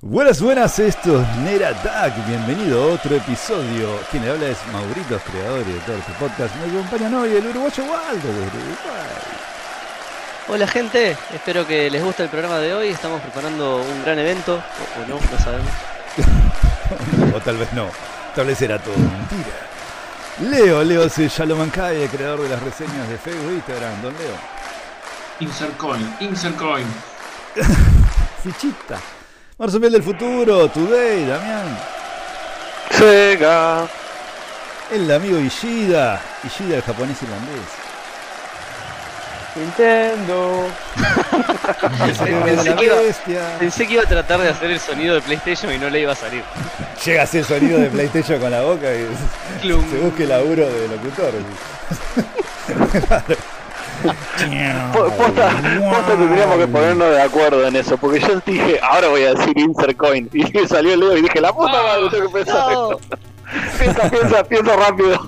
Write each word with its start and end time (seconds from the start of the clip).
Buenas, 0.00 0.40
buenas, 0.40 0.78
esto 0.78 1.20
es 1.20 1.36
Nera 1.38 1.72
Duck. 1.72 2.24
Bienvenido 2.28 2.84
a 2.84 2.94
otro 2.94 3.16
episodio. 3.16 3.98
Quien 4.12 4.24
le 4.24 4.30
habla 4.30 4.46
es 4.46 4.58
Maurito, 4.72 5.18
creador 5.18 5.66
y 5.66 5.72
editor 5.72 5.94
de 5.96 5.98
este 5.98 6.12
podcast. 6.20 6.54
Me 6.54 6.70
acompañan 6.70 7.14
hoy 7.14 7.34
el 7.34 7.44
uruguayo 7.48 7.82
Waldo 7.82 8.28
de 8.28 8.38
Uruguay. 8.38 8.76
Hola 10.46 10.68
gente, 10.68 11.16
espero 11.34 11.66
que 11.66 11.90
les 11.90 12.04
guste 12.04 12.22
el 12.22 12.28
programa 12.28 12.58
de 12.58 12.74
hoy. 12.74 12.88
Estamos 12.90 13.20
preparando 13.22 13.78
un 13.78 14.04
gran 14.04 14.20
evento, 14.20 14.54
o, 14.54 15.02
o 15.02 15.08
no, 15.08 15.14
no 15.16 15.38
sabemos. 15.42 15.72
o 17.34 17.40
tal 17.40 17.56
vez 17.56 17.72
no. 17.72 17.88
Tal 18.36 18.46
vez 18.46 18.62
era 18.62 18.78
todo 18.78 18.94
mentira. 18.96 19.56
Leo, 20.48 20.84
Leo 20.84 21.08
C. 21.08 21.28
Shalomancay, 21.28 22.02
el 22.02 22.08
creador 22.08 22.42
de 22.42 22.50
las 22.50 22.62
reseñas 22.62 23.08
de 23.08 23.18
Facebook 23.18 23.50
e 23.50 23.54
Instagram. 23.54 24.00
Don 24.02 24.14
Leo. 24.16 24.36
Insert 25.40 25.76
coin, 25.76 26.16
insert 26.20 26.56
coin. 26.56 26.86
Fichita. 28.44 29.00
Marsupial 29.58 29.92
del 29.92 30.02
futuro, 30.02 30.68
Today, 30.68 31.24
Damián. 31.26 31.78
Sega. 32.92 33.86
El 34.92 35.10
amigo 35.10 35.38
Ishida. 35.38 36.20
Ishida, 36.44 36.76
el 36.76 36.82
japonés 36.82 37.20
irlandés. 37.22 37.60
Nintendo. 39.56 40.66
El 42.06 42.14
Pensé 42.44 42.64
la 42.70 42.76
que 42.76 42.84
iba- 42.84 42.94
bestia. 42.96 43.56
Pensé 43.58 43.86
que 43.86 43.94
iba 43.94 44.02
a 44.04 44.06
tratar 44.06 44.40
de 44.40 44.48
hacer 44.48 44.70
el 44.70 44.78
sonido 44.80 45.14
de 45.16 45.20
PlayStation 45.20 45.72
y 45.72 45.78
no 45.78 45.90
le 45.90 46.00
iba 46.00 46.12
a 46.12 46.16
salir. 46.16 46.42
Llega 47.04 47.24
así 47.24 47.38
el 47.38 47.44
sonido 47.44 47.78
de 47.80 47.88
PlayStation 47.90 48.40
con 48.40 48.50
la 48.52 48.62
boca 48.62 48.86
y 48.94 49.06
Clum. 49.60 49.84
se 49.90 49.96
busque 49.98 50.26
laburo 50.26 50.66
de 50.68 50.88
locutor. 50.88 51.32
Po- 53.08 53.34
Posta, 54.92 55.50
posta 55.90 56.16
tendríamos 56.16 56.56
que 56.58 56.66
ponernos 56.68 57.10
de 57.10 57.22
acuerdo 57.22 57.66
en 57.66 57.76
eso, 57.76 57.96
porque 57.96 58.20
yo 58.20 58.40
dije, 58.46 58.80
ahora 58.82 59.08
voy 59.08 59.22
a 59.22 59.34
decir 59.34 59.58
insert 59.58 59.96
coin, 59.96 60.28
y 60.32 60.42
salió 60.68 60.94
el 60.94 61.00
dedo 61.00 61.16
y 61.16 61.22
dije, 61.22 61.40
la 61.40 61.52
puta 61.52 61.82
madre, 61.82 62.08
tengo 62.10 62.26
que 62.28 62.32
pensar 62.38 62.72
No, 62.72 62.92
esto. 62.92 63.18
Piensa, 63.78 64.10
piensa, 64.10 64.44
piensa 64.44 64.76
rápido. 64.76 65.26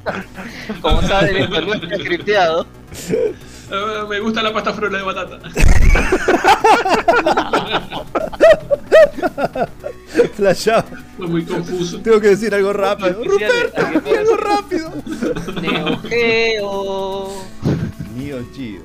como 0.80 1.02
saben, 1.02 1.36
esto 1.36 1.60
no 1.60 1.74
está 1.74 1.98
scripteado. 1.98 2.66
Eh, 3.70 4.04
me 4.08 4.20
gusta 4.20 4.42
la 4.42 4.52
pasta 4.52 4.72
frola 4.72 4.98
de 4.98 5.04
batata. 5.04 5.38
Flashado. 10.34 10.84
Fue 11.16 11.26
muy 11.26 11.44
confuso. 11.44 12.00
Tengo 12.00 12.20
que 12.20 12.28
decir 12.28 12.54
algo 12.54 12.72
rápido. 12.72 13.22
Ruperto, 13.24 13.80
¿a 13.80 14.00
qué 14.02 14.18
algo 14.18 14.36
rápido. 14.36 14.92
Neo 15.60 15.98
Geo. 16.08 17.44
Neo 18.16 18.44
Geo. 18.54 18.82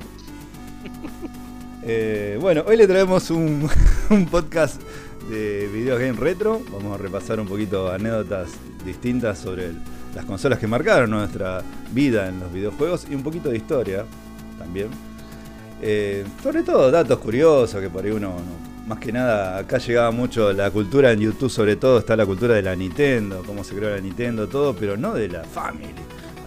Eh, 1.82 2.38
bueno, 2.40 2.64
hoy 2.66 2.76
le 2.76 2.86
traemos 2.86 3.30
un, 3.30 3.68
podcast 4.30 4.80
de 5.30 5.68
video 5.72 5.96
game 5.96 6.12
retro. 6.14 6.60
Vamos 6.72 6.98
a 6.98 7.02
repasar 7.02 7.40
un 7.40 7.46
poquito 7.46 7.90
anécdotas 7.90 8.50
distintas 8.84 9.38
sobre 9.38 9.72
las 10.14 10.24
consolas 10.24 10.58
que 10.58 10.66
marcaron 10.66 11.10
nuestra 11.10 11.62
vida 11.92 12.28
en 12.28 12.40
los 12.40 12.52
videojuegos 12.52 13.06
y 13.10 13.14
un 13.14 13.22
poquito 13.22 13.48
de 13.50 13.56
historia 13.56 14.04
también. 14.58 14.88
Eh, 15.80 16.24
sobre 16.42 16.62
todo 16.62 16.90
datos 16.90 17.18
curiosos 17.18 17.80
que 17.80 17.88
por 17.88 18.04
ahí 18.04 18.10
uno, 18.10 18.30
no- 18.30 18.68
más 18.88 18.98
que 18.98 19.12
nada, 19.12 19.58
acá 19.58 19.76
llegaba 19.78 20.10
mucho 20.10 20.50
la 20.52 20.70
cultura 20.70 21.12
en 21.12 21.20
YouTube, 21.20 21.50
sobre 21.50 21.76
todo 21.76 21.98
está 21.98 22.16
la 22.16 22.24
cultura 22.24 22.54
de 22.54 22.62
la 22.62 22.74
Nintendo, 22.74 23.42
cómo 23.46 23.62
se 23.62 23.74
creó 23.74 23.90
la 23.90 24.00
Nintendo, 24.00 24.48
todo, 24.48 24.74
pero 24.74 24.96
no 24.96 25.12
de 25.12 25.28
la 25.28 25.44
Family. 25.44 25.92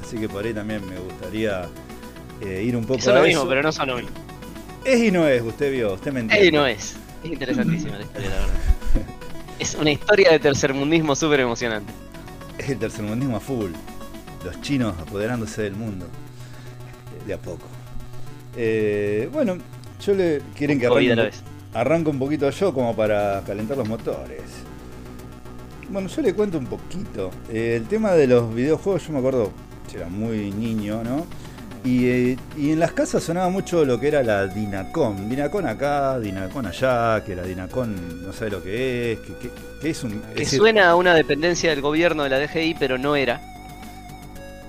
Así 0.04 0.18
que 0.18 0.28
por 0.28 0.44
ahí 0.44 0.54
también 0.54 0.82
me 0.90 0.98
gustaría 1.00 1.68
eh, 2.42 2.64
ir 2.64 2.76
un 2.76 2.86
poco 2.86 3.00
Son 3.02 3.14
a 3.16 3.20
lo 3.20 3.26
eso. 3.26 3.38
mismo, 3.38 3.50
pero 3.50 3.64
no 3.64 3.72
son 3.72 3.88
lo 3.88 3.96
mismo. 3.96 4.10
Es 4.84 5.00
y 5.00 5.12
no 5.12 5.28
es, 5.28 5.42
usted 5.42 5.72
vio, 5.72 5.94
usted 5.94 6.12
me 6.12 6.22
entiende. 6.22 6.46
Ey, 6.46 6.52
no 6.52 6.66
es. 6.66 6.96
Es 7.24 7.32
interesantísima 7.32 7.98
la 7.98 8.04
historia, 8.04 8.30
la 8.30 8.36
verdad. 8.36 8.54
Es 9.60 9.76
una 9.76 9.92
historia 9.92 10.32
de 10.32 10.40
tercermundismo 10.40 11.16
súper 11.16 11.42
emocionante. 11.42 11.94
Es 12.58 12.68
el 12.70 12.80
tercermundismo 12.80 13.38
a 13.38 13.40
full. 13.40 13.70
Los 14.44 14.60
chinos 14.62 14.96
apoderándose 15.00 15.62
del 15.62 15.76
mundo. 15.76 16.08
De 17.28 17.34
a 17.36 17.38
poco. 17.38 17.68
Eh, 18.58 19.30
bueno, 19.32 19.58
yo 20.04 20.16
le. 20.16 20.42
¿Quieren 20.56 20.80
que 20.80 20.88
arranque, 20.88 21.32
arranque 21.76 22.10
un 22.10 22.18
poquito 22.18 22.50
yo 22.50 22.74
como 22.74 22.96
para 22.96 23.44
calentar 23.46 23.78
los 23.78 23.88
motores? 23.88 24.42
Bueno, 25.90 26.08
yo 26.08 26.22
le 26.24 26.34
cuento 26.34 26.58
un 26.58 26.66
poquito. 26.66 27.30
Eh, 27.52 27.76
el 27.78 27.88
tema 27.88 28.14
de 28.14 28.26
los 28.26 28.52
videojuegos, 28.56 29.06
yo 29.06 29.14
me 29.14 29.20
acuerdo, 29.20 29.52
yo 29.94 30.00
era 30.00 30.10
muy 30.10 30.50
niño, 30.52 31.04
¿no? 31.04 31.28
Y, 31.84 32.06
eh, 32.10 32.38
y 32.56 32.72
en 32.72 32.80
las 32.80 32.92
casas 32.92 33.24
sonaba 33.24 33.50
mucho 33.50 33.84
lo 33.86 34.00
que 34.00 34.10
era 34.10 34.22
la 34.22 34.46
Dinacom. 34.46 35.28
Dinacom 35.28 35.66
acá, 35.66 36.20
Dinacom 36.20 36.64
allá, 36.66 37.24
que 37.26 37.36
la 37.36 37.42
Dinacom 37.44 37.90
no 38.24 38.32
sabe 38.34 38.52
lo 38.52 38.62
que 38.64 39.14
es, 39.14 39.20
que, 39.20 39.34
que- 39.38 39.52
que 39.82 39.90
es 39.90 40.04
un... 40.04 40.22
Que 40.36 40.46
suena 40.46 40.90
a 40.92 40.96
una 40.96 41.16
dependencia 41.16 41.72
del 41.72 41.82
gobierno 41.82 42.24
de 42.24 42.30
la 42.30 42.40
DGI, 42.40 42.76
pero 42.80 43.00
no 43.00 43.16
era. 43.16 43.42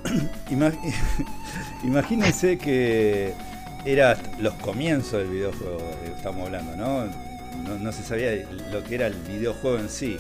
Ima- 0.51 0.73
Imagínense 1.85 2.57
que 2.57 3.35
era 3.85 4.17
los 4.39 4.55
comienzos 4.55 5.21
del 5.21 5.29
videojuego, 5.29 5.81
eh, 6.05 6.13
estamos 6.17 6.47
hablando, 6.47 6.77
¿no? 6.77 7.05
¿no? 7.69 7.79
no 7.79 7.93
se 7.93 8.03
sabía 8.05 8.31
lo 8.73 8.83
que 8.85 8.95
era 8.95 9.07
el 9.09 9.15
videojuego 9.15 9.79
en 9.79 9.89
sí, 9.91 10.17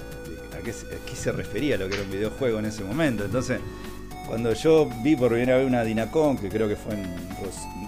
a 0.58 0.62
qué, 0.62 0.72
se- 0.74 0.86
a 0.86 0.98
qué 1.08 1.16
se 1.16 1.32
refería 1.32 1.78
lo 1.78 1.88
que 1.88 1.94
era 1.94 2.02
un 2.04 2.10
videojuego 2.10 2.58
en 2.58 2.66
ese 2.66 2.84
momento. 2.84 3.24
Entonces, 3.24 3.60
cuando 4.26 4.52
yo 4.54 4.88
vi 5.02 5.16
por 5.16 5.30
primera 5.30 5.56
vez 5.58 5.66
una 5.66 5.84
Dinacon, 5.84 6.36
que 6.38 6.48
creo 6.48 6.68
que 6.68 6.76
fue 6.76 6.94
en, 6.94 7.06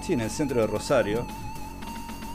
sí, 0.02 0.12
en 0.14 0.20
el 0.20 0.30
centro 0.30 0.60
de 0.60 0.66
Rosario, 0.66 1.26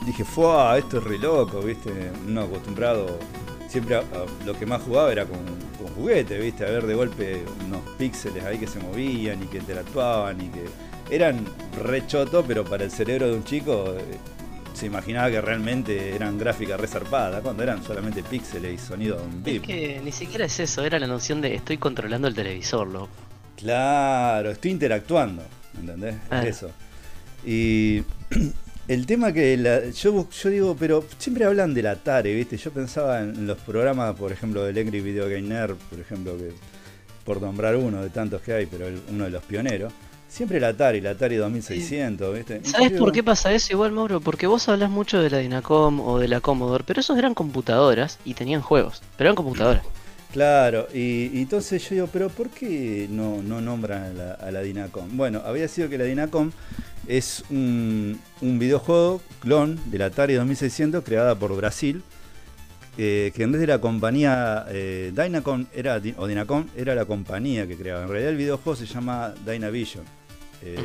dije, 0.04 0.24
¡fua! 0.24 0.76
Esto 0.78 0.98
es 0.98 1.04
re 1.04 1.18
loco, 1.18 1.60
¿viste? 1.60 1.90
No 2.26 2.42
acostumbrado. 2.42 3.18
Siempre 3.68 3.94
a- 3.96 4.00
a- 4.00 4.44
lo 4.44 4.54
que 4.58 4.66
más 4.66 4.82
jugaba 4.82 5.12
era 5.12 5.24
con, 5.26 5.38
con 5.78 5.94
juguetes, 5.94 6.40
¿viste? 6.42 6.66
A 6.66 6.70
ver 6.70 6.86
de 6.86 6.94
golpe 6.94 7.44
unos 7.66 7.80
píxeles 7.98 8.44
ahí 8.44 8.58
que 8.58 8.66
se 8.66 8.80
movían 8.80 9.42
y 9.42 9.46
que 9.46 9.58
interactuaban 9.58 10.40
y 10.40 10.48
que 10.48 10.64
eran 11.14 11.44
re 11.80 12.06
choto, 12.06 12.44
pero 12.46 12.64
para 12.64 12.84
el 12.84 12.90
cerebro 12.90 13.28
de 13.28 13.34
un 13.34 13.44
chico 13.44 13.94
eh, 13.96 14.02
se 14.74 14.86
imaginaba 14.86 15.30
que 15.30 15.40
realmente 15.40 16.14
eran 16.16 16.36
gráficas 16.38 16.80
resarpadas, 16.80 17.42
cuando 17.42 17.62
eran 17.62 17.82
solamente 17.84 18.22
píxeles 18.24 18.74
y 18.74 18.78
sonido 18.84 19.22
en 19.22 19.38
Es 19.38 19.44
vivo. 19.44 19.64
que 19.66 20.00
ni 20.02 20.10
siquiera 20.12 20.46
es 20.46 20.58
eso, 20.58 20.84
era 20.84 20.98
la 20.98 21.06
noción 21.06 21.40
de 21.40 21.54
estoy 21.54 21.78
controlando 21.78 22.26
el 22.26 22.34
televisor, 22.34 22.88
loco. 22.88 23.08
Claro, 23.60 24.50
estoy 24.50 24.70
interactuando, 24.70 25.42
¿entendés? 25.78 26.16
Ah. 26.30 26.42
Eso. 26.46 26.70
Y 27.44 28.02
el 28.88 29.06
tema 29.06 29.32
que 29.32 29.56
la- 29.56 29.90
yo, 29.90 30.28
yo 30.30 30.48
digo, 30.50 30.76
pero 30.78 31.04
siempre 31.18 31.44
hablan 31.44 31.74
del 31.74 31.86
Atari, 31.86 32.34
¿viste? 32.34 32.56
Yo 32.56 32.70
pensaba 32.72 33.20
en 33.20 33.46
los 33.46 33.58
programas, 33.58 34.14
por 34.16 34.32
ejemplo, 34.32 34.64
del 34.64 34.78
Angry 34.78 35.00
Video 35.00 35.24
Game 35.28 35.42
Nerd, 35.42 35.76
por 35.90 36.00
ejemplo, 36.00 36.36
que 36.36 36.52
por 37.24 37.40
nombrar 37.40 37.76
uno 37.76 38.02
de 38.02 38.10
tantos 38.10 38.40
que 38.42 38.52
hay, 38.54 38.66
pero 38.66 38.88
el- 38.88 39.00
uno 39.10 39.24
de 39.24 39.30
los 39.30 39.42
pioneros. 39.44 39.92
Siempre 40.28 40.58
el 40.58 40.64
Atari, 40.64 40.98
el 40.98 41.06
Atari 41.08 41.36
2600, 41.36 42.34
¿viste? 42.36 42.60
¿Sabes 42.64 42.92
por 42.92 43.10
qué 43.12 43.22
pasa 43.22 43.52
eso 43.52 43.72
igual, 43.72 43.90
Mauro? 43.90 44.20
Porque 44.20 44.46
vos 44.46 44.68
hablas 44.68 44.88
mucho 44.88 45.20
de 45.20 45.28
la 45.28 45.38
Dinacom 45.38 46.00
o 46.00 46.18
de 46.20 46.28
la 46.28 46.40
Commodore, 46.40 46.84
pero 46.86 47.00
esos 47.00 47.18
eran 47.18 47.34
computadoras 47.34 48.18
y 48.24 48.34
tenían 48.34 48.60
juegos, 48.62 49.02
pero 49.16 49.28
eran 49.28 49.34
computadoras. 49.36 49.82
Claro, 50.32 50.86
y, 50.94 51.30
y 51.34 51.42
entonces 51.42 51.82
yo 51.88 51.94
digo, 51.96 52.08
pero 52.12 52.28
¿por 52.28 52.50
qué 52.50 53.08
no, 53.10 53.42
no 53.42 53.60
nombran 53.60 54.04
a 54.04 54.08
la, 54.12 54.32
a 54.34 54.50
la 54.52 54.60
Dinacom? 54.62 55.16
Bueno, 55.16 55.42
había 55.44 55.66
sido 55.66 55.88
que 55.88 55.98
la 55.98 56.04
Dinacom 56.04 56.52
es 57.08 57.42
un, 57.50 58.20
un 58.40 58.58
videojuego 58.60 59.20
clon 59.40 59.80
del 59.90 60.02
Atari 60.02 60.34
2600 60.34 61.02
creada 61.02 61.34
por 61.34 61.56
Brasil, 61.56 62.04
eh, 62.96 63.32
que 63.34 63.42
en 63.42 63.50
vez 63.50 63.60
de 63.60 63.66
la 63.66 63.80
compañía 63.80 64.66
eh, 64.68 65.10
Dynacom 65.16 65.66
era, 65.74 66.00
o 66.16 66.26
Dinacom 66.28 66.66
era 66.76 66.94
la 66.94 67.06
compañía 67.06 67.66
que 67.66 67.76
creaba. 67.76 68.02
En 68.02 68.08
realidad 68.08 68.30
el 68.30 68.36
videojuego 68.36 68.76
se 68.76 68.86
llama 68.86 69.34
Dynavision. 69.44 70.04
eh. 70.62 70.76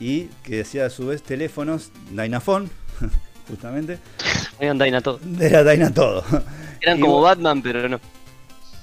Y 0.00 0.24
que 0.44 0.56
decía 0.58 0.86
a 0.86 0.90
su 0.90 1.06
vez 1.08 1.22
teléfonos 1.22 1.90
Dynafone, 2.10 2.68
justamente, 3.48 3.98
Eran 4.60 4.78
Dyna 4.78 5.00
todo. 5.00 5.18
era 5.40 5.64
Dyna 5.64 5.92
todo. 5.92 6.22
Eran 6.82 6.98
Y 6.98 7.00
como 7.00 7.14
vos- 7.14 7.24
Batman, 7.24 7.62
pero 7.62 7.88
no. 7.88 7.98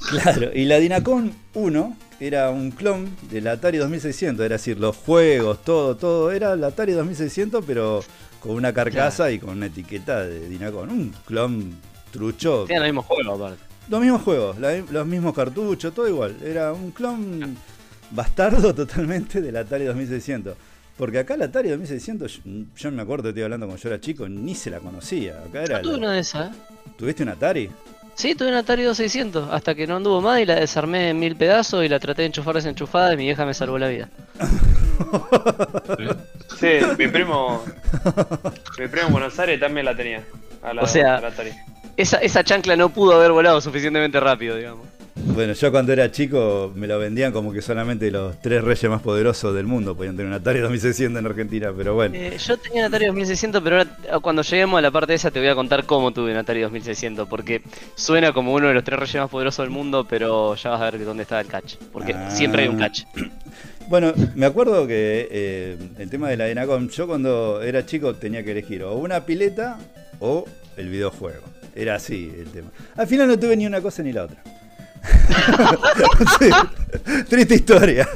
Claro, 0.09 0.51
y 0.53 0.65
la 0.65 0.77
Dinacon 0.79 1.33
1 1.53 1.97
era 2.19 2.49
un 2.49 2.71
clon 2.71 3.09
del 3.29 3.47
Atari 3.47 3.77
2600, 3.77 4.45
era 4.45 4.55
decir, 4.55 4.79
los 4.79 4.95
juegos, 4.95 5.63
todo, 5.63 5.95
todo, 5.97 6.31
era 6.31 6.53
el 6.53 6.63
Atari 6.63 6.93
2600, 6.93 7.63
pero 7.65 8.03
con 8.39 8.51
una 8.53 8.71
carcasa 8.73 9.31
y 9.31 9.39
con 9.39 9.51
una 9.57 9.65
etiqueta 9.65 10.23
de 10.23 10.47
Dinacon, 10.47 10.89
un 10.89 11.13
clon 11.25 11.75
trucho. 12.11 12.65
Tenían 12.67 12.83
el 12.85 12.91
mismo 12.93 13.01
juego, 13.03 13.33
aparte. 13.33 13.61
Los 13.89 14.01
mismos 14.01 14.21
juegos, 14.21 14.59
la- 14.59 14.77
los 14.77 15.05
mismos 15.07 15.33
cartuchos, 15.33 15.93
todo 15.93 16.07
igual, 16.07 16.35
era 16.43 16.71
un 16.73 16.91
clon 16.91 17.55
bastardo 18.11 18.73
totalmente 18.73 19.41
del 19.41 19.57
Atari 19.57 19.85
2600. 19.85 20.55
Porque 20.97 21.19
acá 21.19 21.33
el 21.33 21.41
Atari 21.41 21.69
2600, 21.69 22.41
yo, 22.45 22.51
yo 22.77 22.91
me 22.91 23.01
acuerdo, 23.01 23.29
estoy 23.29 23.43
hablando 23.43 23.65
cuando 23.65 23.81
yo 23.83 23.89
era 23.89 23.99
chico, 23.99 24.29
ni 24.29 24.55
se 24.55 24.69
la 24.69 24.79
conocía. 24.79 25.39
Acá 25.45 25.63
era 25.63 25.77
Yo 25.81 25.89
tuve 25.89 25.91
la- 25.93 25.97
una 25.97 26.13
de 26.13 26.19
esas. 26.19 26.55
¿eh? 26.55 26.59
¿Tuviste 26.97 27.23
un 27.23 27.29
Atari? 27.29 27.69
Sí, 28.15 28.33
tuve 28.33 28.47
un 28.49 28.55
Atari 28.55 28.83
2600, 28.83 29.49
hasta 29.51 29.75
que 29.75 29.85
no 29.87 29.97
anduvo 29.97 30.21
más 30.21 30.39
y 30.39 30.45
la 30.45 30.55
desarmé 30.55 31.09
en 31.09 31.19
mil 31.19 31.35
pedazos 31.35 31.83
y 31.83 31.89
la 31.89 31.99
traté 31.99 32.21
de 32.21 32.27
enchufar 32.27 32.55
desenchufada 32.55 33.13
y 33.13 33.17
mi 33.17 33.23
vieja 33.25 33.45
me 33.45 33.53
salvó 33.53 33.77
la 33.77 33.87
vida. 33.89 34.09
Sí, 36.59 36.67
mi 36.97 37.07
primo. 37.09 37.61
Mi 38.79 38.87
primo 38.87 39.07
en 39.07 39.11
Buenos 39.11 39.37
Aires 39.39 39.59
también 39.59 39.85
la 39.85 39.93
tenía. 39.95 40.23
A 40.63 40.73
la, 40.73 40.83
O 40.83 40.87
sea- 40.87 41.17
a 41.17 41.21
la 41.21 41.27
Atari. 41.27 41.51
esa, 41.97 42.17
esa 42.19 42.43
chancla 42.45 42.77
no 42.77 42.87
pudo 42.89 43.13
haber 43.15 43.31
volado 43.33 43.59
suficientemente 43.59 44.19
rápido, 44.21 44.55
digamos. 44.55 44.87
Bueno, 45.15 45.53
yo 45.53 45.71
cuando 45.71 45.93
era 45.93 46.11
chico 46.11 46.71
me 46.75 46.87
lo 46.87 46.99
vendían 46.99 47.31
como 47.31 47.53
que 47.53 47.61
solamente 47.61 48.11
los 48.11 48.39
tres 48.41 48.61
reyes 48.63 48.89
más 48.89 49.01
poderosos 49.01 49.55
del 49.55 49.65
mundo 49.65 49.95
podían 49.95 50.15
tener 50.17 50.27
un 50.29 50.33
Atari 50.37 50.59
2600 50.61 51.19
en 51.19 51.25
Argentina, 51.25 51.71
pero 51.75 51.93
bueno. 51.95 52.15
Eh, 52.15 52.37
yo 52.37 52.57
tenía 52.57 52.81
un 52.81 52.87
Atari 52.87 53.05
2600, 53.07 53.61
pero 53.63 53.77
ahora 53.77 53.97
ah, 54.11 54.19
cuando 54.19 54.41
lleguemos 54.41 54.77
a 54.77 54.81
la 54.81 54.91
parte 54.91 55.13
esa 55.13 55.31
te 55.31 55.39
voy 55.39 55.47
a 55.47 55.55
contar 55.55 55.85
cómo 55.85 56.11
tuve 56.11 56.31
un 56.31 56.37
Atari 56.37 56.61
2600, 56.61 57.27
porque 57.29 57.61
suena 57.95 58.33
como 58.33 58.53
uno 58.53 58.67
de 58.67 58.73
los 58.73 58.83
tres 58.83 58.99
reyes 58.99 59.15
más 59.15 59.29
poderosos 59.29 59.63
del 59.63 59.71
mundo, 59.71 60.05
pero 60.07 60.55
ya 60.55 60.71
vas 60.71 60.81
a 60.81 60.91
ver 60.91 61.05
dónde 61.05 61.23
está 61.23 61.39
el 61.39 61.47
catch, 61.47 61.75
porque 61.93 62.13
Ah. 62.13 62.29
siempre 62.31 62.63
hay 62.63 62.67
un 62.67 62.77
catch. 62.77 63.03
Bueno, 63.87 64.13
me 64.33 64.47
acuerdo 64.47 64.87
que 64.87 65.27
eh, 65.29 65.77
el 65.99 66.09
tema 66.09 66.27
de 66.29 66.37
la 66.37 66.49
Enacom, 66.49 66.89
yo 66.89 67.05
cuando 67.05 67.61
era 67.61 67.85
chico 67.85 68.15
tenía 68.15 68.43
que 68.43 68.49
elegir 68.51 68.81
o 68.81 68.95
una 68.95 69.27
pileta 69.27 69.77
o 70.19 70.45
el 70.75 70.89
videojuego. 70.89 71.43
Era 71.75 71.93
así 71.93 72.33
el 72.35 72.47
tema. 72.47 72.69
Al 72.95 73.05
final 73.05 73.27
no 73.27 73.37
tuve 73.37 73.55
ni 73.55 73.67
una 73.67 73.81
cosa 73.81 74.01
ni 74.01 74.11
la 74.11 74.23
otra. 74.23 74.41
Sí, 76.39 76.49
triste 77.29 77.55
historia. 77.55 78.07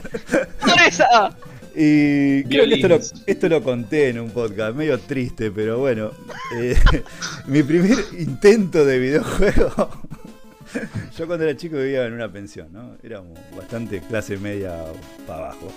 Y 1.76 2.44
creo 2.46 2.66
que 2.68 2.74
esto 2.76 2.88
lo, 2.88 3.00
esto 3.26 3.50
lo 3.50 3.64
conté 3.64 4.10
en 4.10 4.20
un 4.20 4.32
podcast, 4.32 4.76
medio 4.76 5.00
triste, 5.00 5.52
pero 5.52 5.78
bueno. 5.80 6.12
eh, 6.56 6.78
mi 7.48 7.64
primer 7.64 7.98
intento 8.18 8.86
de 8.86 9.00
videojuego. 9.00 9.90
Yo 11.18 11.28
cuando 11.28 11.46
era 11.46 11.56
chico 11.58 11.78
vivía 11.78 12.06
en 12.06 12.14
una 12.14 12.32
pensión, 12.32 12.68
¿no? 12.72 12.98
Éramos 13.04 13.38
bastante 13.56 14.02
clase 14.02 14.38
media 14.38 14.76
para 15.26 15.46
abajo. 15.46 15.72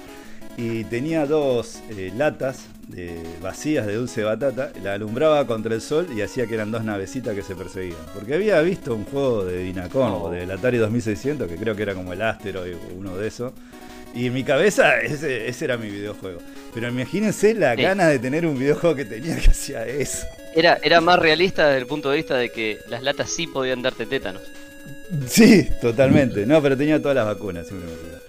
Y 0.57 0.85
tenía 0.85 1.27
dos 1.27 1.81
eh, 1.91 2.13
latas 2.17 2.67
de, 2.89 3.17
vacías 3.41 3.87
de 3.87 3.95
dulce 3.95 4.21
de 4.21 4.27
batata, 4.27 4.71
la 4.83 4.95
alumbraba 4.95 5.47
contra 5.47 5.75
el 5.75 5.81
sol 5.81 6.09
y 6.15 6.21
hacía 6.21 6.47
que 6.47 6.55
eran 6.55 6.71
dos 6.71 6.85
navecitas 6.85 7.35
que 7.35 7.43
se 7.43 7.55
perseguían. 7.57 7.97
Porque 8.15 8.35
había 8.35 8.61
visto 8.61 8.95
un 8.95 9.05
juego 9.05 9.45
de 9.47 9.59
Dinacon 9.65 10.11
Oh. 10.13 10.25
o 10.25 10.31
del 10.31 10.51
Atari 10.51 10.77
2600, 10.79 11.49
que 11.49 11.57
creo 11.57 11.75
que 11.75 11.83
era 11.83 11.95
como 11.95 12.13
el 12.13 12.21
Asteroid 12.21 12.75
o 12.75 12.95
uno 12.99 13.17
de 13.17 13.29
esos. 13.29 13.53
Y 14.15 14.27
en 14.27 14.35
mi 14.35 14.45
cabeza 14.45 15.01
ese, 15.01 15.49
ese 15.49 15.65
era 15.65 15.79
mi 15.79 15.89
videojuego. 15.89 16.39
Pero 16.75 16.89
imagínense 16.91 17.55
la 17.55 17.75
Sí. 17.75 17.83
ganas 17.83 18.09
de 18.11 18.19
tener 18.19 18.45
un 18.47 18.59
videojuego 18.59 18.95
que 18.95 19.07
tenía 19.07 19.37
que 19.39 19.51
hacía 19.51 19.87
eso. 19.87 20.27
Era, 20.55 20.79
era 20.83 21.01
más 21.01 21.19
realista 21.19 21.67
desde 21.69 21.79
el 21.81 21.87
punto 21.87 22.11
de 22.11 22.17
vista 22.17 22.37
de 22.37 22.51
que 22.51 22.79
las 22.91 23.03
latas 23.03 23.31
sí 23.31 23.47
podían 23.47 23.81
darte 23.81 24.05
tétanos. 24.05 24.43
Sí, 25.27 25.67
totalmente. 25.81 26.45
No, 26.45 26.61
pero 26.61 26.77
tenía 26.77 27.01
todas 27.01 27.15
las 27.15 27.25
vacunas, 27.25 27.67
siempre 27.67 27.89
me. 27.89 28.22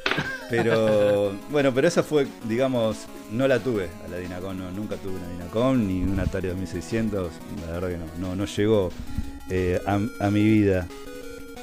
Pero 0.55 1.33
bueno, 1.49 1.73
pero 1.73 1.87
esa 1.87 2.03
fue, 2.03 2.27
digamos, 2.47 3.07
no 3.31 3.47
la 3.47 3.57
tuve 3.59 3.89
a 4.05 4.07
la 4.07 4.17
Dinacon, 4.17 4.57
no, 4.57 4.71
nunca 4.71 4.97
tuve 4.97 5.15
una 5.15 5.27
Dinacon 5.29 5.87
ni 5.87 6.03
un 6.03 6.19
Atari 6.19 6.49
2600, 6.49 7.31
la 7.65 7.71
verdad 7.79 7.89
que 7.89 7.97
no, 7.97 8.05
no, 8.19 8.35
no 8.35 8.45
llegó 8.45 8.91
eh, 9.49 9.81
a, 9.85 10.29
mi 10.29 10.43
vida. 10.43 10.87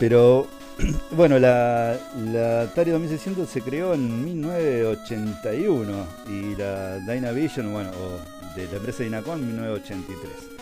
Pero 0.01 0.49
bueno, 1.13 1.39
la, 1.39 1.97
la 2.33 2.63
Atari 2.63 2.91
2600 2.91 3.49
se 3.49 3.63
creó 3.63 3.95
en 3.95 4.25
1981 4.25 6.07
y 6.29 6.57
la 6.57 6.99
Dynavision, 6.99 7.73
bueno, 7.73 7.91
o 7.91 8.57
de 8.57 8.67
la 8.67 8.77
empresa 8.77 9.05
Dinacon 9.05 9.39
en 9.39 9.47
1983. 9.47 10.60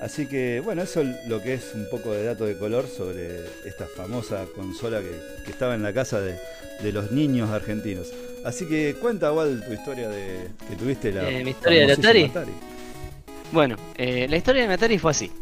Así 0.00 0.26
que 0.26 0.60
bueno, 0.60 0.82
eso 0.82 1.00
es 1.00 1.26
lo 1.26 1.42
que 1.42 1.54
es 1.54 1.72
un 1.74 1.88
poco 1.90 2.12
de 2.12 2.24
dato 2.24 2.44
de 2.44 2.56
color 2.56 2.86
sobre 2.86 3.40
esta 3.64 3.86
famosa 3.96 4.44
consola 4.54 5.00
que, 5.00 5.20
que 5.44 5.50
estaba 5.50 5.74
en 5.74 5.82
la 5.82 5.92
casa 5.92 6.20
de, 6.20 6.36
de 6.82 6.92
los 6.92 7.10
niños 7.10 7.50
argentinos. 7.50 8.08
Así 8.44 8.66
que 8.66 8.94
cuenta 9.00 9.30
igual 9.30 9.64
tu 9.66 9.72
historia 9.72 10.08
de 10.08 10.48
que 10.68 10.76
tuviste 10.76 11.12
la 11.12 11.28
Eh, 11.28 11.42
mi 11.42 11.50
historia 11.50 11.86
del 11.86 11.96
famosísima 11.96 12.44
Bueno, 13.50 13.76
eh, 13.96 14.26
la 14.28 14.36
historia 14.36 14.66
de 14.66 14.74
Atari 14.74 14.98
fue 14.98 15.10
así. 15.10 15.32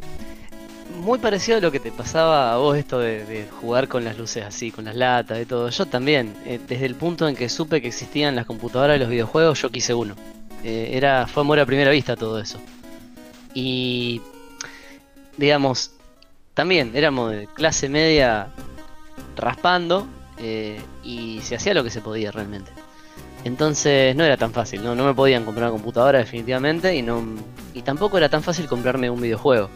Muy 1.01 1.19
parecido 1.19 1.59
a 1.59 1.61
lo 1.61 1.71
que 1.71 1.79
te 1.79 1.93
pasaba 1.93 2.55
a 2.55 2.57
vos 2.57 2.77
esto 2.79 2.99
de, 2.99 3.27
de 3.27 3.47
jugar 3.61 3.87
con 3.87 4.05
las 4.05 4.17
luces 4.17 4.43
así, 4.45 4.71
con 4.71 4.87
las 4.87 4.97
latas 4.97 5.43
y 5.43 5.45
todo. 5.45 5.69
Yo 5.69 5.85
también, 5.85 6.35
eh, 6.47 6.59
desde 6.67 6.87
el 6.87 6.95
punto 6.95 7.29
en 7.29 7.37
que 7.37 7.51
supe 7.51 7.83
que 7.83 7.89
existían 7.89 8.35
las 8.35 8.47
computadoras 8.47 8.97
y 8.97 9.01
los 9.01 9.11
videojuegos, 9.11 9.61
yo 9.61 9.71
quise 9.71 9.93
uno. 9.93 10.15
Eh, 10.65 10.91
era, 10.93 11.27
fue 11.27 11.43
amor 11.43 11.61
a 11.61 11.67
primera 11.67 11.91
vista 11.91 12.17
todo 12.17 12.41
eso. 12.41 12.59
Y, 13.55 14.23
digamos, 15.37 15.93
también 16.55 16.93
éramos 16.95 17.33
de 17.33 17.47
clase 17.49 17.89
media 17.89 18.49
raspando 19.37 20.07
eh, 20.39 20.81
y 21.05 21.41
se 21.43 21.57
hacía 21.57 21.75
lo 21.75 21.85
que 21.85 21.91
se 21.91 22.01
podía 22.01 22.31
realmente. 22.31 22.71
Entonces 23.45 24.17
no 24.17 24.25
era 24.25 24.37
tan 24.37 24.53
fácil, 24.53 24.83
no, 24.83 24.95
no 24.95 25.05
me 25.05 25.15
podían 25.15 25.45
comprar 25.45 25.69
una 25.69 25.73
computadora 25.73 26.19
definitivamente 26.19 26.97
y 26.97 27.03
no 27.03 27.23
y 27.75 27.83
tampoco 27.83 28.17
era 28.19 28.29
tan 28.29 28.43
fácil 28.43 28.67
comprarme 28.67 29.11
un 29.11 29.21
videojuego. 29.21 29.69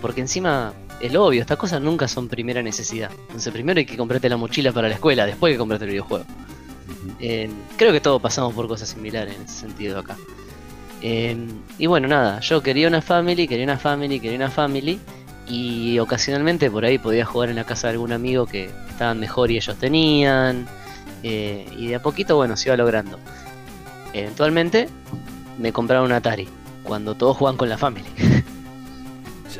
Porque 0.00 0.20
encima, 0.20 0.72
es 1.00 1.12
lo 1.12 1.26
obvio, 1.26 1.42
estas 1.42 1.58
cosas 1.58 1.82
nunca 1.82 2.08
son 2.08 2.28
primera 2.28 2.62
necesidad. 2.62 3.10
Entonces 3.22 3.52
primero 3.52 3.78
hay 3.78 3.84
que 3.84 3.96
comprarte 3.96 4.28
la 4.28 4.36
mochila 4.36 4.72
para 4.72 4.88
la 4.88 4.94
escuela, 4.94 5.26
después 5.26 5.50
hay 5.50 5.54
que 5.54 5.58
comprarte 5.58 5.84
el 5.84 5.90
videojuego. 5.90 6.24
Eh, 7.18 7.50
creo 7.76 7.92
que 7.92 8.00
todos 8.00 8.22
pasamos 8.22 8.54
por 8.54 8.68
cosas 8.68 8.88
similares 8.88 9.36
en 9.36 9.42
ese 9.42 9.54
sentido 9.54 9.98
acá. 9.98 10.16
Eh, 11.02 11.36
y 11.78 11.86
bueno, 11.86 12.08
nada, 12.08 12.40
yo 12.40 12.62
quería 12.62 12.88
una 12.88 13.00
family, 13.02 13.48
quería 13.48 13.64
una 13.64 13.78
family, 13.78 14.20
quería 14.20 14.36
una 14.36 14.50
family. 14.50 14.98
Y 15.48 15.98
ocasionalmente 15.98 16.70
por 16.70 16.84
ahí 16.84 16.98
podía 16.98 17.24
jugar 17.24 17.48
en 17.50 17.56
la 17.56 17.64
casa 17.64 17.88
de 17.88 17.94
algún 17.94 18.12
amigo 18.12 18.46
que 18.46 18.70
estaban 18.90 19.18
mejor 19.18 19.50
y 19.50 19.56
ellos 19.56 19.76
tenían. 19.78 20.66
eh, 21.22 21.66
y 21.76 21.88
de 21.88 21.96
a 21.96 22.02
poquito, 22.02 22.36
bueno, 22.36 22.56
se 22.56 22.68
iba 22.68 22.76
logrando. 22.76 23.18
Eventualmente 24.12 24.88
me 25.58 25.72
compraron 25.72 26.06
un 26.06 26.12
Atari. 26.12 26.48
Cuando 26.82 27.14
todos 27.14 27.36
juegan 27.36 27.56
con 27.56 27.68
la 27.68 27.78
family. 27.78 28.06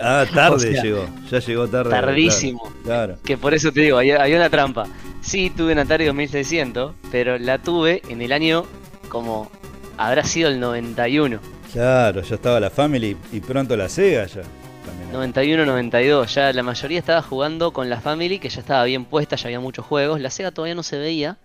Ah, 0.01 0.25
tarde 0.33 0.55
O 0.71 0.73
sea, 0.73 0.83
llegó, 0.83 1.05
ya 1.31 1.39
llegó 1.41 1.69
tarde. 1.69 1.91
Tardísimo. 1.91 2.73
Claro. 2.85 3.19
Que 3.25 3.37
por 3.37 3.55
eso 3.55 3.73
te 3.73 3.81
digo, 3.81 3.99
hay, 3.99 4.13
hay 4.13 4.33
una 4.35 4.49
trampa. 4.49 4.87
Sí, 5.21 5.51
tuve 5.51 5.73
un 5.73 5.79
Atari 5.81 6.07
2600, 6.07 6.95
pero 7.11 7.39
la 7.39 7.59
tuve 7.59 8.01
en 8.09 8.23
el 8.23 8.33
año 8.33 8.65
como 9.09 9.51
habrá 10.00 10.25
sido 10.25 10.49
el 10.49 10.58
91. 10.58 11.38
Claro, 11.73 12.23
ya 12.23 12.35
estaba 12.35 12.58
la 12.58 12.70
Family 12.70 13.17
y 13.32 13.41
pronto 13.41 13.76
la 13.76 13.88
Sega 13.88 14.26
ya. 14.26 14.43
También. 14.85 15.35
91-92, 15.35 16.26
ya 16.26 16.52
la 16.55 16.62
mayoría 16.62 16.99
estaba 16.99 17.20
jugando 17.20 17.73
con 17.73 17.91
la 17.91 18.00
Family, 18.00 18.38
que 18.38 18.49
ya 18.49 18.61
estaba 18.61 18.85
bien 18.85 19.05
puesta, 19.05 19.37
ya 19.37 19.49
había 19.49 19.61
muchos 19.61 19.85
juegos. 19.85 20.20
La 20.20 20.31
Sega 20.31 20.52
todavía 20.52 20.75
no 20.75 20.82
se 20.82 20.99
veía, 20.99 21.37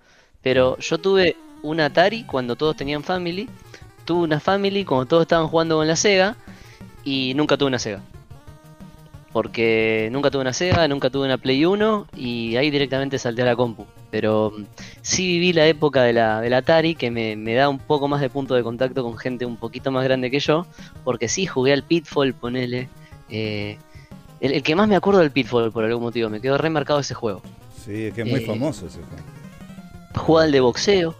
pero 0.41 0.77
yo 0.79 0.97
tuve 0.97 1.35
un 1.63 1.81
Atari 1.81 2.23
cuando 2.23 2.55
todos 2.55 2.77
tenían 2.77 3.03
Family, 3.03 3.49
tuve 4.05 4.23
una 4.23 4.39
Family 4.39 4.85
cuando 4.85 5.05
todos 5.05 5.23
estaban 5.23 5.47
jugando 5.47 5.75
con 5.75 5.87
la 5.87 5.97
Sega, 5.97 6.37
y 7.03 7.33
nunca 7.35 7.57
tuve 7.57 7.67
una 7.67 7.79
Sega. 7.79 8.01
Porque 9.35 10.07
nunca 10.13 10.31
tuve 10.31 10.43
una 10.43 10.53
Sega, 10.53 10.87
nunca 10.87 11.09
tuve 11.09 11.25
una 11.25 11.37
Play 11.37 11.65
1, 11.65 12.07
y 12.15 12.55
ahí 12.55 12.71
directamente 12.71 13.19
salté 13.19 13.41
a 13.41 13.45
la 13.45 13.53
compu. 13.57 13.85
Pero 14.09 14.53
mm, 14.57 14.63
sí 15.01 15.27
viví 15.27 15.51
la 15.51 15.67
época 15.67 16.03
de 16.03 16.13
la, 16.13 16.39
del 16.39 16.53
Atari, 16.53 16.95
que 16.95 17.11
me, 17.11 17.35
me 17.35 17.53
da 17.53 17.67
un 17.67 17.77
poco 17.79 18.07
más 18.07 18.21
de 18.21 18.29
punto 18.29 18.55
de 18.55 18.63
contacto 18.63 19.03
con 19.03 19.17
gente 19.17 19.45
un 19.45 19.57
poquito 19.57 19.91
más 19.91 20.05
grande 20.05 20.31
que 20.31 20.39
yo, 20.39 20.65
porque 21.03 21.27
sí, 21.27 21.45
jugué 21.47 21.73
al 21.73 21.83
Pitfall, 21.83 22.33
ponele. 22.33 22.87
Eh, 23.29 23.77
el, 24.39 24.53
el 24.53 24.63
que 24.63 24.73
más 24.73 24.87
me 24.87 24.95
acuerdo 24.95 25.19
del 25.19 25.31
Pitfall 25.31 25.69
por 25.69 25.83
algún 25.83 26.03
motivo, 26.03 26.29
me 26.29 26.39
quedó 26.39 26.57
remarcado 26.57 27.01
ese 27.01 27.13
juego. 27.13 27.41
Sí, 27.83 28.05
es 28.05 28.13
que 28.13 28.21
es 28.21 28.27
muy 28.29 28.39
Eh, 28.39 28.45
famoso 28.45 28.87
ese 28.87 28.99
juego. 28.99 29.21
Jugaba 30.15 30.45
al 30.45 30.51
de 30.53 30.61
boxeo. 30.61 31.13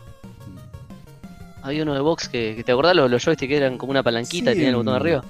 Había 1.63 1.83
uno 1.83 1.93
de 1.93 1.99
box 1.99 2.29
que, 2.29 2.53
que 2.55 2.63
te 2.63 2.71
acordás, 2.71 2.95
los, 2.95 3.11
los 3.11 3.21
joysticks 3.25 3.49
que 3.49 3.57
eran 3.57 3.77
como 3.77 3.91
una 3.91 4.03
palanquita 4.03 4.51
y 4.51 4.53
Sí, 4.53 4.59
tenía 4.59 4.69
el 4.69 4.75
botón 4.77 4.93
un- 4.93 5.01
arriba. 5.01 5.21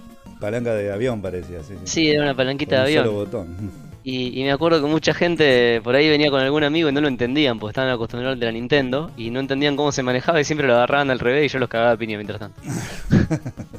Palanca 0.46 0.74
de 0.76 0.92
avión 0.92 1.22
parecía, 1.22 1.64
sí. 1.64 1.74
Sí, 1.84 2.10
era 2.12 2.24
una 2.24 2.36
palanquita 2.36 2.78
Con 2.78 2.78
de 2.78 2.82
un 2.82 2.86
avión. 2.86 3.04
solo 3.06 3.14
botón. 3.14 3.72
Y, 4.04 4.40
y 4.40 4.44
me 4.44 4.52
acuerdo 4.52 4.80
que 4.82 4.88
mucha 4.88 5.14
gente 5.16 5.82
por 5.84 5.96
ahí 5.96 6.08
venía 6.08 6.30
con 6.30 6.40
algún 6.40 6.64
amigo 6.64 6.90
y 6.90 6.92
no 6.92 7.02
lo 7.02 7.08
entendían 7.08 7.58
porque 7.58 7.72
estaban 7.72 7.90
acostumbrados 7.92 8.40
de 8.40 8.46
la 8.46 8.52
Nintendo 8.52 9.10
y 9.18 9.32
no 9.32 9.40
entendían 9.40 9.76
cómo 9.76 9.92
se 9.92 10.04
manejaba 10.04 10.40
y 10.40 10.44
siempre 10.44 10.68
lo 10.68 10.76
agarraban 10.76 11.10
al 11.10 11.18
revés 11.20 11.46
y 11.46 11.54
yo 11.54 11.58
los 11.60 11.70
cagaba 11.70 11.92
a 11.94 11.98
piña 11.98 12.18
mientras 12.18 12.40
tanto. 12.40 12.62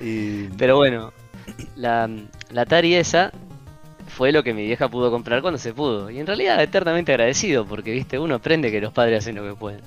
Y 0.00 0.44
Pero 0.58 0.76
bueno, 0.76 1.12
la, 1.76 2.08
la 2.50 2.62
Atari 2.62 2.94
esa 2.94 3.32
fue 4.08 4.32
lo 4.32 4.42
que 4.42 4.52
mi 4.54 4.64
vieja 4.66 4.88
pudo 4.88 5.10
comprar 5.10 5.42
cuando 5.42 5.58
se 5.58 5.72
pudo. 5.72 6.10
Y 6.10 6.18
en 6.18 6.26
realidad 6.26 6.62
eternamente 6.62 7.12
agradecido 7.12 7.64
porque, 7.66 7.92
viste, 7.92 8.18
uno 8.18 8.36
aprende 8.36 8.70
que 8.70 8.80
los 8.80 8.92
padres 8.92 9.20
hacen 9.20 9.36
lo 9.36 9.44
que 9.44 9.54
pueden. 9.54 9.80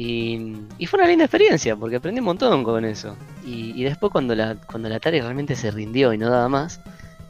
Y, 0.00 0.66
y 0.78 0.86
fue 0.86 0.98
una 1.00 1.08
linda 1.08 1.24
experiencia 1.26 1.76
porque 1.76 1.96
aprendí 1.96 2.20
un 2.20 2.26
montón 2.26 2.64
con 2.64 2.84
eso. 2.84 3.16
Y, 3.44 3.72
y 3.80 3.84
después 3.84 4.10
cuando 4.12 4.34
la, 4.34 4.56
cuando 4.66 4.88
la 4.88 4.96
Atari 4.96 5.20
realmente 5.20 5.54
se 5.56 5.70
rindió 5.70 6.12
y 6.12 6.18
no 6.18 6.30
daba 6.30 6.48
más, 6.48 6.80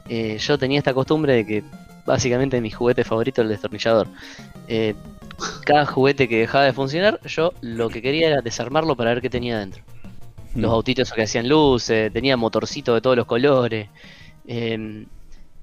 eh, 0.09 0.39
yo 0.39 0.59
tenía 0.59 0.79
esta 0.79 0.95
costumbre 0.95 1.35
de 1.35 1.47
que 1.47 1.65
básicamente 2.07 2.61
mi 2.61 2.71
juguete 2.71 3.05
favorito 3.05 3.41
era 3.41 3.47
el 3.49 3.55
destornillador. 3.55 4.09
Eh, 4.69 4.95
cada 5.65 5.87
juguete 5.87 6.29
que 6.29 6.39
dejaba 6.41 6.65
de 6.65 6.73
funcionar, 6.73 7.19
yo 7.25 7.53
lo 7.61 7.89
que 7.91 8.03
quería 8.03 8.29
era 8.29 8.43
desarmarlo 8.43 8.95
para 8.97 9.11
ver 9.15 9.23
qué 9.23 9.31
tenía 9.31 9.59
dentro 9.59 9.83
Mm. 10.55 10.63
los 10.63 10.73
autitos 10.73 11.13
que 11.13 11.23
hacían 11.23 11.49
luces, 11.49 12.13
tenía 12.13 12.37
motorcito 12.37 12.95
de 12.95 13.01
todos 13.01 13.17
los 13.17 13.27
colores. 13.27 13.89
eh, 14.47 15.07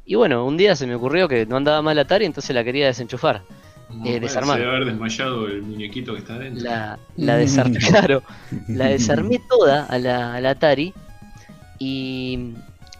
y 0.05 0.15
bueno, 0.15 0.45
un 0.45 0.55
día 0.57 0.75
se 0.75 0.87
me 0.87 0.95
ocurrió 0.95 1.27
que 1.27 1.45
no 1.45 1.57
andaba 1.57 1.81
mal 1.81 1.99
Atari, 1.99 2.25
entonces 2.25 2.55
la 2.55 2.63
quería 2.63 2.87
desenchufar. 2.87 3.43
Eh, 4.05 4.19
desarmar. 4.19 4.57
Se 4.57 4.63
debe 4.63 4.75
haber 4.75 4.87
desmayado 4.87 5.47
el 5.47 5.61
muñequito 5.63 6.13
que 6.13 6.19
está 6.19 6.35
adentro. 6.35 6.63
La, 6.63 6.99
la 7.15 7.37
desarmé, 7.37 7.77
claro, 7.89 8.21
la 8.67 8.85
desarmé 8.89 9.39
toda 9.49 9.85
a 9.85 9.97
la, 9.97 10.35
a 10.35 10.41
la 10.41 10.49
Atari 10.51 10.93
y 11.79 12.53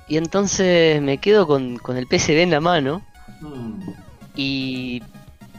Y 0.08 0.18
entonces 0.18 1.02
me 1.02 1.18
quedo 1.18 1.46
con, 1.48 1.78
con 1.78 1.98
el 1.98 2.08
PCB 2.08 2.40
en 2.42 2.52
la 2.52 2.60
mano 2.62 3.04
Mm. 3.40 3.82
y 4.36 5.04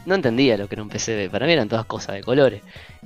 no 0.05 0.15
entendía 0.15 0.57
lo 0.57 0.67
que 0.67 0.75
era 0.75 0.83
un 0.83 0.89
PCB. 0.89 1.29
Para 1.31 1.45
mí 1.45 1.53
eran 1.53 1.69
todas 1.69 1.85
cosas 1.85 2.15
de 2.15 2.23
colores. 2.23 2.61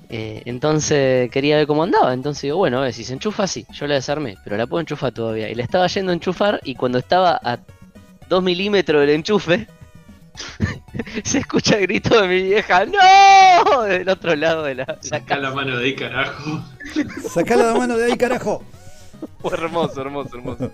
Eh, 0.09 0.41
entonces 0.45 1.29
quería 1.29 1.57
ver 1.57 1.67
cómo 1.67 1.83
andaba. 1.83 2.11
Entonces 2.13 2.43
digo, 2.43 2.57
bueno, 2.57 2.79
a 2.79 2.81
ver, 2.83 2.93
si 2.93 3.03
se 3.03 3.13
enchufa, 3.13 3.45
sí. 3.45 3.65
Yo 3.73 3.85
la 3.85 3.95
desarmé, 3.95 4.37
pero 4.43 4.57
la 4.57 4.65
puedo 4.65 4.79
enchufar 4.81 5.11
todavía. 5.11 5.49
Y 5.49 5.53
la 5.55 5.61
estaba 5.63 5.85
yendo 5.87 6.11
a 6.11 6.15
enchufar 6.15 6.59
y 6.63 6.73
cuando 6.75 6.97
estaba 6.97 7.39
a 7.43 7.59
2 8.29 8.41
milímetros 8.41 9.01
del 9.01 9.11
enchufe, 9.11 9.67
se 11.23 11.39
escucha 11.39 11.77
el 11.77 11.83
grito 11.83 12.21
de 12.21 12.27
mi 12.27 12.41
vieja, 12.43 12.85
¡No! 12.85 13.83
Del 13.83 14.09
otro 14.09 14.35
lado 14.35 14.63
de 14.63 14.75
la, 14.75 14.85
la 14.85 14.97
Saca 15.01 15.37
la 15.37 15.51
mano 15.51 15.77
de 15.77 15.85
ahí, 15.85 15.95
carajo. 15.95 16.63
Sacala 17.29 17.65
la 17.65 17.75
mano 17.75 17.97
de 17.97 18.05
ahí, 18.05 18.17
carajo. 18.17 18.63
Fue 19.39 19.53
hermoso, 19.53 20.01
hermoso, 20.01 20.37
hermoso. 20.37 20.71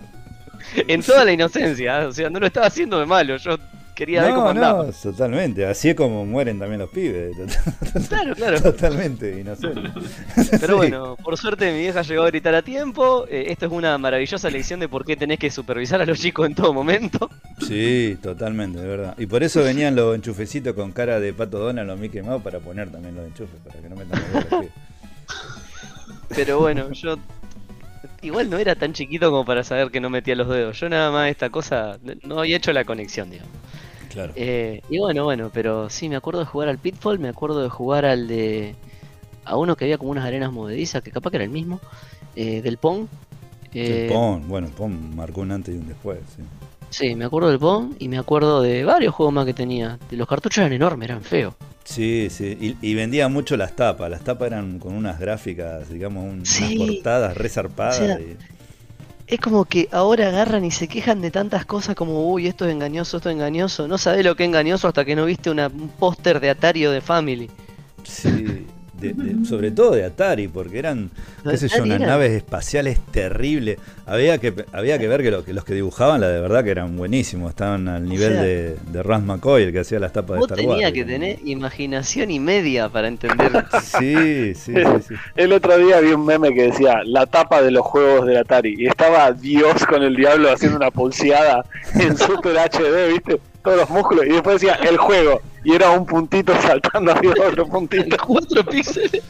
En 0.76 1.02
toda 1.02 1.24
la 1.24 1.32
inocencia, 1.32 2.08
o 2.08 2.12
sea, 2.12 2.30
no 2.30 2.38
lo 2.38 2.46
estaba 2.46 2.66
haciendo 2.66 2.98
de 2.98 3.06
malo. 3.06 3.36
Yo 3.36 3.56
quería 4.00 4.22
ver 4.22 4.30
cómo 4.30 4.44
No, 4.44 4.50
andaba. 4.50 4.86
no, 4.86 4.92
totalmente. 4.92 5.66
Así 5.66 5.90
es 5.90 5.94
como 5.94 6.24
mueren 6.24 6.58
también 6.58 6.80
los 6.80 6.88
pibes. 6.90 7.36
Claro, 8.08 8.34
claro. 8.34 8.60
Totalmente 8.62 9.38
inocente. 9.40 9.90
Pero 10.58 10.66
Sí. 10.68 10.72
bueno, 10.74 11.16
por 11.22 11.36
suerte 11.36 11.70
mi 11.70 11.80
vieja 11.80 12.00
llegó 12.02 12.22
a 12.22 12.26
gritar 12.28 12.54
a 12.54 12.62
tiempo. 12.62 13.26
Eh, 13.28 13.44
esto 13.48 13.66
es 13.66 13.72
una 13.72 13.98
maravillosa 13.98 14.48
lección 14.48 14.80
de 14.80 14.88
por 14.88 15.04
qué 15.04 15.16
tenés 15.16 15.38
que 15.38 15.50
supervisar 15.50 16.00
a 16.00 16.06
los 16.06 16.18
chicos 16.18 16.46
en 16.46 16.54
todo 16.54 16.72
momento. 16.72 17.28
Sí, 17.66 18.16
totalmente, 18.22 18.80
de 18.80 18.88
verdad. 18.88 19.14
Y 19.18 19.26
por 19.26 19.42
eso 19.42 19.62
venían 19.62 19.94
los 19.94 20.14
enchufecitos 20.14 20.74
con 20.74 20.92
cara 20.92 21.20
de 21.20 21.32
pato 21.34 21.58
Donald 21.58 21.90
o 21.90 21.96
Mickey 21.96 22.22
Mouse 22.22 22.42
para 22.42 22.58
poner 22.58 22.90
también 22.90 23.14
los 23.16 23.26
enchufes, 23.26 23.60
para 23.66 23.80
que 23.80 23.88
no 23.90 23.96
metan 23.96 24.20
los. 24.50 24.66
Pero 26.34 26.58
bueno, 26.60 26.90
yo 26.92 27.16
igual 28.22 28.50
no 28.50 28.58
era 28.58 28.74
tan 28.76 28.92
chiquito 28.92 29.30
como 29.30 29.44
para 29.44 29.64
saber 29.64 29.90
que 29.90 30.00
no 30.00 30.10
metía 30.10 30.34
los 30.36 30.48
dedos. 30.48 30.78
Yo 30.78 30.88
nada 30.88 31.10
más 31.10 31.30
esta 31.30 31.50
cosa 31.50 31.98
no 32.22 32.38
había 32.40 32.56
hecho 32.56 32.72
la 32.72 32.84
conexión, 32.84 33.30
digamos. 33.30 33.52
Claro. 34.10 34.32
Eh, 34.36 34.82
y 34.90 34.98
bueno, 34.98 35.24
bueno, 35.24 35.50
pero 35.54 35.88
sí, 35.88 36.08
me 36.08 36.16
acuerdo 36.16 36.40
de 36.40 36.46
jugar 36.46 36.68
al 36.68 36.78
Pitfall, 36.78 37.18
me 37.18 37.28
acuerdo 37.28 37.62
de 37.62 37.68
jugar 37.70 38.04
al 38.04 38.26
de... 38.28 38.74
A 39.44 39.56
uno 39.56 39.74
que 39.76 39.84
había 39.86 39.96
como 39.98 40.10
unas 40.10 40.24
arenas 40.26 40.52
movedizas, 40.52 41.02
que 41.02 41.10
capaz 41.10 41.30
que 41.30 41.36
era 41.38 41.44
el 41.44 41.50
mismo, 41.50 41.80
eh, 42.36 42.60
del 42.60 42.76
Pong. 42.76 43.06
Eh, 43.72 44.06
El 44.08 44.12
Pon, 44.12 44.48
bueno, 44.48 44.68
Pon 44.76 45.14
marcó 45.16 45.40
un 45.40 45.52
antes 45.52 45.74
y 45.74 45.78
un 45.78 45.86
después. 45.88 46.18
Sí. 46.36 46.42
Sí, 46.90 47.14
me 47.14 47.24
acuerdo 47.24 47.48
del 47.50 47.58
Pong 47.60 47.94
y 48.00 48.08
me 48.08 48.18
acuerdo 48.18 48.60
de 48.62 48.84
varios 48.84 49.14
juegos 49.14 49.32
más 49.32 49.46
que 49.46 49.54
tenía. 49.54 49.98
Los 50.10 50.26
cartuchos 50.28 50.58
eran 50.58 50.72
enormes, 50.72 51.08
eran 51.08 51.22
feos. 51.22 51.54
Sí, 51.84 52.28
sí, 52.30 52.58
y, 52.60 52.76
y 52.90 52.94
vendía 52.94 53.28
mucho 53.28 53.56
las 53.56 53.74
tapas. 53.76 54.10
Las 54.10 54.22
tapas 54.22 54.48
eran 54.48 54.78
con 54.80 54.94
unas 54.94 55.18
gráficas, 55.20 55.88
digamos, 55.88 56.24
un- 56.24 56.44
Sí. 56.44 56.76
unas 56.76 56.88
portadas 56.96 57.36
resarpadas. 57.36 58.00
O 58.00 58.04
sea, 58.06 58.20
y- 58.20 58.36
Es 59.30 59.38
como 59.38 59.64
que 59.64 59.88
ahora 59.92 60.26
agarran 60.26 60.64
y 60.64 60.72
se 60.72 60.88
quejan 60.88 61.20
de 61.20 61.30
tantas 61.30 61.64
cosas 61.64 61.94
como, 61.94 62.28
uy, 62.32 62.48
esto 62.48 62.66
es 62.66 62.72
engañoso, 62.72 63.18
esto 63.18 63.30
es 63.30 63.36
engañoso. 63.36 63.86
No 63.86 63.96
sabés 63.96 64.24
lo 64.24 64.34
que 64.34 64.42
es 64.42 64.48
engañoso 64.48 64.88
hasta 64.88 65.04
que 65.04 65.14
no 65.14 65.24
viste 65.24 65.50
una- 65.50 65.68
un 65.68 65.88
póster 65.88 66.40
de 66.40 66.50
Atari 66.50 66.84
o 66.86 66.90
de 66.90 67.00
Family. 67.00 67.48
Sí, 68.02 68.66
de- 69.00 69.12
de- 69.14 69.44
sobre 69.46 69.70
todo 69.70 69.92
de 69.92 70.04
Atari, 70.04 70.48
porque 70.48 70.78
eran, 70.78 71.10
qué 71.48 71.56
sé 71.56 71.68
yo, 71.68 71.82
unas 71.82 72.00
naves 72.00 72.32
espaciales 72.32 72.98
terribles. 73.10 73.78
Había 74.06 74.38
que, 74.38 74.52
había 74.72 74.98
que 74.98 75.06
ver 75.08 75.22
que, 75.22 75.30
lo- 75.30 75.44
que 75.44 75.52
los 75.52 75.64
que 75.64 75.74
dibujaban, 75.74 76.20
la 76.20 76.28
de 76.28 76.40
verdad 76.40 76.64
que 76.64 76.70
eran 76.70 76.96
buenísimos, 76.96 77.50
estaban 77.50 77.88
al 77.88 78.08
nivel 78.08 78.32
sea, 78.32 78.42
de, 78.42 78.76
de 78.92 79.02
Rance 79.02 79.26
McCoy, 79.26 79.62
el 79.64 79.72
que 79.72 79.80
hacía 79.80 80.00
las 80.00 80.12
tapas 80.12 80.38
de 80.38 80.42
Star 80.42 80.58
Wars. 80.58 80.68
tenías 80.80 80.92
que 80.92 81.04
tener 81.04 81.38
imaginación 81.44 82.30
y 82.30 82.40
media 82.40 82.88
para 82.88 83.08
entender. 83.08 83.50
Sí, 83.82 84.54
sí, 84.54 84.72
sí, 84.74 84.74
sí. 85.08 85.14
El 85.36 85.52
otro 85.52 85.76
día 85.78 86.00
vi 86.00 86.10
un 86.12 86.24
meme 86.26 86.52
que 86.54 86.64
decía 86.68 87.02
la 87.04 87.26
tapa 87.26 87.62
de 87.62 87.70
los 87.70 87.82
juegos 87.84 88.26
del 88.26 88.36
Atari 88.38 88.74
y 88.78 88.86
estaba 88.86 89.32
Dios 89.32 89.84
con 89.86 90.02
el 90.02 90.14
diablo 90.16 90.52
haciendo 90.52 90.76
una 90.76 90.90
pulseada 90.90 91.64
en 91.94 92.16
Super 92.16 92.56
HD, 92.58 93.08
¿viste? 93.12 93.40
Todos 93.62 93.76
los 93.76 93.90
músculos 93.90 94.26
y 94.26 94.30
después 94.30 94.60
decía 94.60 94.74
el 94.74 94.96
juego 94.96 95.42
y 95.64 95.74
era 95.74 95.90
un 95.90 96.06
puntito 96.06 96.54
saltando 96.62 97.12
arriba 97.12 97.34
de 97.34 97.40
otro 97.40 97.66
puntito. 97.66 98.16
Cuatro 98.26 98.64
píxeles. 98.64 99.22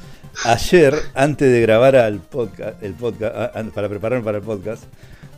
Ayer, 0.44 0.94
antes 1.14 1.50
de 1.50 1.60
grabar 1.60 1.96
al 1.96 2.20
podcast, 2.20 2.82
el 2.82 2.94
podcast, 2.94 3.34
ah, 3.36 3.64
para 3.74 3.88
prepararme 3.88 4.24
para 4.24 4.38
el 4.38 4.44
podcast, 4.44 4.84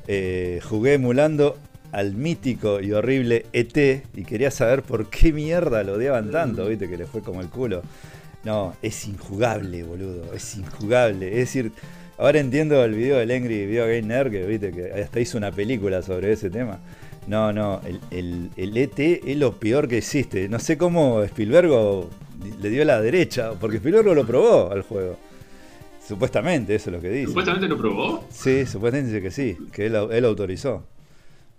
eh, 0.07 0.61
jugué 0.69 0.95
emulando 0.95 1.57
al 1.93 2.15
mítico 2.15 2.81
y 2.81 2.93
horrible 2.93 3.47
ET 3.53 4.05
y 4.15 4.25
quería 4.25 4.51
saber 4.51 4.83
por 4.83 5.09
qué 5.09 5.33
mierda 5.33 5.83
lo 5.83 5.95
odiaban 5.95 6.31
tanto, 6.31 6.67
viste, 6.67 6.89
que 6.89 6.97
le 6.97 7.07
fue 7.07 7.23
como 7.23 7.41
el 7.41 7.49
culo. 7.49 7.83
No, 8.45 8.75
es 8.83 9.07
injugable, 9.07 9.83
boludo, 9.83 10.33
es 10.35 10.57
injugable. 10.57 11.29
Es 11.29 11.53
decir, 11.53 11.73
ahora 12.19 12.41
entiendo 12.41 12.83
el 12.85 12.95
video 12.95 13.19
del 13.19 13.31
Angry 13.31 13.67
Video 13.67 13.87
Game 13.87 14.03
Nerd, 14.03 14.31
que 14.31 14.47
viste 14.47 14.73
que 14.73 14.93
hasta 15.03 15.21
hizo 15.21 15.39
una 15.39 15.53
película 15.53 16.03
sobre 16.03 16.33
ese 16.33 16.51
tema. 16.51 16.79
No, 17.27 17.53
no, 17.53 17.81
el, 17.85 18.01
el, 18.11 18.51
el 18.57 18.77
ET 18.77 18.99
es 18.99 19.37
lo 19.37 19.59
peor 19.59 19.89
que 19.89 19.99
existe. 19.99 20.49
No 20.49 20.59
sé 20.59 20.77
cómo 20.77 21.23
Spielberg 21.23 21.71
le 22.61 22.71
dio 22.71 22.85
la 22.85 23.01
derecha, 23.01 23.53
porque 23.61 23.77
Spielberg 23.77 24.15
lo 24.15 24.27
probó 24.27 24.73
al 24.73 24.83
juego. 24.83 25.17
Supuestamente, 26.07 26.75
eso 26.75 26.91
es 26.91 26.97
lo 26.97 27.01
que 27.01 27.11
dice. 27.11 27.29
¿Supuestamente 27.29 27.69
lo 27.69 27.79
probó? 27.79 28.25
Sí, 28.31 28.67
supuestamente 28.67 29.13
dice 29.13 29.23
que 29.23 29.31
sí, 29.31 29.57
que 29.73 29.87
él, 29.87 29.95
él 30.11 30.25
autorizó. 30.25 30.85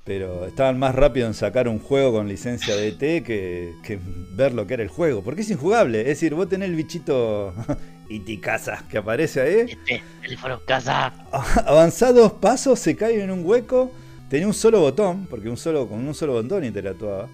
Pero 0.03 0.45
estaban 0.45 0.77
más 0.77 0.93
rápido 0.93 1.27
en 1.27 1.33
sacar 1.33 1.69
un 1.69 1.79
juego 1.79 2.11
con 2.11 2.27
licencia 2.27 2.75
de 2.75 2.89
ET 2.89 3.23
que, 3.23 3.73
que 3.83 3.97
ver 4.35 4.53
lo 4.53 4.67
que 4.67 4.73
era 4.73 4.83
el 4.83 4.89
juego. 4.89 5.23
Porque 5.23 5.41
es 5.41 5.49
injugable. 5.49 6.01
Es 6.01 6.07
decir, 6.07 6.35
vos 6.35 6.49
tenés 6.49 6.69
el 6.69 6.75
bichito 6.75 7.53
Iticasa 8.09 8.83
que 8.89 8.97
aparece 8.97 9.41
ahí. 9.41 9.59
Este, 9.69 10.03
teléfono 10.21 10.59
casa. 10.65 11.13
Avanzá 11.65 12.11
dos 12.11 12.33
pasos, 12.33 12.79
se 12.79 12.97
cae 12.97 13.23
en 13.23 13.31
un 13.31 13.45
hueco. 13.45 13.91
Tenía 14.33 14.47
un 14.47 14.53
solo 14.55 14.79
botón, 14.79 15.27
porque 15.27 15.47
un 15.47 15.57
solo, 15.57 15.87
con 15.87 15.99
un 16.07 16.15
solo 16.15 16.33
botón 16.33 16.63
interactuaba. 16.63 17.29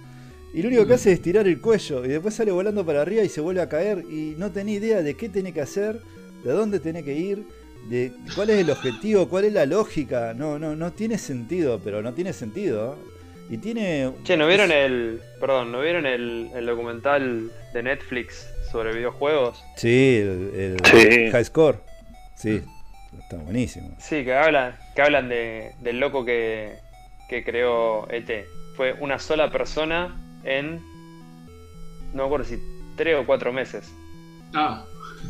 Y 0.54 0.62
lo 0.62 0.68
único 0.68 0.86
que 0.86 0.96
hace 0.96 1.14
es 1.14 1.22
tirar 1.22 1.48
el 1.48 1.62
cuello. 1.62 2.04
Y 2.04 2.10
después 2.10 2.34
sale 2.36 2.52
volando 2.52 2.86
para 2.86 3.04
arriba 3.04 3.24
y 3.24 3.30
se 3.30 3.40
vuelve 3.40 3.62
a 3.62 3.70
caer. 3.70 4.04
Y 4.10 4.36
no 4.38 4.52
tenía 4.52 4.76
idea 4.76 5.02
de 5.02 5.16
qué 5.16 5.30
tiene 5.30 5.54
que 5.54 5.62
hacer, 5.62 6.02
de 6.44 6.52
dónde 6.52 6.82
tiene 6.82 7.02
que 7.06 7.14
ir, 7.14 7.46
de 7.90 8.12
cuál 8.36 8.50
es 8.50 8.58
el 8.60 8.70
objetivo, 8.70 9.30
cuál 9.30 9.46
es 9.46 9.54
la 9.54 9.66
lógica. 9.66 10.34
No, 10.34 10.60
no, 10.60 10.76
no 10.76 10.92
tiene 10.92 11.18
sentido, 11.18 11.80
pero 11.82 12.02
no 12.02 12.14
tiene 12.14 12.34
sentido. 12.34 12.98
Y 13.50 13.60
tiene. 13.60 14.12
Che, 14.26 14.36
¿no 14.36 14.46
vieron 14.46 14.70
el. 14.70 15.22
Perdón, 15.40 15.72
¿no 15.72 15.80
vieron 15.80 16.06
el, 16.06 16.50
el 16.54 16.66
documental 16.66 17.50
de 17.74 17.82
Netflix 17.82 18.46
sobre 18.74 18.94
videojuegos? 18.94 19.64
Sí, 19.78 20.18
el, 20.18 20.52
el 20.54 20.78
Sí. 20.84 21.32
High 21.32 21.46
Score. 21.46 21.80
Sí, 22.36 22.62
está 23.18 23.38
buenísimo. 23.38 23.96
Sí, 24.00 24.26
que 24.26 24.34
hablan, 24.34 24.76
que 24.94 25.02
hablan 25.02 25.30
de, 25.30 25.72
del 25.80 26.02
loco 26.02 26.26
que, 26.26 26.89
que 27.30 27.44
creó 27.44 28.10
ET. 28.10 28.48
Fue 28.76 28.94
una 29.00 29.20
sola 29.20 29.52
persona 29.52 30.16
en. 30.44 30.78
No 32.14 32.24
me 32.24 32.24
acuerdo 32.24 32.46
si 32.46 32.58
tres 32.96 33.18
o 33.20 33.26
cuatro 33.26 33.54
meses. 33.54 33.92
Ah, 34.54 34.84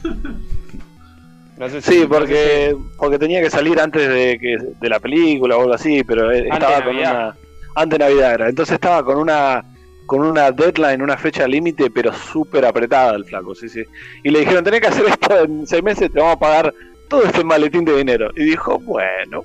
No 1.58 1.68
sé 1.68 1.82
si- 1.82 1.91
Sí, 1.91 1.98
no 1.98 2.01
sé 2.03 2.08
porque 2.08 2.75
porque 2.98 3.20
tenía 3.20 3.41
que 3.41 3.50
salir 3.50 3.79
antes 3.82 4.08
de 4.08 4.39
que 4.39 4.58
de 4.79 4.89
la 4.89 5.00
película 5.01 5.58
o 5.58 5.62
algo 5.62 5.74
así, 5.74 6.03
pero 6.06 6.29
Antes 6.29 6.46
estaba 6.53 6.75
con 6.86 6.94
Navidad. 6.96 7.12
una 7.15 7.36
antes 7.75 8.00
de 8.00 8.06
Navidad 8.06 8.34
era. 8.36 8.50
Entonces 8.50 8.75
estaba 8.75 9.03
con 9.03 9.18
una 9.18 9.65
con 10.06 10.22
una 10.22 10.51
deadline, 10.51 11.01
una 11.01 11.18
fecha 11.18 11.48
límite, 11.48 11.91
pero 11.91 12.12
súper 12.13 12.65
apretada 12.65 13.15
el 13.15 13.25
flaco, 13.25 13.53
sí, 13.53 13.68
sí. 13.70 13.84
Y 14.24 14.29
le 14.32 14.39
dijeron, 14.39 14.63
tenés 14.63 14.82
que 14.82 14.88
hacer 14.88 15.06
esto 15.06 15.44
en 15.44 15.68
seis 15.68 15.84
meses, 15.84 16.12
te 16.12 16.20
vamos 16.20 16.38
a 16.38 16.39
pagar 16.39 16.74
todo 17.10 17.24
este 17.25 17.44
maletín 17.44 17.86
de 17.86 17.96
dinero. 17.98 18.32
Y 18.36 18.46
dijo, 18.46 18.79
bueno, 18.79 19.44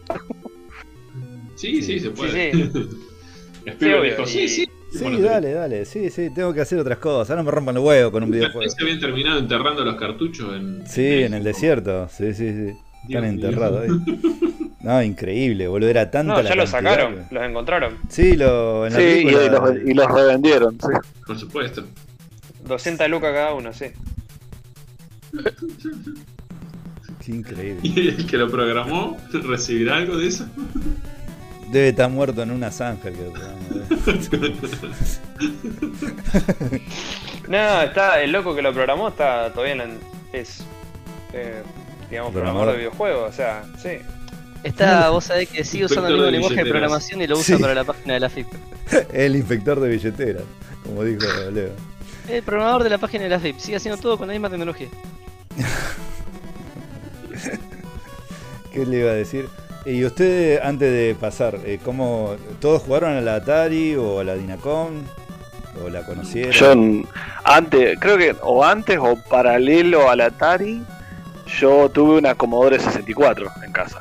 sí, 1.65 1.83
sí, 1.83 2.01
se 2.01 2.11
puede. 2.11 2.53
Sí, 2.53 2.63
dijo, 3.81 4.27
sí, 4.27 4.41
y- 4.41 4.49
sí. 4.49 4.69
Sí, 4.93 5.01
Bueno, 5.03 5.19
dale, 5.23 5.53
dale. 5.53 5.85
Sí, 5.87 6.09
sí, 6.11 6.31
tengo 6.33 6.55
que 6.55 6.61
hacer 6.61 6.79
otras 6.79 6.99
cosas. 6.99 7.37
No 7.37 7.43
me 7.43 7.51
rompan 7.51 7.75
los 7.75 7.83
huevos 7.85 8.13
con 8.13 8.23
un 8.23 8.31
videojuego. 8.31 8.71
Se 8.71 8.81
habían 8.81 9.01
terminado 9.01 9.41
enterrando 9.41 9.85
los 9.85 9.97
cartuchos 9.97 10.55
en. 10.55 10.87
Sí, 10.87 11.23
en 11.25 11.35
el 11.35 11.43
desierto. 11.43 12.09
Sí, 12.09 12.33
sí, 12.33 12.49
sí. 12.51 12.79
Dios 13.09 13.23
Están 13.23 13.25
enterrados 13.25 13.83
ahí. 13.83 13.91
No, 14.85 15.03
increíble, 15.03 15.67
boludo. 15.67 15.89
Era 15.89 16.11
tanta 16.11 16.35
No, 16.35 16.43
la 16.43 16.49
ya 16.51 16.55
los 16.57 16.71
cantidad 16.71 16.93
sacaron, 16.93 17.27
que- 17.29 17.35
los 17.35 17.45
encontraron. 17.45 17.95
Sí, 18.11 18.37
lo, 18.37 18.87
en 18.87 18.93
la 18.93 18.99
sí, 18.99 19.05
y, 19.05 19.31
los, 19.31 19.77
y 19.87 19.95
los 19.95 20.11
revendieron. 20.13 20.79
sí. 20.79 20.89
Por 21.27 21.39
supuesto. 21.39 21.85
200 22.69 23.09
lucas 23.09 23.33
cada 23.33 23.55
uno, 23.55 23.73
sí. 23.73 23.87
Qué 27.25 27.33
increíble. 27.33 27.81
¿Y 27.83 28.09
el 28.09 28.27
que 28.27 28.37
lo 28.37 28.51
programó 28.51 29.17
recibirá 29.33 29.97
algo 29.97 30.19
de 30.19 30.29
eso? 30.29 30.47
Debe 31.71 31.89
estar 31.89 32.11
muerto 32.11 32.43
en 32.43 32.51
una 32.51 32.71
zanja 32.71 33.09
el 33.09 33.15
que 33.17 33.23
lo 33.25 33.33
programó, 33.33 33.59
¿eh? 33.75 33.85
No, 37.49 37.83
está, 37.83 38.23
el 38.23 38.33
loco 38.33 38.55
que 38.55 38.63
lo 38.63 38.73
programó 38.73 39.09
está 39.09 39.53
todavía 39.53 39.83
en 39.85 39.99
es 40.33 40.63
eh, 41.33 41.63
digamos 42.09 42.33
Programador. 42.33 42.73
de 42.73 42.79
videojuegos, 42.79 43.31
o 43.31 43.33
sea, 43.33 43.65
sí. 43.83 43.99
Está, 44.63 45.11
vos 45.11 45.25
sabés 45.25 45.49
que 45.51 45.63
sigue 45.65 45.85
usando 45.85 46.09
el 46.09 46.15
Inspector 46.15 46.33
mismo 46.33 46.49
lenguaje 46.49 46.65
de 46.65 46.71
programación 46.71 47.21
y 47.23 47.27
lo 47.27 47.37
usa 47.39 47.57
Sí. 47.57 47.63
para 47.63 47.75
la 47.75 47.85
página 47.85 48.15
de 48.15 48.21
la 48.21 48.31
FIP. 48.31 48.47
El 49.13 49.37
inspector 49.37 49.79
de 49.81 49.89
billeteras, 49.91 50.43
como 50.85 51.05
dijo 51.05 51.21
Leo. 51.53 51.71
El 52.29 52.43
programador 52.43 52.83
de 52.85 52.91
la 52.91 52.99
página 52.99 53.25
de 53.25 53.31
la 53.31 53.41
FIP 53.41 53.59
sigue 53.59 53.77
haciendo 53.77 54.01
todo 54.01 54.17
con 54.17 54.27
la 54.29 54.33
misma 54.33 54.49
tecnología. 54.49 54.89
¿Qué 58.73 58.87
le 58.87 58.99
iba 59.01 59.11
a 59.11 59.15
decir? 59.15 59.49
Y 59.87 60.05
usted, 60.05 60.61
antes 60.63 60.91
de 60.91 61.15
pasar, 61.15 61.59
eh, 61.65 61.79
¿cómo, 61.85 62.37
¿todos 62.61 62.83
jugaron 62.83 63.17
a 63.17 63.21
la 63.21 63.37
Atari 63.37 63.95
o 63.97 64.21
a 64.21 64.25
la 64.25 64.35
Dinacom? 64.35 65.03
¿O 65.85 65.89
la 65.91 66.07
conocieron? 66.07 66.53
Yo 66.53 67.09
antes, 67.45 67.99
creo 68.01 68.17
que 68.17 68.35
o 68.43 68.65
antes 68.65 68.99
o 68.99 69.17
paralelo 69.29 70.09
al 70.09 70.23
Atari, 70.23 70.83
yo 71.59 71.91
tuve 71.91 72.19
una 72.19 72.35
Commodore 72.35 72.79
64 72.79 73.47
en 73.65 73.73
casa. 73.73 74.01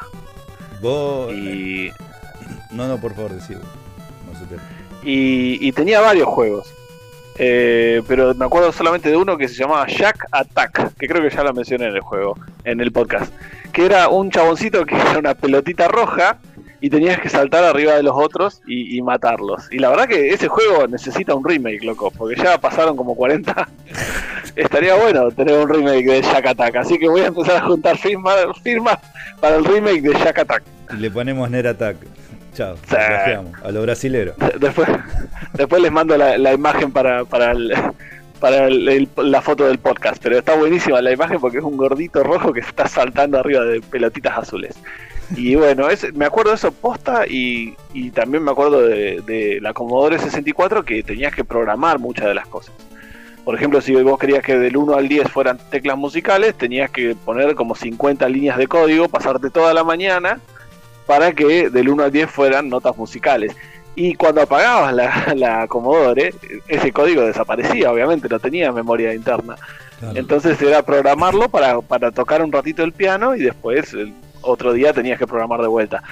¿Vos? 0.81 1.33
Y, 1.33 1.91
No, 2.71 2.87
no, 2.87 2.97
por 2.97 3.13
favor, 3.13 3.33
decilo. 3.33 3.59
No 3.59 4.57
y 5.05 5.71
tenía 5.73 5.99
varios 5.99 6.27
juegos. 6.27 6.73
Eh, 7.37 8.01
pero 8.07 8.35
me 8.35 8.45
acuerdo 8.45 8.71
solamente 8.71 9.09
de 9.09 9.17
uno 9.17 9.37
que 9.37 9.47
se 9.47 9.55
llamaba 9.55 9.87
Jack 9.87 10.27
Attack, 10.31 10.95
que 10.97 11.07
creo 11.07 11.21
que 11.21 11.35
ya 11.35 11.43
lo 11.43 11.53
mencioné 11.53 11.85
en 11.85 11.95
el 11.95 12.01
juego, 12.01 12.37
en 12.63 12.79
el 12.79 12.91
podcast. 12.91 13.33
Que 13.71 13.85
era 13.85 14.09
un 14.09 14.29
chaboncito 14.29 14.85
que 14.85 14.95
era 15.09 15.19
una 15.19 15.33
pelotita 15.33 15.87
roja 15.87 16.37
y 16.79 16.89
tenías 16.89 17.17
que 17.21 17.29
saltar 17.29 17.63
arriba 17.63 17.93
de 17.93 18.03
los 18.03 18.13
otros 18.13 18.61
y, 18.67 19.01
matarlos. 19.01 19.71
Y 19.71 19.79
la 19.79 19.89
verdad 19.89 20.05
que 20.05 20.31
ese 20.33 20.49
juego 20.49 20.85
necesita 20.85 21.33
un 21.33 21.45
remake, 21.45 21.81
loco, 21.81 22.11
porque 22.11 22.35
ya 22.35 22.57
pasaron 22.57 22.97
como 22.97 23.15
40. 23.15 23.69
Estaría 24.57 24.93
bueno 24.95 25.31
tener 25.31 25.57
un 25.57 25.69
remake 25.69 26.05
de 26.05 26.21
Jack 26.21 26.45
Attack, 26.45 26.75
así 26.75 26.99
que 26.99 27.07
voy 27.07 27.21
a 27.21 27.27
empezar 27.27 27.55
a 27.55 27.65
juntar 27.67 27.97
firmas, 27.97 28.35
firmas 28.61 28.97
para 29.39 29.55
el 29.55 29.63
remake 29.63 30.01
de 30.01 30.13
Jack 30.13 30.39
Attack. 30.39 30.63
Le 30.97 31.09
ponemos 31.09 31.49
Nerd 31.49 31.67
Attack. 31.67 31.95
Chao, 32.53 32.75
Sí. 32.87 32.95
A 33.63 33.71
lo 33.71 33.81
brasilero. 33.81 34.33
De- 34.37 34.59
Después, 34.59 34.87
después 35.53 35.81
les 35.81 35.91
mando 35.91 36.15
la, 36.17 36.37
la 36.37 36.53
imagen 36.53 36.91
para, 36.91 37.25
para, 37.25 37.51
el- 37.51 37.73
para 38.39 38.67
el- 38.67 38.87
el- 38.89 39.09
la 39.17 39.41
foto 39.41 39.65
del 39.67 39.79
podcast, 39.79 40.21
pero 40.21 40.37
está 40.37 40.55
buenísima 40.55 41.01
la 41.01 41.11
imagen 41.11 41.39
porque 41.39 41.57
es 41.57 41.63
un 41.63 41.77
gordito 41.77 42.23
rojo 42.23 42.53
que 42.53 42.59
está 42.59 42.87
saltando 42.87 43.39
arriba 43.39 43.63
de 43.63 43.81
pelotitas 43.81 44.37
azules. 44.37 44.75
Y 45.35 45.55
bueno, 45.55 45.89
es- 45.89 46.13
me 46.13 46.25
acuerdo 46.25 46.51
de 46.51 46.57
eso 46.57 46.71
posta 46.71 47.25
y, 47.27 47.75
y 47.93 48.11
también 48.11 48.43
me 48.43 48.51
acuerdo 48.51 48.81
de, 48.81 49.21
de 49.25 49.59
la 49.61 49.73
Commodore 49.73 50.19
64 50.19 50.83
que 50.83 51.01
tenías 51.01 51.33
que 51.33 51.43
programar 51.43 51.97
muchas 51.97 52.25
de 52.27 52.35
las 52.35 52.47
cosas. 52.47 52.73
Por 53.43 53.55
ejemplo, 53.55 53.81
si 53.81 53.93
vos 53.95 54.17
querías 54.19 54.41
que 54.43 54.57
del 54.57 54.77
1 54.77 54.93
al 54.95 55.07
10 55.09 55.29
fueran 55.29 55.57
teclas 55.69 55.97
musicales, 55.97 56.55
tenías 56.55 56.89
que 56.91 57.13
poner 57.25 57.55
como 57.55 57.75
50 57.75 58.29
líneas 58.29 58.57
de 58.57 58.67
código, 58.67 59.09
pasarte 59.09 59.49
toda 59.49 59.73
la 59.73 59.83
mañana 59.83 60.39
para 61.05 61.33
que 61.33 61.69
del 61.69 61.89
1 61.89 62.03
al 62.03 62.11
10 62.11 62.29
fueran 62.29 62.69
notas 62.69 62.97
musicales. 62.97 63.55
Y 63.95 64.15
cuando 64.15 64.41
apagabas 64.41 64.93
la, 64.93 65.33
la 65.35 65.67
Commodore, 65.67 66.33
ese 66.67 66.91
código 66.91 67.21
desaparecía, 67.23 67.91
obviamente, 67.91 68.27
no 68.27 68.39
tenía 68.39 68.71
memoria 68.71 69.13
interna. 69.13 69.55
Claro. 69.99 70.17
Entonces 70.17 70.61
era 70.61 70.81
programarlo 70.81 71.49
para, 71.49 71.79
para 71.81 72.11
tocar 72.11 72.41
un 72.41 72.51
ratito 72.51 72.83
el 72.83 72.91
piano 72.91 73.35
y 73.35 73.41
después 73.41 73.93
el 73.93 74.13
otro 74.43 74.73
día 74.73 74.93
tenías 74.93 75.17
que 75.19 75.25
programar 75.27 75.61
de 75.61 75.67
vuelta. 75.67 76.03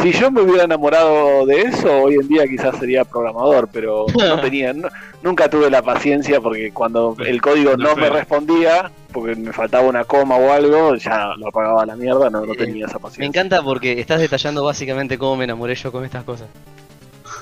Si 0.00 0.12
yo 0.12 0.30
me 0.30 0.42
hubiera 0.42 0.64
enamorado 0.64 1.44
de 1.44 1.62
eso, 1.62 2.02
hoy 2.02 2.14
en 2.14 2.28
día 2.28 2.46
quizás 2.46 2.76
sería 2.78 3.04
programador, 3.04 3.68
pero 3.72 4.06
no 4.16 4.40
tenía, 4.40 4.72
no- 4.72 4.88
nunca 5.22 5.50
tuve 5.50 5.68
la 5.70 5.82
paciencia 5.82 6.40
porque 6.40 6.70
cuando 6.72 7.16
el 7.26 7.42
código 7.42 7.76
no 7.76 7.96
me 7.96 8.08
respondía, 8.08 8.90
porque 9.12 9.34
me 9.34 9.52
faltaba 9.52 9.88
una 9.88 10.04
coma 10.04 10.36
o 10.36 10.52
algo, 10.52 10.94
ya 10.94 11.34
lo 11.36 11.48
apagaba 11.48 11.82
a 11.82 11.86
la 11.86 11.96
mierda, 11.96 12.30
no, 12.30 12.46
no 12.46 12.54
tenía 12.54 12.86
esa 12.86 12.94
Me 12.98 13.00
paciencia. 13.00 13.26
encanta 13.26 13.62
porque 13.62 13.98
estás 14.00 14.20
detallando 14.20 14.62
básicamente 14.64 15.18
cómo 15.18 15.36
me 15.36 15.44
enamoré 15.44 15.74
yo 15.74 15.90
con 15.90 16.04
estas 16.04 16.22
cosas. 16.24 16.46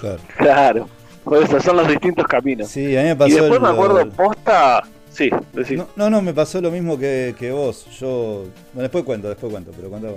Claro. 0.00 0.18
Claro, 0.36 0.88
por 1.24 1.42
eso 1.42 1.60
son 1.60 1.76
los 1.76 1.88
distintos 1.88 2.26
caminos. 2.26 2.68
Sí, 2.68 2.96
a 2.96 3.02
mí 3.02 3.08
me 3.08 3.16
pasó. 3.16 3.28
y 3.30 3.34
después 3.34 3.56
el- 3.56 3.62
me 3.62 3.68
acuerdo 3.68 4.08
posta, 4.10 4.82
sí, 5.16 5.30
decís. 5.52 5.78
No, 5.78 5.88
no, 5.96 6.10
no, 6.10 6.22
me 6.22 6.32
pasó 6.34 6.60
lo 6.60 6.70
mismo 6.70 6.98
que, 6.98 7.34
que 7.38 7.50
vos. 7.52 7.86
Yo. 7.98 8.44
Bueno, 8.72 8.82
después 8.82 9.04
cuento, 9.04 9.28
después 9.28 9.50
cuento, 9.52 9.72
pero 9.76 9.90
contaba. 9.90 10.14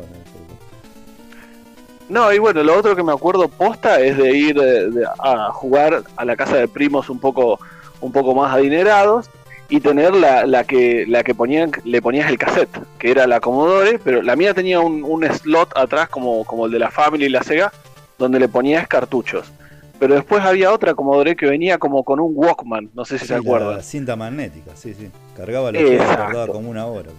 No, 2.08 2.34
y 2.34 2.40
bueno, 2.40 2.64
lo 2.64 2.76
otro 2.78 2.96
que 2.96 3.04
me 3.04 3.12
acuerdo 3.12 3.48
posta 3.48 4.00
es 4.00 4.18
de 4.18 4.36
ir 4.36 4.58
eh, 4.58 4.90
de- 4.90 5.06
a 5.20 5.52
jugar 5.52 6.04
a 6.16 6.26
la 6.26 6.36
casa 6.36 6.58
de 6.58 6.68
primos 6.68 7.10
un 7.10 7.20
poco, 7.20 7.60
un 8.02 8.12
poco 8.12 8.34
más 8.34 8.54
adinerados 8.56 9.30
y 9.70 9.80
tener 9.80 10.16
la, 10.16 10.48
la 10.48 10.64
que 10.64 11.06
la 11.08 11.24
que 11.24 11.36
ponían, 11.36 11.72
le 11.84 12.02
ponías 12.02 12.28
el 12.30 12.40
cassette, 12.40 12.76
que 12.98 13.12
era 13.12 13.28
la 13.28 13.40
Commodore, 13.40 14.00
pero 14.04 14.24
la 14.24 14.36
mía 14.36 14.56
tenía 14.56 14.80
un, 14.80 15.04
un 15.04 15.24
slot 15.24 15.78
atrás 15.78 16.10
como, 16.10 16.44
como 16.46 16.66
el 16.66 16.72
de 16.72 16.80
la 16.80 16.90
Family 16.90 17.26
y 17.26 17.30
la 17.30 17.44
Sega, 17.44 17.72
donde 18.18 18.40
le 18.40 18.48
ponías 18.48 18.88
cartuchos. 18.88 19.46
Pero 20.00 20.16
después 20.16 20.42
había 20.44 20.72
otra 20.72 20.94
Commodore 20.94 21.36
que 21.36 21.46
venía 21.46 21.78
como 21.78 22.04
con 22.04 22.20
un 22.20 22.32
Walkman, 22.34 22.90
no 22.94 23.04
sé 23.06 23.18
si 23.18 23.26
Sí, 23.26 23.28
se 23.28 23.36
acuerdan. 23.36 23.78
La 23.78 23.84
cinta 23.84 24.16
magnética, 24.16 24.72
sí, 24.76 24.94
sí. 24.94 25.10
Cargaba 25.36 25.72
juegos, 25.72 25.92
Exacto. 25.92 26.24
tardaba 26.24 26.48
como 26.48 26.70
una 26.70 26.86
hora. 26.86 27.10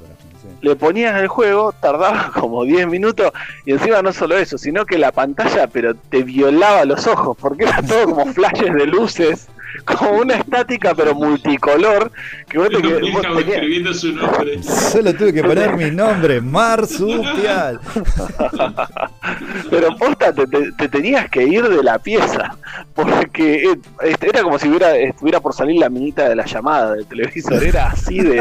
Sí. 0.43 0.49
le 0.62 0.75
ponías 0.75 1.21
el 1.21 1.29
juego, 1.29 1.73
tardaba 1.81 2.33
como 2.35 2.64
10 2.64 2.87
minutos 2.88 3.31
y 3.66 3.73
encima 3.73 4.01
no 4.01 4.11
solo 4.11 4.38
eso, 4.38 4.57
sino 4.57 4.87
que 4.87 4.97
la 4.97 5.12
pantalla 5.12 5.66
pero 5.66 5.95
te 5.95 6.23
violaba 6.23 6.87
los 6.87 7.07
ojos 7.07 7.37
porque 7.38 7.64
era 7.64 7.83
todo 7.83 8.07
como 8.14 8.25
flashes 8.33 8.73
de 8.73 8.87
luces, 8.87 9.49
como 9.85 10.19
una 10.21 10.35
estática 10.35 10.95
pero 10.95 11.15
multicolor 11.15 12.11
que 12.49 12.59
vos 12.59 12.69
te 12.69 12.77
vos 12.79 13.23
tenías- 13.23 13.49
escribiendo 13.49 13.95
su 13.95 14.13
nombre. 14.13 14.63
Solo 14.63 15.15
tuve 15.15 15.33
que 15.33 15.43
poner 15.43 15.77
mi 15.77 15.91
nombre, 15.91 16.41
Marsupial. 16.41 17.81
pero 19.71 19.97
posta 19.97 20.33
te, 20.33 20.47
te- 20.47 20.73
te 20.73 20.89
tenías 20.89 21.29
que 21.31 21.45
ir 21.45 21.69
de 21.69 21.83
la 21.83 21.99
pieza 21.99 22.57
porque 22.95 23.79
era 24.21 24.43
como 24.43 24.59
si 24.59 24.69
hubiera, 24.69 24.97
estuviera 24.97 25.41
por 25.41 25.55
salir 25.55 25.79
la 25.81 25.89
minita 25.89 26.29
de 26.29 26.37
la 26.37 26.45
llamada 26.45 26.95
del 26.95 27.07
televisor, 27.07 27.63
era 27.63 27.89
así 27.91 28.21
de 28.21 28.41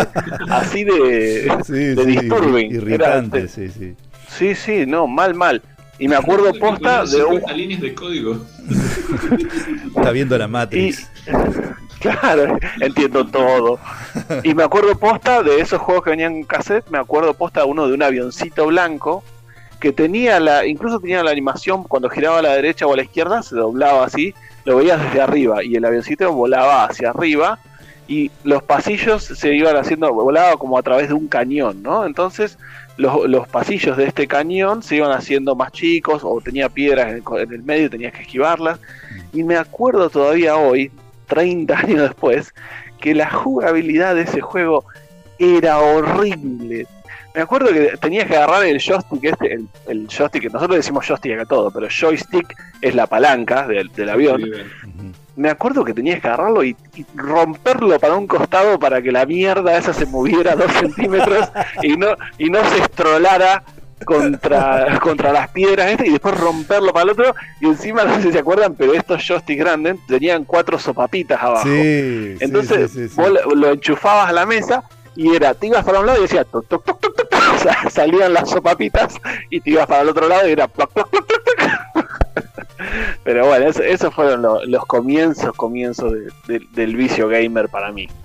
así 0.49 0.83
de 0.83 1.51
Sí, 1.65 1.73
de 1.73 2.03
sí, 2.03 2.05
disturbing. 2.11 2.71
irritante, 2.71 3.39
Era- 3.39 3.47
sí, 3.47 3.69
sí. 3.69 3.95
sí, 4.27 4.55
sí, 4.55 4.85
no, 4.85 5.07
mal 5.07 5.35
mal. 5.35 5.61
Y 5.99 6.07
me 6.07 6.15
acuerdo 6.15 6.53
posta 6.53 7.05
de 7.05 7.23
un 7.23 7.35
50 7.35 7.53
líneas 7.53 7.81
de 7.81 7.93
código. 7.93 8.45
Está 9.95 10.11
viendo 10.11 10.37
la 10.37 10.47
Matrix. 10.47 11.09
Claro, 11.99 12.57
entiendo 12.79 13.25
todo. 13.25 13.77
Y 14.43 14.53
me 14.53 14.63
acuerdo 14.63 14.97
posta 14.97 15.43
de 15.43 15.59
esos 15.59 15.81
juegos 15.81 16.05
que 16.05 16.11
venían 16.11 16.33
en 16.33 16.43
cassette, 16.43 16.89
me 16.89 16.97
acuerdo 16.97 17.33
posta 17.33 17.59
de 17.59 17.65
uno 17.65 17.87
de 17.87 17.93
un 17.93 18.01
avioncito 18.01 18.67
blanco 18.67 19.21
que 19.79 19.91
tenía 19.91 20.39
la, 20.39 20.65
incluso 20.65 20.99
tenía 21.01 21.23
la 21.23 21.31
animación 21.31 21.83
cuando 21.83 22.09
giraba 22.09 22.39
a 22.39 22.41
la 22.41 22.53
derecha 22.53 22.85
o 22.87 22.93
a 22.93 22.95
la 22.95 23.03
izquierda, 23.03 23.43
se 23.43 23.55
doblaba 23.55 24.05
así, 24.05 24.33
lo 24.65 24.77
veías 24.77 25.01
desde 25.01 25.21
arriba 25.21 25.63
y 25.63 25.75
el 25.75 25.83
avioncito 25.83 26.31
volaba 26.31 26.85
hacia 26.85 27.09
arriba 27.09 27.59
y 28.07 28.31
los 28.43 28.63
pasillos 28.63 29.23
se 29.23 29.53
iban 29.53 29.75
haciendo, 29.75 30.13
volaba 30.13 30.57
como 30.57 30.77
a 30.77 30.83
través 30.83 31.09
de 31.09 31.13
un 31.13 31.27
cañón, 31.27 31.83
¿no? 31.83 32.05
Entonces 32.05 32.57
los, 32.99 33.29
los 33.29 33.47
pasillos 33.47 33.95
de 33.95 34.05
este 34.05 34.27
cañón 34.27 34.83
se 34.83 34.97
iban 34.97 35.11
haciendo 35.11 35.55
más 35.55 35.71
chicos 35.71 36.21
o 36.23 36.41
tenía 36.41 36.67
piedras 36.67 37.07
en 37.07 37.23
el, 37.25 37.41
en 37.41 37.53
el 37.53 37.63
medio 37.63 37.85
y 37.85 37.89
tenías 37.89 38.13
que 38.13 38.23
esquivarlas. 38.23 38.79
Y 39.31 39.43
me 39.43 39.55
acuerdo 39.55 40.09
todavía 40.09 40.57
hoy, 40.57 40.91
30 41.27 41.77
años 41.79 42.01
después, 42.01 42.53
que 42.99 43.15
la 43.15 43.29
jugabilidad 43.31 44.15
de 44.15 44.23
ese 44.23 44.41
juego 44.41 44.83
era 45.37 45.79
horrible. 45.79 46.87
Me 47.33 47.41
acuerdo 47.41 47.71
que 47.71 47.95
tenías 48.01 48.27
que 48.27 48.35
agarrar 48.35 48.65
el 48.65 48.81
joystick 48.81 49.23
este, 49.23 49.53
el, 49.53 49.67
el 49.87 50.07
joystick, 50.07 50.41
que 50.41 50.49
nosotros 50.49 50.75
decimos 50.75 51.07
joystick 51.07 51.33
acá 51.33 51.45
todo, 51.45 51.71
pero 51.71 51.87
joystick 51.87 52.53
es 52.81 52.95
la 52.95 53.07
palanca 53.07 53.65
del, 53.65 53.89
del 53.93 54.09
avión. 54.09 54.43
Me 55.35 55.49
acuerdo 55.49 55.85
que 55.85 55.93
tenías 55.93 56.19
que 56.19 56.27
agarrarlo 56.27 56.63
y, 56.63 56.75
y 56.95 57.05
romperlo 57.15 57.97
para 57.99 58.15
un 58.15 58.27
costado 58.27 58.77
para 58.77 59.01
que 59.01 59.11
la 59.11 59.25
mierda 59.25 59.77
esa 59.77 59.93
se 59.93 60.05
moviera 60.05 60.55
dos 60.55 60.71
centímetros 60.79 61.49
y 61.81 61.95
no, 61.95 62.07
y 62.37 62.49
no 62.49 62.63
se 62.69 62.79
estrolara 62.79 63.63
contra, 64.05 64.99
contra 65.01 65.31
las 65.31 65.49
piedras 65.49 65.91
este 65.91 66.07
y 66.07 66.11
después 66.11 66.37
romperlo 66.37 66.91
para 66.93 67.03
el 67.03 67.09
otro 67.11 67.35
y 67.61 67.67
encima 67.67 68.03
no 68.03 68.15
sé 68.15 68.23
si 68.23 68.31
se 68.31 68.39
acuerdan 68.39 68.75
pero 68.75 68.93
estos 68.93 69.25
joysticks 69.25 69.59
grandes 69.59 69.97
tenían 70.07 70.45
cuatro 70.45 70.79
sopapitas 70.79 71.41
abajo 71.41 71.63
Sí, 71.67 72.35
entonces 72.39 72.91
sí, 72.91 73.01
sí, 73.03 73.09
sí. 73.09 73.15
vos 73.15 73.29
lo, 73.29 73.55
lo 73.55 73.71
enchufabas 73.71 74.29
a 74.29 74.33
la 74.33 74.45
mesa 74.45 74.83
y 75.15 75.35
era, 75.35 75.53
te 75.53 75.67
ibas 75.67 75.83
para 75.83 75.99
un 75.99 76.05
lado 76.05 76.19
y 76.19 76.21
decía 76.21 76.45
toc, 76.45 76.65
toc, 76.67 76.85
toc, 76.85 76.99
toc, 77.01 77.13
toc, 77.15 77.29
toc, 77.29 77.41
o 77.55 77.57
sea, 77.61 77.89
salían 77.89 78.33
las 78.33 78.49
sopapitas 78.49 79.15
y 79.49 79.59
te 79.59 79.71
ibas 79.71 79.85
para 79.85 80.01
el 80.01 80.09
otro 80.09 80.29
lado 80.29 80.47
y 80.47 80.51
era 80.53 80.67
ploc, 80.69 80.93
ploc, 80.93 81.09
ploc, 81.09 81.25
ploc, 81.25 81.43
ploc. 81.43 81.68
Pero 83.23 83.47
bueno, 83.47 83.67
eso- 83.67 83.83
esos 83.83 84.13
fueron 84.13 84.41
lo- 84.41 84.63
los 84.65 84.85
comienzos, 84.85 85.53
comienzos 85.55 86.13
de- 86.13 86.31
de- 86.59 86.65
del 86.73 86.95
vicio 86.95 87.27
gamer 87.27 87.69
para 87.69 87.91
mí. 87.91 88.07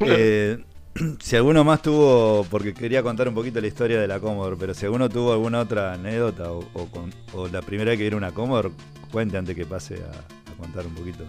Eh, 0.00 0.62
si 1.20 1.36
alguno 1.36 1.64
más 1.64 1.80
tuvo, 1.82 2.44
porque 2.50 2.74
quería 2.74 3.02
contar 3.02 3.28
un 3.28 3.34
poquito 3.34 3.60
la 3.60 3.66
historia 3.66 3.98
de 4.00 4.06
la 4.06 4.20
Commodore, 4.20 4.56
pero 4.58 4.74
si 4.74 4.84
alguno 4.84 5.08
tuvo 5.08 5.32
alguna 5.32 5.60
otra 5.60 5.94
anécdota 5.94 6.52
o, 6.52 6.58
o 6.74 6.86
con- 6.86 7.12
o 7.32 7.48
la 7.48 7.62
primera 7.62 7.90
vez 7.90 7.96
que 7.98 8.02
vieron 8.04 8.18
una 8.18 8.32
Commodore, 8.32 8.70
cuente 9.10 9.38
antes 9.38 9.56
que 9.56 9.64
pase 9.64 9.94
a, 9.96 10.52
a 10.52 10.56
contar 10.58 10.86
un 10.86 10.94
poquito. 10.94 11.24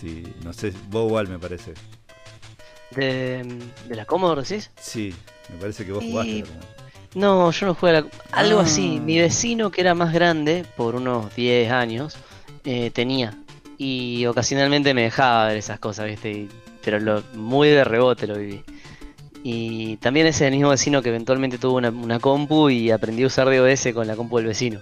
Si, 0.00 0.22
no 0.44 0.52
sé, 0.52 0.72
vos 0.88 1.06
igual 1.08 1.28
me 1.28 1.38
parece. 1.38 1.74
¿De, 2.92 3.44
de 3.88 3.94
la 3.96 4.04
Commodore 4.06 4.42
decís? 4.42 4.70
Sí, 4.80 5.14
me 5.52 5.56
parece 5.60 5.84
que 5.84 5.92
vos 5.92 6.02
Y- 6.04 6.10
jugaste. 6.12 6.38
la 6.38 6.44
Commodore. 6.46 6.79
No, 7.14 7.50
yo 7.50 7.66
no 7.66 7.74
jugué 7.74 7.90
a 7.96 8.00
la... 8.00 8.06
Algo 8.32 8.60
Ah. 8.60 8.62
así. 8.62 9.00
Mi 9.00 9.18
vecino, 9.18 9.70
que 9.70 9.80
era 9.80 9.94
más 9.94 10.12
grande, 10.12 10.64
por 10.76 10.94
unos 10.94 11.34
10 11.34 11.70
años, 11.72 12.16
eh, 12.64 12.90
tenía. 12.92 13.36
Y 13.78 14.26
ocasionalmente 14.26 14.94
me 14.94 15.02
dejaba 15.02 15.48
ver 15.48 15.56
esas 15.56 15.78
cosas, 15.80 16.06
¿viste? 16.06 16.30
Y- 16.30 16.48
pero 16.84 16.98
lo, 17.00 17.22
muy 17.34 17.68
de 17.68 17.84
rebote 17.84 18.26
lo 18.26 18.36
viví. 18.38 18.62
Y 19.42 19.96
también 19.98 20.26
ese 20.26 20.44
es 20.44 20.48
el 20.48 20.54
mismo 20.56 20.70
vecino 20.70 21.02
que 21.02 21.08
eventualmente 21.08 21.58
tuvo 21.58 21.76
una, 21.78 21.90
una 21.90 22.18
compu 22.20 22.68
y 22.70 22.90
aprendió 22.90 23.26
a 23.26 23.28
usar 23.28 23.46
DOS 23.48 23.88
con 23.94 24.06
la 24.06 24.16
compu 24.16 24.36
del 24.38 24.46
vecino. 24.46 24.80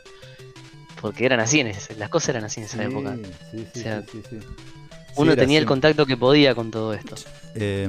Porque 1.01 1.25
eran 1.27 1.41
así, 1.41 1.61
en 1.61 1.69
ese- 1.69 1.95
las 1.97 2.09
cosas 2.09 2.31
eran 2.31 2.45
así 2.45 2.61
en 2.61 2.67
esa 2.67 2.83
época. 2.85 3.17
Sí, 3.53 3.59
sí, 3.73 3.81
O 3.81 3.83
sea, 3.83 4.03
sí, 4.03 4.21
sí, 4.29 4.37
sí. 4.41 4.47
Uno 5.17 5.33
Sí, 5.33 5.39
tenía 5.39 5.59
el 5.59 5.65
contacto 5.67 6.07
que 6.07 6.17
podía 6.17 6.55
con 6.55 6.71
todo 6.71 6.93
esto. 6.93 7.15
Eh, 7.55 7.89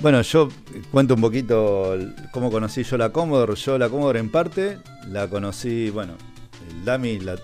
bueno, 0.00 0.20
yo 0.22 0.48
cuento 0.90 1.14
un 1.14 1.20
poquito 1.20 1.96
cómo 2.32 2.50
conocí 2.50 2.82
yo 2.82 2.96
la 2.98 3.10
Commodore. 3.10 3.54
Yo 3.54 3.78
la 3.78 3.88
Commodore 3.88 4.20
en 4.20 4.30
parte 4.30 4.78
la 5.08 5.28
conocí, 5.28 5.90
bueno, 5.90 6.14
el 6.70 6.84
Dami 6.84 7.18
la, 7.20 7.36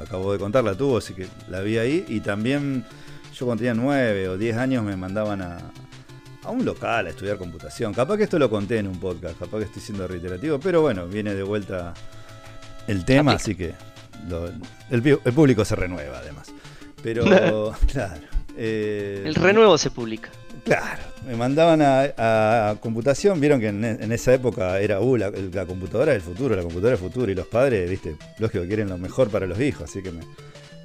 acabo 0.00 0.32
de 0.32 0.38
contar, 0.38 0.64
la 0.64 0.74
tuvo, 0.74 0.98
así 0.98 1.14
que 1.14 1.26
la 1.48 1.60
vi 1.60 1.78
ahí. 1.78 2.04
Y 2.08 2.20
también 2.20 2.84
yo 3.34 3.46
cuando 3.46 3.60
tenía 3.60 3.74
9 3.74 4.28
o 4.30 4.38
10 4.38 4.56
años 4.56 4.84
me 4.84 4.96
mandaban 4.96 5.42
a, 5.42 5.58
a 6.44 6.50
un 6.50 6.64
local 6.64 7.06
a 7.06 7.10
estudiar 7.10 7.38
computación. 7.38 7.92
Capaz 7.92 8.16
que 8.16 8.24
esto 8.24 8.38
lo 8.38 8.48
conté 8.50 8.78
en 8.78 8.86
un 8.86 8.98
podcast, 9.00 9.38
capaz 9.38 9.58
que 9.58 9.64
estoy 9.64 9.82
siendo 9.82 10.06
reiterativo, 10.06 10.58
pero 10.60 10.80
bueno, 10.82 11.06
viene 11.06 11.34
de 11.34 11.42
vuelta 11.42 11.92
el 12.86 13.04
tema, 13.04 13.32
Aplica. 13.32 13.42
así 13.42 13.54
que 13.56 13.74
lo- 14.28 14.46
el, 14.90 15.18
el 15.24 15.32
público 15.32 15.64
se 15.64 15.74
renueva 15.76 16.18
además. 16.18 16.52
Pero, 17.02 17.24
claro. 17.92 18.20
eh, 18.56 19.22
El 19.26 19.34
renuevo 19.34 19.76
se 19.78 19.90
publica. 19.90 20.30
Claro, 20.66 21.00
me 21.24 21.36
mandaban 21.36 21.80
a, 21.80 22.76
computación, 22.80 23.40
vieron 23.40 23.60
que 23.60 23.68
en, 23.68 24.10
esa 24.10 24.34
época 24.34 24.80
era, 24.80 25.00
uh, 25.00 25.16
la, 25.16 25.30
la 25.30 25.64
computadora 25.64 26.10
del 26.10 26.22
futuro, 26.22 26.56
la 26.56 26.62
computadora 26.62 26.96
del 26.96 27.04
futuro, 27.08 27.30
y 27.30 27.36
los 27.36 27.46
padres, 27.46 27.88
viste, 27.88 28.16
lógico, 28.40 28.64
quieren 28.66 28.88
lo 28.88 28.98
mejor 28.98 29.30
para 29.30 29.46
los 29.46 29.60
hijos, 29.60 29.88
así 29.88 30.02
que 30.02 30.10
me, 30.10 30.22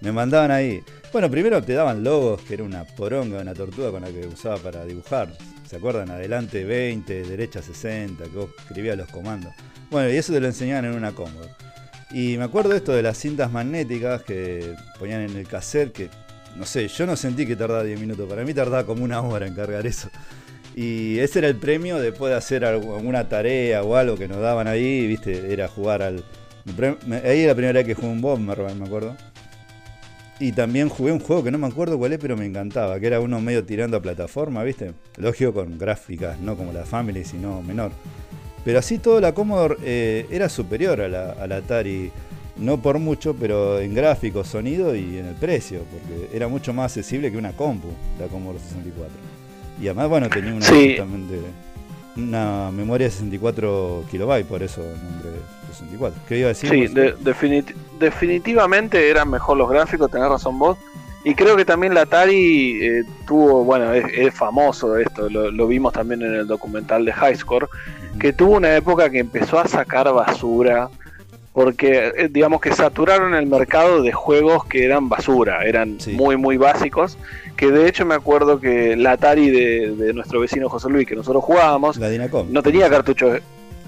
me 0.01 0.11
mandaban 0.11 0.51
ahí. 0.51 0.83
Bueno, 1.11 1.31
primero 1.31 1.63
te 1.63 1.73
daban 1.73 2.03
logos, 2.03 2.43
que 2.43 2.53
era 2.53 2.63
una 2.63 2.83
poronga, 2.83 3.41
una 3.41 3.55
tortuga 3.55 3.89
con 3.89 4.03
la 4.03 4.11
que 4.11 4.27
usaba 4.27 4.57
para 4.57 4.85
dibujar. 4.85 5.35
¿Se 5.67 5.77
acuerdan? 5.77 6.11
Adelante 6.11 6.63
20, 6.63 7.23
derecha 7.23 7.63
60, 7.63 8.25
que 8.25 8.37
vos 8.37 8.51
escribías 8.59 8.95
los 8.95 9.07
comandos. 9.07 9.51
Bueno, 9.89 10.11
y 10.11 10.15
eso 10.15 10.31
te 10.31 10.39
lo 10.39 10.45
enseñaban 10.45 10.85
en 10.85 10.93
una 10.93 11.11
Commodore. 11.13 11.53
Y 12.11 12.37
me 12.37 12.43
acuerdo 12.43 12.75
esto 12.75 12.91
de 12.91 13.01
las 13.01 13.17
cintas 13.17 13.51
magnéticas 13.51 14.21
que 14.21 14.75
ponían 14.99 15.21
en 15.21 15.35
el 15.37 15.47
cassette, 15.47 15.91
que 15.91 16.09
no 16.55 16.65
sé, 16.65 16.87
yo 16.87 17.05
no 17.05 17.15
sentí 17.15 17.45
que 17.45 17.55
tardaba 17.55 17.83
10 17.83 17.99
minutos, 17.99 18.27
para 18.29 18.43
mí 18.43 18.53
tardaba 18.53 18.85
como 18.85 19.03
una 19.03 19.21
hora 19.21 19.47
en 19.47 19.55
cargar 19.55 19.85
eso. 19.85 20.09
Y 20.75 21.19
ese 21.19 21.39
era 21.39 21.47
el 21.49 21.57
premio 21.57 21.99
después 21.99 22.31
de 22.31 22.37
hacer 22.37 22.63
algu- 22.63 22.95
alguna 22.97 23.27
tarea 23.27 23.83
o 23.83 23.95
algo 23.95 24.15
que 24.17 24.27
nos 24.27 24.39
daban 24.39 24.67
ahí, 24.67 25.05
viste, 25.07 25.51
era 25.51 25.67
jugar 25.67 26.01
al... 26.01 26.23
Ahí 27.23 27.39
era 27.41 27.47
la 27.49 27.55
primera 27.55 27.73
vez 27.79 27.85
que 27.87 27.95
jugué 27.95 28.07
un 28.07 28.21
Bomberman, 28.21 28.79
me 28.79 28.85
acuerdo. 28.85 29.15
Y 30.39 30.53
también 30.53 30.89
jugué 30.89 31.11
un 31.11 31.19
juego 31.19 31.43
que 31.43 31.51
no 31.51 31.57
me 31.57 31.67
acuerdo 31.67 31.97
cuál 31.99 32.13
es, 32.13 32.19
pero 32.19 32.35
me 32.35 32.45
encantaba, 32.45 32.99
que 32.99 33.07
era 33.07 33.19
uno 33.19 33.39
medio 33.41 33.63
tirando 33.63 33.97
a 33.97 34.01
plataforma, 34.01 34.63
¿viste? 34.63 34.93
Lógico 35.17 35.53
con 35.53 35.77
gráficas, 35.77 36.39
no 36.39 36.55
como 36.57 36.71
la 36.73 36.83
Family, 36.85 37.23
sino 37.25 37.61
menor. 37.61 37.91
Pero 38.63 38.79
así 38.79 38.97
todo 38.97 39.19
la 39.21 39.33
Commodore 39.33 39.77
eh, 39.83 40.25
era 40.31 40.47
superior 40.49 41.01
a 41.01 41.07
la, 41.09 41.31
a 41.33 41.47
la 41.47 41.57
Atari, 41.57 42.11
no 42.61 42.77
por 42.77 42.99
mucho, 42.99 43.35
pero 43.35 43.79
en 43.79 43.93
gráficos, 43.93 44.47
sonido 44.47 44.95
y 44.95 45.17
en 45.17 45.25
el 45.27 45.35
precio, 45.35 45.79
porque 45.91 46.35
era 46.35 46.47
mucho 46.47 46.73
más 46.73 46.85
accesible 46.97 47.31
que 47.31 47.37
una 47.37 47.51
compu, 47.53 47.89
la 48.19 48.27
Commodore 48.27 48.59
64. 48.59 49.13
Y 49.81 49.87
además, 49.87 50.09
bueno, 50.09 50.29
tenía 50.29 50.53
una, 50.53 50.65
Sí. 50.65 50.89
justamente 50.89 51.39
una 52.17 52.71
memoria 52.71 53.07
de 53.07 53.11
64 53.11 54.03
kilobytes, 54.11 54.45
por 54.47 54.61
eso 54.63 54.81
el 54.81 55.03
nombre 55.03 55.31
de 55.31 55.73
64. 55.73 56.21
¿Qué 56.27 56.37
iba 56.37 56.45
a 56.45 56.49
decir? 56.49 56.69
Sí, 56.69 56.87
de- 56.87 57.15
definitivamente 57.99 59.09
eran 59.09 59.29
mejor 59.29 59.57
los 59.57 59.69
gráficos, 59.69 60.11
tenés 60.11 60.29
razón 60.29 60.59
vos. 60.59 60.77
Y 61.23 61.35
creo 61.35 61.55
que 61.55 61.65
también 61.65 61.93
la 61.93 62.01
Atari 62.01 62.79
eh, 62.83 63.03
tuvo, 63.27 63.63
bueno, 63.63 63.93
es, 63.93 64.05
es 64.11 64.33
famoso 64.33 64.97
esto, 64.97 65.29
lo, 65.29 65.51
lo 65.51 65.67
vimos 65.67 65.93
también 65.93 66.21
en 66.23 66.33
el 66.33 66.47
documental 66.47 67.05
de 67.05 67.11
Highscore, 67.13 67.67
que 68.19 68.33
tuvo 68.33 68.57
una 68.57 68.75
época 68.75 69.09
que 69.09 69.19
empezó 69.19 69.59
a 69.59 69.67
sacar 69.67 70.11
basura, 70.11 70.89
porque 71.53 72.13
eh, 72.17 72.29
digamos 72.31 72.61
que 72.61 72.71
saturaron 72.73 73.33
el 73.35 73.45
mercado 73.47 74.01
de 74.01 74.11
juegos 74.13 74.65
que 74.65 74.85
eran 74.85 75.09
basura, 75.09 75.65
eran 75.65 75.99
Sí. 75.99 76.11
muy, 76.13 76.37
muy 76.37 76.57
básicos, 76.57 77.17
que 77.57 77.71
de 77.71 77.87
hecho 77.89 78.05
me 78.05 78.15
acuerdo 78.15 78.59
que 78.59 78.95
la 78.95 79.11
Atari 79.13 79.49
de, 79.49 79.91
de 79.95 80.13
nuestro 80.13 80.39
vecino 80.39 80.69
José 80.69 80.89
Luis, 80.89 81.07
que 81.07 81.15
nosotros 81.15 81.43
jugábamos, 81.43 81.97
La 81.97 82.09
Dinacom. 82.09 82.47
no 82.51 82.63
tenía 82.63 82.89
cartuchos. 82.89 83.39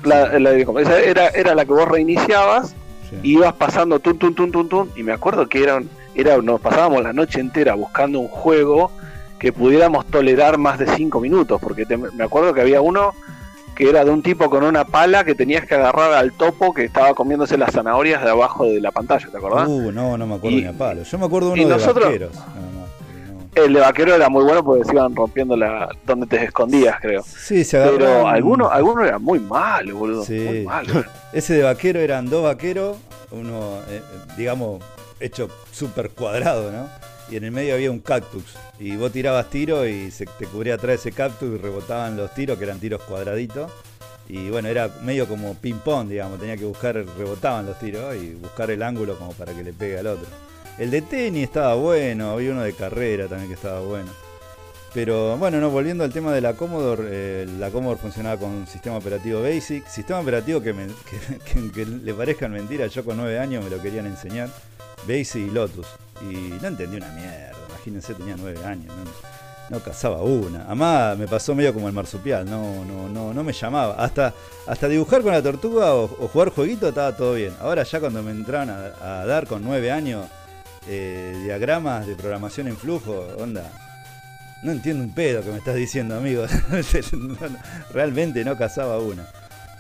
La, 0.04 0.38
la- 0.38 0.52
esa 0.54 1.00
era, 1.00 1.30
era 1.30 1.56
la 1.56 1.64
que 1.64 1.72
vos 1.72 1.88
reiniciabas 1.88 2.76
Sí. 3.10 3.18
y 3.24 3.34
ibas 3.34 3.54
pasando 3.54 4.00
tun 4.00 4.18
tun 4.18 4.34
tun 4.36 4.52
tun 4.52 4.68
tun 4.68 4.90
y 4.96 5.04
me 5.04 5.14
acuerdo 5.14 5.48
que 5.48 5.62
era, 5.64 5.76
un- 5.78 5.90
era 6.16 6.38
nos 6.42 6.60
pasábamos 6.60 7.04
la 7.04 7.14
noche 7.14 7.40
entera 7.40 7.74
buscando 7.76 8.20
un 8.20 8.28
juego 8.28 8.92
que 9.40 9.54
pudiéramos 9.54 10.06
tolerar 10.08 10.58
más 10.58 10.80
de 10.80 10.88
5 10.88 11.20
minutos 11.22 11.62
porque 11.62 11.86
te- 11.86 11.96
me 11.98 12.24
acuerdo 12.24 12.54
que 12.54 12.62
había 12.62 12.82
uno 12.82 13.14
que 13.76 13.90
era 13.90 14.04
de 14.06 14.12
un 14.12 14.22
tipo 14.22 14.50
con 14.50 14.64
una 14.64 14.86
pala 14.86 15.24
que 15.24 15.36
tenías 15.36 15.66
que 15.66 15.76
agarrar 15.76 16.14
al 16.14 16.32
topo 16.34 16.74
que 16.74 16.84
estaba 16.86 17.14
comiéndose 17.14 17.58
las 17.58 17.72
zanahorias 17.72 18.24
de 18.24 18.30
abajo 18.30 18.66
de 18.66 18.80
la 18.82 18.92
pantalla, 18.92 19.28
¿te 19.30 19.38
acordás? 19.38 19.68
Uh, 19.68 19.92
no, 19.92 20.18
no 20.18 20.28
me 20.28 20.36
acuerdo 20.36 20.58
Y- 20.58 20.62
ni 20.62 20.68
a 20.68 20.74
palo. 20.74 21.04
Yo 21.04 21.18
me 21.18 21.26
acuerdo 21.26 21.56
y 21.56 21.62
uno 21.62 21.70
de 21.70 21.76
nosotros- 21.78 22.06
vaqueros. 22.06 22.32
pero 22.34 22.46
no. 22.68 22.84
El 23.66 23.72
de 23.74 23.80
vaquero 23.82 24.16
era 24.16 24.30
muy 24.30 24.44
bueno 24.44 24.64
porque 24.64 24.84
se 24.84 24.94
iban 24.94 25.16
rompiendo 25.16 25.56
la 25.56 25.88
donde 26.08 26.26
te 26.26 26.44
escondías, 26.44 26.98
creo. 27.00 27.22
Sí, 27.24 27.64
se 27.64 27.78
agarraron. 27.78 28.00
Pero 28.00 28.28
algunos 28.28 28.72
algunos 28.72 29.06
eran 29.06 29.22
muy 29.22 29.40
malos, 29.40 29.94
boludo. 29.98 30.24
Sí. 30.26 30.40
Muy 30.40 30.62
malos. 30.64 31.06
Ese 31.34 31.54
de 31.56 31.64
vaquero 31.64 32.00
eran 32.00 32.30
dos 32.30 32.44
vaqueros, 32.44 32.98
uno, 33.32 33.78
eh, 33.90 34.02
digamos, 34.38 34.84
hecho 35.20 35.50
súper 35.72 36.10
cuadrado, 36.10 36.72
¿no? 36.72 36.88
Y 37.32 37.38
en 37.38 37.46
el 37.46 37.52
medio 37.52 37.76
había 37.76 37.90
un 37.92 38.00
cactus. 38.00 38.44
Y 38.80 38.96
vos 38.96 39.12
tirabas 39.12 39.50
tiros 39.50 39.88
y 39.88 40.12
se 40.12 40.26
te 40.26 40.46
cubría 40.46 40.76
atrás 40.76 41.00
ese 41.00 41.12
cactus 41.12 41.56
y 41.56 41.58
rebotaban 41.58 42.18
los 42.18 42.34
tiros, 42.34 42.58
que 42.58 42.66
eran 42.66 42.80
tiros 42.80 43.02
cuadraditos. 43.04 43.72
Y 44.30 44.50
bueno, 44.50 44.68
era 44.70 44.90
medio 45.04 45.28
como 45.28 45.54
ping-pong, 45.56 46.08
digamos, 46.10 46.40
tenía 46.40 46.56
que 46.58 46.66
buscar, 46.66 46.96
rebotaban 46.96 47.66
los 47.66 47.78
tiros 47.80 48.16
y 48.16 48.34
buscar 48.36 48.72
el 48.72 48.82
ángulo 48.84 49.18
como 49.18 49.34
para 49.34 49.54
que 49.54 49.64
le 49.64 49.74
pegue 49.74 50.00
al 50.00 50.08
otro. 50.08 50.28
El 50.78 50.90
de 50.92 51.02
tenis 51.02 51.44
estaba 51.44 51.76
bueno, 51.76 52.32
había 52.32 52.52
uno 52.52 52.64
de 52.64 52.74
carrera 52.74 53.28
también 53.28 53.50
que 53.50 53.56
estaba 53.56 53.82
bueno. 53.82 54.10
Pero 54.94 55.38
bueno, 55.38 55.60
no, 55.60 55.72
volviendo 55.72 56.04
al 56.04 56.14
tema 56.14 56.32
de 56.34 56.42
la 56.42 56.54
Commodore, 56.54 57.04
eh, 57.10 57.48
la 57.60 57.72
Commodore 57.72 58.00
funcionaba 58.00 58.38
con 58.40 58.50
un 58.52 58.68
sistema 58.68 58.98
operativo 58.98 59.42
BASIC, 59.42 59.88
sistema 59.88 60.20
operativo 60.20 60.62
que, 60.62 60.72
me- 60.74 60.88
que- 61.52 61.72
que 61.72 61.86
le 61.86 62.14
parezcan 62.14 62.52
mentiras, 62.52 62.94
yo 62.94 63.04
con 63.04 63.18
9 63.18 63.40
años 63.40 63.64
me 63.64 63.70
lo 63.72 63.82
querían 63.82 64.06
enseñar, 64.06 64.50
BASIC 65.08 65.48
y 65.48 65.50
Lotus, 65.50 65.88
y 66.22 66.60
no 66.62 66.68
entendí 66.68 66.98
una 66.98 67.10
mierda, 67.10 67.54
imagínense, 67.70 68.14
tenía 68.14 68.36
9 68.38 68.66
años, 68.66 68.94
no, 69.70 69.80
cazaba 69.80 70.22
una, 70.22 70.66
además 70.66 71.18
me 71.18 71.28
pasó 71.28 71.56
medio 71.56 71.74
como 71.74 71.88
el 71.88 71.94
marsupial, 71.94 72.46
no, 72.46 72.86
no, 72.86 73.10
no, 73.10 73.34
no 73.34 73.44
me 73.44 73.54
llamaba, 73.54 73.96
hasta, 73.96 74.34
hasta 74.68 74.88
dibujar 74.88 75.22
con 75.24 75.32
la 75.32 75.42
tortuga 75.42 75.96
o, 75.96 76.08
jugar 76.08 76.50
jueguito 76.50 76.90
estaba 76.90 77.16
todo 77.16 77.34
bien, 77.34 77.54
ahora 77.60 77.84
ya 77.84 78.00
cuando 78.00 78.22
me 78.22 78.32
entraron 78.32 78.70
a, 78.70 79.26
dar 79.26 79.48
con 79.48 79.64
9 79.64 79.92
años 79.92 80.28
eh, 80.88 81.40
diagramas 81.44 82.06
de 82.06 82.16
programación 82.16 82.68
en 82.68 82.78
flujo, 82.78 83.26
onda, 83.38 83.72
no 84.64 84.72
entiendo 84.72 85.04
un 85.04 85.14
pedo 85.14 85.44
que 85.44 85.52
me 85.52 85.58
estás 85.58 85.76
diciendo, 85.76 86.16
amigo. 86.16 86.46
Realmente 87.94 88.46
no 88.46 88.58
cazaba 88.58 88.98
una. 88.98 89.28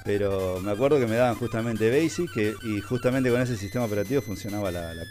Pero 0.03 0.59
me 0.59 0.71
acuerdo 0.71 0.99
que 0.99 1.07
me 1.07 1.15
daban 1.15 1.35
justamente 1.35 1.89
Basic 1.89 2.29
que, 2.33 2.53
y 2.63 2.81
justamente 2.81 3.31
con 3.31 3.41
ese 3.41 3.55
sistema 3.55 3.85
operativo 3.85 4.21
funcionaba 4.21 4.71
la, 4.71 4.93
la. 4.93 5.05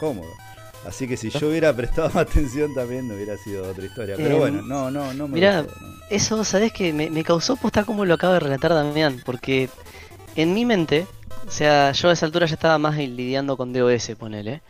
Así 0.86 1.06
que 1.06 1.16
si 1.16 1.30
yo 1.30 1.48
hubiera 1.48 1.74
prestado 1.74 2.08
más 2.08 2.16
atención 2.28 2.74
también 2.74 3.06
no 3.08 3.14
hubiera 3.14 3.36
sido 3.38 3.68
otra 3.68 3.84
historia. 3.84 4.16
Pero 4.16 4.36
Eh, 4.36 4.38
bueno, 4.38 4.62
no, 4.62 4.90
no, 4.90 5.14
no 5.14 5.28
me 5.28 5.34
mirá, 5.34 5.62
gustó, 5.62 5.80
no. 5.80 5.92
Eso, 6.10 6.44
¿sabés 6.44 6.72
que 6.72 6.92
me, 6.92 7.08
me 7.10 7.22
causó 7.24 7.56
posta 7.56 7.84
como 7.84 8.04
lo 8.04 8.14
acaba 8.14 8.34
de 8.34 8.40
relatar 8.40 8.74
Damián? 8.74 9.20
Porque 9.24 9.68
en 10.34 10.54
mi 10.54 10.64
mente, 10.64 11.06
o 11.46 11.50
sea, 11.50 11.92
yo 11.92 12.08
a 12.08 12.12
esa 12.12 12.26
altura 12.26 12.46
ya 12.46 12.54
estaba 12.54 12.78
más 12.78 12.96
lidiando 12.96 13.56
con 13.56 13.72
DOS, 13.72 14.10
ponele. 14.18 14.60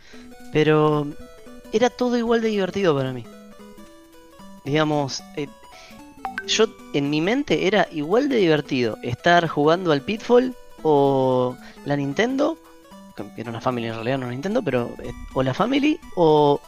Pero 0.52 1.06
era 1.72 1.88
todo 1.88 2.16
igual 2.18 2.42
de 2.42 2.48
divertido 2.48 2.94
para 2.94 3.12
mí. 3.12 3.24
Digamos, 4.64 5.22
eh, 5.36 5.48
yo 6.46 6.66
en 6.92 7.10
mi 7.10 7.20
mente 7.20 7.66
era 7.66 7.88
igual 7.90 8.28
de 8.28 8.36
divertido 8.36 8.98
estar 9.02 9.48
jugando 9.48 9.92
al 9.92 10.02
Pitfall 10.02 10.54
o 10.82 11.56
la 11.84 11.96
Nintendo, 11.96 12.58
que 13.14 13.40
era 13.40 13.50
una 13.50 13.60
Family 13.60 13.86
en 13.88 13.94
realidad, 13.94 14.18
no 14.18 14.26
una 14.26 14.32
Nintendo, 14.34 14.62
pero 14.62 14.94
eh, 15.02 15.12
o 15.34 15.42
la 15.42 15.54
Family 15.54 15.98
o 16.16 16.60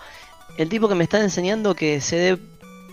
el 0.58 0.68
tipo 0.68 0.88
que 0.88 0.94
me 0.94 1.04
está 1.04 1.20
enseñando 1.20 1.74
que 1.74 2.00
CD 2.00 2.38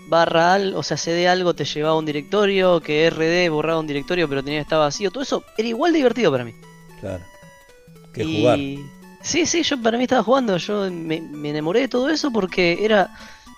barra 0.08 0.54
al, 0.54 0.74
o 0.74 0.82
sea, 0.82 0.96
CD 0.96 1.28
algo 1.28 1.54
te 1.54 1.64
llevaba 1.64 1.94
a 1.94 1.98
un 1.98 2.04
directorio, 2.04 2.80
que 2.80 3.06
RD 3.08 3.50
borraba 3.50 3.80
un 3.80 3.86
directorio 3.86 4.28
pero 4.28 4.42
tenía 4.42 4.60
estar 4.60 4.78
vacío, 4.78 5.10
todo 5.10 5.22
eso 5.22 5.44
era 5.56 5.68
igual 5.68 5.92
de 5.92 5.98
divertido 5.98 6.30
para 6.30 6.44
mí. 6.44 6.52
Claro. 7.00 7.22
Que 8.12 8.24
Y- 8.24 8.40
jugar. 8.40 8.58
Sí, 9.22 9.46
sí, 9.46 9.62
yo 9.62 9.80
para 9.80 9.96
mí 9.98 10.02
estaba 10.04 10.24
jugando, 10.24 10.56
yo 10.56 10.90
me, 10.90 11.20
me 11.20 11.50
enamoré 11.50 11.80
de 11.80 11.88
todo 11.88 12.10
eso 12.10 12.32
porque 12.32 12.84
era, 12.84 13.08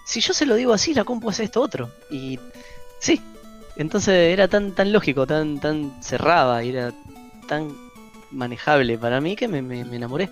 si 0.04 0.20
yo 0.20 0.34
se 0.34 0.44
lo 0.44 0.56
digo 0.56 0.74
así, 0.74 0.92
la 0.92 1.04
compu 1.04 1.30
hace 1.30 1.44
esto 1.44 1.62
otro. 1.62 1.90
Y 2.10 2.38
sí, 2.98 3.18
entonces 3.76 4.14
era 4.30 4.46
tan 4.46 4.72
tan 4.72 4.92
lógico, 4.92 5.26
tan 5.26 5.58
tan 5.60 5.96
cerrada, 6.02 6.62
y 6.62 6.68
era 6.68 6.92
tan 7.48 7.74
manejable 8.34 8.98
para 8.98 9.20
mí 9.20 9.36
que 9.36 9.48
me, 9.48 9.62
me- 9.62 9.84
me 9.84 9.96
enamoré. 9.96 10.28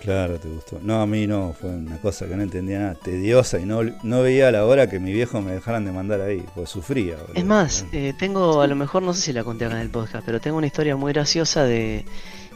Claro, 0.00 0.38
te 0.38 0.48
gustó. 0.48 0.78
No, 0.82 1.00
a 1.00 1.06
mí 1.06 1.26
no, 1.26 1.54
fue 1.58 1.70
una 1.70 1.96
cosa 1.98 2.26
que 2.28 2.36
no 2.36 2.42
entendía 2.42 2.78
nada, 2.78 2.94
tediosa 2.94 3.58
y 3.58 3.64
no, 3.64 3.80
no 4.02 4.20
veía 4.22 4.50
la 4.52 4.66
hora 4.66 4.86
que 4.90 5.00
mi 5.00 5.12
viejo 5.14 5.40
me 5.40 5.52
dejaran 5.52 5.86
de 5.86 5.92
mandar 5.92 6.20
ahí, 6.20 6.44
pues 6.54 6.68
sufría. 6.68 7.16
boludo. 7.16 7.32
Es 7.34 7.44
más, 7.46 7.86
eh, 7.92 8.12
tengo, 8.18 8.60
a 8.60 8.66
lo 8.66 8.76
mejor 8.76 9.02
no 9.02 9.14
sé 9.14 9.22
si 9.22 9.32
la 9.32 9.44
conté 9.44 9.64
acá 9.64 9.76
en 9.76 9.80
el 9.80 9.90
podcast, 9.90 10.26
pero 10.26 10.40
tengo 10.42 10.58
una 10.58 10.66
historia 10.66 10.94
muy 10.96 11.14
graciosa 11.14 11.64
de 11.64 12.04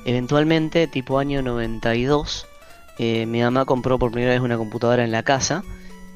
eventualmente, 0.04 0.87
tipo 0.88 1.18
año 1.18 1.40
92, 1.42 2.46
eh, 2.98 3.24
mi 3.26 3.40
mamá 3.40 3.64
compró 3.64 3.98
por 3.98 4.11
primera 4.11 4.32
vez 4.32 4.40
una 4.42 4.56
computadora 4.58 5.04
en 5.04 5.11
la 5.12 5.22
casa, 5.22 5.62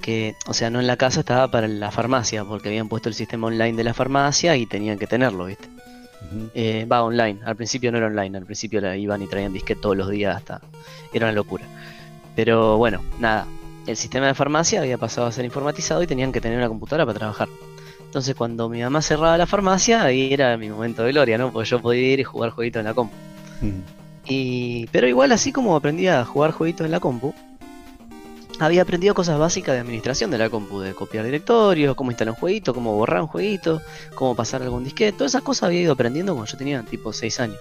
que, 0.00 0.34
o 0.46 0.52
sea, 0.54 0.68
no 0.68 0.80
en 0.80 0.86
la 0.86 0.96
casa, 0.96 1.20
estaba 1.20 1.50
para 1.50 1.68
la 1.68 1.90
farmacia, 1.90 2.44
porque 2.44 2.68
habían 2.68 2.88
puesto 2.88 3.08
el 3.08 3.14
sistema 3.14 3.46
online 3.46 3.74
de 3.76 3.84
la 3.84 3.94
farmacia 3.94 4.56
y 4.56 4.66
tenían 4.66 4.98
que 4.98 5.06
tenerlo, 5.06 5.46
¿viste? 5.46 5.68
Eh, 6.54 6.87
va 6.90 7.02
online, 7.02 7.40
al 7.44 7.56
principio 7.56 7.92
no 7.92 7.98
era 7.98 8.06
online, 8.06 8.38
al 8.38 8.44
principio 8.44 8.80
la 8.80 8.96
iban 8.96 9.22
y 9.22 9.26
traían 9.26 9.52
disquete 9.52 9.80
todos 9.80 9.96
los 9.96 10.08
días 10.08 10.37
hasta... 10.37 10.61
Era 11.12 11.26
una 11.26 11.35
locura. 11.35 11.64
Pero 12.35 12.78
bueno, 12.78 13.02
nada, 13.18 13.46
el 13.87 13.96
sistema 13.96 14.26
de 14.26 14.35
farmacia 14.35 14.80
había 14.80 14.98
pasado 14.98 15.26
a 15.26 15.32
ser 15.32 15.44
informatizado 15.44 16.02
y 16.02 16.06
tenían 16.06 16.32
que 16.32 16.40
tener 16.40 16.58
una 16.58 16.68
computadora 16.68 17.04
para 17.04 17.18
trabajar. 17.18 17.48
Entonces 18.04 18.35
cuando 18.35 18.68
mi 18.68 18.82
mamá 18.82 19.02
cerraba 19.02 19.38
la 19.38 19.46
farmacia, 19.46 20.02
ahí 20.02 20.32
era 20.32 20.56
mi 20.56 20.68
momento 20.68 21.02
de 21.02 21.12
gloria, 21.12 21.38
¿no? 21.38 21.50
Porque 21.50 21.68
yo 21.68 21.80
podía 21.80 22.12
ir 22.12 22.20
y 22.20 22.24
jugar 22.24 22.50
jueguitos 22.50 22.80
en 22.80 22.87
la 22.87 22.94
compu. 22.94 23.14
Y... 24.26 24.87
Pero 24.92 25.08
igual 25.08 25.32
así 25.32 25.52
como 25.52 25.74
aprendí 25.76 26.06
a 26.08 26.24
jugar 26.24 26.52
jueguitos 26.52 26.85
en 26.85 26.92
la 26.92 27.00
compu, 27.00 27.35
había 28.62 28.83
aprendido 28.83 29.14
cosas 29.14 29.38
básicas 29.38 29.75
de 29.75 29.81
administración 29.81 30.31
de 30.31 30.38
la 30.38 30.48
compu, 30.48 30.81
de 30.81 30.94
copiar 30.94 31.25
directorios, 31.25 31.94
cómo 31.94 32.11
instalar 32.11 32.35
un 32.35 32.40
jueguito, 32.40 32.72
cómo 32.72 32.94
borrar 32.94 33.22
un 33.22 33.27
jueguito, 33.27 33.83
cómo 34.14 34.35
pasar 34.35 34.62
algún 34.62 34.85
disquete, 34.85 35.18
todas 35.18 35.33
esas 35.33 35.42
cosas 35.42 35.64
había 35.64 35.83
ido 35.83 35.92
aprendiendo 35.92 36.35
cuando 36.35 36.51
yo 36.51 36.59
tenía 36.59 36.83
tipo 36.83 37.12
6 37.12 37.40
años. 37.40 37.59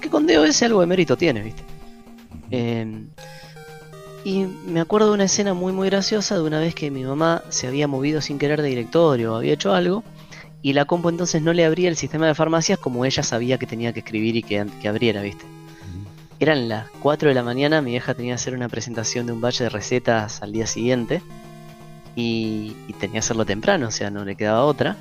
Que 0.00 0.10
con 0.10 0.26
DOS 0.26 0.62
algo 0.62 0.80
de 0.80 0.86
mérito 0.86 1.16
tiene, 1.16 1.42
¿viste? 1.42 1.62
Eh, 2.50 3.06
y 4.24 4.46
me 4.66 4.80
acuerdo 4.80 5.08
de 5.08 5.14
una 5.14 5.24
escena 5.24 5.54
muy 5.54 5.72
muy 5.72 5.88
graciosa 5.88 6.36
de 6.36 6.42
una 6.42 6.58
vez 6.58 6.74
que 6.74 6.90
mi 6.90 7.04
mamá 7.04 7.42
se 7.50 7.66
había 7.66 7.86
movido 7.86 8.20
sin 8.22 8.38
querer 8.38 8.62
de 8.62 8.68
directorio 8.68 9.36
había 9.36 9.52
hecho 9.52 9.74
algo 9.74 10.02
y 10.62 10.72
la 10.72 10.86
compu 10.86 11.10
entonces 11.10 11.42
no 11.42 11.52
le 11.52 11.64
abría 11.64 11.90
el 11.90 11.96
sistema 11.96 12.26
de 12.26 12.34
farmacias 12.34 12.78
como 12.78 13.04
ella 13.04 13.22
sabía 13.22 13.58
que 13.58 13.66
tenía 13.66 13.92
que 13.92 14.00
escribir 14.00 14.36
y 14.36 14.42
que, 14.42 14.66
que 14.80 14.88
abriera, 14.88 15.20
¿viste? 15.20 15.44
Eran 16.40 16.68
las 16.68 16.90
4 17.00 17.28
de 17.28 17.34
la 17.34 17.42
mañana, 17.42 17.80
mi 17.80 17.92
vieja 17.92 18.14
tenía 18.14 18.32
que 18.32 18.34
hacer 18.34 18.54
una 18.54 18.68
presentación 18.68 19.26
de 19.26 19.32
un 19.32 19.40
batch 19.40 19.60
de 19.60 19.68
recetas 19.68 20.42
al 20.42 20.52
día 20.52 20.66
siguiente 20.66 21.22
y, 22.16 22.74
tenía 22.98 23.14
que 23.14 23.18
hacerlo 23.18 23.44
temprano, 23.44 23.88
o 23.88 23.90
sea, 23.90 24.10
no 24.10 24.24
le 24.24 24.36
quedaba 24.36 24.64
otra. 24.64 24.96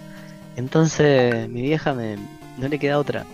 Entonces 0.55 1.49
mi 1.49 1.61
vieja 1.61 1.93
me, 1.93 2.17
no 2.57 2.67
le 2.67 2.79
queda 2.79 2.99
otra. 2.99 3.25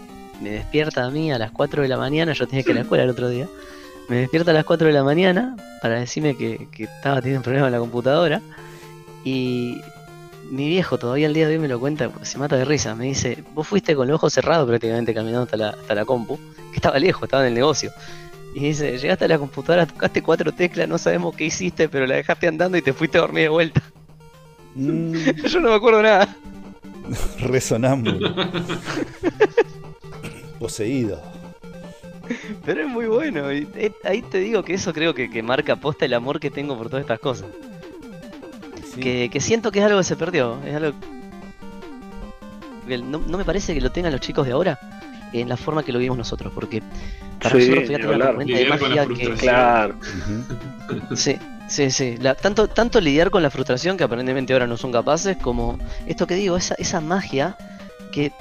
Me 0.42 0.52
despierta 0.52 1.06
a 1.06 1.10
mí 1.10 1.32
a 1.32 1.38
las 1.38 1.52
4 1.52 1.82
de 1.82 1.88
la 1.88 1.98
mañana, 1.98 2.34
yo 2.34 2.48
tenía 2.48 2.64
que 2.64 2.72
ir 2.72 2.78
a 2.78 2.80
la 2.80 2.82
escuela 2.84 3.04
el 3.04 3.10
otro 3.10 3.30
día. 3.30 3.48
Me 4.08 4.18
despierta 4.18 4.52
a 4.52 4.54
las 4.54 4.66
4 4.66 4.88
de 4.88 4.94
la 4.94 5.04
mañana 5.04 5.56
para 5.82 6.00
decirme 6.00 6.36
que, 6.36 6.68
estaba 6.78 7.22
teniendo 7.22 7.40
un 7.40 7.44
problema 7.44 7.68
en 7.68 7.74
la 7.74 7.80
computadora. 7.80 8.42
Y 9.26 9.82
mi 10.50 10.68
viejo 10.70 10.98
todavía 10.98 11.28
el 11.28 11.34
día 11.34 11.48
de 11.48 11.56
hoy 11.56 11.60
me 11.60 11.68
lo 11.68 11.80
cuenta, 11.80 12.10
se 12.22 12.38
mata 12.38 12.56
de 12.56 12.64
risa. 12.64 12.96
Me 12.96 13.06
dice, 13.06 13.44
vos 13.54 13.68
fuiste 13.68 13.96
con 13.96 14.08
los 14.08 14.16
ojos 14.16 14.34
cerrados 14.34 14.68
prácticamente 14.68 15.14
caminando 15.14 15.44
hasta 15.44 15.58
la, 15.58 15.70
hasta 15.70 15.96
la 15.96 16.06
compu, 16.06 16.40
que 16.70 16.78
estaba 16.78 17.00
lejos, 17.00 17.24
estaba 17.24 17.44
en 17.44 17.50
el 17.50 17.56
negocio. 17.56 17.92
Y 18.54 18.62
dice, 18.62 18.98
llegaste 18.98 19.26
a 19.26 19.28
la 19.28 19.38
computadora, 19.38 19.86
tocaste 19.86 20.24
cuatro 20.24 20.52
teclas, 20.52 20.88
no 20.88 20.98
sabemos 20.98 21.36
qué 21.36 21.46
hiciste, 21.46 21.88
pero 21.88 22.08
la 22.08 22.16
dejaste 22.16 22.48
andando 22.48 22.78
y 22.78 22.82
te 22.82 22.94
fuiste 22.94 23.18
a 23.18 23.22
dormir 23.22 23.44
de 23.44 23.50
vuelta. 23.50 23.82
Mm, 24.76 25.14
Yo 25.48 25.60
no 25.60 25.70
me 25.70 25.76
acuerdo 25.76 26.02
nada. 26.02 26.36
resonámbulo. 27.40 28.36
Poseído. 30.60 31.22
Pero 32.66 32.82
es 32.82 32.88
muy 32.88 33.06
bueno. 33.06 33.52
y, 33.52 33.68
eh, 33.76 33.92
ahí 34.04 34.22
te 34.22 34.40
digo 34.40 34.64
que 34.64 34.74
eso 34.74 34.94
creo 34.94 35.14
que, 35.14 35.30
que 35.30 35.42
marca 35.42 35.76
posta 35.76 36.06
el 36.06 36.14
amor 36.14 36.40
que 36.40 36.52
tengo 36.52 36.78
por 36.78 36.90
todas 36.90 37.02
estas 37.02 37.20
cosas. 37.20 37.48
Sí. 38.94 39.00
Que, 39.00 39.30
que 39.32 39.40
siento 39.40 39.72
que 39.72 39.80
es 39.80 39.86
algo 39.86 40.00
que 40.00 40.04
se 40.04 40.16
perdió. 40.16 40.60
Es 40.66 40.76
algo 40.76 40.94
que 42.88 42.98
no, 42.98 43.20
no 43.20 43.38
me 43.38 43.46
parece 43.46 43.74
que 43.74 43.82
lo 43.82 43.92
tengan 43.92 44.12
los 44.12 44.22
chicos 44.22 44.46
de 44.46 44.54
ahora 44.54 44.99
en 45.34 45.50
la 45.50 45.58
forma 45.58 45.84
que 45.84 45.92
lo 45.92 46.00
vivimos 46.00 46.18
nosotros. 46.18 46.52
Porque 46.54 46.82
para 47.42 47.52
Sí, 47.60 47.70
nosotros 47.70 47.84
fíjate 47.88 47.98
ni 48.04 48.08
la 48.08 48.14
hablar. 48.14 48.28
tormenta 48.30 48.58
de 48.58 48.66
magia 48.70 49.06
que. 49.08 49.30
Claro. 49.36 49.96
Sí, 51.16 51.38
sí, 51.68 51.92
sí. 51.92 52.18
La- 52.18 52.36
tanto, 52.36 52.68
tanto 52.68 53.00
lidiar 53.02 53.30
con 53.30 53.44
la 53.44 53.50
frustración 53.50 53.98
que 53.98 54.04
aparentemente 54.04 54.54
ahora 54.54 54.68
no 54.68 54.78
son 54.78 54.92
capaces, 54.92 55.38
como 55.38 55.78
esto 56.08 56.26
que 56.28 56.36
digo, 56.36 56.58
esa, 56.58 56.76
esa 56.76 57.00
magia 57.02 57.56
que 58.12 58.32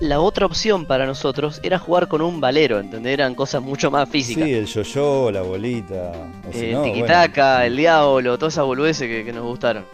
la 0.00 0.20
otra 0.20 0.44
opción 0.46 0.86
para 0.86 1.06
nosotros 1.06 1.60
era 1.62 1.78
jugar 1.78 2.08
con 2.08 2.20
un 2.20 2.40
valero, 2.40 2.78
¿entendés? 2.80 3.14
Eran 3.14 3.34
cosas 3.34 3.62
mucho 3.62 3.90
más 3.90 4.08
físicas. 4.08 4.44
Sí, 4.44 4.52
el 4.52 4.66
yo-yo, 4.66 5.30
la 5.30 5.42
bolita. 5.42 6.12
O 6.48 6.52
si 6.52 6.58
no, 6.58 6.64
el 6.66 6.72
bueno, 6.72 6.82
tiquitaca, 6.84 7.64
el 7.64 7.76
diablo, 7.76 8.36
todas 8.36 8.54
esas 8.54 8.64
boludeces 8.66 9.08
que, 9.08 9.24
que 9.24 9.32
nos 9.32 9.44
gustaron. 9.44 9.84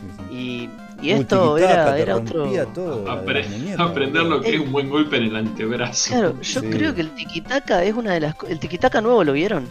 sí, 0.00 0.06
sí. 0.30 0.34
Y, 0.34 0.70
y 1.02 1.10
esto 1.10 1.54
tiquitaca, 1.56 1.82
era, 1.82 1.98
era 1.98 2.16
otro. 2.16 2.44
todo, 2.74 3.06
Apre- 3.06 3.74
aprender 3.78 4.22
lo 4.24 4.40
que 4.40 4.54
es 4.54 4.60
un 4.60 4.72
buen 4.72 4.88
golpe 4.90 5.16
en 5.16 5.24
el 5.24 5.36
antebrazo. 5.36 6.10
Claro, 6.10 6.40
yo 6.40 6.60
Sí. 6.60 6.66
creo 6.70 6.94
que 6.94 7.00
el 7.02 7.10
tiquitaca 7.14 7.82
es 7.84 7.94
una 7.94 8.12
de 8.14 8.20
las. 8.20 8.34
¿El 8.48 8.58
tiquitaca 8.58 9.00
nuevo 9.00 9.24
lo 9.24 9.32
vieron? 9.32 9.68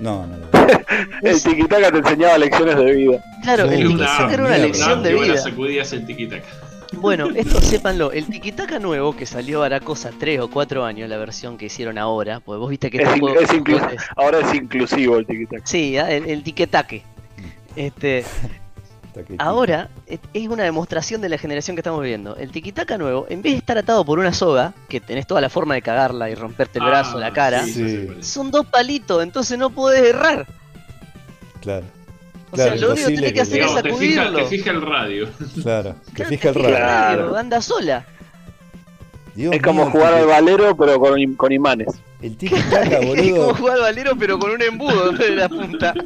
No, 0.00 0.26
no, 0.26 0.36
no. 0.36 0.46
El 1.22 1.42
tiquitaca 1.42 1.90
te 1.90 1.98
enseñaba 1.98 2.38
lecciones 2.38 2.76
de 2.76 2.92
vida. 2.94 3.18
Claro, 3.42 3.68
Sí, 3.68 3.74
el 3.74 3.88
tiquitaca 3.88 4.32
era 4.32 4.42
una 4.42 4.48
mierda. 4.50 4.58
lección 4.66 5.02
de 5.02 5.14
vida. 5.14 5.36
sacudías 5.38 5.92
en 5.92 6.06
tiquitaca. 6.06 6.44
Bueno, 6.92 7.28
esto 7.36 7.60
sépanlo, 7.60 8.12
el 8.12 8.24
Tikitaka 8.26 8.78
nuevo 8.78 9.14
que 9.14 9.26
salió 9.26 9.62
hará 9.62 9.80
cosa 9.80 10.10
3 10.18 10.40
o 10.40 10.48
4 10.48 10.84
años, 10.84 11.08
la 11.08 11.18
versión 11.18 11.58
que 11.58 11.66
hicieron 11.66 11.98
ahora, 11.98 12.40
pues 12.40 12.58
vos 12.58 12.70
viste 12.70 12.90
que 12.90 12.98
Es 12.98 13.08
este 13.08 13.20
juego- 13.20 13.40
es 13.40 13.50
es- 13.52 14.02
Ahora 14.16 14.38
es 14.38 14.54
inclusivo 14.54 15.18
el 15.18 15.26
tiquitaca. 15.26 15.66
Sí, 15.66 15.98
ah, 15.98 16.10
el, 16.10 16.26
el 16.26 16.42
tiquetaque. 16.42 17.02
Este, 17.76 18.24
Taquetito. 18.24 18.62
Ahora 19.38 19.88
es 20.06 20.48
una 20.48 20.64
demostración 20.64 21.20
de 21.20 21.28
la 21.28 21.38
generación 21.38 21.76
que 21.76 21.80
estamos 21.80 22.00
viviendo. 22.02 22.36
El 22.36 22.50
tiquitaca 22.50 22.96
nuevo, 22.98 23.26
en 23.28 23.42
vez 23.42 23.52
de 23.52 23.58
estar 23.58 23.78
atado 23.78 24.04
por 24.04 24.18
una 24.18 24.32
soga, 24.32 24.74
que 24.88 25.00
tenés 25.00 25.26
toda 25.26 25.40
la 25.40 25.48
forma 25.48 25.74
de 25.74 25.82
cagarla 25.82 26.30
y 26.30 26.34
romperte 26.34 26.78
el 26.78 26.84
brazo, 26.86 27.16
Ah, 27.16 27.20
la 27.20 27.32
cara, 27.32 27.64
sí, 27.64 28.08
son 28.20 28.50
dos 28.50 28.66
palitos, 28.66 29.22
entonces 29.22 29.58
no 29.58 29.70
podés 29.70 30.02
errar. 30.04 30.46
Claro, 31.60 31.86
O 32.50 32.54
Claro, 32.54 32.70
sea, 32.78 32.80
lo 32.80 32.92
único 32.92 33.08
que 33.08 33.14
tenés 33.14 33.30
que 33.30 33.34
que- 33.34 33.40
hacer 33.42 33.60
es 33.60 33.66
Digamos, 33.66 33.82
te 33.82 33.88
fija, 33.94 34.22
sacudirlo. 34.24 34.38
te 34.38 34.44
fija 34.56 34.70
el 34.70 34.82
radio. 34.82 35.28
claro. 35.62 35.94
Que 36.06 36.12
Claro, 36.14 36.28
fija 36.30 36.48
el 36.48 36.54
radio. 36.54 36.76
Claro. 36.76 37.36
anda 37.36 37.60
sola. 37.60 38.06
Dios 39.34 39.54
Es 39.54 39.62
como 39.62 39.82
mío, 39.84 39.92
jugar 39.92 40.14
al 40.14 40.24
tiki- 40.24 40.28
valero, 40.30 40.76
pero 40.76 40.98
con, 40.98 41.14
im- 41.18 41.36
con 41.36 41.52
imanes. 41.52 41.88
El 42.22 42.36
tiki-taka, 42.36 42.98
Es 43.00 43.06
como 43.06 43.14
boludo. 43.14 43.54
jugar 43.54 43.74
al 43.76 43.80
valero 43.82 44.16
pero 44.18 44.38
con 44.38 44.50
un 44.50 44.62
embudo 44.62 45.12
de 45.12 45.30
la 45.36 45.48
punta. 45.48 45.94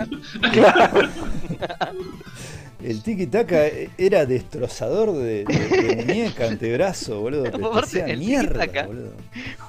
El 2.85 3.03
tiki-taka 3.03 3.67
era 3.97 4.27
destrozador 4.27 5.13
de, 5.13 5.45
de- 5.45 5.69
de 5.95 5.97
muñeca, 6.05 6.49
antebrazo, 6.49 7.21
boludo. 7.21 7.45
Te, 7.91 8.11
el 8.13 8.19
mierda, 8.19 8.65
tiki-taka. 8.67 8.87
boludo. 8.89 9.13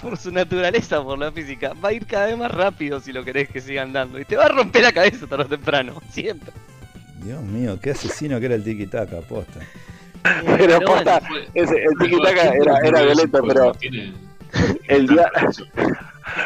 por 0.01 0.17
su 0.17 0.31
naturaleza, 0.31 1.03
por 1.03 1.19
la 1.19 1.31
física, 1.31 1.73
va 1.73 1.89
a 1.89 1.93
ir 1.93 2.05
cada 2.05 2.27
vez 2.27 2.37
más 2.37 2.51
rápido 2.51 2.99
si 2.99 3.11
lo 3.13 3.23
querés 3.23 3.49
que 3.49 3.61
siga 3.61 3.83
andando. 3.83 4.19
Y 4.19 4.25
te 4.25 4.35
va 4.35 4.45
a 4.45 4.49
romper 4.49 4.81
la 4.83 4.91
cabeza 4.91 5.27
tarde 5.27 5.43
o 5.43 5.47
temprano, 5.47 6.01
siempre. 6.11 6.51
Dios 7.23 7.41
mío, 7.43 7.79
qué 7.81 7.91
asesino 7.91 8.39
que 8.39 8.47
era 8.47 8.55
el 8.55 8.63
tiki-taka, 8.63 9.21
posta. 9.21 9.59
Pero 10.23 10.57
Pero 10.57 10.79
posta, 10.81 11.19
bueno, 11.29 11.45
ese, 11.53 11.75
el 11.83 11.91
tiquitaca 11.99 12.53
era, 12.55 12.77
era 12.83 13.01
violento, 13.03 13.41
pero 13.47 13.73
el 14.87 15.07
dia- 15.07 15.31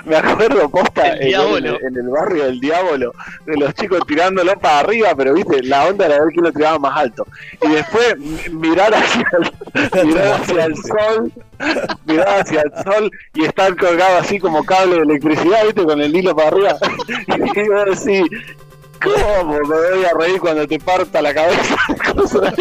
me 0.06 0.16
acuerdo 0.16 0.70
posta 0.70 1.14
El 1.14 1.34
en, 1.34 1.66
el, 1.66 1.78
en 1.82 1.96
el 1.96 2.10
barrio 2.10 2.46
del 2.46 2.60
diablo, 2.60 3.14
de 3.46 3.58
los 3.58 3.74
chicos 3.74 4.02
tirándolo 4.08 4.58
para 4.60 4.80
arriba, 4.80 5.14
pero 5.16 5.34
viste, 5.34 5.64
la 5.64 5.86
onda 5.86 6.06
era 6.06 6.20
ver 6.20 6.34
quién 6.34 6.46
lo 6.46 6.52
tiraba 6.52 6.80
más 6.80 6.98
alto. 6.98 7.28
Y 7.62 7.70
después 7.70 8.18
mirar 8.52 8.94
hacia 8.94 9.28
el, 9.40 10.06
mirar 10.08 10.42
hacia 10.42 10.66
el 10.66 10.76
sol, 10.76 11.32
mirar 12.06 12.42
hacia 12.42 12.62
el 12.62 12.84
sol 12.84 13.12
y 13.34 13.46
estar 13.46 13.76
colgado 13.76 14.18
así 14.18 14.40
como 14.40 14.64
cable 14.64 14.96
de 14.96 15.02
electricidad, 15.02 15.64
viste, 15.66 15.84
con 15.84 16.02
el 16.02 16.16
hilo 16.16 16.36
para 16.36 16.50
arriba. 16.50 16.78
Y 17.28 17.68
yo 17.68 17.92
así, 17.92 18.24
¿cómo 19.04 19.52
me 19.52 19.60
voy 19.62 20.06
a 20.06 20.18
reír 20.18 20.40
cuando 20.40 20.68
te 20.68 20.80
parta 20.80 21.22
la 21.22 21.34
cabeza? 21.34 21.76
Cosas 22.14 22.54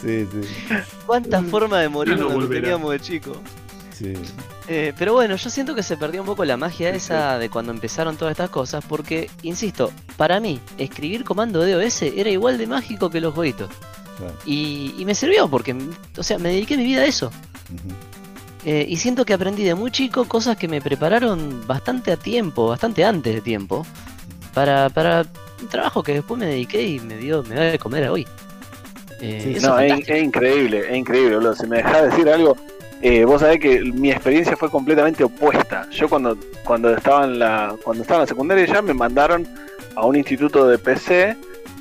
Sí, 0.00 0.26
sí, 0.32 0.76
¿Cuántas 1.06 1.44
formas 1.46 1.82
de 1.82 1.88
morir 1.88 2.18
no 2.18 2.26
cuando 2.26 2.48
teníamos 2.48 2.90
de 2.92 3.00
chico? 3.00 3.32
Sí. 4.04 4.32
Eh, 4.68 4.92
pero 4.98 5.12
bueno, 5.14 5.36
yo 5.36 5.50
siento 5.50 5.74
que 5.74 5.82
se 5.82 5.96
perdió 5.96 6.20
un 6.20 6.26
poco 6.26 6.44
la 6.44 6.56
magia 6.56 6.90
esa 6.90 7.38
de 7.38 7.48
cuando 7.50 7.72
empezaron 7.72 8.16
todas 8.16 8.32
estas 8.32 8.50
cosas, 8.50 8.84
porque, 8.88 9.30
insisto, 9.42 9.92
para 10.16 10.40
mí, 10.40 10.60
escribir 10.78 11.24
comando 11.24 11.66
DOS 11.66 12.02
era 12.02 12.30
igual 12.30 12.58
de 12.58 12.66
mágico 12.66 13.10
que 13.10 13.20
los 13.20 13.34
jueguitos. 13.34 13.70
claro. 14.16 14.34
Y, 14.44 14.94
y 14.98 15.04
me 15.04 15.14
sirvió 15.14 15.48
porque, 15.48 15.76
o 16.16 16.22
sea, 16.22 16.38
me 16.38 16.50
dediqué 16.50 16.76
mi 16.76 16.84
vida 16.84 17.02
a 17.02 17.06
eso. 17.06 17.30
Eh, 18.64 18.84
y 18.88 18.96
siento 18.96 19.24
que 19.24 19.32
aprendí 19.32 19.64
de 19.64 19.74
muy 19.74 19.90
chico 19.90 20.26
cosas 20.26 20.56
que 20.56 20.68
me 20.68 20.82
prepararon 20.82 21.66
bastante 21.66 22.12
a 22.12 22.16
tiempo, 22.16 22.68
bastante 22.68 23.04
antes 23.04 23.34
de 23.34 23.40
tiempo, 23.40 23.86
para, 24.52 24.90
para 24.90 25.24
un 25.62 25.68
trabajo 25.68 26.02
que 26.02 26.14
después 26.14 26.38
me 26.38 26.46
dediqué 26.46 26.82
y 26.82 27.00
me 27.00 27.16
dio, 27.16 27.42
me 27.42 27.54
da 27.54 27.62
de 27.62 27.78
comer 27.78 28.04
a 28.04 28.12
hoy. 28.12 28.26
Eh, 29.20 29.56
Sí, 29.58 29.66
No, 29.66 29.78
es 29.78 30.08
es, 30.08 30.22
increíble, 30.22 30.84
es 30.90 30.96
increíble, 30.96 31.36
boludo. 31.36 31.54
Si 31.54 31.66
me 31.66 31.78
dejás 31.78 32.10
decir 32.10 32.28
algo, 32.28 32.56
Eh, 33.02 33.24
vos 33.24 33.40
sabés 33.40 33.60
que 33.60 33.80
mi 33.80 34.10
experiencia 34.10 34.56
fue 34.56 34.70
completamente 34.70 35.24
opuesta. 35.24 35.88
Yo 35.90 36.08
cuando, 36.08 36.36
cuando, 36.64 36.94
estaba 36.94 37.24
en 37.24 37.38
la, 37.38 37.74
cuando 37.82 38.02
estaba 38.02 38.18
en 38.18 38.22
la 38.22 38.26
secundaria 38.26 38.66
ya 38.66 38.82
me 38.82 38.92
mandaron 38.92 39.48
a 39.96 40.04
un 40.04 40.16
instituto 40.16 40.66
de 40.68 40.78
PC 40.78 41.36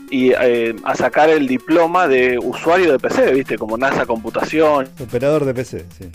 y 0.10 0.32
eh, 0.32 0.76
a 0.84 0.96
sacar 0.96 1.30
el 1.30 1.48
diploma 1.48 2.08
de 2.08 2.40
usuario 2.40 2.92
de 2.92 3.00
PC, 3.00 3.34
viste, 3.34 3.58
como 3.58 3.78
NASA 3.78 4.06
Computación 4.06 4.88
Operador 5.00 5.46
de 5.46 5.54
PC, 5.54 5.86
sí. 5.98 6.10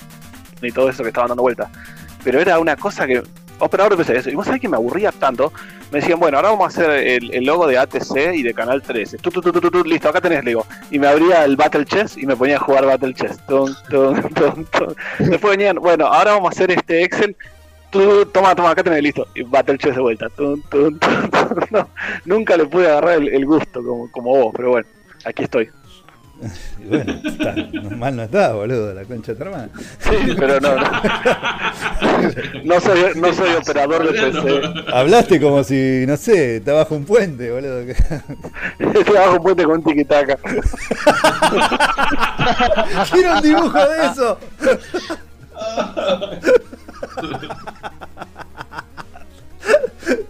y 0.62 0.72
todo 0.72 0.88
eso 0.88 1.02
que 1.02 1.10
estaban 1.10 1.28
dando 1.28 1.42
vuelta. 1.42 1.70
Pero 2.24 2.40
era 2.40 2.58
una 2.58 2.76
cosa 2.76 3.06
que. 3.06 3.22
Operador 3.58 3.96
de 3.96 4.18
eso. 4.18 4.30
Y 4.30 4.34
vos 4.34 4.46
sabés 4.46 4.60
que 4.60 4.68
me 4.68 4.76
aburría 4.76 5.12
tanto. 5.12 5.52
Me 5.92 6.00
decían, 6.00 6.18
bueno, 6.18 6.38
ahora 6.38 6.50
vamos 6.50 6.64
a 6.64 6.68
hacer 6.68 6.90
el, 6.90 7.44
logo 7.44 7.66
de 7.66 7.78
ATC 7.78 8.34
y 8.34 8.42
de 8.42 8.52
Canal 8.52 8.82
13. 8.82 9.18
Tu, 9.18 9.30
tu, 9.30 9.40
tu, 9.40 9.52
tu, 9.52 9.60
tu, 9.60 9.70
tu, 9.70 9.84
listo, 9.84 10.08
acá 10.08 10.20
tenés, 10.20 10.42
le 10.44 10.50
digo. 10.50 10.66
Y 10.90 10.98
me 10.98 11.06
abría 11.06 11.44
el 11.44 11.56
Battle 11.56 11.84
Chess 11.84 12.16
y 12.16 12.26
me 12.26 12.36
ponía 12.36 12.56
a 12.56 12.60
jugar 12.60 12.86
Battle 12.86 13.14
Chess. 13.14 13.38
Tum, 13.46 13.72
tum. 13.88 14.14
Después 15.18 15.56
venían, 15.56 15.76
bueno, 15.76 16.06
ahora 16.06 16.32
vamos 16.32 16.48
a 16.48 16.54
hacer 16.54 16.72
este 16.72 17.04
Excel. 17.04 17.36
Tú, 17.90 18.26
toma, 18.26 18.56
toma, 18.56 18.70
acá 18.70 18.82
tenés, 18.82 19.02
listo. 19.02 19.26
Y 19.34 19.42
Battle 19.42 19.78
Chess 19.78 19.94
de 19.94 20.02
vuelta. 20.02 20.28
No, 21.70 21.88
nunca 22.24 22.56
le 22.56 22.66
pude 22.66 22.88
agarrar 22.88 23.18
el, 23.18 23.28
el 23.28 23.46
gusto 23.46 23.82
como, 23.84 24.10
como 24.10 24.30
vos, 24.30 24.52
pero 24.56 24.70
bueno, 24.70 24.88
aquí 25.24 25.44
estoy. 25.44 25.68
Y 26.82 26.86
bueno, 26.88 27.14
está, 27.24 27.54
no- 27.54 27.96
mal 27.96 28.16
no 28.16 28.22
está, 28.24 28.52
boludo, 28.52 28.92
la 28.92 29.04
concha 29.04 29.32
de 29.32 29.38
tu 29.38 29.44
hermana. 29.44 29.68
Sí, 30.00 30.34
pero 30.36 30.60
no, 30.60 30.74
no. 30.74 30.82
No 32.64 32.80
soy, 32.80 33.00
no 33.16 33.32
soy 33.32 33.54
operador 33.54 34.12
de 34.12 34.20
PC. 34.30 34.62
Hablaste 34.92 35.40
como 35.40 35.62
si, 35.64 36.04
no 36.06 36.16
sé, 36.16 36.60
te 36.60 36.70
bajo 36.72 36.94
un 36.96 37.04
puente, 37.04 37.50
boludo. 37.50 37.80
Estoy 38.78 39.14
bajo 39.14 39.36
un 39.36 39.42
puente 39.42 39.64
con 39.64 39.74
un 39.76 39.84
tiquitaca. 39.84 40.36
Quiero 43.12 43.34
un 43.36 43.42
dibujo 43.42 43.78
de 43.78 44.06
eso. 44.06 44.38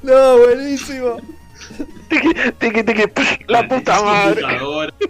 No, 0.03 0.39
buenísimo. 0.39 1.17
Tiqui, 2.15 2.35
tiqui, 2.59 2.83
tiqui, 2.85 3.07
psh, 3.09 3.39
la 3.49 3.67
puta 3.67 4.03
madre. 4.03 4.43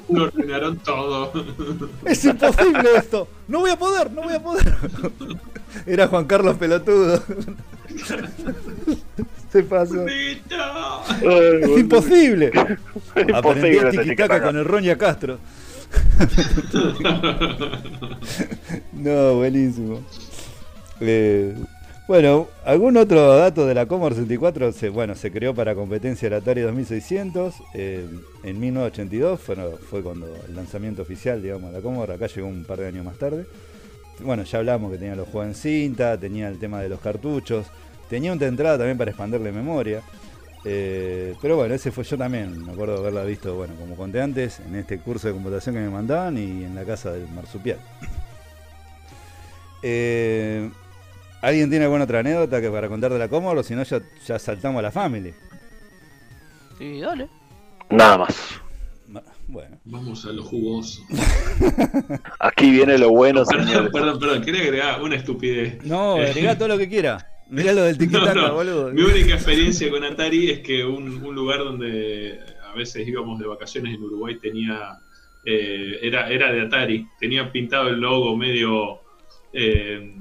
Lo 0.08 0.24
arruinaron 0.24 0.76
todo. 0.78 1.32
Es 2.04 2.24
imposible 2.24 2.88
esto. 2.96 3.28
No 3.48 3.60
voy 3.60 3.70
a 3.70 3.76
poder, 3.78 4.10
no 4.12 4.22
voy 4.22 4.34
a 4.34 4.42
poder. 4.42 4.74
Era 5.86 6.06
Juan 6.08 6.24
Carlos 6.24 6.56
Pelotudo. 6.56 7.22
Se 9.52 9.62
pasó. 9.62 10.06
Es 10.06 10.38
imposible. 11.78 12.50
Es 13.14 13.34
Aprendí 13.34 13.68
imposible 13.68 13.80
a 13.80 13.90
tiquitaca 13.90 14.02
tiquitaca. 14.02 14.42
con 14.42 14.56
el 14.56 14.64
Roña 14.64 14.96
Castro. 14.98 15.38
no, 18.92 19.34
buenísimo. 19.34 20.00
Eh, 21.00 21.54
bueno, 22.06 22.48
algún 22.64 22.96
otro 22.98 23.34
dato 23.36 23.66
de 23.66 23.74
la 23.74 23.86
Commodore 23.86 24.16
64, 24.16 24.72
se, 24.72 24.90
bueno, 24.90 25.14
se 25.14 25.32
creó 25.32 25.54
para 25.54 25.74
competencia 25.74 26.28
del 26.28 26.38
Atari 26.38 26.60
2600 26.60 27.54
eh, 27.72 28.06
en 28.42 28.60
1982, 28.60 29.40
fue, 29.40 30.02
cuando 30.02 30.26
el 30.46 30.54
lanzamiento 30.54 31.00
oficial, 31.00 31.42
digamos, 31.42 31.70
de 31.70 31.78
la 31.78 31.82
Commodore, 31.82 32.14
acá 32.14 32.26
llegó 32.26 32.46
un 32.46 32.64
par 32.64 32.78
de 32.78 32.88
años 32.88 33.06
más 33.06 33.16
tarde. 33.16 33.46
Bueno, 34.20 34.42
ya 34.44 34.58
hablamos 34.58 34.92
que 34.92 34.98
tenía 34.98 35.16
los 35.16 35.28
juegos 35.28 35.48
en 35.48 35.54
cinta, 35.54 36.18
tenía 36.18 36.48
el 36.48 36.58
tema 36.58 36.82
de 36.82 36.90
los 36.90 37.00
cartuchos, 37.00 37.66
tenía 38.10 38.32
una 38.32 38.46
entrada 38.46 38.76
también 38.76 38.98
para 38.98 39.10
expandirle 39.10 39.50
memoria. 39.50 40.02
Eh, 40.66 41.34
pero 41.40 41.56
bueno, 41.56 41.74
ese 41.74 41.90
fue 41.90 42.04
yo 42.04 42.18
también, 42.18 42.64
me 42.66 42.72
acuerdo 42.72 42.98
haberla 42.98 43.24
visto, 43.24 43.54
bueno, 43.54 43.74
como 43.78 43.96
conté 43.96 44.20
antes, 44.20 44.60
en 44.60 44.74
este 44.76 44.98
curso 44.98 45.28
de 45.28 45.34
computación 45.34 45.74
que 45.74 45.80
me 45.80 45.90
mandaban 45.90 46.36
y 46.36 46.64
en 46.64 46.74
la 46.74 46.84
casa 46.84 47.12
del 47.12 47.28
marsupial. 47.28 47.78
Eh, 49.86 50.70
¿Alguien 51.44 51.68
tiene 51.70 51.84
alguna 51.84 52.04
otra 52.04 52.20
anécdota 52.20 52.60
que 52.60 52.70
para 52.70 52.88
contar 52.88 53.12
de 53.12 53.18
la 53.18 53.28
Commodore? 53.28 53.60
O 53.60 53.62
si 53.62 53.74
no, 53.74 53.82
ya, 53.82 54.00
ya 54.26 54.38
saltamos 54.38 54.78
a 54.78 54.82
la 54.82 54.90
Family. 54.90 55.32
Y 56.80 57.00
dale. 57.00 57.28
Nada 57.90 58.18
más. 58.18 58.60
Bueno, 59.46 59.76
Vamos 59.84 60.24
a 60.24 60.32
lo 60.32 60.42
jugoso. 60.42 61.02
Aquí 62.40 62.70
viene 62.70 62.96
lo 62.96 63.10
bueno, 63.10 63.44
Perdón, 63.44 63.66
señores. 63.66 63.90
perdón, 63.92 64.18
perdón. 64.18 64.42
Quería 64.42 64.62
agregar 64.62 65.02
una 65.02 65.16
estupidez. 65.16 65.84
no, 65.84 66.14
agregá 66.14 66.56
todo 66.56 66.68
lo 66.68 66.78
que 66.78 66.88
quiera. 66.88 67.26
Mirá 67.50 67.74
lo 67.74 67.82
del 67.82 67.98
tiquitaca, 67.98 68.32
No, 68.34 68.48
no. 68.48 68.54
boludo. 68.54 68.90
Mi 68.92 69.02
única 69.02 69.34
experiencia 69.34 69.90
con 69.90 70.02
Atari 70.02 70.50
es 70.50 70.60
que 70.60 70.82
un, 70.82 71.22
un 71.22 71.34
lugar 71.34 71.58
donde 71.58 72.40
a 72.66 72.74
veces 72.74 73.06
íbamos 73.06 73.38
de 73.38 73.46
vacaciones 73.46 73.94
en 73.94 74.02
Uruguay 74.02 74.38
tenía 74.40 74.98
eh, 75.44 75.98
era, 76.00 76.30
era 76.30 76.50
de 76.50 76.62
Atari, 76.62 77.06
tenía 77.20 77.52
pintado 77.52 77.88
el 77.88 78.00
logo 78.00 78.34
medio 78.34 79.00
eh, 79.52 80.16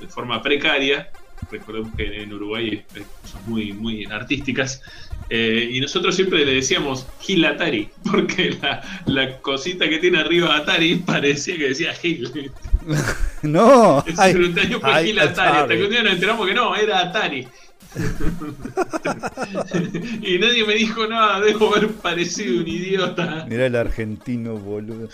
de 0.00 0.08
forma 0.08 0.42
precaria. 0.42 1.10
Recordemos 1.50 1.90
que 1.96 2.22
en 2.22 2.32
Uruguay 2.32 2.84
hay 2.94 3.02
cosas 3.22 3.46
muy, 3.46 3.72
muy 3.72 4.04
artísticas. 4.06 4.82
Eh, 5.30 5.70
y 5.72 5.80
nosotros 5.80 6.14
siempre 6.14 6.44
le 6.44 6.54
decíamos 6.54 7.06
Gil 7.20 7.44
Atari, 7.44 7.90
porque 8.10 8.56
la, 8.62 8.82
la 9.06 9.38
cosita 9.38 9.88
que 9.88 9.98
tiene 9.98 10.18
arriba 10.18 10.56
Atari 10.56 10.96
parecía 10.96 11.56
que 11.56 11.68
decía 11.68 11.92
Gil. 11.94 12.52
No, 13.42 14.02
El 14.06 14.14
ay, 14.16 14.32
simultáneo 14.32 14.80
fue 14.80 14.90
ay, 14.90 15.06
Gil 15.06 15.18
Atari, 15.18 15.58
hasta 15.58 15.76
que 15.76 15.84
un 15.84 15.90
día 15.90 16.02
nos 16.02 16.14
enteramos 16.14 16.46
que 16.46 16.54
no, 16.54 16.74
era 16.74 17.00
Atari. 17.00 17.46
y 20.22 20.38
nadie 20.38 20.64
me 20.66 20.74
dijo 20.74 21.06
nada, 21.06 21.40
debo 21.40 21.74
haber 21.74 21.92
parecido 21.92 22.60
un 22.60 22.68
idiota. 22.68 23.46
mirá 23.48 23.66
el 23.66 23.76
argentino, 23.76 24.56
boludo. 24.56 25.08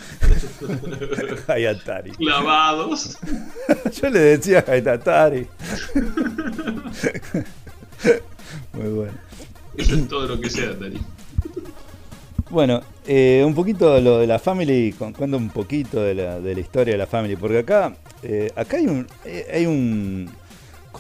Ay, 1.47 1.67
Atari. 1.67 2.13
Clavados. 2.13 3.19
Yo 4.01 4.11
le 4.11 4.21
decía 4.21 4.65
Ay, 4.67 4.83
Atari. 4.87 5.47
Muy 8.73 8.89
bueno. 8.89 9.13
Eso 9.77 9.95
es 9.95 10.09
todo 10.09 10.27
lo 10.27 10.41
que 10.41 10.49
sea 10.49 10.71
Atari. 10.71 10.99
Bueno, 12.51 12.83
eh, 13.07 13.45
un 13.47 13.55
poquito 13.55 14.01
lo 14.01 14.19
de 14.19 14.27
la 14.27 14.41
Family, 14.41 14.93
cuento 14.93 15.37
un 15.37 15.51
poquito 15.51 16.03
de 16.03 16.15
la, 16.15 16.41
de 16.41 16.55
la 16.55 16.61
historia 16.61 16.95
de 16.95 16.99
la 16.99 17.07
Family, 17.07 17.37
porque 17.37 17.59
acá, 17.59 17.95
eh, 18.25 18.51
acá 18.57 18.79
hay 18.79 18.89
un, 18.89 19.07
eh, 19.25 19.47
hay 19.55 19.67
un, 19.67 20.29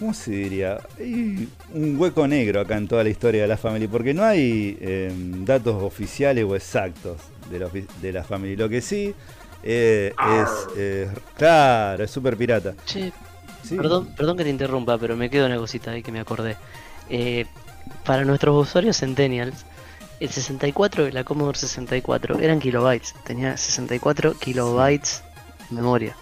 ¿cómo 0.00 0.14
se 0.14 0.32
diría? 0.32 0.80
Hay 0.98 1.48
un 1.74 1.96
hueco 2.00 2.26
negro 2.26 2.60
acá 2.60 2.76
en 2.76 2.88
toda 2.88 3.04
la 3.04 3.10
historia 3.10 3.42
de 3.42 3.48
la 3.48 3.56
Family, 3.56 3.86
porque 3.86 4.12
no 4.14 4.24
hay 4.24 4.76
eh, 4.80 5.12
datos 5.44 5.80
oficiales 5.82 6.44
o 6.44 6.56
exactos 6.56 7.20
de 7.50 7.58
la, 7.60 7.68
de 8.00 8.12
la 8.12 8.24
Family. 8.24 8.56
Lo 8.56 8.68
que 8.68 8.80
sí 8.80 9.14
eh, 9.62 10.12
es, 10.16 10.48
eh, 10.76 11.08
claro, 11.36 12.02
es 12.02 12.10
súper 12.10 12.36
pirata. 12.36 12.74
Che, 12.86 13.12
Sí. 13.62 13.76
perdón, 13.76 14.08
perdón 14.16 14.38
que 14.38 14.44
te 14.44 14.48
interrumpa, 14.50 14.96
pero 14.96 15.16
me 15.16 15.28
quedo 15.28 15.44
una 15.44 15.58
cosita 15.58 15.90
ahí 15.90 16.02
que 16.02 16.10
me 16.10 16.18
acordé. 16.18 16.56
Eh, 17.10 17.44
para 18.06 18.24
nuestros 18.24 18.66
usuarios 18.66 18.96
Centennials, 18.98 19.66
el 20.18 20.30
64 20.30 21.04
de 21.04 21.12
la 21.12 21.24
Commodore 21.24 21.58
64 21.58 22.38
eran 22.40 22.58
kilobytes. 22.58 23.14
Tenía 23.24 23.58
64 23.58 24.32
kilobytes 24.38 25.22
de 25.68 25.76
memoria. 25.76 26.16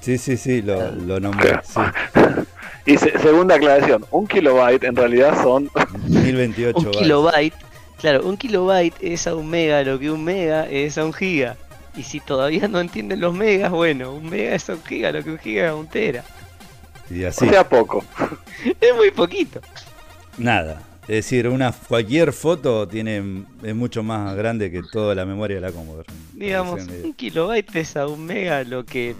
Sí, 0.00 0.18
sí, 0.18 0.36
sí, 0.36 0.62
lo, 0.62 0.90
lo 0.90 1.20
nombré. 1.20 1.60
Sí. 1.62 1.80
Y 2.86 2.96
se- 2.96 3.18
segunda 3.18 3.56
aclaración, 3.56 4.04
un 4.10 4.26
kilobyte 4.26 4.84
en 4.84 4.96
realidad 4.96 5.42
son 5.42 5.70
1028 6.08 6.78
Un 6.78 6.84
bytes. 6.84 6.98
kilobyte, 7.02 7.54
claro, 7.98 8.26
un 8.26 8.36
kilobyte 8.36 8.94
es 9.00 9.26
a 9.26 9.34
un 9.34 9.48
mega 9.50 9.82
lo 9.82 9.98
que 9.98 10.10
un 10.10 10.24
mega 10.24 10.66
es 10.68 10.96
a 10.98 11.04
un 11.04 11.12
giga. 11.12 11.56
Y 11.96 12.04
si 12.04 12.20
todavía 12.20 12.68
no 12.68 12.80
entienden 12.80 13.20
los 13.20 13.34
megas, 13.34 13.70
bueno, 13.70 14.12
un 14.14 14.30
mega 14.30 14.54
es 14.54 14.68
a 14.70 14.74
un 14.74 14.84
giga, 14.84 15.12
lo 15.12 15.22
que 15.24 15.30
un 15.30 15.38
giga 15.38 15.64
es 15.66 15.70
a 15.70 15.74
un 15.74 15.86
tera. 15.88 16.24
Y 17.10 17.24
así. 17.24 17.46
o 17.46 17.50
sea 17.50 17.68
poco. 17.68 18.04
Es 18.80 18.94
muy 18.94 19.10
poquito. 19.10 19.60
Nada. 20.38 20.80
Es 21.02 21.16
decir, 21.24 21.48
una 21.48 21.72
cualquier 21.72 22.32
foto 22.32 22.86
tiene 22.86 23.42
es 23.64 23.74
mucho 23.74 24.02
más 24.04 24.36
grande 24.36 24.70
que 24.70 24.82
toda 24.92 25.14
la 25.14 25.24
memoria 25.26 25.56
de 25.56 25.60
la 25.62 25.72
Commodore. 25.72 26.06
Digamos, 26.34 26.82
un 27.02 27.12
kilobyte 27.14 27.74
es 27.76 27.96
a 27.96 28.06
un 28.06 28.24
mega 28.26 28.62
lo 28.64 28.84
que 28.84 29.16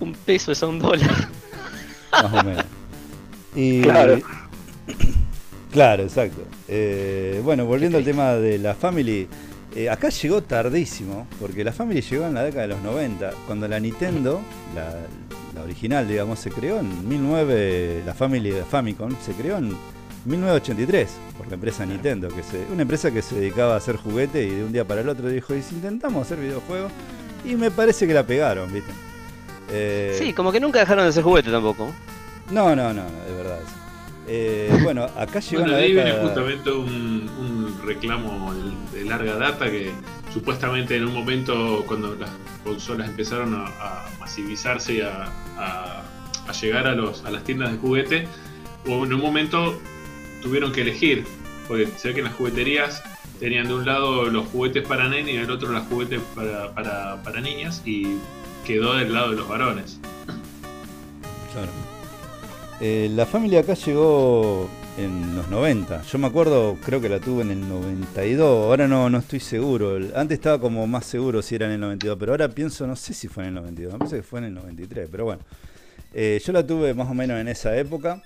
un 0.00 0.12
peso 0.12 0.52
es 0.52 0.62
a 0.62 0.66
un 0.66 0.78
dólar. 0.78 1.28
Más 2.12 2.32
o 2.32 2.42
menos. 2.44 2.64
Y, 3.56 3.82
Claro. 3.82 4.18
Claro, 5.72 6.04
exacto. 6.04 6.40
Eh, 6.68 7.40
bueno, 7.44 7.66
volviendo 7.66 7.98
al 7.98 8.04
tema 8.04 8.34
de 8.34 8.56
la 8.58 8.74
Family. 8.74 9.28
eh, 9.74 9.90
acá 9.90 10.08
llegó 10.08 10.42
tardísimo, 10.42 11.26
porque 11.38 11.64
la 11.64 11.72
Family 11.72 12.00
llegó 12.00 12.24
en 12.26 12.32
la 12.34 12.44
década 12.44 12.62
de 12.62 12.68
los 12.68 12.82
90, 12.82 13.32
cuando 13.46 13.68
la 13.68 13.78
Nintendo, 13.78 14.40
la, 14.74 14.94
la 15.54 15.62
original, 15.62 16.08
digamos, 16.08 16.38
se 16.38 16.50
creó 16.50 16.78
en 16.80 17.08
19... 17.10 18.02
La 18.06 18.14
Family 18.14 18.50
de 18.52 18.62
Famicom 18.62 19.10
se 19.22 19.32
creó 19.32 19.58
en 19.58 19.76
1983 20.24 21.10
por 21.36 21.46
la 21.48 21.54
empresa 21.54 21.84
Nintendo, 21.84 22.28
que 22.28 22.42
se, 22.42 22.64
una 22.72 22.82
empresa 22.82 23.10
que 23.10 23.20
se 23.20 23.34
dedicaba 23.34 23.74
a 23.74 23.76
hacer 23.76 23.96
juguete 23.96 24.44
y 24.44 24.50
de 24.50 24.64
un 24.64 24.72
día 24.72 24.84
para 24.86 25.02
el 25.02 25.08
otro 25.10 25.28
dijo, 25.28 25.54
¿y 25.54 25.60
si 25.62 25.74
intentamos 25.74 26.22
hacer 26.24 26.38
videojuegos? 26.38 26.90
Y 27.44 27.54
me 27.56 27.70
parece 27.70 28.06
que 28.06 28.14
la 28.14 28.24
pegaron, 28.26 28.72
¿viste? 28.72 28.92
Eh, 29.70 30.16
Sí, 30.18 30.32
como 30.32 30.52
que 30.52 30.60
nunca 30.60 30.78
dejaron 30.78 31.04
de 31.04 31.12
ser 31.12 31.22
juguete 31.22 31.50
tampoco. 31.50 31.92
No, 32.50 32.74
no, 32.76 32.92
no, 32.92 33.02
de 33.04 33.34
verdad. 33.36 33.58
Eh, 34.28 34.78
bueno, 34.82 35.04
acá 35.16 35.40
llegó 35.40 35.62
Bueno, 35.62 35.76
ahí 35.76 35.92
viene 35.92 36.10
década- 36.10 36.26
justamente 36.26 36.70
un, 36.72 37.28
un 37.38 37.80
reclamo 37.84 38.52
de 38.92 39.04
larga 39.04 39.36
data 39.36 39.70
que 39.70 39.92
supuestamente 40.32 40.96
en 40.96 41.04
un 41.06 41.14
momento 41.14 41.84
cuando 41.86 42.14
las 42.16 42.30
consolas 42.64 43.08
empezaron 43.08 43.54
a, 43.54 43.66
a 43.66 44.06
masivizarse 44.20 44.94
y 44.94 45.00
a, 45.00 45.24
a- 45.58 46.02
a 46.48 46.52
llegar 46.52 46.86
a, 46.86 46.94
los, 46.94 47.24
a 47.24 47.30
las 47.32 47.42
tiendas 47.42 47.72
de 47.72 47.78
juguete, 47.78 48.28
en 48.84 49.12
un 49.12 49.20
momento 49.20 49.80
tuvieron 50.42 50.70
que 50.70 50.82
elegir, 50.82 51.24
porque 51.66 51.88
se 51.96 52.08
ve 52.08 52.14
que 52.14 52.20
en 52.20 52.26
las 52.26 52.34
jugueterías 52.34 53.02
tenían 53.40 53.66
de 53.66 53.74
un 53.74 53.84
lado 53.84 54.26
los 54.26 54.46
juguetes 54.48 54.86
para 54.86 55.08
nenes 55.08 55.34
y 55.34 55.38
del 55.38 55.50
otro 55.50 55.70
los 55.72 55.82
juguetes 55.88 56.20
para, 56.36 56.72
para, 56.72 57.20
para 57.24 57.40
niñas 57.40 57.82
y 57.84 58.18
quedó 58.64 58.94
del 58.94 59.12
lado 59.12 59.30
de 59.30 59.36
los 59.38 59.48
varones. 59.48 59.98
Claro. 61.52 61.68
Eh, 62.80 63.10
la 63.14 63.24
familia 63.24 63.60
acá 63.60 63.72
llegó 63.74 64.68
en 64.98 65.34
los 65.34 65.48
90. 65.48 66.02
Yo 66.02 66.18
me 66.18 66.26
acuerdo, 66.26 66.76
creo 66.84 67.00
que 67.00 67.08
la 67.08 67.20
tuve 67.20 67.42
en 67.42 67.50
el 67.50 67.68
92. 67.68 68.66
Ahora 68.66 68.86
no, 68.86 69.08
no 69.08 69.18
estoy 69.18 69.40
seguro. 69.40 69.98
Antes 70.14 70.36
estaba 70.36 70.60
como 70.60 70.86
más 70.86 71.06
seguro 71.06 71.40
si 71.40 71.54
era 71.54 71.66
en 71.66 71.72
el 71.72 71.80
92, 71.80 72.18
pero 72.18 72.32
ahora 72.32 72.48
pienso, 72.48 72.86
no 72.86 72.94
sé 72.94 73.14
si 73.14 73.28
fue 73.28 73.44
en 73.44 73.48
el 73.48 73.54
92. 73.54 73.92
Me 73.94 73.98
parece 73.98 74.16
que 74.16 74.22
fue 74.22 74.40
en 74.40 74.46
el 74.46 74.54
93, 74.54 75.08
pero 75.10 75.24
bueno. 75.24 75.42
Eh, 76.12 76.40
yo 76.44 76.52
la 76.52 76.66
tuve 76.66 76.92
más 76.94 77.10
o 77.10 77.14
menos 77.14 77.38
en 77.40 77.48
esa 77.48 77.74
época. 77.76 78.22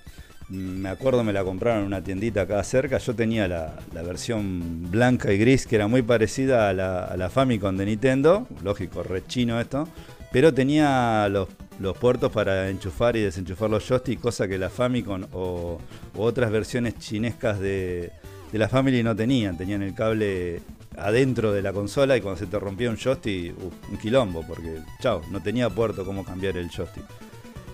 Mm, 0.49 0.81
Me 0.81 0.89
acuerdo, 0.89 1.23
me 1.23 1.31
la 1.31 1.45
compraron 1.45 1.81
en 1.81 1.87
una 1.87 2.03
tiendita 2.03 2.41
acá 2.41 2.61
cerca. 2.63 2.97
Yo 2.97 3.15
tenía 3.15 3.47
la, 3.47 3.73
versión 3.93 4.91
blanca 4.91 5.31
y 5.31 5.37
gris, 5.37 5.65
que 5.65 5.77
era 5.77 5.87
muy 5.87 6.01
parecida 6.01 6.67
a 6.69 6.73
la, 6.73 7.05
a 7.05 7.15
la 7.15 7.29
Famicom 7.29 7.77
de 7.77 7.85
Nintendo. 7.85 8.47
Lógico, 8.63 9.01
re 9.01 9.25
chino 9.25 9.61
esto. 9.61 9.87
Pero 10.31 10.53
tenía 10.53 11.27
los, 11.29 11.49
los 11.79 11.97
puertos 11.97 12.31
para 12.31 12.69
enchufar 12.69 13.17
y 13.17 13.21
desenchufar 13.21 13.69
los 13.69 13.85
joysticks, 13.87 14.21
cosa 14.21 14.47
que 14.47 14.57
la 14.57 14.69
Famicom 14.69 15.25
o, 15.33 15.79
o 16.15 16.23
otras 16.23 16.51
versiones 16.51 16.97
chinescas 16.99 17.59
de, 17.59 18.11
de 18.51 18.57
la 18.57 18.69
Family 18.69 19.03
no 19.03 19.15
tenían. 19.15 19.57
Tenían 19.57 19.81
el 19.81 19.93
cable 19.93 20.61
adentro 20.97 21.51
de 21.51 21.61
la 21.61 21.73
consola 21.73 22.15
y 22.15 22.21
cuando 22.21 22.39
se 22.39 22.47
te 22.47 22.59
rompía 22.59 22.89
un 22.89 22.97
joystick, 22.97 23.57
uh, 23.57 23.71
un 23.91 23.97
quilombo, 23.97 24.45
porque, 24.47 24.77
chao, 25.01 25.21
no 25.31 25.41
tenía 25.41 25.69
puerto 25.69 26.05
cómo 26.05 26.23
cambiar 26.23 26.55
el 26.57 26.69
joystick. 26.69 27.03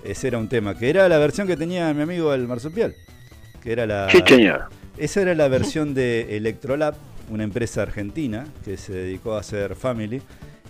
Ese 0.04 0.28
era 0.28 0.38
un 0.38 0.48
tema, 0.48 0.78
que 0.78 0.90
era 0.90 1.08
la 1.10 1.18
versión 1.18 1.48
que 1.48 1.58
tenía 1.58 1.94
mi 1.94 2.02
amigo 2.02 2.34
el 2.34 2.48
marsupial. 2.48 2.96
Que 3.62 3.72
era 3.72 3.86
la. 3.86 4.10
Sí, 4.10 4.24
señor. 4.26 4.70
Esa 4.98 5.22
era 5.22 5.36
la 5.36 5.48
versión 5.48 5.94
de 5.94 6.38
Electrolab, 6.38 6.96
una 7.30 7.44
empresa 7.44 7.84
argentina 7.84 8.48
que 8.64 8.78
se 8.78 8.94
dedicó 8.94 9.36
a 9.36 9.42
hacer 9.42 9.76
Family. 9.76 10.22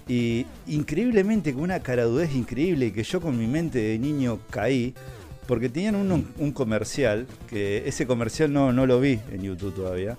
Y 0.07 0.45
increíblemente, 0.67 1.53
con 1.53 1.63
una 1.63 1.81
caradudez 1.81 2.33
increíble, 2.33 2.93
que 2.93 3.03
yo 3.03 3.19
con 3.19 3.37
mi 3.37 3.47
mente 3.47 3.79
de 3.79 3.99
niño 3.99 4.39
caí, 4.49 4.93
porque 5.47 5.69
tenían 5.69 5.95
un, 5.95 6.27
un 6.37 6.51
comercial, 6.51 7.27
que 7.49 7.87
ese 7.87 8.07
comercial 8.07 8.51
no, 8.51 8.71
no 8.71 8.85
lo 8.85 8.99
vi 8.99 9.19
en 9.31 9.41
YouTube 9.41 9.75
todavía, 9.75 10.17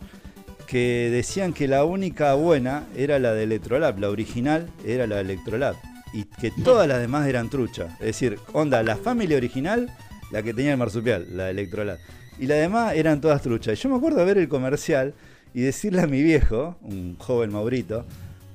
que 0.66 1.09
decían 1.11 1.55
que 1.55 1.66
la 1.66 1.84
única 1.84 2.34
buena 2.34 2.86
era 2.95 3.18
la 3.18 3.32
de 3.32 3.45
Electrolab, 3.45 3.99
la 3.99 4.11
original 4.11 4.68
era 4.84 5.07
la 5.07 5.16
de 5.16 5.22
Electrolab, 5.22 5.76
y 6.12 6.24
que 6.24 6.51
todas 6.51 6.86
las 6.86 7.01
demás 7.01 7.26
eran 7.26 7.49
trucha. 7.49 7.97
Es 8.01 8.07
decir, 8.07 8.39
onda, 8.53 8.82
la 8.82 8.97
Family 8.97 9.34
original, 9.34 9.91
la 10.30 10.43
que 10.43 10.53
tenía 10.53 10.72
el 10.72 10.78
marsupial, 10.78 11.26
la 11.34 11.45
de 11.47 11.51
Electrolab. 11.53 11.99
Y 12.39 12.47
las 12.47 12.59
demás 12.59 12.95
eran 12.95 13.20
todas 13.20 13.41
truchas. 13.43 13.78
Y 13.78 13.82
yo 13.82 13.89
me 13.89 13.97
acuerdo 13.97 14.18
de 14.18 14.26
ver 14.26 14.39
el 14.39 14.49
comercial 14.49 15.14
y 15.55 15.62
decirle 15.62 16.03
a 16.03 16.07
mi 16.07 16.22
viejo, 16.22 16.76
un 16.82 17.16
joven 17.16 17.51
Maurito, 17.51 18.05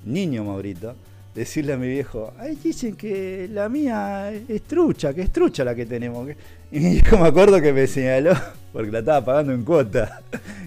niño 0.06 0.44
Maurito, 0.44 0.96
decirle 1.34 1.74
a 1.74 1.78
mi 1.78 1.88
viejo, 1.88 2.34
ay, 2.38 2.58
dicen 2.64 2.96
que 2.96 3.50
la 3.52 3.68
mía 3.70 4.32
es 4.48 4.62
trucha, 4.64 5.14
que 5.14 5.22
es 5.22 5.32
trucha 5.32 5.64
la 5.64 5.74
que 5.74 5.86
tenemos. 5.86 6.30
Y 6.72 6.80
mi 6.80 6.92
viejo 6.92 7.18
me 7.18 7.28
acuerdo 7.28 7.62
que 7.62 7.74
me 7.74 7.88
señaló, 7.88 8.34
porque 8.72 8.92
la 8.92 9.00
estaba 9.00 9.26
pagando 9.26 9.54
en 9.54 9.64
cuota, 9.64 10.22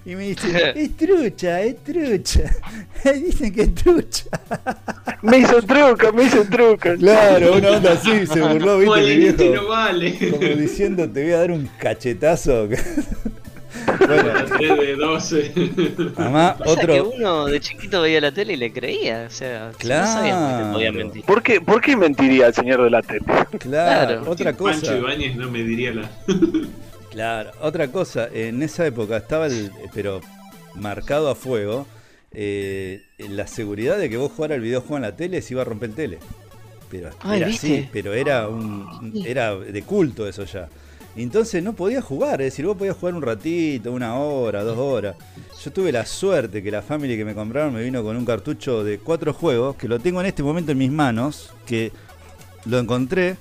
y 0.05 0.14
me 0.14 0.29
dice, 0.29 0.73
es 0.77 0.97
trucha, 0.97 1.62
es 1.62 1.77
trucha. 1.85 2.55
dicen 3.14 3.53
que 3.53 3.62
es 3.62 3.75
trucha. 3.75 4.25
Me 5.23 5.39
hizo 5.39 5.62
truco, 5.62 6.12
me 6.12 6.25
hizo 6.25 6.45
truco. 6.45 6.95
Claro, 6.99 7.57
una 7.57 7.71
onda 7.71 7.93
así, 7.93 8.27
se 8.27 8.41
burló, 8.41 8.79
viste, 8.81 9.01
mi 9.01 9.17
viejo. 9.17 9.55
no 9.55 9.69
vale. 9.69 10.31
Como 10.31 10.47
diciendo, 10.47 11.09
te 11.09 11.23
voy 11.23 11.33
a 11.33 11.39
dar 11.39 11.51
un 11.53 11.69
cachetazo. 11.79 12.69
Bueno, 14.07 14.31
3 14.59 14.79
de 14.79 14.97
12. 14.97 15.53
además, 16.16 16.57
Pasa 16.59 16.81
que 16.87 17.01
otro... 17.01 17.11
uno 17.16 17.47
de 17.47 17.61
chiquito 17.61 18.03
veía 18.03 18.20
la 18.20 18.33
tele 18.33 18.55
y 18.55 18.57
le 18.57 18.72
creía, 18.72 19.24
o 19.27 19.31
sea, 19.31 19.72
si 19.79 19.89
no 19.89 19.95
qué 19.95 20.64
te 20.64 20.72
podía 20.72 20.91
Claro. 20.91 20.93
mentir. 20.93 21.24
¿Por 21.24 21.43
qué, 21.43 21.61
¿Por 21.61 21.81
qué 21.81 21.97
mentiría 21.97 22.47
el 22.49 22.55
señor 22.55 22.83
de 22.83 22.91
la 22.91 23.03
tele? 23.03 23.24
Claro, 23.27 23.59
Claro. 23.61 24.22
otra 24.31 24.53
Pancho 24.53 24.59
cosa. 24.81 24.97
Ibáñez 24.97 25.37
no 25.37 25.51
me 25.51 25.62
diría 25.62 25.93
la. 25.95 26.11
Claro, 27.11 27.51
otra 27.62 27.89
cosa, 27.89 28.29
en 28.31 28.62
esa 28.62 28.87
época 28.87 29.16
estaba 29.16 29.47
el, 29.47 29.70
pero 29.95 30.20
marcado 30.74 31.31
a 31.31 31.35
fuego, 31.35 31.87
eh, 32.33 33.05
la 33.18 33.47
seguridad 33.47 33.97
de 33.97 34.11
que 34.11 34.18
vos 34.18 34.31
jugaras 34.33 34.57
el 34.57 34.62
videojuego 34.62 34.97
en 34.97 35.03
la 35.03 35.16
tele 35.16 35.41
se 35.41 35.55
iba 35.55 35.62
a 35.62 35.64
romper 35.64 35.89
el 35.91 35.95
tele. 35.95 36.18
Pero 36.91 37.09
Ay, 37.20 37.39
era 37.39 37.47
¿viste? 37.47 37.66
así, 37.79 37.89
pero 37.91 38.12
era 38.12 38.49
un 38.49 39.14
era 39.27 39.57
de 39.57 39.83
culto 39.83 40.29
eso 40.29 40.45
ya. 40.45 40.68
Entonces 41.17 41.62
no 41.62 41.73
podías 41.73 42.05
jugar, 42.05 42.43
es 42.43 42.53
decir, 42.53 42.67
vos 42.67 42.77
podías 42.77 42.97
jugar 42.97 43.14
un 43.14 43.23
ratito, 43.23 43.91
una 43.91 44.19
hora, 44.19 44.62
dos 44.62 44.77
horas. 44.77 45.17
Yo 45.62 45.73
tuve 45.73 45.91
la 45.91 46.05
suerte 46.05 46.62
que 46.62 46.71
la 46.71 46.83
family 46.83 47.17
que 47.17 47.25
me 47.25 47.35
compraron 47.35 47.73
me 47.73 47.83
vino 47.83 48.03
con 48.03 48.17
un 48.17 48.25
cartucho 48.27 48.85
de 48.85 48.99
cuatro 48.99 49.33
juegos, 49.33 49.77
que 49.77 49.89
lo 49.89 49.99
tengo 49.99 50.21
en 50.21 50.27
este 50.27 50.43
momento 50.43 50.73
en 50.73 50.79
mis 50.79 50.91
manos, 50.91 51.51
que 51.64 51.91
lo 52.67 52.79
encontré 52.79 53.37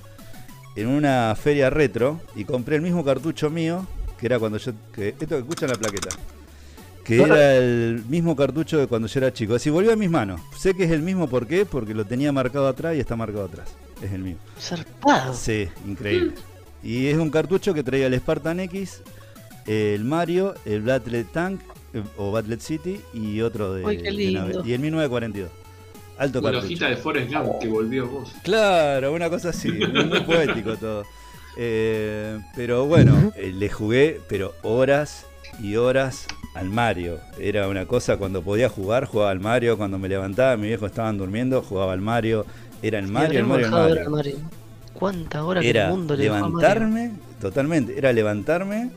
en 0.74 0.88
una 0.88 1.34
feria 1.36 1.68
retro 1.68 2.20
y 2.34 2.44
compré 2.44 2.76
el 2.76 2.82
mismo 2.82 3.04
cartucho 3.04 3.50
mío, 3.50 3.86
que 4.18 4.26
era 4.26 4.38
cuando 4.38 4.56
yo. 4.58 4.72
Que, 4.94 5.08
esto 5.08 5.28
que 5.28 5.38
escuchan 5.38 5.68
la 5.68 5.76
plaqueta. 5.76 6.16
Que 7.04 7.22
era 7.22 7.56
el 7.56 8.04
mismo 8.08 8.34
cartucho 8.34 8.78
de 8.78 8.86
cuando 8.88 9.06
yo 9.06 9.20
era 9.20 9.32
chico. 9.32 9.54
Así 9.54 9.70
volvió 9.70 9.92
a 9.92 9.96
mis 9.96 10.10
manos. 10.10 10.40
Sé 10.58 10.74
que 10.74 10.84
es 10.84 10.90
el 10.90 11.02
mismo, 11.02 11.28
¿por 11.28 11.46
qué? 11.46 11.64
Porque 11.64 11.94
lo 11.94 12.04
tenía 12.04 12.32
marcado 12.32 12.66
atrás 12.66 12.96
y 12.96 13.00
está 13.00 13.14
marcado 13.14 13.44
atrás. 13.44 13.68
Es 14.02 14.10
el 14.10 14.22
mío. 14.22 14.36
Zarpado. 14.58 15.32
Sí, 15.34 15.68
increíble. 15.86 16.34
Y 16.86 17.08
es 17.08 17.18
un 17.18 17.30
cartucho 17.30 17.74
que 17.74 17.82
traía 17.82 18.06
el 18.06 18.16
Spartan 18.16 18.60
X, 18.60 19.02
el 19.66 20.04
Mario, 20.04 20.54
el 20.64 20.82
Battlet 20.82 21.26
Tank 21.32 21.60
eh, 21.92 22.02
o 22.16 22.30
Battlet 22.30 22.60
City 22.60 23.00
y 23.12 23.40
otro 23.40 23.74
de, 23.74 23.82
nave. 23.82 24.12
lindo. 24.12 24.64
Y 24.64 24.72
el 24.72 24.78
1942. 24.78 25.50
Alto 26.16 26.38
Una 26.38 26.52
cartucho. 26.52 26.66
hojita 26.66 26.88
de 26.88 26.96
Forrest 26.96 27.32
Gump 27.32 27.58
que 27.60 27.66
volvió 27.66 28.06
vos. 28.06 28.32
Claro, 28.44 29.12
una 29.12 29.28
cosa 29.28 29.48
así, 29.48 29.68
muy, 29.72 30.20
poético 30.20 30.76
todo. 30.76 31.02
Eh, 31.58 32.38
pero 32.54 32.86
bueno, 32.86 33.32
eh, 33.34 33.52
le 33.52 33.68
jugué, 33.68 34.20
pero 34.28 34.54
horas 34.62 35.26
y 35.60 35.74
horas 35.74 36.28
al 36.54 36.68
Mario. 36.68 37.18
Era 37.40 37.66
una 37.66 37.86
cosa 37.86 38.16
cuando 38.16 38.42
podía 38.42 38.68
jugar, 38.68 39.06
jugaba 39.06 39.32
al 39.32 39.40
Mario. 39.40 39.76
Cuando 39.76 39.98
me 39.98 40.08
levantaba, 40.08 40.56
mis 40.56 40.68
viejos 40.68 40.90
estaban 40.90 41.18
durmiendo, 41.18 41.62
jugaba 41.62 41.94
al 41.94 42.00
Mario. 42.00 42.46
Era 42.80 43.00
el 43.00 43.08
Mario, 43.08 43.40
el 43.40 43.46
Mario, 43.46 43.66
el 43.66 44.10
Mario. 44.10 44.36
¿Cuántas 44.98 45.42
horas 45.42 45.62
que 45.62 45.70
el 45.70 45.76
Era 45.76 45.88
mundo 45.90 46.16
le 46.16 46.24
levantarme, 46.24 47.12
totalmente, 47.40 47.96
era 47.98 48.12
levantarme, 48.12 48.90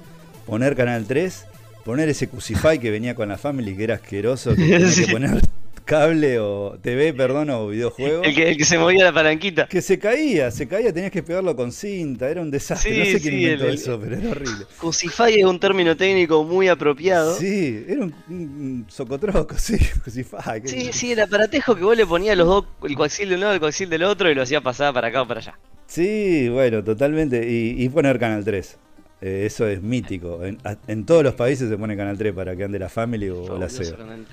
poner 0.45 0.76
Canal 0.76 1.06
3, 1.06 1.45
poner 1.86 2.10
ese 2.10 2.28
Crucify 2.28 2.80
que 2.80 2.91
venía 2.91 3.16
con 3.16 3.30
la 3.30 3.38
Family, 3.38 3.76
que 3.76 3.84
era 3.84 3.95
asqueroso, 3.95 4.52
que 4.56 4.64
tenía 4.64 4.88
Sí. 4.89 5.06
que 5.06 5.12
poner 5.12 5.41
cable 5.86 6.40
o 6.40 6.78
TV, 6.82 7.14
perdón, 7.14 7.50
o 7.50 7.68
videojuego. 7.68 8.24
El 8.24 8.36
que, 8.36 8.50
el 8.52 8.58
que 8.58 8.66
se 8.66 8.78
movía 8.78 9.04
la 9.06 9.12
palanquita. 9.14 9.68
Que 9.68 9.82
se 9.82 9.98
caía, 9.98 10.52
se 10.52 10.68
caía, 10.68 10.94
tenías 10.94 11.12
que 11.12 11.24
pegarlo 11.24 11.56
con 11.56 11.72
cinta, 11.72 12.30
era 12.30 12.42
un 12.42 12.52
desastre. 12.52 12.92
Sí, 12.94 13.00
no 13.00 13.06
sé 13.06 13.22
quién 13.22 13.34
sí, 13.34 13.44
inventó 13.44 13.68
el- 13.68 13.74
eso, 13.76 14.00
pero 14.00 14.16
era 14.18 14.30
horrible. 14.30 14.66
Crucify 14.78 15.40
es 15.40 15.46
un 15.46 15.60
término 15.60 15.98
técnico 15.98 16.44
muy 16.44 16.68
apropiado. 16.68 17.36
Sí, 17.36 17.50
Sí, 17.50 17.86
era 17.88 18.02
un, 18.04 18.14
un 18.30 18.86
socotroco, 18.88 19.54
sí, 19.58 19.78
Crucify. 20.04 20.62
qué- 20.62 20.94
sí, 20.94 21.12
el 21.12 21.20
aparatejo 21.22 21.76
que 21.76 21.84
vos 21.84 21.98
le 21.98 22.06
ponías 22.06 22.38
los 22.38 22.48
dos, 22.48 22.66
el 22.84 22.96
coaxil 22.96 23.30
de 23.30 23.36
un 23.36 23.42
lado, 23.42 23.54
el 23.54 23.60
coaxil 23.60 23.90
del 23.90 24.04
otro, 24.04 24.30
y 24.30 24.36
lo 24.36 24.44
hacía 24.44 24.62
pasar 24.62 24.94
para 24.94 25.08
acá 25.08 25.24
o 25.24 25.28
para 25.28 25.40
allá. 25.40 25.58
Sí, 25.88 26.50
bueno, 26.50 26.84
totalmente. 26.84 27.50
Y, 27.50 27.84
y 27.84 27.90
poner 27.90 28.20
Canal 28.20 28.46
3. 28.46 28.78
Eh, 29.22 29.44
eso 29.46 29.68
es 29.68 29.82
mítico. 29.82 30.40
En, 30.88 31.06
todos 31.06 31.24
los 31.24 31.34
países 31.34 31.68
se 31.68 31.78
pone 31.78 31.98
Canal 31.98 32.18
3 32.18 32.34
para 32.34 32.56
que 32.56 32.64
ande 32.64 32.80
la 32.80 32.90
Family 32.90 33.30
o, 33.30 33.58
la. 33.58 33.66
Hernán. 33.66 34.26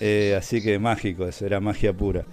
Eh, 0.00 0.34
así 0.36 0.62
que 0.62 0.78
mágico, 0.78 1.26
eso 1.26 1.44
era 1.46 1.60
magia 1.60 1.92
pura. 1.92 2.24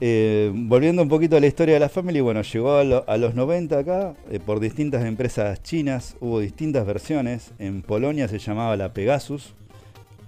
Eh, 0.00 0.50
volviendo 0.52 1.00
un 1.02 1.08
poquito 1.08 1.36
a 1.36 1.40
la 1.40 1.46
historia 1.46 1.74
de 1.74 1.80
la 1.80 1.88
Family, 1.88 2.20
bueno, 2.20 2.42
llegó 2.42 2.74
a, 2.76 2.82
lo- 2.82 3.08
a 3.08 3.16
los 3.16 3.34
90 3.36 3.78
acá 3.78 4.14
eh, 4.30 4.40
por 4.44 4.58
distintas 4.58 5.04
empresas 5.04 5.62
chinas, 5.62 6.16
hubo 6.20 6.40
distintas 6.40 6.84
versiones. 6.84 7.52
En 7.60 7.82
Polonia 7.82 8.26
se 8.26 8.38
llamaba 8.40 8.76
la 8.76 8.92
Pegasus, 8.92 9.54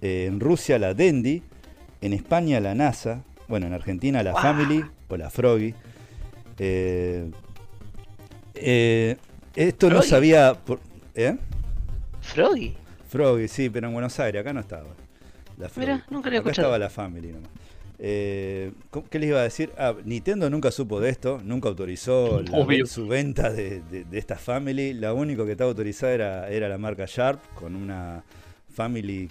eh, 0.01 0.27
en 0.29 0.39
Rusia 0.39 0.79
la 0.79 0.95
Dendy, 0.95 1.43
en 2.01 2.13
España 2.13 2.61
la 2.61 2.77
NASA, 2.77 3.25
bueno, 3.49 3.67
en 3.67 3.73
Argentina 3.73 4.23
la 4.23 4.33
Family 4.35 4.85
o 5.09 5.17
la 5.17 5.29
Froggy. 5.31 5.75
Esto 9.57 9.91
no 9.91 10.03
sabía. 10.03 10.55
por- 10.55 10.81
¿Eh? 11.17 11.37
Froggy. 12.21 12.75
Froggy, 13.09 13.49
sí, 13.49 13.71
pero 13.71 13.89
en 13.89 13.93
Buenos 13.93 14.19
Aires, 14.21 14.41
acá 14.41 14.53
no 14.53 14.61
estaba. 14.61 14.87
La. 15.59 15.71
Mira, 15.77 16.05
nunca 16.11 16.29
he 16.29 16.33
Acá 16.33 16.37
escuchado. 16.39 16.69
estaba 16.69 16.79
la 16.79 16.91
Family 16.91 17.29
nomás. 17.33 17.51
Eh, 17.99 18.73
¿cómo- 18.91 19.09
¿Qué 19.09 19.19
les 19.21 19.29
iba 19.29 19.39
a 19.41 19.45
decir? 19.45 19.71
Ah, 19.79 19.95
Nintendo 20.05 20.51
nunca 20.51 20.71
supo 20.73 21.01
de 21.01 21.11
esto, 21.11 21.41
nunca 21.45 21.69
autorizó 21.69 22.43
la- 22.43 22.87
su 22.87 23.07
venta 23.07 23.51
de, 23.53 23.83
de- 23.91 24.05
de 24.05 24.19
esta 24.19 24.37
Family. 24.37 24.95
La 24.95 25.13
única 25.13 25.45
que 25.45 25.53
estaba 25.53 25.71
autorizada 25.71 26.13
era, 26.13 26.49
era 26.51 26.69
la 26.69 26.77
marca 26.77 27.05
Sharp, 27.07 27.41
con 27.55 27.77
una 27.77 28.25
Family, 28.69 29.29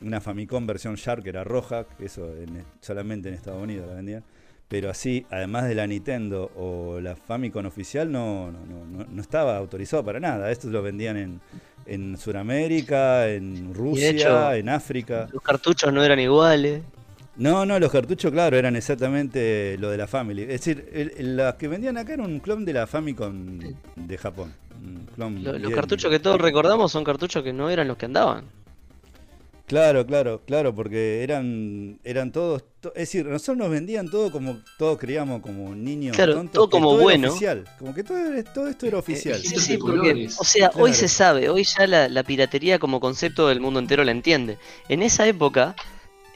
una 0.00 0.22
Famicom 0.22 0.66
versión 0.66 0.94
Sharp 0.94 1.22
que 1.22 1.28
era 1.28 1.44
roja, 1.44 1.84
eso 2.00 2.32
en- 2.34 2.64
solamente 2.80 3.28
en 3.28 3.34
Estados 3.34 3.62
Unidos 3.62 3.86
la 3.86 3.94
vendían. 3.94 4.24
Pero 4.68 4.90
así, 4.90 5.24
además 5.30 5.68
de 5.68 5.74
la 5.76 5.86
Nintendo 5.86 6.50
o 6.56 6.98
la 7.00 7.14
Famicom 7.14 7.66
oficial, 7.66 8.10
no, 8.10 8.50
no, 8.50 8.58
no, 8.66 8.84
no- 8.86 9.06
no 9.08 9.20
estaba 9.22 9.56
autorizado 9.58 10.02
para 10.04 10.18
nada. 10.18 10.50
Estos 10.50 10.72
lo 10.72 10.82
vendían 10.82 11.16
en, 11.18 11.40
en 11.86 12.16
Sudamérica, 12.16 13.28
en 13.28 13.72
Rusia, 13.74 14.10
hecho- 14.10 14.52
en 14.52 14.68
África. 14.68 15.28
Los 15.32 15.42
cartuchos 15.42 15.92
no 15.92 16.02
eran 16.02 16.18
iguales. 16.20 16.82
No, 17.36 17.66
no, 17.66 17.78
los 17.78 17.92
cartuchos, 17.92 18.32
claro, 18.32 18.56
eran 18.56 18.76
exactamente 18.76 19.76
lo 19.78 19.90
de 19.90 19.98
la 19.98 20.06
Family. 20.06 20.42
Es 20.42 20.48
decir, 20.48 20.88
el- 20.92 21.12
el- 21.18 21.36
las 21.36 21.54
que 21.56 21.68
vendían 21.68 21.98
acá 21.98 22.14
eran 22.14 22.26
un 22.26 22.40
clon 22.40 22.64
de 22.64 22.72
la 22.72 22.86
Famicom 22.86 23.58
de 23.94 24.18
Japón. 24.18 24.54
Un 24.82 25.06
clon 25.14 25.42
Lo- 25.44 25.58
Los, 25.58 25.72
cartuchos 25.72 26.10
que 26.10 26.18
todos 26.18 26.40
recordamos 26.40 26.90
son 26.92 27.04
cartuchos 27.04 27.42
que 27.42 27.52
no 27.52 27.68
eran 27.68 27.88
los 27.88 27.96
que 27.96 28.06
andaban. 28.06 28.44
Claro, 29.66 30.06
claro, 30.06 30.42
claro, 30.46 30.72
porque 30.72 31.24
eran 31.24 31.98
eran 32.04 32.30
todos, 32.30 32.62
to- 32.80 32.90
es 32.94 33.00
decir, 33.10 33.26
nosotros 33.26 33.56
nos 33.56 33.68
vendían 33.68 34.08
todo 34.08 34.30
como 34.30 34.58
todos 34.78 34.96
creíamos 34.96 35.40
como 35.42 35.74
niños 35.74 36.14
Claro, 36.14 36.34
tontos, 36.34 36.52
todo 36.54 36.70
como 36.70 36.92
era 36.94 37.02
bueno. 37.02 37.28
oficial, 37.30 37.64
como 37.76 37.92
que 37.92 38.04
todo, 38.04 38.16
era- 38.16 38.44
todo 38.52 38.68
esto 38.68 38.86
era 38.86 38.98
oficial. 38.98 39.34
Sí, 39.34 39.42
Distintos 39.42 39.64
sí, 39.64 39.72
de 39.72 39.78
porque, 39.78 40.28
o 40.38 40.44
sea, 40.44 40.70
hoy 40.76 40.92
se 40.94 41.08
sabe, 41.08 41.48
hoy 41.48 41.64
ya 41.64 41.86
la, 41.88 42.08
la 42.08 42.22
piratería 42.22 42.78
como 42.78 43.00
concepto 43.00 43.48
del 43.48 43.58
mundo 43.60 43.80
entero 43.80 44.04
la 44.04 44.12
entiende. 44.12 44.56
En 44.88 45.02
esa 45.02 45.26
época, 45.26 45.74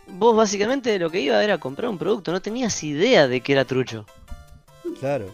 vos 0.08 0.34
básicamente 0.36 0.98
lo 0.98 1.08
que 1.08 1.20
iba 1.20 1.42
era 1.44 1.58
comprar 1.58 1.88
un 1.88 1.98
producto, 1.98 2.32
no 2.32 2.42
tenías 2.42 2.82
idea 2.82 3.28
de 3.28 3.40
que 3.42 3.52
era 3.52 3.64
trucho. 3.64 4.06
Claro. 4.98 5.30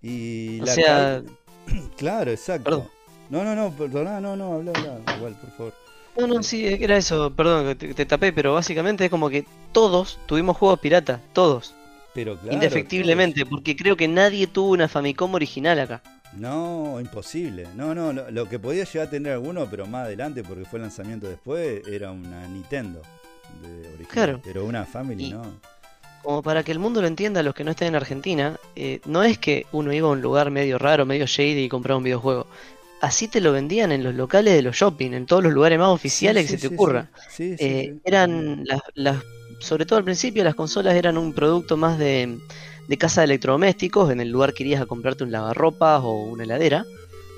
Y 0.00 0.60
O 0.60 0.66
la 0.66 0.72
sea- 0.74 1.22
claro, 1.96 2.30
exacto. 2.30 2.62
Perdón. 2.64 2.88
No, 3.28 3.42
no, 3.44 3.56
no, 3.56 3.72
perdona, 3.76 4.20
no, 4.20 4.36
no, 4.36 4.54
habla, 4.54 4.70
habla, 4.70 5.16
igual, 5.16 5.34
por 5.40 5.50
favor. 5.56 5.74
No, 6.16 6.26
no, 6.26 6.42
sí, 6.42 6.66
era 6.66 6.96
eso, 6.96 7.34
perdón 7.34 7.66
que 7.66 7.74
te, 7.74 7.94
te 7.94 8.06
tapé, 8.06 8.32
pero 8.32 8.54
básicamente 8.54 9.04
es 9.04 9.10
como 9.10 9.30
que 9.30 9.46
todos 9.72 10.18
tuvimos 10.26 10.56
juegos 10.56 10.80
pirata, 10.80 11.20
todos, 11.32 11.74
Pero 12.12 12.38
claro. 12.38 12.54
indefectiblemente, 12.54 13.46
porque 13.46 13.76
creo 13.76 13.96
que 13.96 14.08
nadie 14.08 14.46
tuvo 14.46 14.70
una 14.72 14.88
Famicom 14.88 15.34
original 15.34 15.78
acá. 15.80 16.02
No, 16.32 17.00
imposible. 17.00 17.66
No, 17.74 17.94
no, 17.94 18.12
lo, 18.12 18.30
lo 18.30 18.48
que 18.48 18.58
podía 18.60 18.84
llegar 18.84 19.08
a 19.08 19.10
tener 19.10 19.32
alguno, 19.32 19.68
pero 19.68 19.86
más 19.86 20.04
adelante, 20.06 20.44
porque 20.44 20.64
fue 20.64 20.78
el 20.78 20.82
lanzamiento 20.84 21.28
después, 21.28 21.82
era 21.86 22.12
una 22.12 22.46
Nintendo 22.48 23.02
de 23.62 23.88
original. 23.94 24.08
Claro. 24.08 24.40
Pero 24.44 24.64
una 24.64 24.86
Family 24.86 25.24
Y- 25.24 25.30
no. 25.30 25.60
Como 26.22 26.42
para 26.42 26.62
que 26.62 26.72
el 26.72 26.78
mundo 26.78 27.00
lo 27.00 27.06
entienda, 27.06 27.42
los 27.42 27.54
que 27.54 27.64
no 27.64 27.70
estén 27.70 27.88
en 27.88 27.94
Argentina, 27.96 28.60
eh, 28.76 29.00
no 29.06 29.22
es 29.22 29.38
que 29.38 29.66
uno 29.72 29.92
iba 29.92 30.06
a 30.08 30.12
un 30.12 30.20
lugar 30.20 30.50
medio 30.50 30.76
raro, 30.78 31.06
medio 31.06 31.26
shady 31.26 31.64
y 31.64 31.68
compraba 31.70 31.96
un 31.98 32.04
videojuego. 32.04 32.46
Así 33.00 33.28
te 33.28 33.40
lo 33.40 33.52
vendían 33.52 33.92
en 33.92 34.04
los 34.04 34.14
locales 34.14 34.54
de 34.54 34.62
los 34.62 34.76
shopping, 34.76 35.12
en 35.12 35.26
todos 35.26 35.42
los 35.42 35.52
lugares 35.52 35.78
más 35.78 35.88
oficiales 35.88 36.44
Sí, 36.46 36.52
que 36.52 36.56
sí, 36.58 36.62
se 36.62 36.68
te 36.68 36.74
ocurra. 36.74 37.10
Sí, 37.30 37.56
sí, 37.56 37.64
Eh, 37.64 37.92
sí. 37.94 38.00
eran 38.04 38.64
las, 38.66 38.80
las, 38.94 39.16
sobre 39.60 39.86
todo 39.86 39.98
al 39.98 40.04
principio, 40.04 40.44
las 40.44 40.54
consolas 40.54 40.94
eran 40.94 41.16
un 41.16 41.32
producto 41.32 41.76
más 41.78 41.98
de, 41.98 42.38
de 42.88 42.98
casa 42.98 43.22
de 43.22 43.26
electrodomésticos. 43.26 44.10
En 44.10 44.20
el 44.20 44.28
lugar 44.30 44.52
que 44.52 44.64
irías 44.64 44.82
a 44.82 44.86
comprarte 44.86 45.24
un 45.24 45.32
lavarropas 45.32 46.02
o 46.04 46.12
una 46.24 46.44
heladera, 46.44 46.84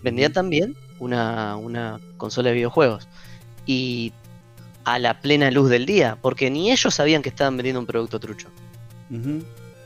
vendía 0.03 0.27
Ujú. 0.27 0.35
también 0.35 0.75
una, 0.99 1.57
una 1.57 2.01
consola 2.17 2.49
de 2.49 2.57
videojuegos. 2.57 3.07
Y 3.65 4.13
a 4.85 4.99
la 4.99 5.21
plena 5.21 5.49
luz 5.53 5.71
del 5.71 5.87
día, 5.87 6.19
porque 6.21 6.51
ni 6.51 6.73
ellos 6.73 6.93
sabían 6.93 7.23
que 7.23 7.29
estaban 7.29 7.57
vendiendo 7.57 7.79
un 7.79 7.87
producto 7.87 8.19
trucho. 8.19 8.49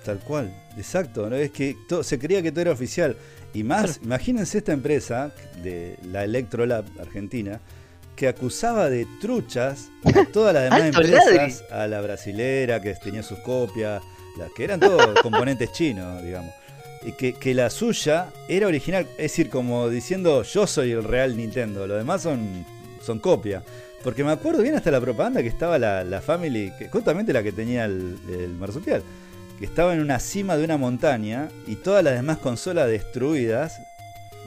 Tal 0.07 0.19
cual, 0.21 0.53
exacto. 0.79 1.29
¿no? 1.29 1.37
Es 1.37 1.51
que 1.51 1.77
to- 1.89 2.03
se 2.05 2.19
creía 2.19 2.41
que 2.43 2.51
todo 2.53 2.63
era 2.63 2.71
oficial. 2.73 3.17
Y 3.53 3.63
más, 3.65 4.01
imagínense 4.05 4.59
esta 4.59 4.73
empresa 4.73 5.33
de 5.63 5.97
la 6.13 6.25
Electrolab 6.25 6.85
Argentina 7.01 7.61
que 8.15 8.29
acusaba 8.29 8.89
de 8.89 9.07
truchas 9.21 9.89
a 10.05 10.25
todas 10.33 10.55
las 10.55 10.65
demás 10.65 10.81
empresas, 10.97 11.65
a 11.71 11.87
la 11.87 12.01
brasilera 12.01 12.81
que 12.81 12.95
tenía 12.95 13.23
sus 13.23 13.39
copias, 13.41 14.03
las 14.39 14.51
que 14.53 14.65
eran 14.65 14.81
todos 14.81 15.21
componentes 15.23 15.73
chinos, 15.73 16.23
digamos. 16.23 16.53
Y 17.03 17.13
que, 17.13 17.35
que 17.35 17.53
la 17.55 17.69
suya 17.69 18.29
era 18.49 18.67
original, 18.69 19.07
es 19.13 19.17
decir, 19.33 19.51
como 19.51 19.89
diciendo 19.91 20.43
yo 20.45 20.67
soy 20.67 20.93
el 20.93 21.05
real 21.05 21.37
Nintendo, 21.37 21.87
los 21.87 21.99
demás 21.99 22.23
son, 22.23 22.65
son 23.05 23.19
copia. 23.19 23.63
Porque 24.05 24.23
me 24.23 24.31
acuerdo 24.31 24.63
bien 24.63 24.77
hasta 24.77 24.91
la 24.93 25.01
propaganda 25.01 25.43
que 25.43 25.49
estaba 25.49 25.79
la, 25.79 26.05
la 26.05 26.21
Family, 26.21 26.73
que 26.79 26.89
justamente 26.89 27.33
la 27.33 27.43
que 27.43 27.51
tenía 27.53 27.85
el, 27.87 28.17
el 28.31 28.51
marsupial, 28.51 29.03
que 29.59 29.65
estaba 29.65 29.95
en 29.95 30.01
una 30.01 30.19
cima 30.21 30.57
de 30.57 30.65
una 30.65 30.77
montaña 30.77 31.49
y 31.67 31.77
todas 31.77 32.03
las 32.05 32.15
demás 32.15 32.39
consolas 32.39 32.89
destruidas, 32.89 33.81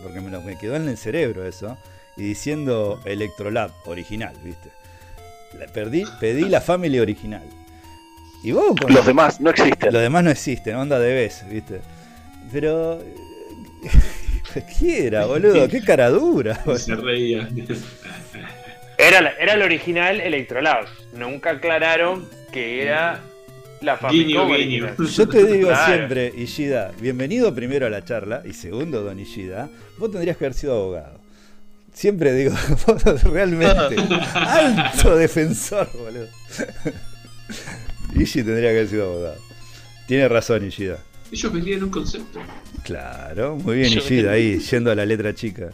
porque 0.04 0.22
me, 0.22 0.30
lo- 0.30 0.42
me 0.42 0.58
quedó 0.58 0.76
en 0.76 0.88
el 0.88 0.98
cerebro 0.98 1.46
eso, 1.48 1.78
y 2.18 2.24
diciendo 2.24 3.00
Electrolab 3.06 3.72
original, 3.86 4.36
¿viste? 4.44 4.70
La 5.58 5.66
perdí, 5.68 6.04
pedí 6.20 6.44
la 6.50 6.62
Family 6.62 7.00
original. 7.00 7.44
Y 8.44 8.52
vos 8.52 8.76
con 8.80 8.94
Los 8.94 9.06
demás 9.06 9.42
no 9.42 9.50
existen. 9.50 9.92
los 9.94 10.02
demás 10.02 10.24
no 10.24 10.30
existen, 10.32 10.76
onda 10.76 11.00
de 11.00 11.14
vez, 11.14 11.44
¿viste? 11.50 11.82
Pero. 12.52 13.04
¿Qué 14.80 15.08
era, 15.08 15.26
boludo? 15.26 15.68
¿Qué 15.68 15.82
cara 15.82 16.10
dura? 16.10 16.64
Se 16.78 16.96
reía. 16.96 17.48
Era, 18.98 19.22
la- 19.22 19.32
era 19.40 19.54
el 19.54 19.62
original 19.62 20.20
Electrolab. 20.22 20.86
Nunca 21.14 21.52
aclararon 21.52 22.28
que 22.52 22.82
era 22.82 23.22
la 23.82 23.98
Famicom 23.98 24.28
Guiño, 24.28 24.44
original. 24.48 24.96
guiño. 24.98 25.10
Yo 25.10 25.28
te 25.30 25.44
digo 25.46 25.70
Claro. 25.70 25.94
siempre, 25.96 26.34
Ishida, 26.36 26.92
bienvenido 27.00 27.54
primero 27.56 27.86
a 27.86 27.90
la 27.90 28.04
charla 28.04 28.42
y 28.46 28.54
segundo, 28.54 29.02
don 29.04 29.20
Ishida, 29.20 29.70
vos 29.98 30.12
tendrías 30.12 30.38
que 30.38 30.46
haber 30.46 30.54
sido 30.54 30.74
abogado. 30.76 31.20
Siempre 31.94 32.34
digo, 32.34 32.54
vos 32.88 33.04
realmente, 33.24 33.96
alto 34.34 35.16
defensor, 35.16 35.90
boludo. 35.94 36.28
Ishi 38.16 38.44
tendría 38.44 38.70
que 38.72 38.78
haber 38.78 38.88
sido 38.88 39.06
abogado. 39.12 39.38
Tiene 40.08 40.28
razón, 40.28 40.66
Ishida. 40.66 40.98
Ellos 41.32 41.54
vendían 41.54 41.84
un 41.84 41.90
concepto. 41.90 42.40
Claro, 42.84 43.56
muy 43.56 43.78
bien, 43.78 43.90
Yo- 43.92 44.00
Ishida, 44.00 44.32
ahí, 44.32 44.60
yendo 44.60 44.92
a 44.92 44.96
la 44.96 45.06
letra 45.06 45.34
chica. 45.34 45.70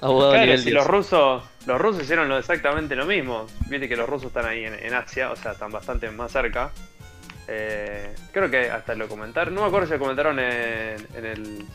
Abogado 0.00 0.32
Claro, 0.32 0.56
si 0.58 0.64
10. 0.64 0.74
los 0.74 0.86
rusos, 0.86 1.42
los 1.66 1.80
rusos 1.80 2.02
hicieron 2.04 2.28
lo- 2.28 2.38
exactamente 2.38 2.94
lo 2.94 3.04
mismo. 3.06 3.46
Viste 3.68 3.88
que 3.88 3.96
los 3.96 4.08
rusos 4.08 4.28
están 4.28 4.46
ahí 4.46 4.64
en, 4.64 4.74
en 4.74 4.94
Asia, 4.94 5.32
o 5.32 5.36
sea, 5.36 5.52
están 5.52 5.72
bastante 5.72 6.10
más 6.10 6.30
cerca. 6.30 6.70
Eh, 7.54 8.14
creo 8.32 8.50
que 8.50 8.70
hasta 8.70 8.94
lo 8.94 9.08
comentaron, 9.08 9.54
no 9.54 9.60
me 9.60 9.66
acuerdo 9.66 9.86
si 9.86 9.92
lo 9.92 9.98
comentaron 9.98 10.38
en, 10.38 11.06
en 11.14 11.26
el, 11.26 11.66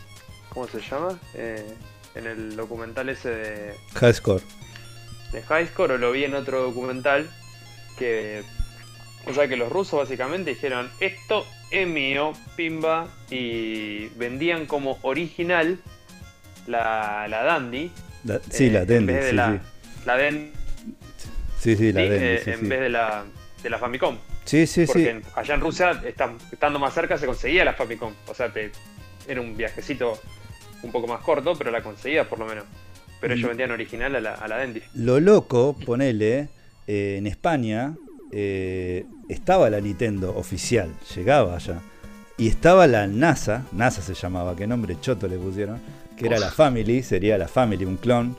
¿cómo 0.50 0.68
se 0.68 0.82
llama? 0.82 1.20
Eh, 1.36 1.72
en 2.16 2.26
el 2.26 2.56
documental 2.56 3.10
ese 3.10 3.30
de, 3.30 3.74
High 3.94 4.14
score. 4.16 4.42
de 5.32 5.44
High 5.44 5.68
Score 5.68 5.92
o 5.92 5.98
lo 6.00 6.12
vi 6.12 6.24
en 6.24 6.34
otro 6.34 6.64
documental 6.64 7.30
que 8.00 8.42
o 9.28 9.34
sea 9.36 9.48
que 9.48 9.56
los 9.56 9.72
rusos 9.72 10.00
básicamente 10.00 10.50
dijeron 10.52 10.90
esto 11.00 11.46
es 11.70 11.88
mío, 11.88 12.34
pimba 12.56 13.08
y 13.30 14.08
vendían 14.18 14.66
como 14.66 14.98
original 15.04 15.78
la, 16.66 17.28
la 17.30 17.44
Dandy 17.44 17.92
La- 18.24 18.40
sí, 18.50 18.66
eh, 18.68 18.72
la 18.72 18.80
en 18.82 18.88
Dendy, 18.88 19.14
vez 19.14 19.24
de 19.26 19.30
sí, 19.30 19.36
la, 19.36 19.62
la 20.08 20.18
Den- 20.18 20.52
sí. 21.18 21.30
Sí, 21.60 21.76
sí, 21.76 21.92
la 21.92 22.02
sí, 22.02 22.08
Dendy, 22.10 22.26
eh, 22.26 22.42
sí, 22.44 22.50
en 22.52 22.60
sí. 22.62 22.66
vez 22.68 22.80
de 22.80 22.90
la, 22.90 23.26
de 23.62 23.70
la 23.70 23.78
Famicom 23.78 24.18
Sí, 24.48 24.66
sí, 24.66 24.86
porque 24.88 25.22
sí. 25.22 25.30
allá 25.36 25.54
en 25.54 25.62
Rusia 25.62 26.02
estando 26.06 26.80
más 26.80 26.94
cerca 26.94 27.18
se 27.18 27.26
conseguía 27.28 27.64
la 27.66 27.74
Famicom 27.74 28.14
o 28.28 28.34
sea 28.34 28.52
te, 28.52 28.72
era 29.28 29.40
un 29.42 29.56
viajecito 29.56 30.18
un 30.84 30.92
poco 30.92 31.06
más 31.08 31.22
corto 31.22 31.54
pero 31.56 31.70
la 31.70 31.84
conseguías 31.84 32.26
por 32.28 32.40
lo 32.40 32.46
menos 32.46 32.64
pero 33.20 33.34
ellos 33.34 33.46
Mm. 33.46 33.50
vendían 33.50 33.72
original 33.72 34.16
a 34.16 34.22
la, 34.22 34.34
a 34.36 34.48
la 34.48 34.58
Dendy 34.58 34.82
Lo 34.96 35.20
loco, 35.20 35.76
ponele, 35.86 36.50
eh, 36.88 37.16
en 37.18 37.28
España 37.28 37.96
eh, 38.32 39.06
estaba 39.28 39.70
la 39.70 39.80
Nintendo 39.82 40.36
oficial, 40.36 40.94
llegaba 41.16 41.56
allá. 41.56 41.80
Y 42.38 42.48
estaba 42.48 42.86
la 42.86 43.08
NASA, 43.08 43.66
NASA 43.72 44.02
se 44.04 44.14
llamaba, 44.14 44.56
qué 44.56 44.68
nombre 44.68 44.96
choto 45.02 45.28
le 45.28 45.38
pusieron, 45.38 45.80
que 46.16 46.28
era 46.28 46.38
la 46.38 46.52
Family, 46.52 47.02
sería 47.02 47.38
la 47.40 47.48
Family, 47.48 47.86
un 47.86 47.98
clon. 47.98 48.36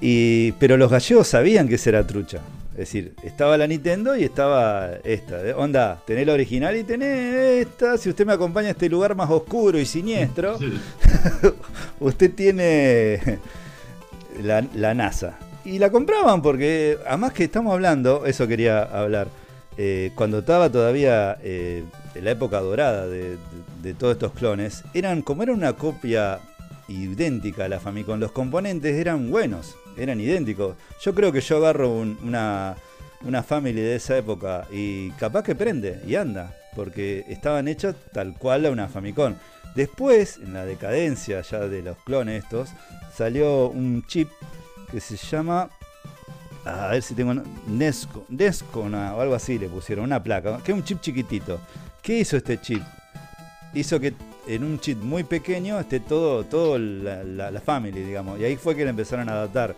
Y, 0.00 0.52
pero 0.52 0.76
los 0.76 0.90
gallegos 0.90 1.28
sabían 1.28 1.68
que 1.68 1.76
esa 1.76 1.90
era 1.90 2.04
trucha. 2.06 2.40
Es 2.78 2.92
decir, 2.92 3.12
estaba 3.24 3.56
la 3.58 3.66
Nintendo 3.66 4.14
y 4.16 4.22
estaba 4.22 4.90
esta. 5.02 5.38
Onda, 5.56 6.00
tenés 6.06 6.24
la 6.28 6.34
original 6.34 6.76
y 6.76 6.84
tenés 6.84 7.66
esta. 7.66 7.98
Si 7.98 8.08
usted 8.08 8.24
me 8.24 8.32
acompaña 8.32 8.68
a 8.68 8.70
este 8.70 8.88
lugar 8.88 9.16
más 9.16 9.28
oscuro 9.30 9.80
y 9.80 9.84
siniestro, 9.84 10.56
usted 12.00 12.32
tiene 12.34 13.20
la, 14.42 14.64
la 14.74 14.94
NASA. 14.94 15.38
Y 15.64 15.78
la 15.80 15.90
compraban 15.90 16.40
porque, 16.40 16.98
además 17.06 17.32
que 17.32 17.44
estamos 17.44 17.72
hablando, 17.74 18.24
eso 18.26 18.46
quería 18.46 18.82
hablar, 18.84 19.26
eh, 19.76 20.12
cuando 20.14 20.38
estaba 20.38 20.70
todavía 20.70 21.36
eh, 21.42 21.82
en 22.14 22.24
la 22.24 22.30
época 22.30 22.60
dorada 22.60 23.06
de, 23.08 23.30
de- 23.30 23.38
de 23.82 23.94
todos 23.94 24.14
estos 24.14 24.32
clones, 24.32 24.82
eran 24.94 25.22
como 25.22 25.42
era 25.42 25.52
una 25.52 25.72
copia 25.74 26.38
idéntica 26.88 27.64
a 27.64 27.68
la 27.68 27.78
Famicom, 27.80 28.18
los 28.18 28.32
componentes 28.32 28.94
eran 28.96 29.30
buenos, 29.30 29.76
eran 29.98 30.20
idénticos. 30.20 30.76
Yo 31.02 31.14
creo 31.14 31.32
que 31.32 31.40
yo 31.40 31.56
agarro 31.58 31.90
un- 31.92 32.18
una, 32.22 32.76
una 33.22 33.42
Family 33.42 33.80
de 33.80 33.96
esa 33.96 34.16
época 34.16 34.66
y 34.70 35.10
capaz 35.12 35.42
que 35.42 35.54
prende 35.54 36.00
y 36.06 36.14
anda. 36.14 36.54
porque 36.76 37.24
estaban 37.28 37.66
hechas 37.66 37.96
tal 38.12 38.34
cual 38.34 38.64
a 38.66 38.70
una 38.70 38.86
Famicom. 38.88 39.34
Después, 39.74 40.36
en 40.36 40.52
la 40.54 40.64
decadencia 40.64 41.40
ya 41.40 41.60
de 41.66 41.82
los 41.82 41.96
clones 42.04 42.44
estos, 42.44 42.68
salió 43.16 43.68
un 43.68 44.04
chip 44.06 44.28
que 44.92 45.00
se 45.00 45.16
llama 45.16 45.70
a 46.64 46.88
ver 46.88 47.02
si 47.02 47.14
tengo 47.14 47.34
Nesco, 47.66 48.24
Nesco 48.28 48.80
o 48.82 49.20
algo 49.20 49.34
así 49.34 49.58
le 49.58 49.68
pusieron, 49.68 50.04
una 50.04 50.22
placa, 50.22 50.58
que 50.62 50.70
es 50.70 50.78
un 50.78 50.84
chip 50.84 51.00
chiquitito. 51.00 51.58
¿Qué 52.00 52.18
hizo 52.20 52.36
este 52.36 52.60
chip? 52.60 52.82
Hizo 53.74 53.98
que 53.98 54.12
en 54.48 54.64
un 54.64 54.80
chip 54.80 54.98
muy 55.02 55.24
pequeño 55.24 55.78
esté 55.78 56.00
todo, 56.00 56.44
todo 56.44 56.78
la, 56.78 57.22
la, 57.50 57.60
family, 57.60 58.02
digamos. 58.02 58.40
Y 58.40 58.44
ahí 58.44 58.56
fue 58.56 58.74
que 58.74 58.82
le 58.84 58.90
empezaron 58.90 59.28
a 59.28 59.32
adaptar 59.32 59.76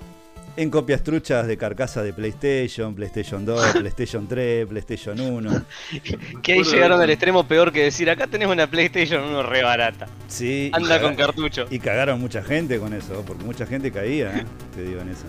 en 0.57 0.71
copias 0.71 1.03
truchas 1.03 1.47
de 1.47 1.57
carcasa 1.57 2.03
de 2.03 2.13
PlayStation, 2.13 2.95
PlayStation 2.95 3.45
2, 3.45 3.73
PlayStation 3.81 4.29
3, 4.29 4.67
PlayStation 4.67 5.21
1. 5.21 5.65
que 6.43 6.53
ahí 6.53 6.63
llegaron 6.63 7.01
al 7.01 7.11
extremo 7.11 7.47
peor 7.47 7.73
que 7.73 7.85
decir, 7.85 8.09
acá 8.09 8.29
tenemos 8.29 8.55
una 8.55 8.69
PlayStation 8.69 9.25
1 9.25 9.43
re 9.43 9.63
barata. 9.63 10.07
Sí. 10.29 10.71
Anda 10.73 11.01
con 11.01 11.17
cartucho. 11.17 11.67
Y 11.71 11.81
cagaron 11.81 12.21
mucha 12.21 12.43
gente 12.43 12.79
con 12.79 12.95
eso, 12.95 13.25
porque 13.27 13.45
mucha 13.45 13.67
gente 13.67 13.91
caía, 13.91 14.39
¿eh? 14.39 14.45
te 14.75 14.85
digo 14.85 15.01
en 15.01 15.09
eso. 15.09 15.27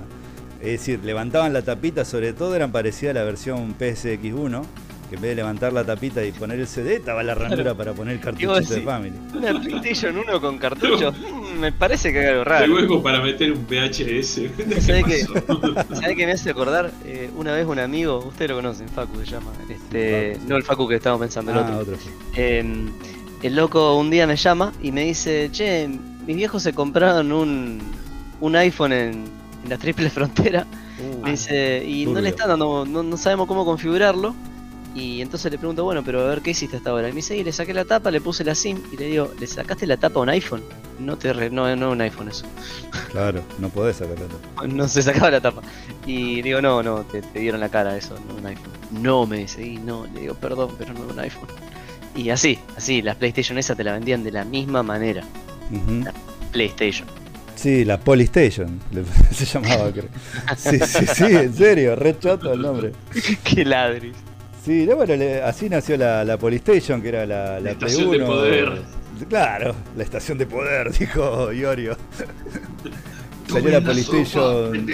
Es 0.61 0.79
decir, 0.79 0.99
levantaban 1.03 1.53
la 1.53 1.63
tapita, 1.63 2.05
sobre 2.05 2.33
todo 2.33 2.55
eran 2.55 2.71
parecidas 2.71 3.15
a 3.15 3.19
la 3.19 3.25
versión 3.25 3.75
PSX1, 3.79 4.63
que 5.11 5.17
en 5.17 5.21
vez 5.23 5.31
de 5.31 5.35
levantar 5.35 5.73
la 5.73 5.83
tapita 5.83 6.23
y 6.23 6.31
poner 6.31 6.57
el 6.57 6.67
CD, 6.67 6.95
estaba 6.95 7.21
la 7.21 7.35
ranura 7.35 7.73
para 7.73 7.91
poner 7.91 8.13
el 8.13 8.21
cartucho 8.21 8.61
de 8.61 8.81
Family. 8.81 9.13
Una 9.35 9.59
PlayStation 9.59 10.17
1 10.17 10.39
con 10.39 10.57
cartucho, 10.57 11.11
mm, 11.11 11.59
me 11.59 11.73
parece 11.73 12.13
que 12.13 12.23
es 12.23 12.29
algo 12.29 12.45
raro. 12.45 12.67
Luego 12.67 13.03
para 13.03 13.21
meter 13.21 13.51
un 13.51 13.67
VHS. 13.67 14.41
¿Sabe 14.79 15.03
qué, 15.03 15.25
¿Sabe 15.95 16.15
qué 16.15 16.25
me 16.25 16.31
hace 16.31 16.51
acordar? 16.51 16.91
Eh, 17.03 17.29
una 17.35 17.51
vez 17.51 17.65
un 17.65 17.79
amigo, 17.79 18.19
usted 18.19 18.47
lo 18.47 18.55
conocen, 18.55 18.87
Facu 18.87 19.19
se 19.19 19.25
llama. 19.25 19.51
Este, 19.67 20.39
no 20.47 20.55
el 20.55 20.63
Facu 20.63 20.87
que 20.87 20.95
estamos 20.95 21.19
pensando, 21.19 21.51
el 21.51 21.57
ah, 21.57 21.77
otro. 21.77 21.97
Em, 22.33 22.89
el 23.43 23.53
loco 23.53 23.97
un 23.97 24.09
día 24.09 24.25
me 24.25 24.37
llama 24.37 24.71
y 24.81 24.93
me 24.93 25.03
dice, 25.03 25.49
che, 25.51 25.89
mis 26.25 26.37
viejos 26.37 26.63
se 26.63 26.71
compraron 26.71 27.33
un, 27.33 27.81
un 28.39 28.55
iPhone 28.55 28.93
en 28.93 29.41
en 29.63 29.69
la 29.69 29.77
triple 29.77 30.09
frontera. 30.09 30.65
Uh, 30.99 31.25
dice, 31.25 31.83
y 31.85 32.05
no 32.05 32.21
le 32.21 32.29
está 32.29 32.47
dando, 32.47 32.85
no, 32.85 33.17
sabemos 33.17 33.47
cómo 33.47 33.65
configurarlo. 33.65 34.35
Y 34.93 35.21
entonces 35.21 35.51
le 35.51 35.57
pregunto, 35.57 35.83
bueno, 35.83 36.03
pero 36.03 36.21
a 36.21 36.27
ver 36.27 36.41
qué 36.41 36.51
hiciste 36.51 36.77
hasta 36.77 36.89
ahora. 36.89 37.07
Y 37.07 37.11
me 37.11 37.17
dice, 37.17 37.37
y 37.37 37.43
le 37.43 37.51
saqué 37.51 37.73
la 37.73 37.85
tapa, 37.85 38.11
le 38.11 38.19
puse 38.19 38.43
la 38.43 38.55
SIM 38.55 38.77
y 38.91 38.97
le 38.97 39.05
digo, 39.05 39.31
¿le 39.39 39.47
sacaste 39.47 39.87
la 39.87 39.97
tapa 39.97 40.19
a 40.19 40.23
un 40.23 40.29
iPhone? 40.29 40.61
No 40.99 41.17
te 41.17 41.33
no, 41.49 41.75
no 41.75 41.91
un 41.91 42.01
iPhone 42.01 42.27
eso. 42.27 42.45
Claro, 43.11 43.41
no 43.59 43.69
podés 43.69 43.97
sacar 43.97 44.19
la 44.19 44.27
tapa. 44.27 44.67
No 44.67 44.87
se 44.87 45.01
sacaba 45.01 45.31
la 45.31 45.41
tapa. 45.41 45.61
Y 46.05 46.41
digo, 46.41 46.61
no, 46.61 46.83
no, 46.83 47.03
te, 47.03 47.21
dieron 47.39 47.61
la 47.61 47.69
cara 47.69 47.95
eso, 47.95 48.15
no 48.27 48.35
un 48.35 48.45
iPhone. 48.45 48.71
No, 48.91 49.25
me 49.25 49.37
dice, 49.37 49.65
y 49.65 49.77
no, 49.77 50.07
le 50.13 50.21
digo, 50.21 50.35
perdón, 50.35 50.75
pero 50.77 50.93
no 50.93 51.01
un 51.01 51.19
iPhone. 51.19 51.49
Y 52.13 52.29
así, 52.29 52.59
así, 52.75 53.01
las 53.01 53.15
PlayStation 53.15 53.57
esas 53.57 53.77
te 53.77 53.85
la 53.85 53.93
vendían 53.93 54.23
de 54.23 54.31
la 54.31 54.43
misma 54.43 54.83
manera. 54.83 55.23
La 56.03 56.13
PlayStation. 56.51 57.07
Sí, 57.61 57.85
la 57.85 57.99
Polystation 57.99 58.79
se 59.31 59.45
llamaba, 59.45 59.91
creo. 59.91 60.09
Sí, 60.57 60.79
sí, 60.79 61.05
sí, 61.13 61.23
en 61.25 61.53
serio, 61.53 61.95
re 61.95 62.17
choto 62.17 62.51
el 62.51 62.61
nombre. 62.61 62.91
Qué 63.43 63.63
ladris. 63.63 64.15
Sí, 64.63 64.85
bueno, 64.85 65.13
así 65.43 65.69
nació 65.69 65.97
la, 65.97 66.23
la 66.23 66.37
Polystation, 66.37 67.01
que 67.01 67.09
era 67.09 67.25
la, 67.25 67.59
la, 67.59 67.71
estación 67.71 68.11
de 68.11 68.19
poder. 68.19 68.81
Claro, 69.27 69.75
la 69.97 70.03
estación 70.03 70.37
de 70.37 70.45
poder, 70.45 70.91
dijo 70.99 71.51
Iorio. 71.51 71.97
Salió 73.51 73.71
la 73.71 73.81
Polystation. 73.81 74.87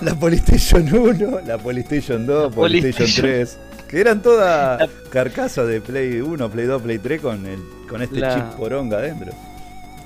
La 0.00 0.18
Polystation 0.18 0.94
1, 0.94 1.40
la 1.46 1.58
Polystation 1.58 2.24
2, 2.24 2.54
Polystation 2.54 3.10
3. 3.14 3.58
Que 3.88 4.00
eran 4.00 4.22
todas 4.22 4.88
carcasas 5.10 5.66
de 5.66 5.80
Play 5.80 6.20
1, 6.20 6.50
Play 6.50 6.64
2, 6.64 6.82
Play 6.82 6.98
3 6.98 7.20
con, 7.20 7.44
el, 7.44 7.58
con 7.88 8.00
este 8.00 8.20
chip 8.20 8.44
poronga 8.56 8.98
adentro. 8.98 9.32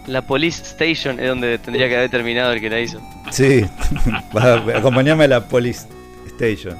La 0.09 0.23
Police 0.23 0.63
Station 0.63 1.21
es 1.21 1.29
donde 1.29 1.59
tendría 1.59 1.89
que 1.89 1.97
haber 1.97 2.11
terminado 2.11 2.53
el 2.53 2.61
que 2.61 2.71
la 2.71 2.81
hizo. 2.81 3.01
Sí, 3.31 3.65
acompañame 4.75 5.25
a 5.25 5.29
la 5.29 5.49
Police 5.49 5.87
Station. 6.27 6.77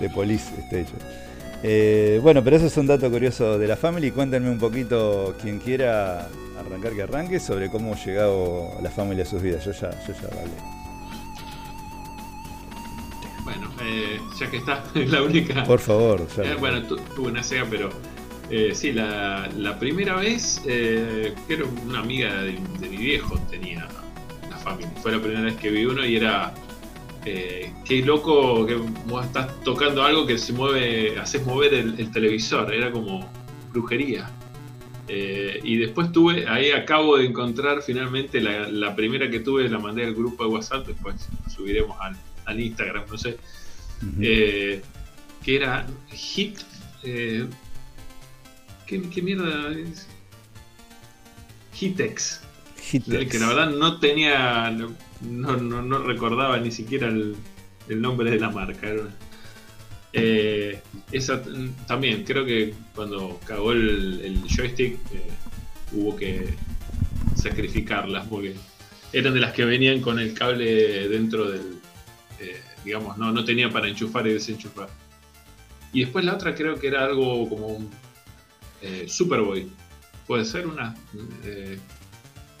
De 0.00 0.10
Police 0.10 0.52
Station. 0.68 0.98
Eh, 1.62 2.20
bueno, 2.22 2.44
pero 2.44 2.56
eso 2.56 2.66
es 2.66 2.76
un 2.76 2.86
dato 2.86 3.10
curioso 3.10 3.58
de 3.58 3.66
la 3.66 3.76
Family. 3.76 4.10
Cuéntenme 4.10 4.50
un 4.50 4.58
poquito, 4.58 5.34
quien 5.40 5.58
quiera 5.58 6.28
arrancar 6.58 6.92
que 6.92 7.02
arranque, 7.02 7.40
sobre 7.40 7.70
cómo 7.70 7.94
ha 7.94 7.96
llegado 7.96 8.70
la 8.82 8.90
familia 8.90 9.24
a 9.24 9.26
sus 9.26 9.42
vidas. 9.42 9.64
Yo 9.64 9.72
ya, 9.72 9.90
yo 10.06 10.12
ya 10.12 10.28
hablé. 10.28 10.76
Bueno, 13.44 13.70
eh, 13.82 14.20
ya 14.38 14.50
que 14.50 14.56
está, 14.58 14.84
la 14.94 15.22
única. 15.22 15.64
Por 15.64 15.80
favor. 15.80 16.26
Eh, 16.42 16.56
bueno, 16.58 16.82
tuve 16.86 17.30
una 17.30 17.42
SEGA, 17.42 17.66
pero 17.70 17.90
eh, 18.50 18.72
sí, 18.74 18.92
la, 18.92 19.76
primera 19.78 20.16
vez, 20.16 20.62
eh, 20.66 21.34
que 21.48 21.62
una 21.62 21.98
amiga 22.00 22.42
de, 22.42 22.58
mi 22.88 22.96
viejo 22.96 23.38
tenía 23.50 23.88
la 24.48 24.56
familia. 24.56 24.92
Fue 25.02 25.12
la 25.12 25.18
primera 25.18 25.42
vez 25.42 25.56
que 25.56 25.70
vi 25.70 25.84
uno 25.84 26.04
y 26.04 26.16
era. 26.16 26.54
Eh, 27.28 27.72
qué 27.84 28.02
loco 28.02 28.64
que 28.64 28.80
estás 29.24 29.60
tocando 29.64 30.04
algo 30.04 30.24
que 30.24 30.38
se 30.38 30.52
mueve, 30.52 31.18
haces 31.18 31.44
mover 31.44 31.74
el, 31.74 32.10
televisor. 32.12 32.72
Era 32.72 32.92
como 32.92 33.28
brujería. 33.72 34.30
Eh, 35.08 35.58
y 35.62 35.76
después 35.76 36.12
tuve, 36.12 36.48
ahí 36.48 36.70
acabo 36.70 37.16
de 37.16 37.26
encontrar 37.26 37.82
finalmente 37.82 38.40
la, 38.40 38.94
primera 38.94 39.28
que 39.28 39.40
tuve, 39.40 39.68
la 39.68 39.80
mandé 39.80 40.04
al 40.04 40.14
grupo 40.14 40.44
de 40.44 40.50
WhatsApp, 40.50 40.86
después 40.86 41.28
subiremos 41.52 41.96
al, 42.44 42.60
Instagram, 42.60 43.04
no 43.10 43.18
sé. 43.18 43.36
que 44.20 44.82
era 45.44 45.84
Hit. 46.12 46.60
¿Qué, 48.86 49.20
mierda 49.20 49.72
es? 49.72 50.06
Hitex. 51.80 52.40
Hitex. 52.92 53.30
Que 53.32 53.38
la 53.40 53.48
verdad 53.48 53.70
no 53.70 53.98
tenía. 53.98 54.72
No, 55.20 55.56
no, 55.56 55.98
recordaba 55.98 56.58
ni 56.58 56.70
siquiera 56.70 57.08
el, 57.08 57.36
nombre 57.88 58.30
de 58.30 58.38
la 58.38 58.50
marca. 58.50 58.88
Eh, 60.12 60.80
esa 61.12 61.42
también, 61.86 62.24
creo 62.24 62.44
que 62.44 62.74
cuando 62.94 63.40
cagó 63.44 63.72
el, 63.72 64.42
joystick 64.48 64.94
eh, 65.12 65.30
hubo 65.92 66.16
que 66.16 66.54
sacrificarlas 67.34 68.26
porque 68.26 68.54
eran 69.12 69.34
de 69.34 69.40
las 69.40 69.52
que 69.52 69.64
venían 69.64 70.00
con 70.00 70.18
el 70.18 70.34
cable 70.34 71.08
dentro 71.08 71.50
del. 71.50 71.78
Eh, 72.40 72.60
digamos, 72.84 73.16
no, 73.18 73.32
no 73.32 73.44
tenía 73.44 73.70
para 73.70 73.88
enchufar 73.88 74.26
y 74.26 74.34
desenchufar. 74.34 74.88
Y 75.92 76.00
después 76.00 76.24
la 76.24 76.34
otra 76.34 76.54
creo 76.54 76.78
que 76.78 76.88
era 76.88 77.04
algo 77.04 77.48
como 77.48 77.66
un 77.68 77.90
Superboy. 79.06 79.68
Puede 80.26 80.44
ser 80.44 80.66
una. 80.66 80.94
Eh, 81.44 81.78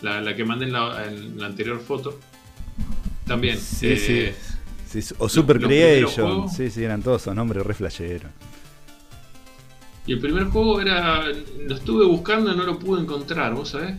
la, 0.02 0.36
que 0.36 0.44
mandé 0.44 0.66
en 0.66 0.72
la, 0.72 1.46
anterior 1.46 1.80
foto. 1.80 2.18
También. 3.26 3.58
Sí, 3.58 3.88
eh, 3.90 4.34
sí. 4.88 5.14
O 5.18 5.28
Super 5.28 5.60
Creation. 5.60 6.48
Sí, 6.48 6.70
sí, 6.70 6.84
eran 6.84 7.02
todos 7.02 7.22
esos 7.22 7.34
nombres 7.34 7.64
re 7.64 7.74
flasheros. 7.74 8.30
Y 10.06 10.12
el 10.12 10.20
primer 10.20 10.44
juego 10.44 10.80
era. 10.80 11.24
Lo 11.66 11.74
estuve 11.74 12.06
buscando 12.06 12.52
y 12.52 12.56
no 12.56 12.62
lo 12.62 12.78
pude 12.78 13.02
encontrar, 13.02 13.52
¿vos 13.54 13.70
sabés? 13.70 13.96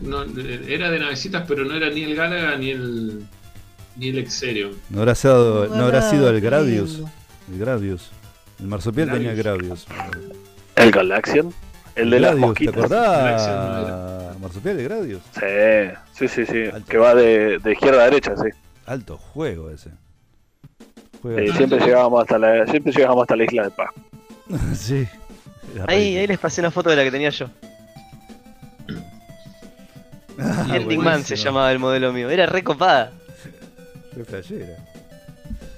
era 0.66 0.90
de 0.90 0.98
navecitas, 0.98 1.44
pero 1.46 1.64
no 1.64 1.74
era 1.74 1.90
ni 1.90 2.02
el 2.02 2.16
Galaga 2.16 2.56
ni 2.56 2.70
el. 2.70 3.24
ni 3.96 4.08
el 4.08 4.18
Exerion. 4.18 4.72
¿No 4.88 5.00
habrá 5.00 5.14
sido, 5.14 5.68
no 5.68 5.84
habrá 5.84 6.10
sido 6.10 6.30
el 6.30 6.40
Gradius? 6.40 7.02
El 7.52 7.58
Gradius. 7.58 8.10
El 8.58 8.66
marsupial 8.66 9.10
tenía 9.10 9.34
Gradius. 9.34 9.86
¿El 10.74 10.90
Galaxian? 10.90 11.52
El 11.94 12.10
de 12.10 12.20
las 12.20 12.36
mosquitas. 12.36 12.74
¿Te 12.74 12.80
acordás? 12.80 14.38
Marsupial 14.40 14.76
de 14.76 14.84
Gradius. 14.84 15.22
Sí, 15.32 16.26
sí, 16.26 16.28
sí, 16.28 16.46
sí. 16.46 16.82
Que 16.88 16.96
va 16.96 17.14
de, 17.14 17.58
de, 17.58 17.72
izquierda 17.72 18.02
a 18.02 18.04
derecha, 18.04 18.34
sí. 18.36 18.48
Alto 18.88 19.18
juego 19.18 19.68
ese. 19.70 19.90
siempre 21.56 21.78
llegábamos 21.78 22.22
hasta 22.22 22.38
la, 22.38 22.66
siempre 22.66 22.90
llegábamos 22.90 23.22
hasta 23.22 23.36
la 23.36 23.44
isla 23.44 23.64
de 23.64 23.70
Paz. 23.70 23.90
sí. 24.74 25.06
Ahí, 25.86 26.16
ahí 26.16 26.26
les 26.26 26.38
pasé 26.38 26.62
una 26.62 26.70
foto 26.70 26.88
de 26.88 26.96
la 26.96 27.04
que 27.04 27.10
tenía 27.10 27.30
yo. 27.30 27.48
Ah, 30.40 30.76
Ending 30.76 31.02
Man 31.02 31.24
se 31.24 31.34
llamaba 31.34 31.72
el 31.72 31.80
modelo 31.80 32.12
mío. 32.12 32.30
Era 32.30 32.46
re 32.46 32.62
copada. 32.62 33.10
Re 34.14 34.76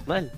Mal. 0.07 0.31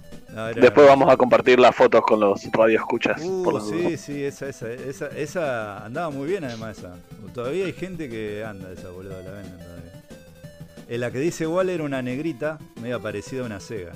Después 0.55 0.87
vamos 0.87 1.13
a 1.13 1.17
compartir 1.17 1.59
las 1.59 1.75
fotos 1.75 2.03
con 2.03 2.21
los 2.21 2.41
radioescuchas. 2.53 3.21
Uh, 3.21 3.61
sí, 3.61 3.97
sí, 3.97 4.25
esa, 4.25 4.49
esa, 4.49 4.71
esa, 4.71 5.09
esa, 5.09 5.85
andaba 5.85 6.11
muy 6.11 6.29
bien 6.29 6.45
además 6.45 6.79
esa. 6.79 6.95
Todavía 7.35 7.67
hay 7.67 7.73
gente 7.73 8.09
que 8.09 8.45
anda 8.45 8.71
esa 8.71 8.91
boluda, 8.91 9.21
la 9.23 9.33
venden. 9.33 9.72
En 10.93 11.01
la 11.01 11.11
que 11.11 11.21
dice 11.21 11.45
igual 11.45 11.71
era 11.71 11.85
una 11.85 12.03
negrita, 12.03 12.59
medio 12.83 13.01
parecida 13.01 13.41
a 13.41 13.47
una 13.47 13.61
Sega. 13.61 13.93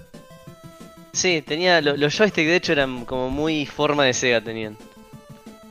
Sí, 1.12 1.42
tenía 1.46 1.82
los 1.82 2.16
joysticks 2.16 2.48
de 2.48 2.56
hecho 2.56 2.72
eran 2.72 3.04
como 3.04 3.28
muy 3.28 3.66
forma 3.66 4.02
de 4.04 4.14
Sega 4.14 4.40
tenían. 4.40 4.78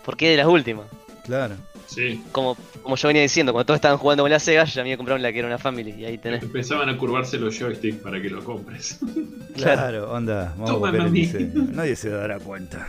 Porque 0.03 0.29
de 0.29 0.37
las 0.37 0.45
últimas. 0.45 0.85
Claro. 1.23 1.55
Sí. 1.87 2.23
Como, 2.31 2.55
como 2.83 2.95
yo 2.95 3.07
venía 3.07 3.23
diciendo, 3.23 3.53
cuando 3.53 3.65
todos 3.65 3.79
estaban 3.79 3.97
jugando 3.97 4.21
con 4.23 4.29
la 4.29 4.39
Sega, 4.39 4.65
yo 4.65 4.73
ya 4.75 4.83
me 4.83 4.89
había 4.89 4.97
comprado 4.97 5.17
la 5.17 5.31
que 5.33 5.39
era 5.39 5.47
una 5.47 5.57
Family. 5.57 5.95
Y 5.97 6.05
ahí 6.05 6.19
tenés. 6.19 6.43
Empezaban 6.43 6.89
a 6.89 6.95
curvarse 6.97 7.39
los 7.39 7.57
joysticks 7.57 8.03
para 8.03 8.21
que 8.21 8.29
lo 8.29 8.43
compres. 8.43 8.99
Claro, 9.55 10.11
onda, 10.11 10.53
vamos 10.57 10.69
Toma, 10.69 10.89
a 10.89 11.05
el 11.05 11.11
diseño. 11.11 11.63
Nadie 11.71 11.95
se 11.95 12.09
dará 12.09 12.37
cuenta. 12.39 12.85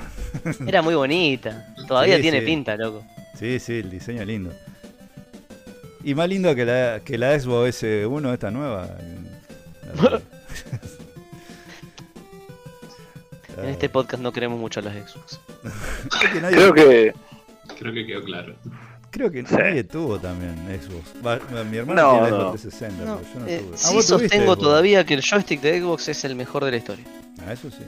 Era 0.66 0.82
muy 0.82 0.94
bonita. 0.94 1.72
Todavía 1.88 2.16
Sí, 2.16 2.22
tiene 2.22 2.40
sí. 2.40 2.44
pinta, 2.44 2.76
loco. 2.76 3.02
Sí, 3.38 3.58
sí, 3.60 3.78
el 3.78 3.88
diseño 3.88 4.20
es 4.22 4.26
lindo. 4.26 4.52
Y 6.06 6.14
más 6.14 6.28
lindo 6.28 6.54
que 6.54 6.64
la, 6.64 7.00
que 7.04 7.18
la 7.18 7.38
Xbox 7.38 7.82
S1, 7.82 8.32
esta 8.32 8.50
nueva. 8.52 8.88
En 13.58 13.70
este 13.70 13.88
podcast 13.88 14.22
no 14.22 14.32
queremos 14.32 14.58
mucho 14.60 14.80
a 14.80 14.82
las 14.82 14.94
Xbox. 14.94 15.40
Creo 16.20 16.32
que, 16.32 16.40
nadie- 16.42 16.54
Creo 16.56 16.74
que. 16.74 17.14
Creo 17.78 17.92
que 17.94 18.06
quedó 18.06 18.22
claro. 18.22 18.54
creo 19.10 19.30
que 19.30 19.46
Sí. 19.46 19.54
nadie 19.54 19.82
tuvo 19.84 20.18
también 20.18 20.54
Xbox. 20.80 21.26
Va, 21.26 21.38
mi 21.64 21.78
hermano 21.78 22.02
No, 22.02 22.12
tiene 22.12 22.30
no. 22.30 22.36
Xbox 22.50 22.60
360, 22.62 23.04
No, 23.04 23.16
pero 23.16 23.32
yo 23.32 23.40
no 23.40 23.46
eh, 23.46 23.58
tuve. 23.60 23.70
Ah, 23.74 23.76
sí 23.78 23.94
vos 23.94 24.06
tuviste 24.06 24.28
sostengo 24.28 24.52
Xbox. 24.52 24.62
todavía 24.62 25.06
que 25.06 25.14
el 25.14 25.22
joystick 25.22 25.60
de 25.62 25.80
Xbox 25.80 26.08
es 26.08 26.24
el 26.24 26.36
mejor 26.36 26.64
de 26.66 26.70
la 26.70 26.76
historia. 26.76 27.04
Ah, 27.46 27.52
eso 27.54 27.70
sí. 27.70 27.84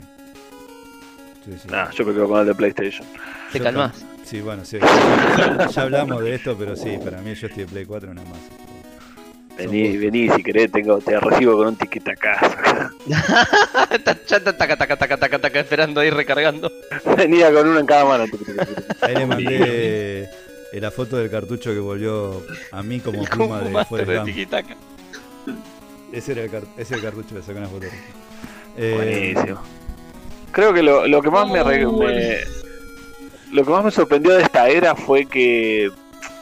Sí, 1.45 1.51
sí. 1.61 1.67
Nah, 1.69 1.91
yo 1.91 2.03
me 2.05 2.13
quedo 2.13 2.27
con 2.27 2.39
el 2.41 2.47
de 2.47 2.55
PlayStation. 2.55 3.07
Te 3.51 3.59
Yo 3.59 3.63
calmás. 3.63 4.03
Sí, 4.29 4.41
bueno, 4.41 4.63
sí. 4.63 4.77
Ya, 4.79 5.81
hablamos 5.81 6.23
de 6.23 6.35
esto, 6.35 6.55
pero 6.57 6.75
sí, 6.75 6.97
para 7.03 7.19
mí 7.21 7.31
el 7.31 7.35
joystick 7.39 7.65
de 7.65 7.71
Play 7.71 7.85
4 7.85 8.13
no 8.13 8.21
es 8.21 8.29
más. 8.29 8.39
Vení, 9.57 9.97
vení, 9.97 10.29
si 10.29 10.43
querés, 10.43 10.71
tengo, 10.71 10.99
te 10.99 11.19
recibo 11.19 11.57
con 11.57 11.67
un 11.69 11.75
tiquete 11.75 12.11
a 12.11 12.15
casa. 12.15 12.91
Ya 13.07 14.37
está 14.37 14.55
taca, 14.55 14.77
taca, 14.77 14.95
taca, 14.95 15.17
taca, 15.17 15.39
taca, 15.39 15.59
esperando 15.59 15.99
ahí 15.99 16.09
recargando. 16.11 16.71
Venía 17.17 17.51
con 17.51 17.67
uno 17.67 17.79
en 17.79 17.85
cada 17.85 18.05
mano. 18.05 18.25
Ahí 19.01 19.15
le 19.15 19.25
mandé 19.25 20.29
eh, 20.71 20.79
la 20.79 20.91
foto 20.91 21.17
del 21.17 21.29
cartucho 21.29 21.73
que 21.73 21.79
volvió 21.79 22.43
a 22.71 22.83
mí 22.83 22.99
como 22.99 23.23
pluma 23.25 23.61
de 23.61 24.19
tiki-taka. 24.25 24.75
Ese 26.13 26.31
era 26.33 26.43
el, 26.43 26.51
car- 26.51 26.63
ese 26.77 26.95
el 26.95 27.01
cartucho, 27.01 27.35
le 27.35 27.41
saqué 27.41 27.57
una 27.57 27.67
foto. 27.67 27.87
Eh, 28.77 29.33
Buenísimo. 29.33 29.61
Creo 30.51 30.73
que 30.73 30.83
lo, 30.83 31.05
lo 31.07 31.21
que 31.21 31.29
más 31.31 31.47
me- 31.49 31.59
lo 33.51 33.63
que 33.65 33.71
más 33.71 33.83
me 33.83 33.91
sorprendió 33.91 34.33
de 34.33 34.43
esta 34.43 34.67
era 34.69 34.95
fue 34.95 35.25
que 35.25 35.89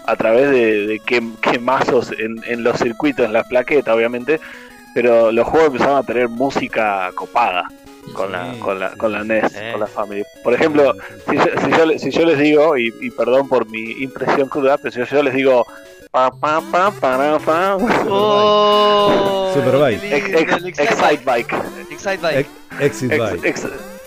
a 0.06 0.16
través 0.16 0.50
de, 0.52 0.88
de 0.88 1.00
que, 1.00 1.22
quemazos 1.42 2.12
en, 2.18 2.42
en 2.48 2.64
los 2.64 2.78
circuitos, 2.80 3.26
en 3.26 3.34
las 3.34 3.48
plaquetas, 3.48 3.94
obviamente, 3.96 4.40
pero 4.94 5.32
los 5.32 5.46
juegos 5.48 5.68
empezaron 5.68 5.98
a 5.98 6.04
tener 6.04 6.30
música 6.30 7.12
copada 7.14 7.68
con 8.14 8.32
la 8.32 8.54
con 8.60 8.80
la 8.80 8.92
sí, 8.92 8.98
con 8.98 9.12
la. 9.12 9.24
NES, 9.26 9.52
Sí. 9.52 9.60
con 9.72 9.80
la 9.82 9.88
Family. 9.88 10.24
Por 10.44 10.54
ejemplo, 10.54 10.94
si 11.30 11.36
yo, 11.36 11.44
si 11.64 11.72
yo, 11.78 11.86
le- 11.86 12.00
si 12.00 12.10
yo 12.12 12.26
les 12.26 12.40
digo, 12.40 12.78
y, 12.78 12.94
y 13.02 13.12
perdón 13.12 13.50
por 13.50 13.68
mi 13.70 13.92
impresión 14.02 14.48
cruda, 14.48 14.78
pero 14.78 14.92
si 15.06 15.14
yo 15.14 15.22
les 15.24 15.34
digo 15.34 15.66
pa, 16.10 16.32
pa, 16.32 16.62
pa, 16.72 16.90
para, 16.92 17.38
pa, 17.40 17.78
Oh, 18.10 19.52
Superbike. 19.54 20.04
ex- 20.04 20.30
ex- 20.30 20.80
Excite 20.80 21.24
Bike. 21.26 21.54
Excite 21.92 22.18
Bike. 22.22 22.40
Ex- 22.40 22.80
Exit 22.80 23.12
Ex- 23.12 23.20
Bike. 23.42 23.46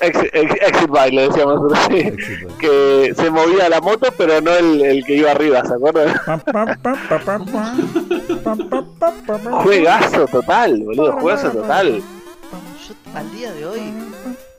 Ex- 0.00 0.18
ex- 0.18 0.30
ex- 0.32 0.68
Exit 0.68 0.90
Bike 0.90 1.14
le 1.14 1.22
decíamos 1.28 1.54
nosotros, 1.62 1.78
sí. 1.90 1.96
Exit 1.98 2.40
Bike. 2.44 2.56
que 2.58 3.12
se 3.16 3.30
movía 3.30 3.68
la 3.68 3.80
moto, 3.80 4.08
pero 4.16 4.40
no 4.40 4.50
el, 4.52 4.80
el 4.82 5.04
que 5.04 5.16
iba 5.16 5.30
arriba, 5.30 5.64
¿se 5.64 5.74
acuerdan? 5.74 6.14
Juegazo 9.62 10.26
total, 10.26 10.82
boludo, 10.82 11.12
juegazo 11.20 11.50
total. 11.50 12.02
Yo 12.88 12.94
al 13.14 13.30
día 13.32 13.52
de 13.52 13.66
hoy, 13.66 13.80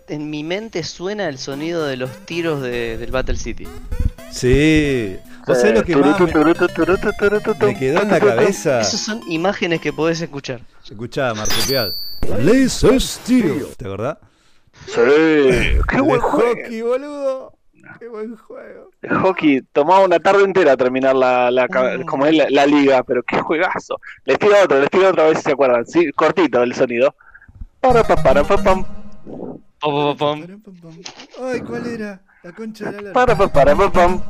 en 0.08 0.30
mi 0.30 0.44
mente 0.44 0.84
suena 0.84 1.28
el 1.28 1.38
sonido 1.38 1.86
de 1.86 1.98
los 1.98 2.10
tiros 2.26 2.62
de- 2.62 2.98
del 2.98 3.12
Battle 3.12 3.38
City. 3.38 3.68
Sí. 4.32 5.18
¿Vos 5.48 5.58
sabés 5.60 5.74
lo 5.76 5.84
que 5.84 5.96
más 5.96 6.20
me, 6.20 6.26
me 6.26 7.76
quedó 7.80 8.02
en 8.02 8.10
la 8.10 8.20
cabeza? 8.20 8.82
Esas 8.82 9.00
son 9.02 9.22
imágenes 9.28 9.82
que 9.82 9.92
podés 9.92 10.22
escuchar. 10.22 10.62
Escuchá, 10.90 11.34
Marsupial. 11.34 11.96
Laser 12.40 13.02
Steel. 13.02 13.66
¿Te 13.76 13.86
acordás? 13.86 14.18
Sí, 14.88 15.80
qué 15.90 16.02
buen 16.02 16.20
de 16.20 16.28
juego. 16.28 16.50
hockey, 16.50 16.82
boludo. 16.82 17.54
Qué 18.00 18.08
buen 18.08 18.36
juego. 18.38 18.90
El 19.02 19.18
hockey 19.18 19.62
tomaba 19.74 20.06
una 20.06 20.20
tarde 20.20 20.44
entera 20.44 20.78
terminar 20.78 21.16
la, 21.16 21.52
la, 21.52 21.68
Mm. 21.68 22.06
como 22.06 22.26
es 22.26 22.36
la, 22.36 22.48
la 22.50 22.66
liga, 22.66 23.04
pero 23.04 23.22
qué 23.24 23.40
juegazo. 23.42 24.00
Les 24.26 24.40
tiro 24.40 24.54
otro, 24.64 24.80
les 24.80 24.90
tiro 24.90 25.10
otra 25.10 25.26
vez 25.26 25.38
si 25.40 25.44
se 25.46 25.52
acuerdan. 25.52 25.86
Sí, 25.86 26.12
cortito 26.14 26.64
el 26.64 26.74
sonido. 26.74 27.14
Para, 27.80 28.04
pa, 28.04 28.16
para, 28.16 28.44
pa, 28.44 28.58
pam. 28.58 28.86
Pom, 29.80 30.16
pom, 30.16 30.16
pom. 30.18 30.46
Ay, 31.44 31.62
¿cuál 31.62 31.88
era? 31.88 32.22
La 32.44 32.52
concha 32.54 32.86
de 32.86 32.92
la 32.92 33.02
lora. 33.02 33.14
Para, 33.14 33.38
pa, 33.38 33.48
para, 33.48 33.76
pa, 33.76 33.92
pam. 33.92 34.22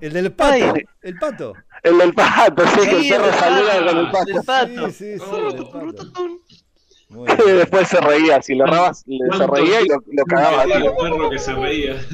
El 0.00 0.12
del 0.12 0.32
pato. 0.32 0.52
Ay. 0.74 0.84
El 1.02 1.18
pato. 1.18 1.54
El 1.82 1.98
del 1.98 2.14
pato, 2.14 2.66
sí, 2.68 2.88
que 2.88 3.00
el 3.00 3.08
perro 3.08 3.30
pato, 3.30 3.40
con 3.86 3.98
el 3.98 4.10
pato. 4.10 4.30
el 4.30 4.44
pato. 4.44 4.90
Sí, 4.90 4.92
sí, 4.92 5.18
sí, 5.18 5.24
el 5.56 5.64
pato. 5.64 6.36
Muy 7.10 7.26
bien. 7.26 7.38
después 7.58 7.88
se 7.88 8.00
reía, 8.00 8.40
si 8.40 8.54
lo 8.54 8.64
errabas, 8.64 9.04
le- 9.06 9.18
se 9.18 9.24
¿Cuánto 9.36 9.54
reía 9.54 9.80
y 9.82 9.86
lo, 9.88 9.96
lo 10.12 10.24
cagaba. 10.24 10.62
El 10.64 10.82
tío. 10.82 10.96
perro 10.96 11.30
que 11.30 11.38
se 11.38 11.52
reía. 11.54 11.96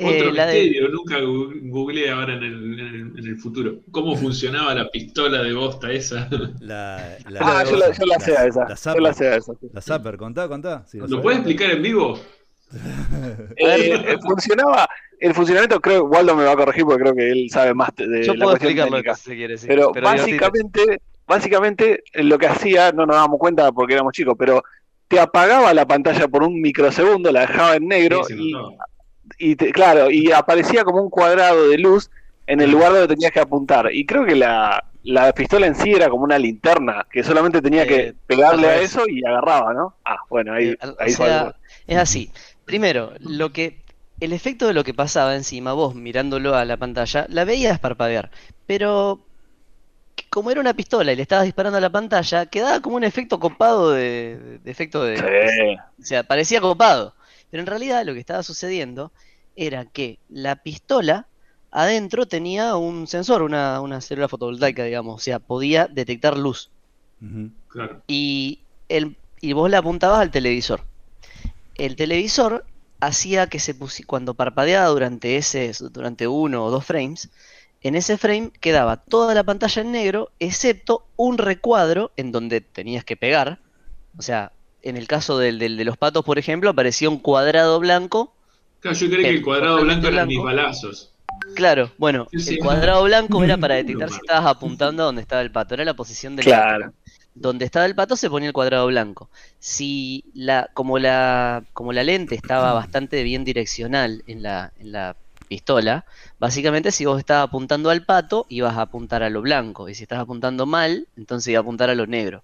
Eh, 0.00 0.20
Otro 0.20 0.32
la 0.32 0.46
de- 0.46 0.62
misterio, 0.62 0.88
nunca 0.90 1.16
googleé 1.20 2.10
ahora 2.12 2.34
en 2.34 2.42
el, 2.44 2.78
en, 2.78 2.86
el, 2.86 3.18
en 3.18 3.26
el 3.26 3.36
futuro. 3.36 3.80
¿Cómo 3.90 4.14
funcionaba 4.16 4.72
la 4.72 4.88
pistola 4.90 5.42
de 5.42 5.52
bosta 5.52 5.90
esa? 5.90 6.28
La, 6.60 7.18
la, 7.28 7.40
Ah, 7.42 7.64
yo 7.68 7.76
la, 7.76 7.90
yo 7.90 8.06
la 8.06 8.20
sé 8.20 8.36
a 8.36 8.46
esa. 8.46 8.60
La 8.60 8.68
Yo 8.68 8.76
Zapper. 8.76 9.02
la 9.02 9.12
sé 9.12 9.26
a 9.28 9.36
esa. 9.36 9.52
sí. 9.60 9.66
La 9.72 9.80
Zapper, 9.80 10.16
contá, 10.16 10.46
contá. 10.46 10.84
¿Lo 10.92 11.20
puedes 11.20 11.40
explicar 11.40 11.72
en 11.72 11.82
vivo? 11.82 12.16
Eh, 13.56 13.94
eh, 13.94 14.16
funcionaba, 14.22 14.88
el 15.20 15.34
funcionamiento 15.34 15.80
creo, 15.80 16.04
Waldo 16.04 16.36
me 16.36 16.44
va 16.44 16.52
a 16.52 16.56
corregir 16.56 16.84
porque 16.84 17.02
creo 17.02 17.14
que 17.14 17.30
él 17.30 17.48
sabe 17.50 17.74
más 17.74 17.90
de 17.96 18.22
Yo 18.24 18.34
la 18.34 18.44
puedo 18.44 18.50
cuestión 18.58 18.72
explicarlo 18.72 18.96
técnica. 18.96 19.14
si 19.14 19.34
quiere, 19.36 19.58
sí. 19.58 19.66
Pero, 19.66 19.92
básicamente, 19.92 21.00
básicamente 21.26 22.02
eh, 22.12 22.22
lo 22.22 22.38
que 22.38 22.46
hacía, 22.46 22.92
no 22.92 23.06
nos 23.06 23.16
dábamos 23.16 23.38
cuenta 23.38 23.72
porque 23.72 23.94
éramos 23.94 24.12
chicos, 24.12 24.34
pero 24.38 24.62
te 25.08 25.18
apagaba 25.18 25.72
la 25.72 25.86
pantalla 25.86 26.28
por 26.28 26.42
un 26.42 26.60
microsegundo, 26.60 27.32
la 27.32 27.40
dejaba 27.40 27.76
en 27.76 27.88
negro 27.88 28.22
Sí, 28.24 28.34
y, 29.38 29.50
y 29.52 29.56
te- 29.56 29.72
claro, 29.72 30.10
y 30.10 30.30
aparecía 30.32 30.84
como 30.84 31.02
un 31.02 31.10
cuadrado 31.10 31.68
de 31.68 31.78
luz 31.78 32.10
en 32.46 32.60
el 32.60 32.70
lugar 32.70 32.92
donde 32.92 33.08
tenías 33.08 33.32
que 33.32 33.40
apuntar. 33.40 33.90
Y 33.92 34.04
creo 34.06 34.24
que 34.24 34.34
la, 34.34 34.84
la 35.02 35.32
pistola 35.32 35.66
en 35.66 35.74
sí 35.74 35.92
era 35.92 36.08
como 36.08 36.24
una 36.24 36.38
linterna, 36.38 37.06
que 37.10 37.22
solamente 37.22 37.60
tenía 37.62 37.82
Eh, 37.84 37.86
que 37.86 38.14
pegarle 38.26 38.68
al 38.68 38.74
a 38.78 38.82
eso 38.82 39.02
y 39.08 39.24
agarraba, 39.26 39.72
¿no? 39.74 39.96
Ah, 40.04 40.18
bueno, 40.28 40.52
ahí, 40.54 40.68
Eh, 40.68 40.78
o 40.82 40.96
ahí 40.98 41.12
fue 41.12 41.26
sea, 41.26 41.40
algo. 41.40 41.54
es 41.86 41.96
así. 41.96 42.30
Primero, 42.68 43.14
lo 43.20 43.52
que 43.52 43.80
el 44.20 44.32
efecto 44.32 44.66
de 44.66 44.74
lo 44.74 44.84
que 44.84 44.94
pasaba 44.94 45.34
encima, 45.34 45.72
vos 45.72 45.94
mirándolo 45.94 46.54
a 46.54 46.64
la 46.64 46.76
pantalla, 46.76 47.26
la 47.30 47.44
veías 47.44 47.78
parpadear, 47.78 48.30
pero 48.66 49.24
como 50.28 50.50
era 50.50 50.60
una 50.60 50.74
pistola 50.74 51.12
y 51.12 51.16
le 51.16 51.22
estabas 51.22 51.46
disparando 51.46 51.78
a 51.78 51.80
la 51.80 51.90
pantalla, 51.90 52.46
quedaba 52.46 52.80
como 52.80 52.96
un 52.96 53.04
efecto 53.04 53.40
copado 53.40 53.92
de, 53.92 54.58
de 54.62 54.70
efecto 54.70 55.02
de, 55.02 55.78
o 55.98 56.04
sea, 56.04 56.24
parecía 56.24 56.60
copado. 56.60 57.14
Pero 57.50 57.62
en 57.62 57.66
realidad 57.66 58.04
lo 58.04 58.12
que 58.12 58.20
estaba 58.20 58.42
sucediendo 58.42 59.10
era 59.56 59.86
que 59.86 60.18
la 60.28 60.56
pistola 60.56 61.26
adentro 61.70 62.26
tenía 62.26 62.76
un 62.76 63.06
sensor, 63.06 63.42
una, 63.42 63.80
una 63.80 64.00
célula 64.00 64.28
fotovoltaica, 64.28 64.84
digamos, 64.84 65.16
o 65.16 65.18
sea, 65.18 65.38
podía 65.38 65.86
detectar 65.86 66.36
luz. 66.36 66.70
Claro. 67.68 68.02
y, 68.06 68.60
el, 68.88 69.16
y 69.40 69.52
vos 69.52 69.70
la 69.70 69.78
apuntabas 69.78 70.20
al 70.20 70.30
televisor. 70.30 70.82
El 71.78 71.96
televisor 71.96 72.66
hacía 73.00 73.46
que 73.48 73.58
se 73.60 73.74
pusi 73.74 74.02
cuando 74.02 74.34
parpadeaba 74.34 74.88
durante 74.88 75.36
ese 75.36 75.72
durante 75.90 76.26
uno 76.28 76.64
o 76.64 76.70
dos 76.70 76.84
frames, 76.84 77.30
en 77.80 77.94
ese 77.94 78.18
frame 78.18 78.50
quedaba 78.60 78.96
toda 78.98 79.34
la 79.34 79.44
pantalla 79.44 79.82
en 79.82 79.92
negro, 79.92 80.30
excepto 80.40 81.06
un 81.16 81.38
recuadro 81.38 82.10
en 82.16 82.32
donde 82.32 82.60
tenías 82.60 83.04
que 83.04 83.16
pegar. 83.16 83.60
O 84.18 84.22
sea, 84.22 84.52
en 84.82 84.96
el 84.96 85.06
caso 85.06 85.38
del, 85.38 85.58
del- 85.58 85.76
de 85.76 85.84
los 85.84 85.96
patos, 85.96 86.24
por 86.24 86.38
ejemplo, 86.38 86.70
aparecía 86.70 87.08
un 87.08 87.18
cuadrado 87.20 87.78
blanco. 87.80 88.34
Claro, 88.80 88.96
yo 88.96 89.06
creí 89.08 89.22
que 89.22 89.30
el 89.30 89.42
cuadrado 89.42 89.80
blanco 89.82 90.08
eran 90.08 90.28
mis 90.28 90.42
balazos. 90.42 91.12
Claro, 91.54 91.90
bueno, 91.98 92.28
Sí, 92.30 92.40
sí. 92.40 92.54
el 92.54 92.58
cuadrado 92.60 93.04
blanco 93.04 93.42
era 93.44 93.56
para 93.58 93.74
detectar 93.76 94.10
si 94.10 94.16
estabas 94.16 94.46
apuntando 94.46 95.02
a 95.02 95.06
donde 95.06 95.22
estaba 95.22 95.42
el 95.42 95.52
pato, 95.52 95.74
era 95.74 95.84
la 95.84 95.94
posición 95.94 96.36
del 96.36 96.44
Claro. 96.46 96.92
Donde 97.40 97.64
estaba 97.64 97.86
el 97.86 97.94
pato 97.94 98.16
se 98.16 98.28
ponía 98.28 98.48
el 98.48 98.52
cuadrado 98.52 98.86
blanco. 98.86 99.30
Si 99.58 100.24
la, 100.34 100.70
como 100.74 100.98
la, 100.98 101.64
como 101.72 101.92
la 101.92 102.02
lente 102.02 102.34
estaba 102.34 102.72
bastante 102.72 103.22
bien 103.22 103.44
direccional 103.44 104.22
en 104.26 104.42
la, 104.42 104.72
en 104.78 104.92
la 104.92 105.16
pistola, 105.48 106.04
básicamente 106.38 106.90
si 106.92 107.04
vos 107.06 107.18
estabas 107.18 107.48
apuntando 107.48 107.90
al 107.90 108.04
pato, 108.04 108.46
ibas 108.48 108.76
a 108.76 108.82
apuntar 108.82 109.22
a 109.22 109.30
lo 109.30 109.40
blanco. 109.40 109.88
Y 109.88 109.94
si 109.94 110.02
estabas 110.02 110.24
apuntando 110.24 110.66
mal, 110.66 111.06
entonces 111.16 111.48
iba 111.48 111.58
a 111.60 111.62
apuntar 111.62 111.90
a 111.90 111.94
lo 111.94 112.06
negro. 112.06 112.42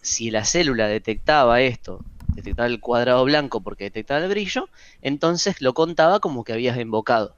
Si 0.00 0.30
la 0.30 0.44
célula 0.44 0.88
detectaba 0.88 1.60
esto, 1.60 2.04
detectaba 2.34 2.66
el 2.66 2.80
cuadrado 2.80 3.24
blanco 3.24 3.60
porque 3.60 3.84
detectaba 3.84 4.24
el 4.24 4.28
brillo, 4.28 4.68
entonces 5.02 5.60
lo 5.60 5.72
contaba 5.74 6.18
como 6.20 6.42
que 6.44 6.52
habías 6.52 6.78
invocado. 6.78 7.36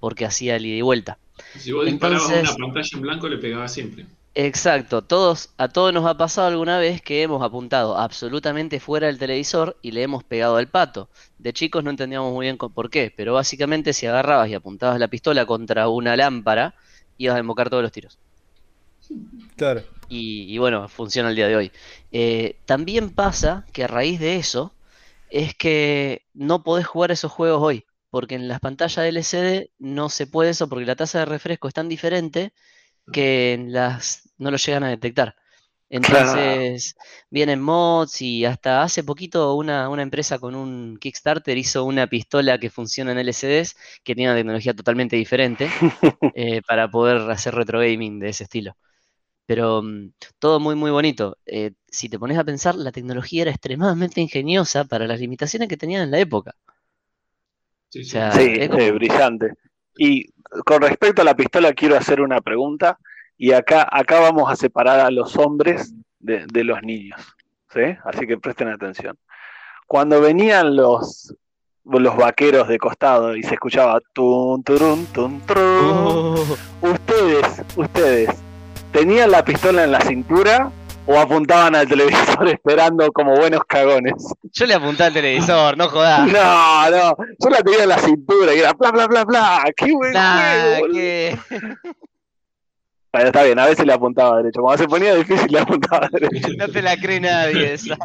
Porque 0.00 0.26
hacía 0.26 0.56
el 0.56 0.66
ida 0.66 0.76
y 0.78 0.82
vuelta. 0.82 1.18
Si 1.56 1.70
vos 1.70 1.86
disparabas 1.86 2.24
Entonces- 2.28 2.56
una 2.56 2.66
pantalla 2.66 2.88
en 2.94 3.00
blanco, 3.00 3.28
le 3.28 3.38
pegaba 3.38 3.68
siempre. 3.68 4.06
Exacto, 4.34 5.02
todos, 5.06 5.52
a 5.58 5.68
todos 5.68 5.92
nos 5.92 6.06
ha 6.06 6.16
pasado 6.16 6.48
alguna 6.48 6.78
vez 6.78 7.02
que 7.02 7.22
hemos 7.22 7.42
apuntado 7.42 7.98
absolutamente 7.98 8.80
fuera 8.80 9.06
del 9.06 9.18
televisor 9.18 9.78
y 9.82 9.90
le 9.92 10.02
hemos 10.02 10.24
pegado 10.24 10.56
al 10.56 10.70
pato. 10.70 11.10
De 11.38 11.52
chicos 11.52 11.84
no 11.84 11.90
entendíamos 11.90 12.32
muy 12.32 12.46
bien 12.46 12.56
con- 12.56 12.72
por 12.72 12.88
qué, 12.90 13.12
pero 13.14 13.34
básicamente 13.34 13.92
si 13.92 14.06
agarrabas 14.06 14.48
y 14.48 14.54
apuntabas 14.54 14.98
la 14.98 15.08
pistola 15.08 15.44
contra 15.46 15.88
una 15.88 16.16
lámpara, 16.16 16.74
ibas 17.18 17.36
a 17.36 17.40
embocar 17.40 17.68
todos 17.70 17.82
los 17.82 17.92
tiros. 17.92 18.20
Claro. 19.56 19.82
Y, 20.08 20.52
y 20.54 20.58
bueno, 20.58 20.88
funciona 20.88 21.30
el 21.30 21.36
día 21.36 21.48
de 21.48 21.56
hoy. 21.56 21.72
Eh, 22.10 22.60
también 22.66 23.14
pasa 23.14 23.68
que 23.72 23.84
a 23.84 23.86
raíz 23.86 24.20
de 24.20 24.36
eso 24.36 24.76
es 25.28 25.54
que 25.56 26.26
no 26.34 26.62
podés 26.64 26.86
jugar 26.86 27.10
esos 27.12 27.32
juegos 27.32 27.62
hoy, 27.62 27.86
porque 28.10 28.34
en 28.36 28.48
las 28.48 28.60
pantallas 28.60 29.06
LCD 29.06 29.72
no 29.78 30.08
se 30.10 30.26
puede 30.26 30.50
eso 30.50 30.68
porque 30.68 30.86
la 30.86 30.96
tasa 30.96 31.20
de 31.20 31.24
refresco 31.26 31.68
es 31.68 31.74
tan 31.74 31.88
diferente 31.88 32.52
que 33.12 33.52
en 33.54 33.72
las 33.72 34.30
no 34.38 34.50
lo 34.50 34.56
llegan 34.56 34.84
a 34.84 34.88
detectar. 34.90 35.34
Entonces 35.90 36.94
vienen 37.30 37.60
mods 37.60 38.22
y 38.22 38.44
hasta 38.46 38.82
hace 38.82 39.04
poquito 39.04 39.54
una, 39.56 39.88
una 39.90 40.02
empresa 40.02 40.38
con 40.38 40.54
un 40.54 40.96
Kickstarter 40.98 41.56
hizo 41.58 41.84
una 41.84 42.06
pistola 42.06 42.58
que 42.58 42.70
funciona 42.70 43.12
en 43.12 43.18
LCDs 43.18 43.76
que 44.02 44.14
tiene 44.14 44.30
una 44.32 44.38
tecnología 44.40 44.74
totalmente 44.74 45.16
diferente 45.16 45.68
eh, 46.34 46.62
para 46.66 46.90
poder 46.90 47.30
hacer 47.30 47.54
retro 47.54 47.80
gaming 47.80 48.18
de 48.20 48.30
ese 48.30 48.44
estilo. 48.44 48.76
Pero 49.46 49.82
mm, 49.82 50.12
todo 50.38 50.60
muy 50.60 50.74
muy 50.76 50.90
bonito. 50.90 51.38
Eh, 51.46 51.72
si 51.88 52.08
te 52.08 52.18
pones 52.18 52.38
a 52.38 52.44
pensar, 52.44 52.74
la 52.76 52.92
tecnología 52.92 53.42
era 53.42 53.50
extremadamente 53.52 54.20
ingeniosa 54.20 54.84
para 54.84 55.06
las 55.06 55.20
limitaciones 55.20 55.68
que 55.68 55.76
tenían 55.76 56.02
en 56.04 56.10
la 56.12 56.20
época. 56.20 56.56
Sí, 57.90 58.00
O 58.00 58.04
sí. 58.04 58.10
sea, 58.10 58.30
Sí, 58.30 58.42
es 58.56 58.68
como- 58.68 58.80
eh, 58.80 58.90
brillante. 58.92 59.52
Y 59.96 60.26
con 60.64 60.82
respecto 60.82 61.22
a 61.22 61.24
la 61.24 61.34
pistola, 61.34 61.72
quiero 61.72 61.96
hacer 61.96 62.20
una 62.20 62.40
pregunta. 62.40 62.98
Y 63.36 63.52
acá, 63.52 63.88
acá 63.90 64.20
vamos 64.20 64.50
a 64.50 64.56
separar 64.56 65.00
a 65.00 65.10
los 65.10 65.36
hombres 65.36 65.94
de, 66.20 66.46
de 66.46 66.64
los 66.64 66.82
niños. 66.82 67.20
¿sí? 67.72 67.80
Así 68.04 68.26
que 68.26 68.38
presten 68.38 68.68
atención. 68.68 69.16
Cuando 69.86 70.20
venían 70.20 70.76
los, 70.76 71.34
los 71.84 72.16
vaqueros 72.16 72.68
de 72.68 72.78
costado 72.78 73.36
y 73.36 73.42
se 73.42 73.54
escuchaba 73.54 74.00
tun, 74.12 74.62
turun, 74.62 75.06
tun, 75.06 75.40
turun, 75.40 75.62
Oh, 75.64 76.56
ustedes, 76.82 77.62
ustedes, 77.76 78.30
¿tenían 78.92 79.30
la 79.30 79.44
pistola 79.44 79.84
en 79.84 79.92
la 79.92 80.00
cintura 80.00 80.70
o 81.06 81.18
apuntaban 81.18 81.74
al 81.74 81.88
televisor 81.88 82.48
esperando 82.48 83.10
como 83.12 83.34
buenos 83.34 83.62
cagones? 83.66 84.14
yo 84.52 84.66
le 84.66 84.74
apunté 84.74 85.04
al 85.04 85.12
televisor, 85.12 85.76
no 85.76 85.88
jodas. 85.88 86.28
No, 86.32 86.90
no, 86.90 87.16
yo 87.38 87.50
la 87.50 87.62
tenía 87.62 87.82
en 87.82 87.88
la 87.88 87.98
cintura 87.98 88.54
y 88.54 88.58
era 88.60 88.72
bla, 88.72 88.90
bla, 88.90 89.06
bla, 89.06 89.24
bla. 89.24 89.64
¡Qué 89.76 89.92
buen 89.92 90.12
Nah, 90.12 90.78
juego! 90.78 91.38
Bueno, 93.12 93.26
está 93.26 93.42
bien, 93.42 93.58
a 93.58 93.66
veces 93.66 93.84
le 93.84 93.92
apuntaba 93.92 94.38
derecho. 94.38 94.62
Cuando 94.62 94.82
se 94.82 94.88
ponía 94.88 95.14
difícil 95.14 95.52
le 95.52 95.58
apuntaba 95.58 96.08
derecho. 96.10 96.48
no 96.58 96.68
te 96.68 96.80
la 96.80 96.96
cree 96.96 97.20
nadie 97.20 97.74
esa. 97.74 97.96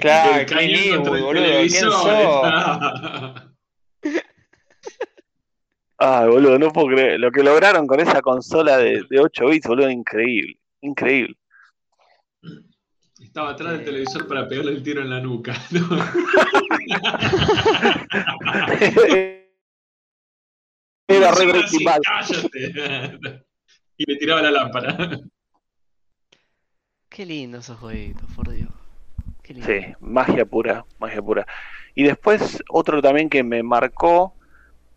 Claro, 0.00 0.38
contra 0.38 0.60
el 0.62 0.98
boludo, 0.98 1.42
¿quién. 1.68 1.88
Ay, 5.98 6.28
boludo, 6.28 6.58
no 6.58 6.72
puedo 6.72 6.88
creer. 6.88 7.20
Lo 7.20 7.30
que 7.30 7.42
lograron 7.42 7.86
con 7.86 8.00
esa 8.00 8.20
consola 8.20 8.78
de, 8.78 9.02
de 9.08 9.20
8 9.20 9.46
bits, 9.46 9.68
boludo, 9.68 9.90
increíble. 9.90 10.58
Increíble. 10.80 11.36
Estaba 13.36 13.50
atrás 13.50 13.72
del 13.72 13.84
televisor 13.84 14.26
para 14.26 14.48
pegarle 14.48 14.72
el 14.72 14.82
tiro 14.82 15.02
en 15.02 15.10
la 15.10 15.20
nuca. 15.20 15.52
¿no? 15.70 15.80
Era 21.06 21.32
re 21.32 21.44
Breaking 21.44 21.62
así, 21.62 21.84
Bad. 21.84 22.00
cállate. 22.02 23.44
Y 23.98 24.10
le 24.10 24.16
tiraba 24.16 24.40
la 24.40 24.50
lámpara. 24.50 25.20
Qué 27.10 27.26
lindo 27.26 27.58
esos 27.58 27.78
jueguitos, 27.78 28.24
por 28.34 28.48
Dios. 28.50 28.70
Qué 29.42 29.52
lindo. 29.52 29.68
Sí, 29.68 29.80
magia 30.00 30.46
pura, 30.46 30.86
magia 30.98 31.20
pura. 31.20 31.46
Y 31.94 32.04
después, 32.04 32.64
otro 32.70 33.02
también 33.02 33.28
que 33.28 33.42
me 33.42 33.62
marcó 33.62 34.34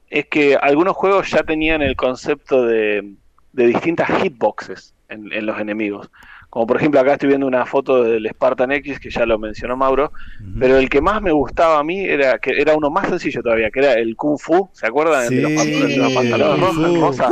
es 0.07 0.27
que 0.27 0.55
algunos 0.55 0.95
juegos 0.95 1.29
ya 1.29 1.43
tenían 1.43 1.81
el 1.81 1.97
concepto 1.97 2.65
de, 2.65 3.15
de 3.51 3.67
distintas 3.67 4.07
hitboxes 4.21 4.95
en, 5.09 5.29
en 5.33 5.45
los 5.45 5.59
enemigos. 5.59 6.09
Como 6.49 6.65
por 6.65 6.77
ejemplo, 6.77 6.99
acá 6.99 7.13
estoy 7.13 7.29
viendo 7.29 7.45
una 7.45 7.65
foto 7.65 8.03
del 8.03 8.27
Spartan 8.27 8.71
X, 8.71 8.99
que 8.99 9.11
ya 9.11 9.25
lo 9.25 9.37
mencionó 9.37 9.77
Mauro, 9.77 10.11
pero 10.59 10.77
el 10.77 10.89
que 10.89 10.99
más 10.99 11.21
me 11.21 11.31
gustaba 11.31 11.77
a 11.79 11.83
mí 11.83 11.99
era 12.03 12.39
que 12.39 12.59
era 12.59 12.75
uno 12.75 12.89
más 12.89 13.07
sencillo 13.07 13.43
todavía, 13.43 13.69
que 13.69 13.79
era 13.79 13.93
el 13.93 14.15
Kung 14.15 14.39
Fu, 14.39 14.67
¿se 14.73 14.87
acuerdan? 14.87 15.25
El 15.25 15.29
de 15.29 15.41
los, 15.43 15.51
Sí, 15.51 15.57
pantalones- 15.57 15.97
los 15.97 16.13
pantalones 16.13 16.59
rojos, 16.59 16.75
Fu. 16.75 17.01
rosa. 17.01 17.29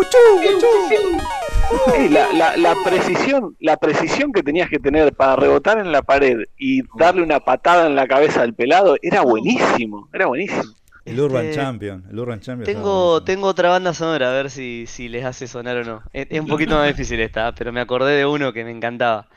Ey, 1.97 2.09
la, 2.09 2.31
la- 2.33 2.55
la 2.57 2.75
precisión, 2.85 3.55
la 3.59 3.75
precisión 3.77 4.31
que 4.31 4.41
tenías 4.43 4.69
que 4.69 4.79
tener 4.79 5.11
para 5.13 5.35
rebotar 5.35 5.79
en 5.79 5.91
la 5.91 6.01
pared 6.01 6.43
y 6.57 6.81
darle 6.97 7.23
una 7.23 7.39
patada 7.41 7.87
en 7.87 7.95
la 7.95 8.07
cabeza 8.07 8.41
al 8.43 8.53
pelado 8.53 8.95
era 9.01 9.21
buenísimo, 9.21 10.07
era 10.13 10.27
buenísimo. 10.27 10.73
El 11.07 11.19
Urban 11.19 11.45
Este, 11.45 11.55
Champion. 11.57 12.03
El 12.09 12.19
Urban 12.19 12.39
Champion. 12.39 12.65
Tengo, 12.65 13.23
tengo 13.23 13.47
otra 13.47 13.69
banda 13.69 13.93
sonora, 13.93 14.29
a 14.29 14.33
ver 14.33 14.49
si, 14.49 14.85
si 14.87 15.07
les 15.09 15.25
hace 15.25 15.47
sonar 15.47 15.77
o 15.77 15.83
no. 15.83 16.01
Es, 16.13 16.27
es 16.29 16.39
un 16.39 16.47
poquito 16.53 16.75
más 16.75 16.87
difícil 16.87 17.19
esta, 17.19 17.53
pero 17.53 17.71
me 17.71 17.81
acordé 17.81 18.13
de 18.17 18.25
uno 18.25 18.53
que 18.53 18.63
me 18.63 18.71
encantaba. 18.71 19.27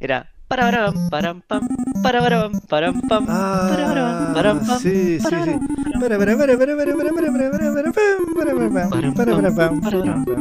Era 0.00 0.30
para 0.48 0.62
param, 0.64 1.10
param, 1.10 1.42
pam, 1.42 1.60
para 2.02 2.20
param, 2.20 2.52
param, 2.68 3.00
pam, 3.02 3.24
para 3.26 4.50
Ah, 4.50 4.60
pam, 4.66 4.78
sí, 4.80 5.18
sí, 5.20 5.22
para 5.22 5.44
sí. 5.44 5.52
Para, 6.00 6.18
para, 6.18 6.36
para, 6.36 6.58
para, 6.58 6.76
para, 6.76 6.76
para, 6.76 6.96
para, 6.96 7.12
para, 7.12 7.32
para, 7.32 7.32
para, 7.32 7.92
para, 7.92 7.92
para, 7.92 9.14
para, 9.14 9.14
para, 9.14 9.36
para, 9.36 9.50
para. 9.54 10.40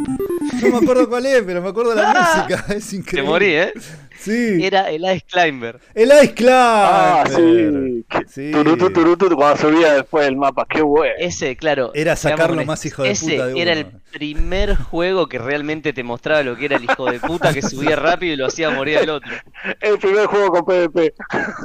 No 0.62 0.72
me 0.72 0.78
acuerdo 0.78 1.10
cuál 1.10 1.26
es, 1.28 1.44
pero 1.44 1.62
me 1.62 1.70
acuerdo 1.70 1.92
de 1.96 2.02
la 2.02 2.14
música. 2.48 2.66
Es 2.74 2.90
Te 2.90 2.96
increíble. 2.96 3.30
morí, 3.30 3.46
¿eh? 3.54 3.74
Sí. 4.20 4.64
Era 4.64 4.90
el 4.90 5.04
Ice 5.04 5.26
Climber. 5.32 5.80
El 5.96 6.10
Ice 6.10 6.34
Climber. 6.34 6.54
Ah, 6.56 7.24
sí. 7.28 8.06
Sí. 8.28 8.52
Turutu, 8.52 8.92
turutu, 8.92 9.36
cuando 9.36 9.58
subía 9.58 9.94
después 9.94 10.26
del 10.26 10.36
mapa, 10.36 10.66
qué 10.70 10.82
bueno. 10.82 11.14
Ese, 11.18 11.56
claro. 11.56 11.92
Era 11.94 12.16
sacarlo 12.16 12.64
más 12.66 12.86
hijo 12.86 13.04
de 13.04 13.12
ese 13.12 13.32
puta 13.34 13.48
de 13.48 13.62
era 13.62 13.72
uno. 13.72 13.82
el 13.82 13.88
primer 14.12 14.76
juego 14.76 15.28
que 15.28 15.38
realmente 15.40 15.94
te 15.94 16.04
mostraba 16.04 16.44
lo 16.44 16.56
que 16.58 16.66
era 16.66 16.78
el 16.78 16.84
hijo 16.84 17.10
de 17.10 17.20
puta 17.20 17.54
que 17.54 17.62
subía 17.62 17.96
rápido 17.96 18.34
y 18.34 18.38
lo 18.38 18.48
hacía 18.48 18.70
morir 18.70 18.98
al 19.00 19.10
otro. 19.10 19.32
El 19.80 19.98
primer 20.00 20.26
juego 20.26 20.50
con 20.52 20.66
PvP. 20.66 21.14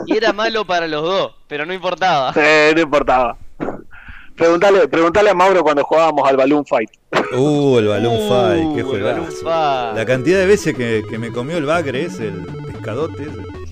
Y 0.06 0.16
era 0.16 0.32
malo 0.32 0.64
para 0.64 0.86
los 0.86 1.02
dos, 1.02 1.34
pero 1.48 1.66
no 1.66 1.74
importaba. 1.74 2.32
Sí, 2.32 2.40
no 2.74 2.80
importaba. 2.80 3.36
Preguntale, 4.36 4.88
preguntale 4.88 5.30
a 5.30 5.34
Mauro 5.34 5.62
cuando 5.62 5.84
jugábamos 5.84 6.28
al 6.28 6.36
Balloon 6.36 6.64
Fight. 6.66 6.90
Uh, 7.36 7.78
el 7.78 7.86
Balloon 7.88 8.16
Uh, 8.16 8.28
Fight, 8.28 8.74
qué 8.74 8.80
el 8.80 9.02
Balloon 9.02 9.26
juegazo. 9.26 9.42
Fight. 9.44 9.96
La 9.96 10.04
cantidad 10.04 10.38
de 10.40 10.46
veces 10.46 10.74
que, 10.76 11.02
que 11.08 11.18
me 11.18 11.30
comió 11.30 11.56
el 11.56 11.64
bagre 11.66 12.02
ese, 12.04 12.28
el 12.28 12.44
pescadote 12.72 13.22
ese. 13.22 13.64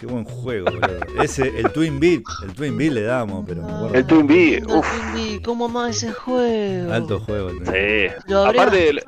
Qué 0.00 0.06
buen 0.06 0.24
juego, 0.24 0.66
boludo. 0.66 1.22
Ese, 1.22 1.48
el 1.58 1.70
Twin 1.72 1.98
Beat, 1.98 2.22
el 2.44 2.52
Twin 2.54 2.78
Beat 2.78 2.92
le 2.92 3.02
damos, 3.02 3.44
pero 3.46 3.62
me 3.62 3.72
acuerdo. 3.72 3.94
El 3.94 4.06
Twin 4.06 4.62
No 4.66 4.78
uff. 4.78 4.86
¿Cómo 5.44 5.68
más 5.68 5.96
ese 5.96 6.12
juego? 6.12 6.92
Alto 6.92 7.20
juego. 7.20 7.48
el 7.50 7.56
Twin 7.58 7.72
Beat. 7.72 8.12
Sí. 8.16 8.22
Lo 8.28 8.44
Aparte, 8.46 9.02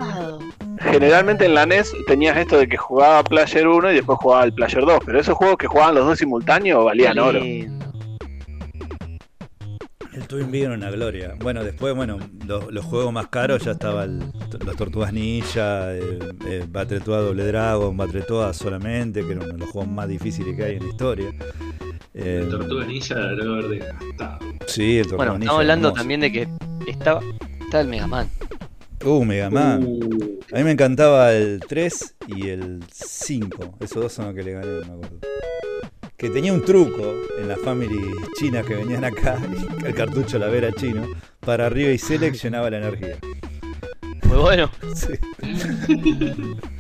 generalmente 0.81 1.45
en 1.47 1.55
la 1.55 1.65
NES 1.65 1.93
tenías 2.07 2.37
esto 2.37 2.59
de 2.59 2.69
que 2.69 2.77
jugaba 2.77 3.23
Player 3.23 3.69
1 3.69 3.93
y 3.93 3.95
después 3.95 4.19
jugaba 4.21 4.45
el 4.45 4.53
Player 4.53 4.85
2, 4.85 4.99
pero 5.07 5.21
esos 5.21 5.37
juegos 5.37 5.57
que 5.59 5.69
jugaban 5.69 5.95
los 5.95 6.07
dos 6.07 6.19
simultáneos 6.19 6.85
valían 6.85 7.19
oro. 7.19 7.41
El 10.13 10.27
Twin 10.27 10.51
Beat 10.51 10.65
era 10.65 10.75
una 10.75 10.91
gloria. 10.91 11.35
Bueno, 11.41 11.63
después, 11.63 11.95
bueno, 11.95 12.19
los, 12.47 12.73
los 12.73 12.85
juegos 12.85 13.13
más 13.13 13.29
caros 13.29 13.63
ya 13.65 13.73
estaba 13.73 14.05
el, 14.05 14.19
los 14.65 14.77
Tortugas 14.77 15.13
Ninja, 15.13 15.95
eh, 15.95 16.19
eh, 16.49 16.65
Battletoad 16.69 17.23
Doble 17.27 17.45
Dragon, 17.47 17.97
Battletoad 17.97 18.53
solamente, 18.53 19.25
que 19.25 19.33
era 19.33 19.41
uno 19.45 19.53
de 19.53 19.59
los 19.59 19.71
juegos 19.71 19.91
más 19.91 20.09
difíciles 20.09 20.57
que 20.57 20.65
hay 20.65 20.77
en 20.77 20.83
la 20.83 20.89
historia. 20.89 21.33
Eh, 22.15 22.41
El 22.43 22.51
Tortuga 22.51 22.85
Ninja 22.87 23.15
la 23.15 23.29
debe 23.35 23.53
haber 23.53 23.69
desgastado. 23.69 24.39
Sí, 24.67 24.99
el 24.99 25.05
Tortuga 25.05 25.17
Bueno, 25.17 25.33
Ninja. 25.35 25.45
estamos 25.45 25.61
hablando 25.61 25.89
hermoso. 25.89 26.01
también 26.01 26.21
de 26.21 26.33
que 26.33 26.49
estaba, 26.89 27.21
estaba 27.61 27.81
el 27.83 27.89
Mega 27.89 28.07
Man. 28.09 28.29
Uh, 29.05 29.25
Mega 29.25 29.49
Man. 29.49 29.85
Uh, 29.87 30.41
A 30.53 30.59
mí 30.59 30.65
me 30.65 30.73
encantaba 30.73 31.33
el 31.33 31.61
3 31.67 32.17
y 32.27 32.49
el 32.49 32.81
5. 32.93 33.77
Esos 33.81 34.03
dos 34.03 34.13
son 34.13 34.27
los 34.27 34.35
que 34.35 34.43
le 34.43 34.53
gané, 34.53 34.67
me 34.67 34.93
acuerdo. 34.93 35.19
Que 36.21 36.29
tenía 36.29 36.53
un 36.53 36.63
truco 36.65 37.15
en 37.39 37.49
las 37.49 37.59
families 37.61 37.99
chinas 38.39 38.67
que 38.67 38.75
venían 38.75 39.05
acá, 39.05 39.39
y 39.83 39.87
el 39.87 39.95
cartucho 39.95 40.39
la 40.39 40.49
vera 40.49 40.71
chino, 40.73 41.07
para 41.41 41.65
arriba 41.67 41.91
y 41.91 41.99
seleccionaba 41.99 42.69
la 42.69 42.77
energía. 42.79 43.17
Muy 44.25 44.37
bueno. 44.37 44.71
Sí. 44.95 45.15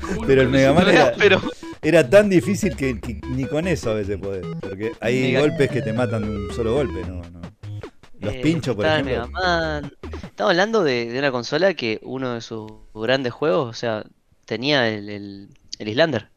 ¿cómo 0.06 0.22
Pero 0.26 0.42
el 0.42 0.48
Mega 0.50 0.72
Man 0.74 0.88
era- 0.90 1.12
Pero 1.16 1.40
Era 1.82 2.08
tan 2.08 2.28
difícil 2.28 2.76
que, 2.76 3.00
que 3.00 3.18
ni 3.30 3.46
con 3.46 3.66
eso 3.66 3.90
a 3.90 3.94
veces 3.94 4.18
podés. 4.18 4.44
Porque 4.60 4.92
hay 5.00 5.22
Mega- 5.32 5.40
golpes 5.40 5.70
que 5.70 5.80
te 5.82 5.92
matan 5.94 6.22
de 6.22 6.28
un 6.36 6.52
solo 6.54 6.74
golpe, 6.74 7.00
¿no? 7.08 7.22
no. 7.30 7.40
Los 8.20 8.34
eh, 8.34 8.40
pinchos, 8.42 8.76
por 8.76 8.84
ejemplo. 8.84 9.10
Mega 9.12 9.26
Man. 9.28 9.92
Estamos 10.22 10.50
hablando 10.50 10.84
de, 10.84 11.10
de 11.10 11.18
una 11.18 11.32
consola 11.32 11.72
que 11.72 11.98
uno 12.02 12.34
de 12.34 12.42
sus 12.42 12.70
grandes 12.94 13.32
juegos, 13.32 13.70
o 13.70 13.72
sea, 13.72 14.04
tenía 14.44 14.86
el, 14.88 15.08
el, 15.08 15.48
el 15.78 15.88
Islander. 15.88 16.28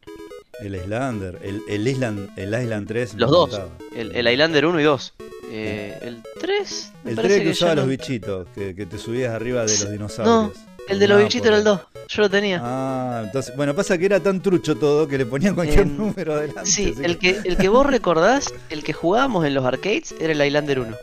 El 0.62 0.74
Islander, 0.76 1.38
el, 1.42 1.62
el 1.68 1.86
Island, 1.88 2.30
el 2.36 2.48
Island 2.60 2.86
3. 2.88 3.14
me 3.14 3.20
Los 3.20 3.30
dos. 3.30 3.60
El, 3.94 4.14
el 4.14 4.28
Islander 4.28 4.66
1 4.66 4.80
y 4.80 4.84
2. 4.84 5.12
Eh, 5.50 5.98
el 6.02 6.22
3, 6.40 6.92
me 7.04 7.10
El 7.10 7.16
parece 7.16 7.34
3 7.34 7.38
que 7.40 7.44
que 7.44 7.50
usaba 7.52 7.74
los 7.74 7.84
no- 7.84 7.90
bichitos, 7.90 8.46
que, 8.54 8.74
que 8.74 8.86
te 8.86 8.98
subías 8.98 9.32
arriba 9.34 9.60
de 9.64 9.68
los 9.78 9.90
dinosaurios. 9.90 10.56
El 10.88 10.98
de 10.98 11.08
los 11.08 11.18
Ah, 11.20 11.24
bichitos 11.24 11.46
era 11.46 11.56
el 11.56 11.62
ahí. 11.66 11.74
2. 11.74 11.80
Yo 12.08 12.22
lo 12.22 12.30
tenía. 12.30 12.60
Ah, 12.62 13.22
entonces, 13.24 13.56
bueno, 13.56 13.74
pasa 13.74 13.96
que 13.96 14.04
era 14.06 14.20
tan 14.20 14.40
trucho 14.42 14.76
todo 14.76 15.08
que 15.08 15.16
le 15.18 15.24
ponían 15.26 15.54
cualquier 15.54 15.80
Em, 15.80 15.96
número 15.96 16.34
adelante. 16.34 16.70
Sí, 16.70 16.92
el 17.02 17.18
que, 17.18 17.40
el 17.44 17.56
que 17.56 17.68
vos 17.68 17.86
recordás, 17.86 18.52
el 18.70 18.82
que 18.84 18.92
jugábamos 18.92 19.46
en 19.46 19.54
los 19.54 19.64
arcades, 19.64 20.14
era 20.20 20.32
el 20.32 20.40
Highlander 20.42 20.80
1. 20.80 20.96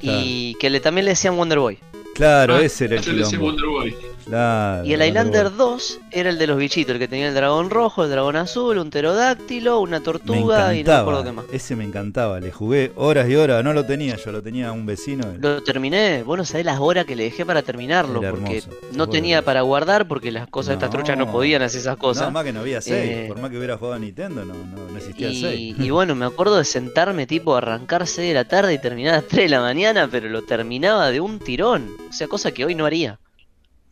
Y 0.00 0.54
que 0.60 0.70
le, 0.70 0.80
también 0.80 1.06
le 1.06 1.12
decían 1.12 1.36
Wonder 1.36 1.58
Boy. 1.58 1.78
Claro, 2.14 2.56
Ah, 2.56 2.62
ese 2.62 2.84
era 2.84 2.96
el 2.96 3.00
quilombo. 3.02 3.38
Wonder 3.38 3.66
Boy. 3.66 3.96
Claro, 4.24 4.84
Y 4.86 4.92
el 4.94 5.02
Highlander 5.02 5.48
Boy. 5.50 5.58
2 5.58 6.00
era 6.10 6.30
el 6.30 6.38
de 6.38 6.46
los 6.46 6.56
bichitos, 6.56 6.92
el 6.94 6.98
que 6.98 7.08
tenía 7.08 7.28
el 7.28 7.34
dragón 7.34 7.70
rojo, 7.70 8.04
el 8.04 8.10
dragón 8.10 8.36
azul, 8.36 8.78
un 8.78 8.90
pterodáctilo, 8.90 9.80
una 9.80 9.98
Me 9.98 10.04
tortuga 10.04 10.74
y 10.74 10.82
no 10.82 10.90
me 10.92 10.96
acuerdo 10.96 11.24
qué 11.24 11.32
más. 11.32 11.44
ese 11.52 11.76
me 11.76 11.84
encantaba, 11.84 12.40
le 12.40 12.50
jugué 12.50 12.92
horas 12.96 13.28
y 13.28 13.36
horas, 13.36 13.62
no 13.62 13.72
lo 13.72 13.84
tenía, 13.84 14.16
yo 14.16 14.32
lo 14.32 14.42
tenía 14.42 14.72
un 14.72 14.86
vecino. 14.86 15.26
y- 15.34 15.38
Lo 15.40 15.62
terminé, 15.62 16.22
vos 16.22 16.38
no 16.38 16.44
sabés 16.44 16.64
las 16.66 16.80
horas 16.80 17.04
que 17.04 17.16
le 17.16 17.24
dejé 17.24 17.44
para 17.44 17.62
terminarlo, 17.62 18.20
Era 18.20 18.30
porque 18.30 18.58
hermoso, 18.58 18.78
no 18.92 19.08
tenía 19.08 19.42
para 19.42 19.60
guardar, 19.62 20.08
porque 20.08 20.30
las 20.32 20.48
cosas 20.48 20.68
de 20.68 20.74
estas 20.74 20.90
truchas 20.90 21.16
no 21.18 21.30
podían 21.30 21.62
hacer 21.62 21.80
esas 21.80 21.96
cosas. 21.96 22.24
No, 22.24 22.30
más 22.32 22.44
que 22.44 22.52
no 22.52 22.60
había 22.60 22.80
6, 22.80 22.94
Eh, 22.94 23.24
por 23.28 23.40
más 23.40 23.50
que 23.50 23.58
hubiera 23.58 23.76
jugado 23.76 23.94
a 23.96 23.98
Nintendo, 23.98 24.44
no, 24.44 24.54
no, 24.54 24.96
existía 24.96 25.28
el 25.28 25.34
6. 25.36 25.76
Y, 25.78 25.84
y 25.86 25.90
bueno, 25.90 26.14
me 26.14 26.24
acuerdo 26.24 26.56
de 26.56 26.64
sentarme 26.64 27.26
tipo 27.26 27.54
a 27.54 27.58
arrancar 27.58 28.06
6 28.06 28.28
de 28.28 28.34
la 28.34 28.44
tarde 28.46 28.72
y 28.74 28.78
terminar 28.78 29.14
a 29.14 29.16
las 29.18 29.26
3 29.28 29.44
de 29.44 29.48
la 29.50 29.60
mañana, 29.60 30.08
pero 30.10 30.28
lo 30.28 30.42
terminaba 30.42 31.10
de 31.10 31.20
un 31.20 31.38
tirón. 31.38 31.88
O 32.08 32.12
sea, 32.12 32.26
cosa 32.28 32.52
que 32.52 32.64
hoy 32.64 32.74
no 32.74 32.86
haría. 32.86 33.18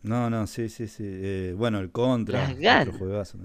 No, 0.03 0.29
no, 0.29 0.47
sí, 0.47 0.69
sí, 0.69 0.87
sí. 0.87 1.03
eh, 1.05 1.53
bueno, 1.57 1.79
el 1.79 1.91
Contra, 1.91 2.45
Las 2.45 2.57
ganas. 2.57 2.89
otro 2.89 2.93
juegazo. 2.93 3.37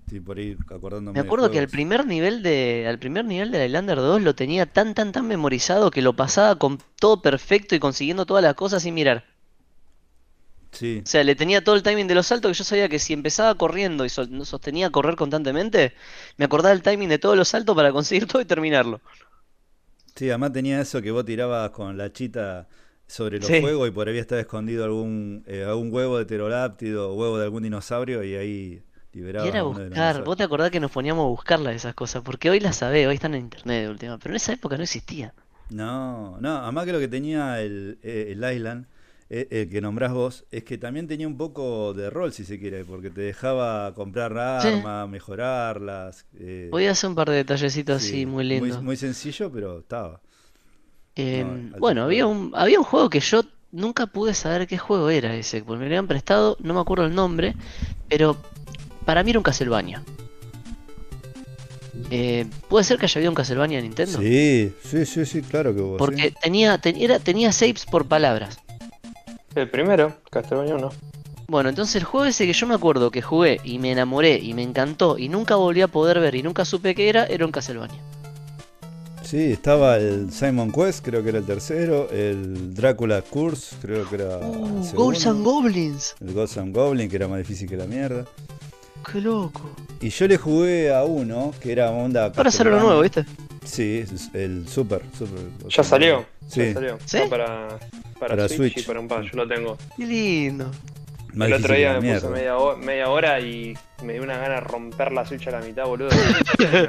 Estoy 0.00 0.20
por 0.20 0.38
ahí 0.38 0.58
acordándome 0.68 1.14
Me 1.14 1.20
acuerdo 1.20 1.50
que 1.50 1.58
al 1.58 1.70
primer 1.70 2.04
nivel 2.06 2.42
de 2.42 2.86
al 2.86 2.98
primer 2.98 3.24
nivel 3.24 3.50
de 3.50 3.64
Highlander 3.64 3.96
2 3.96 4.20
lo 4.20 4.34
tenía 4.34 4.66
tan 4.66 4.92
tan 4.92 5.12
tan 5.12 5.26
memorizado 5.26 5.90
que 5.90 6.02
lo 6.02 6.14
pasaba 6.14 6.58
con 6.58 6.78
todo 7.00 7.22
perfecto 7.22 7.74
y 7.74 7.80
consiguiendo 7.80 8.26
todas 8.26 8.42
las 8.44 8.52
cosas 8.54 8.82
sin 8.82 8.92
mirar. 8.92 9.24
Sí, 10.72 11.06
O 11.06 11.10
sea, 11.10 11.22
le 11.24 11.34
tenía 11.36 11.62
todo 11.64 11.74
el 11.76 11.82
timing 11.82 12.06
de 12.08 12.14
los 12.14 12.26
saltos 12.26 12.50
que 12.52 12.58
yo 12.58 12.64
sabía 12.64 12.88
que 12.88 12.98
si 12.98 13.12
empezaba 13.12 13.54
corriendo 13.56 14.04
y 14.06 14.08
sostenía 14.10 14.90
correr 14.90 15.16
constantemente, 15.16 15.94
me 16.38 16.46
acordaba 16.46 16.72
el 16.74 16.82
timing 16.82 17.08
de 17.10 17.18
todos 17.18 17.36
los 17.36 17.48
saltos 17.48 17.76
para 17.76 17.92
conseguir 17.92 18.26
todo 18.28 18.40
y 18.42 18.46
terminarlo. 18.46 19.00
sí, 20.14 20.28
además 20.30 20.52
tenía 20.52 20.80
eso 20.80 21.02
que 21.02 21.10
vos 21.10 21.24
tirabas 21.24 21.70
con 21.70 21.96
la 21.96 22.12
chita 22.12 22.68
sobre 23.06 23.38
los 23.38 23.48
Sí. 23.48 23.60
juegos 23.60 23.88
y 23.88 23.90
por 23.92 24.08
ahí 24.08 24.18
estaba 24.18 24.40
escondido 24.40 24.84
algún, 24.84 25.44
eh, 25.46 25.64
algún 25.64 25.92
huevo 25.92 26.18
de 26.18 26.24
pterodáctido 26.26 27.10
o 27.10 27.14
huevo 27.14 27.38
de 27.38 27.44
algún 27.44 27.62
dinosaurio 27.62 28.22
y 28.24 28.34
ahí 28.36 28.82
liberabas 29.12 29.46
Y 29.46 29.48
era 29.50 29.62
buscar, 29.62 30.24
vos 30.24 30.36
te 30.36 30.42
acordás 30.42 30.70
que 30.70 30.80
nos 30.80 30.90
poníamos 30.90 31.24
a 31.24 31.28
buscarlas 31.28 31.74
esas 31.76 31.94
cosas, 31.94 32.22
porque 32.22 32.50
hoy 32.50 32.60
las 32.60 32.76
sabés, 32.76 33.06
hoy 33.06 33.14
están 33.14 33.34
en 33.34 33.42
internet 33.42 33.82
de 33.84 33.90
última, 33.90 34.18
pero 34.18 34.30
en 34.32 34.36
esa 34.36 34.52
época 34.52 34.76
no 34.76 34.82
existía. 34.82 35.34
No, 35.70 36.38
no, 36.40 36.58
además 36.58 36.84
que 36.84 36.92
lo 36.92 36.98
que 36.98 37.08
tenía 37.08 37.60
el, 37.60 37.98
eh, 38.02 38.32
el 38.36 38.54
Island, 38.54 38.86
eh, 39.30 39.48
el 39.50 39.70
que 39.70 39.80
nombrás 39.80 40.12
vos, 40.12 40.44
es 40.50 40.62
que 40.64 40.76
también 40.78 41.08
tenía 41.08 41.26
un 41.26 41.36
poco 41.36 41.94
de 41.94 42.10
rol, 42.10 42.32
si 42.32 42.44
se 42.44 42.58
quiere, 42.58 42.84
porque 42.84 43.10
te 43.10 43.22
dejaba 43.22 43.94
comprar 43.94 44.32
Sí. 44.60 44.68
armas, 44.68 45.08
mejorarlas. 45.08 46.26
eh, 46.38 46.68
Podía 46.70 46.90
hacer 46.92 47.08
un 47.10 47.16
par 47.16 47.30
de 47.30 47.36
detallecitos 47.36 48.02
sí, 48.02 48.08
así 48.08 48.26
muy 48.26 48.44
lindos. 48.44 48.82
Muy, 48.82 48.96
sencillo, 48.96 49.50
pero 49.50 49.78
estaba. 49.78 50.20
Eh, 51.16 51.44
No, 51.44 51.78
bueno, 51.78 52.04
había 52.04 52.26
un, 52.26 52.52
había 52.54 52.78
un 52.78 52.84
juego 52.84 53.08
que 53.10 53.20
yo 53.20 53.42
nunca 53.72 54.06
pude 54.06 54.34
saber 54.34 54.66
qué 54.66 54.78
juego 54.78 55.10
era 55.10 55.34
ese, 55.34 55.62
porque 55.62 55.78
me 55.78 55.84
lo 55.86 55.90
habían 55.90 56.06
prestado, 56.08 56.56
no 56.60 56.74
me 56.74 56.80
acuerdo 56.80 57.06
el 57.06 57.14
nombre, 57.14 57.54
pero 58.08 58.36
para 59.04 59.22
mí 59.22 59.30
era 59.30 59.38
un 59.38 59.42
Castlevania. 59.44 60.02
Eh, 62.10 62.46
¿puede 62.68 62.84
ser 62.84 62.98
que 62.98 63.06
haya 63.06 63.18
habido 63.18 63.30
un 63.30 63.36
Castlevania 63.36 63.78
en 63.78 63.84
Nintendo? 63.84 64.18
Sí, 64.18 64.72
sí, 64.84 65.06
sí, 65.06 65.24
sí, 65.24 65.42
claro 65.42 65.74
que 65.74 65.80
vos. 65.80 65.98
Porque 65.98 66.30
sí. 66.30 66.34
tenía, 66.42 66.78
ten- 66.78 66.96
era, 66.96 67.18
tenía 67.18 67.52
saves 67.52 67.86
por 67.86 68.06
palabras. 68.06 68.58
El 69.54 69.70
primero, 69.70 70.16
Castlevania 70.30 70.74
1. 70.74 70.90
Bueno, 71.46 71.68
entonces 71.68 71.96
el 71.96 72.04
juego 72.04 72.24
ese 72.26 72.46
que 72.46 72.52
yo 72.52 72.66
me 72.66 72.74
acuerdo 72.74 73.10
que 73.10 73.22
jugué 73.22 73.60
y 73.64 73.78
me 73.78 73.92
enamoré 73.92 74.38
y 74.38 74.54
me 74.54 74.62
encantó 74.62 75.18
y 75.18 75.28
nunca 75.28 75.56
volví 75.56 75.82
a 75.82 75.88
poder 75.88 76.18
ver 76.18 76.34
y 76.34 76.42
nunca 76.42 76.64
supe 76.64 76.94
qué 76.94 77.08
era, 77.08 77.26
era 77.26 77.44
un 77.46 77.52
Castlevania. 77.52 78.00
Sí, 79.34 79.50
estaba 79.50 79.96
el 79.96 80.30
Simon 80.32 80.70
Quest, 80.70 81.04
creo 81.04 81.20
que 81.24 81.30
era 81.30 81.38
el 81.38 81.44
tercero, 81.44 82.08
el 82.12 82.72
Drácula 82.72 83.20
Curse, 83.20 83.74
creo 83.82 84.08
que 84.08 84.14
era 84.14 84.36
Uh, 84.38 84.84
Ghosts 84.94 85.26
and 85.26 85.44
Goblins. 85.44 86.14
el 86.20 86.32
Ghosts 86.34 86.58
and 86.58 86.72
Goblin, 86.72 87.10
que 87.10 87.16
era 87.16 87.26
más 87.26 87.38
difícil 87.38 87.68
que 87.68 87.76
la 87.76 87.86
mierda. 87.86 88.24
Qué 89.10 89.20
loco. 89.20 89.74
Y 90.00 90.10
yo 90.10 90.28
le 90.28 90.36
jugué 90.36 90.94
a 90.94 91.02
uno 91.02 91.52
que 91.60 91.72
era 91.72 91.90
onda. 91.90 92.26
Ahora 92.36 92.52
sale 92.52 92.70
uno 92.70 92.78
nuevo, 92.78 93.00
¿viste? 93.00 93.24
Sí, 93.64 94.04
el 94.34 94.68
Super. 94.68 95.02
super 95.18 95.40
Ya 95.68 95.82
salió. 95.82 96.24
Sí, 96.46 96.66
Ya 96.68 96.74
salió. 96.74 96.98
¿Sí? 97.04 97.18
No, 97.18 97.28
para, 97.28 97.68
para, 98.20 98.36
Para 98.36 98.48
Switch, 98.48 98.74
Switch. 98.74 98.78
y 98.78 98.82
para 98.86 99.00
un 99.00 99.08
par. 99.08 99.22
Yo 99.24 99.30
lo 99.36 99.48
tengo. 99.48 99.76
Qué 99.96 100.06
lindo. 100.06 100.70
más 101.32 101.48
el 101.48 101.54
otro 101.54 101.74
día 101.74 101.98
me 101.98 102.14
puse 102.20 102.28
media 102.28 103.08
hora 103.08 103.40
y 103.40 103.76
me 104.04 104.12
dio 104.12 104.22
una 104.22 104.38
gana 104.38 104.54
de 104.54 104.60
romper 104.60 105.10
la 105.10 105.26
Switch 105.26 105.48
a 105.48 105.50
la 105.50 105.60
mitad, 105.60 105.86
boludo. 105.86 106.10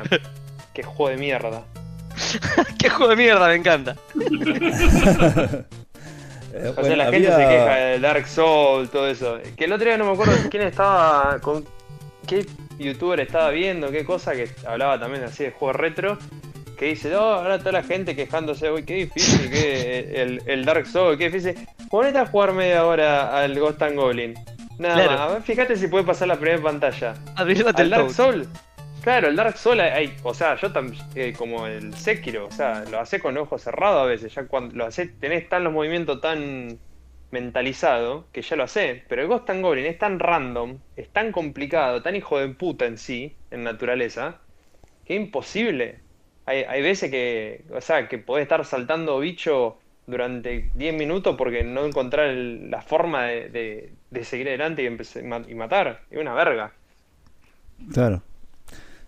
Qué 0.76 0.84
juego 0.84 1.10
de 1.10 1.18
mierda. 1.18 1.66
Qué 2.80 2.90
juego 2.90 3.10
de 3.12 3.16
mierda, 3.16 3.48
me 3.48 3.56
encanta. 3.56 3.96
Eh, 4.16 5.64
O 6.78 6.84
sea, 6.84 6.96
la 6.96 7.12
gente 7.12 7.32
había- 7.32 7.36
se 7.36 7.54
queja 7.54 7.76
de 7.76 8.00
Dark 8.00 8.28
Souls, 8.28 8.90
todo 8.90 9.08
eso. 9.08 9.40
Que 9.58 9.66
el 9.66 9.74
otro 9.74 9.86
día 9.88 9.98
no 9.98 10.06
me 10.06 10.12
acuerdo 10.14 10.34
quién 10.50 10.64
estaba. 10.64 11.40
con 11.42 11.66
qué 12.28 12.46
youtuber 12.80 13.20
estaba 13.20 13.50
viendo, 13.50 13.92
qué 13.92 14.04
cosa, 14.06 14.34
que 14.34 14.50
hablaba 14.66 15.00
también 15.00 15.24
así 15.26 15.44
de 15.44 15.52
juegos 15.52 15.76
retro. 15.76 16.18
Que 16.78 16.88
dice, 16.88 17.10
no, 17.10 17.20
ahora 17.20 17.60
toda 17.60 17.72
la 17.74 17.84
gente 17.84 18.16
quejándose, 18.16 18.70
uy, 18.72 18.84
qué 18.84 18.94
difícil, 18.96 19.50
que 19.50 20.00
el, 20.22 20.42
el 20.46 20.66
Dark 20.66 20.86
Souls, 20.88 21.18
qué 21.18 21.26
difícil. 21.30 21.56
Ponete 21.90 22.18
a 22.20 22.26
jugar 22.26 22.54
media 22.54 22.86
hora 22.86 23.38
al 23.44 23.58
Ghost 23.60 23.82
and 23.82 23.96
Goblin. 23.98 24.34
Nada 24.80 24.96
Claro. 25.06 25.34
más, 25.36 25.46
fíjate 25.46 25.76
si 25.78 25.88
puede 25.88 26.04
pasar 26.04 26.28
la 26.30 26.36
primera 26.38 26.62
pantalla. 26.62 27.14
Abrir 27.36 27.66
Al 27.68 27.90
Dark. 27.90 28.12
Souls. 28.12 28.48
Claro, 29.06 29.28
el 29.28 29.36
Dark 29.36 29.56
Souls 29.56 29.82
hay, 29.82 30.16
o 30.24 30.34
sea, 30.34 30.56
yo 30.56 30.72
también, 30.72 31.36
como 31.38 31.68
el 31.68 31.94
Sekiro, 31.94 32.48
o 32.48 32.52
sea, 32.52 32.86
lo 32.90 33.00
hace 33.00 33.20
con 33.20 33.38
ojos 33.38 33.62
cerrados 33.62 34.02
a 34.02 34.06
veces, 34.06 34.34
ya 34.34 34.48
cuando 34.48 34.76
lo 34.76 34.84
hace, 34.84 35.06
tenés 35.06 35.48
tan 35.48 35.64
los 35.64 35.72
movimientos 35.72 36.22
tan 36.22 36.80
mentalizado 37.30 38.26
que 38.32 38.42
ya 38.42 38.56
lo 38.56 38.64
hace, 38.64 39.04
pero 39.08 39.22
el 39.22 39.28
Ghost 39.28 39.48
and 39.52 39.62
Goblin 39.62 39.86
es 39.86 40.00
tan 40.00 40.18
random, 40.18 40.80
es 40.96 41.08
tan 41.10 41.32
complicado, 41.32 42.02
tan 42.02 42.16
hijo 42.16 42.40
de 42.40 42.48
puta 42.48 42.88
en 42.88 42.98
sí, 42.98 43.36
en 43.52 43.64
naturaleza, 43.64 44.40
que 45.06 45.16
es 45.16 45.22
imposible. 45.22 46.00
Hay, 46.48 46.64
hay 46.64 46.82
veces 46.82 47.12
que, 47.12 47.64
o 47.76 47.82
sea, 47.82 48.08
que 48.10 48.18
podés 48.18 48.42
estar 48.42 48.66
saltando 48.66 49.20
bicho 49.20 49.78
durante 50.08 50.72
10 50.74 50.96
minutos 50.96 51.36
porque 51.38 51.64
no 51.64 51.86
encontrar 51.86 52.34
la 52.34 52.82
forma 52.82 53.26
de, 53.26 53.94
seguir 54.24 54.48
adelante 54.48 54.82
y, 54.82 55.52
y 55.52 55.54
matar. 55.54 56.02
Es 56.10 56.18
una 56.18 56.34
verga. 56.34 56.74
Claro. 57.94 58.24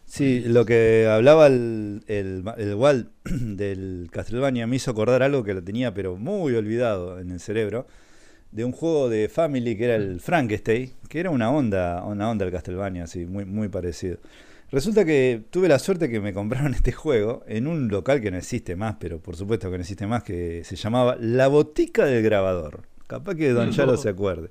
Sí, 0.07 0.39
lo 0.39 0.65
que 0.65 1.05
hablaba 1.05 1.47
el, 1.47 2.01
el, 2.07 2.43
el 2.57 2.75
Walt 2.75 3.09
del 3.25 4.07
Castlevania 4.09 4.65
me 4.65 4.77
hizo 4.77 4.89
acordar 4.89 5.21
algo 5.21 5.43
que 5.43 5.53
lo 5.53 5.61
tenía 5.61 5.93
pero 5.93 6.15
muy 6.15 6.55
olvidado 6.55 7.19
en 7.19 7.29
el 7.29 7.41
cerebro, 7.41 7.87
de 8.51 8.63
un 8.63 8.71
juego 8.71 9.09
de 9.09 9.27
Family 9.27 9.77
que 9.77 9.83
era 9.83 9.95
el 9.95 10.21
Frankenstein, 10.21 10.93
que 11.09 11.19
era 11.19 11.29
una 11.29 11.51
onda, 11.51 12.03
una 12.05 12.29
onda 12.29 12.45
del 12.45 12.53
Castlevania, 12.53 13.03
así, 13.03 13.25
muy, 13.25 13.43
muy 13.43 13.67
parecido. 13.67 14.17
Resulta 14.71 15.03
que 15.03 15.43
tuve 15.49 15.67
la 15.67 15.77
suerte 15.77 16.09
que 16.09 16.21
me 16.21 16.33
compraron 16.33 16.73
este 16.73 16.93
juego 16.93 17.43
en 17.45 17.67
un 17.67 17.89
local 17.89 18.21
que 18.21 18.31
no 18.31 18.37
existe 18.37 18.77
más, 18.77 18.95
pero 18.99 19.19
por 19.19 19.35
supuesto 19.35 19.69
que 19.69 19.77
no 19.77 19.81
existe 19.81 20.07
más, 20.07 20.23
que 20.23 20.63
se 20.63 20.77
llamaba 20.77 21.17
La 21.19 21.49
Botica 21.49 22.05
del 22.05 22.23
Grabador. 22.23 22.83
Capaz 23.07 23.35
que 23.35 23.49
Don 23.51 23.71
Chalo 23.73 23.97
se 23.97 24.07
acuerde. 24.07 24.49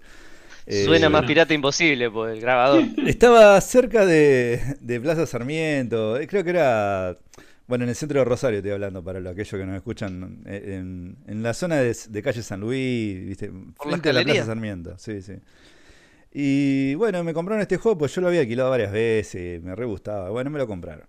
Suena 0.69 1.09
Eh, 1.09 1.11
más 1.11 1.25
pirata 1.25 1.55
imposible 1.55 2.11
por 2.11 2.31
el 2.31 2.41
grabador. 2.41 2.85
estaba 3.05 3.61
cerca 3.61 4.05
de, 4.07 4.61
de 4.81 5.01
Plaza 5.01 5.27
Sarmiento, 5.27 6.19
eh, 6.19 6.27
creo 6.27 6.45
que 6.45 6.51
era, 6.51 7.19
bueno, 7.67 7.85
en 7.85 7.91
el 7.91 7.97
centro 7.97 8.19
de 8.19 8.25
Rosario 8.25 8.59
estoy 8.59 8.73
hablando 8.73 9.03
para 9.03 9.21
lo- 9.21 9.31
aquellos 9.31 9.51
que 9.51 9.67
nos 9.67 9.77
escuchan, 9.77 10.43
eh, 10.47 10.77
en, 10.79 11.17
en 11.27 11.43
la 11.43 11.55
zona 11.55 11.77
de, 11.77 11.97
de 12.09 12.23
calle 12.23 12.43
San 12.43 12.61
Luis, 12.61 13.27
¿viste? 13.27 13.51
¿Por 13.77 13.91
la 13.91 13.99
frente 13.99 14.11
a 14.11 14.13
la? 14.13 14.25
Plaza 14.25 14.45
Sarmiento, 14.45 14.99
sí, 14.99 15.23
sí. 15.23 15.35
Y 16.33 16.95
bueno, 16.97 17.25
me 17.25 17.33
compraron 17.35 17.63
este 17.63 17.79
juego, 17.79 17.99
pues 17.99 18.15
yo 18.15 18.21
lo 18.21 18.29
había 18.29 18.41
alquilado 18.41 18.71
varias 18.71 18.93
veces, 18.93 19.63
me 19.63 19.75
re 19.75 19.87
gustaba, 19.87 20.31
bueno, 20.31 20.51
me 20.51 20.59
lo 20.59 20.67
compraron. 20.67 21.07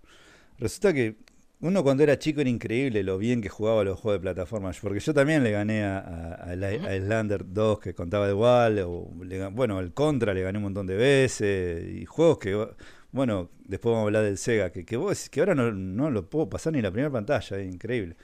Resulta 0.58 0.92
que 0.94 1.16
uno 1.60 1.82
cuando 1.82 2.02
era 2.04 2.18
chico 2.18 2.40
era 2.40 2.48
increíble 2.50 3.02
lo 3.02 3.18
bien 3.18 3.40
que 3.40 3.48
jugaba 3.48 3.82
los 3.84 3.98
juegos 3.98 4.20
de 4.20 4.22
plataforma, 4.22 4.70
porque 4.80 5.00
yo 5.00 5.12
también 5.14 5.42
le 5.42 5.50
gané 5.50 5.82
a, 5.84 5.98
a, 5.98 6.34
a 6.52 6.56
la- 6.56 6.68
a 6.68 6.96
Islander 6.96 7.44
2 7.46 7.80
que 7.80 7.94
contaba 7.94 8.28
igual, 8.28 8.78
o 8.86 9.10
le 9.24 9.46
bueno, 9.48 9.80
el 9.80 9.92
Contra 9.92 10.34
le 10.34 10.42
gané 10.42 10.58
un 10.58 10.64
montón 10.64 10.86
de 10.86 10.96
veces, 10.96 11.84
y 11.96 12.04
juegos 12.06 12.38
que, 12.38 12.68
bueno, 13.12 13.50
después 13.64 13.90
vamos 13.92 14.04
a 14.04 14.06
hablar 14.06 14.24
del 14.24 14.38
Sega, 14.38 14.70
que, 14.70 14.84
que 14.84 14.96
vos 14.96 15.28
que 15.30 15.40
ahora 15.40 15.54
no, 15.54 15.72
no 15.72 16.10
lo 16.10 16.28
puedo 16.30 16.48
pasar 16.48 16.72
ni 16.74 16.80
la 16.82 16.90
primera 16.92 17.10
pantalla, 17.10 17.58
es 17.58 17.72
increíble. 17.74 18.16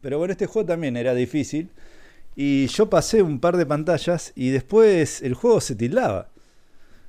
Pero 0.00 0.18
bueno, 0.18 0.32
este 0.32 0.46
juego 0.46 0.66
también 0.66 0.96
era 0.96 1.14
difícil, 1.14 1.70
y 2.36 2.66
yo 2.68 2.88
pasé 2.90 3.22
un 3.22 3.40
par 3.40 3.56
de 3.56 3.66
pantallas 3.66 4.32
y 4.36 4.50
después 4.50 5.22
el 5.22 5.34
juego 5.34 5.60
se 5.60 5.74
tildaba. 5.76 6.30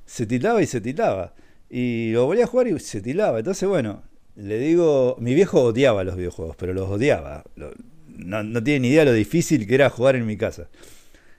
Se 0.06 0.26
tildaba 0.26 0.62
y 0.62 0.66
se 0.66 0.80
tildaba. 0.80 1.34
Y 1.70 2.12
lo 2.12 2.26
volví 2.26 2.42
a 2.42 2.46
jugar 2.46 2.68
y 2.68 2.78
se 2.80 3.00
tildaba. 3.00 3.38
Entonces, 3.38 3.68
bueno, 3.68 4.02
le 4.36 4.58
digo, 4.58 5.16
mi 5.20 5.34
viejo 5.34 5.62
odiaba 5.62 6.04
los 6.04 6.16
videojuegos, 6.16 6.56
pero 6.56 6.72
los 6.74 6.88
odiaba. 6.88 7.44
Lo- 7.56 7.72
no, 8.16 8.42
no 8.42 8.62
tiene 8.62 8.80
ni 8.80 8.88
idea 8.88 9.04
lo 9.04 9.12
difícil 9.12 9.66
que 9.66 9.74
era 9.74 9.90
jugar 9.90 10.16
en 10.16 10.26
mi 10.26 10.36
casa. 10.36 10.68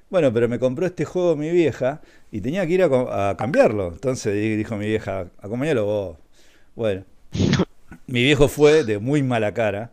Bueno, 0.09 0.31
pero 0.33 0.47
me 0.47 0.59
compró 0.59 0.85
este 0.85 1.05
juego 1.05 1.35
mi 1.35 1.49
vieja 1.51 2.01
y 2.31 2.41
tenía 2.41 2.65
que 2.67 2.73
ir 2.73 2.83
a, 2.83 3.35
cambiarlo. 3.37 3.89
Entonces 3.93 4.33
di- 4.33 4.55
dijo 4.55 4.75
mi 4.77 4.85
vieja, 4.87 5.27
acompañalo 5.39 5.85
vos. 5.85 6.17
Bueno, 6.75 7.03
mi 8.07 8.23
viejo 8.23 8.47
fue 8.47 8.83
de 8.83 8.99
muy 8.99 9.23
mala 9.23 9.53
cara. 9.53 9.91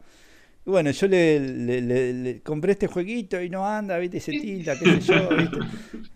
Y 0.65 0.71
bueno, 0.71 0.91
yo 0.93 1.09
le, 1.09 1.41
le- 1.41 1.81
le- 1.81 2.13
le 2.13 2.41
compré 2.41 2.73
este 2.73 2.87
jueguito 2.87 3.41
y 3.43 3.51
no 3.51 3.67
anda, 3.67 3.99
viste, 3.99 4.21
se 4.21 4.31
tilda, 4.33 4.79
qué 4.79 5.01
sé 5.01 5.01
yo, 5.01 5.29
viste. 5.37 5.59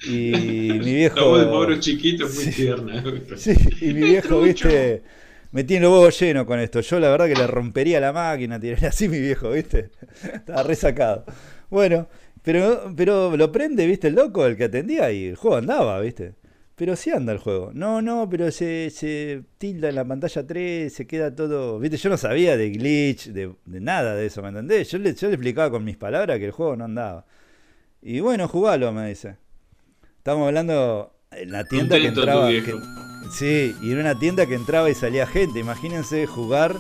Y 0.09 0.79
mi 0.79 0.95
viejo... 0.95 1.17
La 1.17 1.25
voz 1.27 1.41
de 1.41 1.47
Mauro 1.47 1.81
chiquito 1.81 2.27
es 2.27 2.35
muy 2.35 2.45
Sí. 2.45 2.51
tierna. 2.53 3.05
Sí, 3.37 3.55
y 3.81 3.87
mi 3.87 4.03
viejo, 4.03 4.41
viste, 4.41 5.03
me 5.57 5.65
tiene 5.65 5.87
los 5.87 5.93
huevos 5.95 6.21
llenos 6.21 6.45
con 6.45 6.61
esto. 6.61 6.81
Yo 6.83 7.01
la 7.01 7.09
verdad 7.09 7.27
que 7.29 7.35
le 7.35 7.47
rompería 7.47 7.99
la 7.99 8.13
máquina, 8.13 8.61
tiraría 8.61 8.89
así 8.91 9.09
mi 9.09 9.19
viejo, 9.19 9.51
viste. 9.53 9.89
Estaba 10.23 10.63
resacado. 10.63 11.25
Bueno, 11.71 12.09
pero, 12.43 12.93
pero 12.95 13.35
lo 13.39 13.51
prende, 13.51 13.87
viste, 13.87 14.09
el 14.09 14.17
loco, 14.17 14.45
el 14.45 14.55
que 14.59 14.65
atendía, 14.65 15.11
y 15.11 15.29
el 15.29 15.37
juego 15.37 15.57
andaba, 15.57 15.99
viste. 16.01 16.35
Pero 16.75 16.95
sí 16.95 17.11
anda 17.11 17.33
el 17.33 17.39
juego. 17.39 17.71
No, 17.73 18.03
no, 18.03 18.29
pero 18.29 18.51
se, 18.51 18.91
se 18.91 19.45
tilda 19.57 19.89
en 19.89 19.95
la 19.95 20.05
pantalla 20.05 20.47
3, 20.47 20.93
se 20.93 21.07
queda 21.07 21.35
todo. 21.35 21.79
Viste, 21.79 21.97
yo 21.97 22.11
no 22.11 22.19
sabía 22.19 22.55
de 22.59 22.69
glitch, 22.69 23.29
de, 23.29 23.55
de 23.65 23.81
nada 23.81 24.15
de 24.15 24.27
eso, 24.27 24.43
¿me 24.43 24.49
entendés? 24.51 24.91
Yo 24.91 24.99
le, 24.99 25.15
yo 25.15 25.29
le 25.29 25.35
explicaba 25.37 25.71
con 25.71 25.85
mis 25.85 25.97
palabras 25.97 26.39
que 26.39 26.45
el 26.45 26.51
juego 26.51 26.77
no 26.77 26.85
andaba. 26.85 27.25
Y 28.03 28.21
bueno, 28.21 28.47
jugalo, 28.47 28.93
me 28.93 29.09
dice. 29.09 29.37
Estamos 30.19 30.47
hablando 30.49 31.17
en 31.31 31.51
la 31.51 31.65
tienda 31.65 31.97
que 31.99 32.09
entraba. 32.09 32.49
que- 32.51 33.06
sí, 33.31 33.75
y 33.83 33.93
en 33.93 33.99
una 33.99 34.19
tienda 34.19 34.47
que 34.47 34.55
entraba 34.55 34.91
y 34.91 34.95
salía 34.95 35.27
gente. 35.27 35.59
Imagínense 35.61 36.27
jugar 36.27 36.77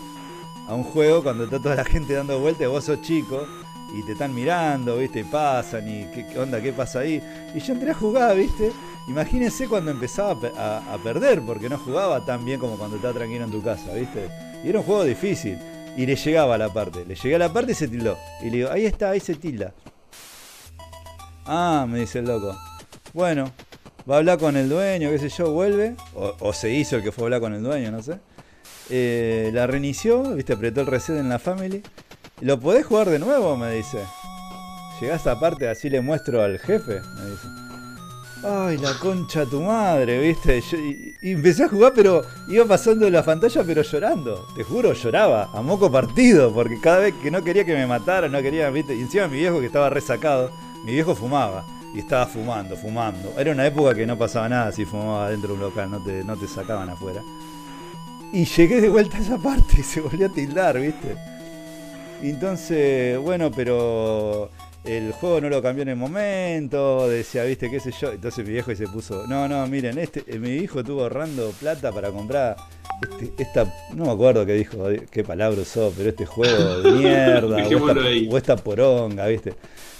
a 0.68 0.74
un 0.74 0.82
juego 0.84 1.22
cuando 1.22 1.44
está 1.44 1.60
toda 1.60 1.76
la 1.76 1.84
gente 1.84 2.14
dando 2.14 2.38
vueltas 2.40 2.68
vos 2.68 2.84
sos 2.84 3.00
chico 3.02 3.46
y 3.94 4.02
te 4.02 4.12
están 4.12 4.34
mirando, 4.34 4.96
¿viste? 4.98 5.24
Pasan 5.24 5.88
y 5.88 6.04
qué, 6.12 6.38
onda, 6.38 6.60
qué 6.60 6.72
pasa 6.72 7.00
ahí. 7.00 7.22
Y 7.54 7.60
yo 7.60 7.74
entré 7.74 7.90
a 7.92 7.94
jugar, 7.94 8.36
¿viste? 8.36 8.72
Imagínense 9.08 9.68
cuando 9.68 9.92
empezaba 9.92 10.32
a, 10.32 10.40
pe- 10.40 10.52
a- 10.58 10.94
a 10.94 10.98
perder, 10.98 11.40
porque 11.42 11.68
no 11.68 11.78
jugaba 11.78 12.24
tan 12.24 12.44
bien 12.44 12.58
como 12.58 12.76
cuando 12.76 12.96
estaba 12.96 13.14
tranquilo 13.14 13.44
en 13.44 13.50
tu 13.52 13.62
casa, 13.62 13.92
¿viste? 13.94 14.28
Y 14.64 14.68
era 14.68 14.80
un 14.80 14.84
juego 14.84 15.04
difícil. 15.04 15.58
Y 15.96 16.04
le 16.04 16.16
llegaba 16.16 16.56
a 16.56 16.58
la 16.58 16.68
parte. 16.72 17.04
Le 17.06 17.14
llegué 17.14 17.36
a 17.36 17.38
la 17.38 17.52
parte 17.52 17.72
y 17.72 17.74
se 17.74 17.88
tildó. 17.88 18.18
Y 18.42 18.50
le 18.50 18.56
digo, 18.58 18.70
ahí 18.70 18.84
está, 18.84 19.10
ahí 19.10 19.20
se 19.20 19.34
tilda. 19.36 19.72
Ah, 21.46 21.86
me 21.88 22.00
dice 22.00 22.18
el 22.18 22.26
loco. 22.26 22.54
Bueno, 23.14 23.50
va 24.08 24.14
a 24.16 24.18
hablar 24.18 24.38
con 24.38 24.56
el 24.56 24.68
dueño, 24.68 25.10
qué 25.10 25.18
sé 25.18 25.28
yo, 25.28 25.50
vuelve. 25.50 25.96
O, 26.14 26.52
se 26.52 26.70
hizo 26.70 26.96
el 26.96 27.02
que 27.02 27.12
fue 27.12 27.24
a 27.24 27.26
hablar 27.26 27.40
con 27.40 27.54
el 27.54 27.62
dueño, 27.62 27.90
no 27.90 28.02
sé. 28.02 28.18
Eh, 28.90 29.50
la 29.52 29.66
reinició, 29.66 30.22
viste, 30.34 30.52
apretó 30.52 30.80
el 30.80 30.86
reset 30.86 31.16
en 31.16 31.28
la 31.28 31.38
family. 31.38 31.82
¿Lo 32.40 32.60
podés 32.60 32.86
jugar 32.86 33.08
de 33.10 33.18
nuevo? 33.18 33.56
Me 33.56 33.72
dice. 33.72 33.98
Llegá 35.00 35.16
a 35.16 35.40
parte, 35.40 35.68
así 35.68 35.90
le 35.90 36.00
muestro 36.00 36.42
al 36.42 36.58
jefe, 36.58 37.00
me 37.00 37.30
dice. 37.30 37.48
Ay, 38.44 38.78
la 38.78 38.92
concha 39.00 39.44
tu 39.44 39.60
madre, 39.60 40.20
viste. 40.20 40.60
Yo- 40.60 40.78
y, 40.78 41.14
y 41.22 41.32
empecé 41.32 41.64
a 41.64 41.68
jugar, 41.68 41.92
pero 41.94 42.22
iba 42.48 42.64
pasando 42.64 43.08
la 43.10 43.24
pantalla, 43.24 43.64
pero 43.66 43.82
llorando. 43.82 44.46
Te 44.54 44.62
juro, 44.62 44.92
lloraba, 44.92 45.50
a 45.52 45.62
moco 45.62 45.90
partido, 45.90 46.52
porque 46.54 46.78
cada 46.80 46.98
vez 47.00 47.14
que 47.22 47.30
no 47.30 47.42
quería 47.42 47.64
que 47.64 47.74
me 47.74 47.86
mataran, 47.86 48.30
no 48.30 48.40
quería, 48.40 48.70
viste. 48.70 48.94
Y 48.94 49.00
encima 49.00 49.26
mi 49.26 49.38
viejo 49.38 49.58
que 49.60 49.66
estaba 49.66 49.90
resacado, 49.90 50.50
mi 50.84 50.92
viejo 50.92 51.14
fumaba. 51.14 51.64
Y 51.96 52.00
estaba 52.00 52.26
fumando, 52.26 52.76
fumando. 52.76 53.32
Era 53.38 53.52
una 53.52 53.66
época 53.66 53.94
que 53.94 54.06
no 54.06 54.18
pasaba 54.18 54.50
nada 54.50 54.70
si 54.70 54.84
fumaba 54.84 55.30
dentro 55.30 55.48
de 55.48 55.54
un 55.54 55.60
local, 55.60 55.90
no 55.90 56.04
te, 56.04 56.22
no 56.22 56.36
te 56.36 56.46
sacaban 56.46 56.90
afuera. 56.90 57.22
Y 58.34 58.44
llegué 58.44 58.82
de 58.82 58.90
vuelta 58.90 59.16
a 59.16 59.20
esa 59.20 59.38
parte 59.38 59.76
y 59.78 59.82
se 59.82 60.02
volvió 60.02 60.26
a 60.26 60.28
tildar, 60.28 60.78
¿viste? 60.78 61.16
Y 62.22 62.30
entonces, 62.30 63.18
bueno, 63.18 63.50
pero 63.50 64.50
el 64.84 65.12
juego 65.12 65.40
no 65.40 65.48
lo 65.48 65.62
cambió 65.62 65.82
en 65.84 65.88
el 65.88 65.96
momento, 65.96 67.08
decía, 67.08 67.44
¿viste? 67.44 67.70
¿Qué 67.70 67.80
sé 67.80 67.92
yo? 67.98 68.12
Entonces 68.12 68.44
mi 68.44 68.52
viejo 68.52 68.74
se 68.74 68.86
puso, 68.88 69.26
no, 69.26 69.48
no, 69.48 69.66
miren, 69.66 69.96
este, 69.98 70.22
eh, 70.26 70.38
mi 70.38 70.50
hijo 70.50 70.80
estuvo 70.80 71.00
ahorrando 71.02 71.50
plata 71.58 71.92
para 71.92 72.10
comprar 72.10 72.56
este- 73.02 73.42
esta, 73.42 73.64
no 73.94 74.04
me 74.04 74.10
acuerdo 74.12 74.44
qué 74.44 74.52
dijo, 74.52 74.84
qué 75.10 75.24
palabra 75.24 75.62
usó, 75.62 75.92
pero 75.96 76.10
este 76.10 76.26
juego 76.26 76.82
de 76.82 76.90
mierda, 76.92 77.56
esta, 77.62 77.76
o 78.30 78.36
esta 78.36 78.56
poronga, 78.56 79.26
¿viste? 79.26 79.54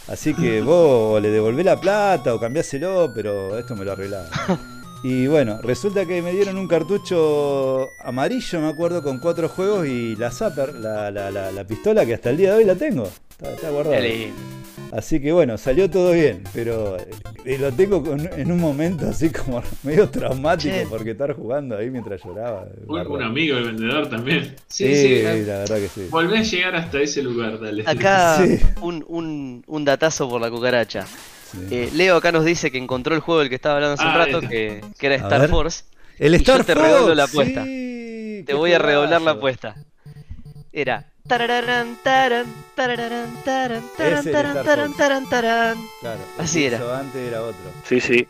Así 0.08 0.34
que 0.34 0.60
vos 0.62 1.20
le 1.20 1.30
devolvés 1.30 1.64
la 1.64 1.80
plata 1.80 2.34
o 2.34 2.40
cambiáselo, 2.40 3.12
pero 3.14 3.58
esto 3.58 3.74
me 3.74 3.84
lo 3.84 3.92
arreglaba. 3.92 4.28
Y 5.02 5.26
bueno, 5.28 5.60
resulta 5.62 6.04
que 6.04 6.20
me 6.20 6.32
dieron 6.32 6.56
un 6.56 6.66
cartucho 6.66 7.92
amarillo, 8.02 8.60
me 8.60 8.68
acuerdo, 8.68 9.02
con 9.04 9.18
cuatro 9.18 9.48
juegos 9.48 9.86
y 9.86 10.16
la 10.16 10.32
Zapper, 10.32 10.74
la, 10.74 11.10
la, 11.12 11.30
la, 11.30 11.52
la 11.52 11.64
pistola 11.64 12.04
que 12.04 12.14
hasta 12.14 12.30
el 12.30 12.38
día 12.38 12.52
de 12.52 12.56
hoy 12.58 12.64
la 12.64 12.74
tengo. 12.74 13.08
Está, 13.30 13.52
está 13.52 13.70
guardada. 13.70 14.00
Qué 14.00 14.08
lindo. 14.08 14.34
Así 14.92 15.20
que 15.20 15.32
bueno, 15.32 15.58
salió 15.58 15.90
todo 15.90 16.12
bien, 16.12 16.42
pero 16.54 16.96
eh, 17.44 17.58
lo 17.58 17.72
tengo 17.72 18.02
con- 18.02 18.28
en 18.32 18.52
un 18.52 18.58
momento 18.60 19.08
así 19.08 19.30
como 19.30 19.62
medio 19.82 20.08
traumático 20.08 20.74
Che. 20.74 20.86
porque 20.86 21.10
estar 21.10 21.32
jugando 21.34 21.76
ahí 21.76 21.90
mientras 21.90 22.22
lloraba. 22.24 22.66
Un, 22.86 23.22
amigo, 23.22 23.56
el 23.58 23.64
vendedor 23.64 24.08
también. 24.08 24.54
Sí, 24.68 24.86
Sí, 24.94 25.20
sí. 25.20 25.26
ah, 25.26 25.34
la 25.34 25.58
verdad 25.60 25.76
que 25.76 25.88
sí. 25.88 26.06
Volvé 26.10 26.38
a 26.38 26.42
llegar 26.42 26.76
hasta 26.76 27.00
ese 27.00 27.22
lugar, 27.22 27.60
dale. 27.60 27.82
Acá 27.86 28.36
Sí. 28.46 28.58
un, 28.80 29.04
un, 29.08 29.64
un 29.66 29.84
datazo 29.84 30.28
por 30.28 30.40
la 30.40 30.50
cucaracha. 30.50 31.04
sí. 31.50 31.58
Eh, 31.70 31.90
Leo 31.94 32.16
acá 32.16 32.32
nos 32.32 32.44
dice 32.44 32.70
que 32.70 32.78
encontró 32.78 33.14
el 33.14 33.20
juego 33.20 33.40
del 33.40 33.48
que 33.48 33.54
estaba 33.56 33.74
hablando 33.76 33.94
hace 33.94 34.04
un 34.04 34.10
Ah, 34.10 34.18
rato, 34.18 34.38
este. 34.38 34.48
que, 34.48 34.80
que 34.98 35.06
era 35.06 35.16
A 35.16 35.18
Star 35.18 35.40
ver. 35.42 35.50
Force. 35.50 35.84
El 36.18 36.34
y 36.34 36.38
yo 36.38 36.52
Star 36.54 36.64
te 36.64 36.74
Fox, 36.74 36.86
redoblo 36.86 37.14
la 37.14 37.24
apuesta. 37.24 37.64
sí, 37.64 38.42
Te 38.46 38.54
voy 38.54 38.72
a 38.72 38.78
redoblar 38.78 39.20
la 39.20 39.32
apuesta. 39.32 39.74
Era. 40.72 41.06
Ese 44.18 44.30
taran, 44.30 44.56
Star 44.56 44.64
taran, 44.64 44.86
Fox. 44.88 44.96
taran, 44.98 45.28
taran. 45.28 45.78
Claro, 46.00 46.20
el 46.38 46.44
Así 46.44 46.60
que 46.60 46.66
era. 46.66 46.76
hizo 46.78 46.94
antes 46.94 47.28
era 47.28 47.42
otro. 47.42 47.60
Sí, 47.84 48.00
sí. 48.00 48.28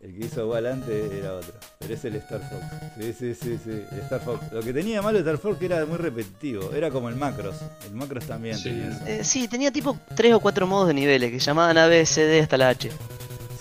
El 0.00 0.14
que 0.14 0.26
hizo 0.26 0.42
igual 0.42 0.66
antes 0.66 1.12
era 1.12 1.32
otro. 1.34 1.54
Pero 1.78 1.94
es 1.94 2.04
el 2.04 2.16
Star 2.16 2.40
Fox. 2.40 2.62
Sí, 3.00 3.12
sí, 3.18 3.34
sí, 3.34 3.58
sí. 3.64 3.82
El 3.90 3.98
Star 4.00 4.20
Fox. 4.20 4.52
Lo 4.52 4.60
que 4.62 4.72
tenía 4.74 5.00
malo 5.00 5.18
el 5.18 5.24
Star 5.24 5.38
Fox 5.38 5.58
que 5.58 5.66
era 5.66 5.84
muy 5.86 5.96
repetitivo. 5.96 6.70
Era 6.72 6.90
como 6.90 7.08
el 7.08 7.16
Macros. 7.16 7.56
El 7.86 7.92
Macros 7.94 8.26
también 8.26 8.56
Sí. 8.58 8.64
tenía 8.64 8.88
eso. 8.90 9.06
Eh, 9.06 9.24
sí, 9.24 9.48
tenía 9.48 9.70
tipo 9.72 9.98
tres 10.14 10.34
o 10.34 10.40
cuatro 10.40 10.66
modos 10.66 10.88
de 10.88 10.94
niveles 10.94 11.30
que 11.30 11.38
llamaban 11.38 11.78
A, 11.78 11.86
B, 11.86 12.04
C, 12.04 12.22
D 12.26 12.40
hasta 12.40 12.58
la 12.58 12.68
H. 12.68 12.90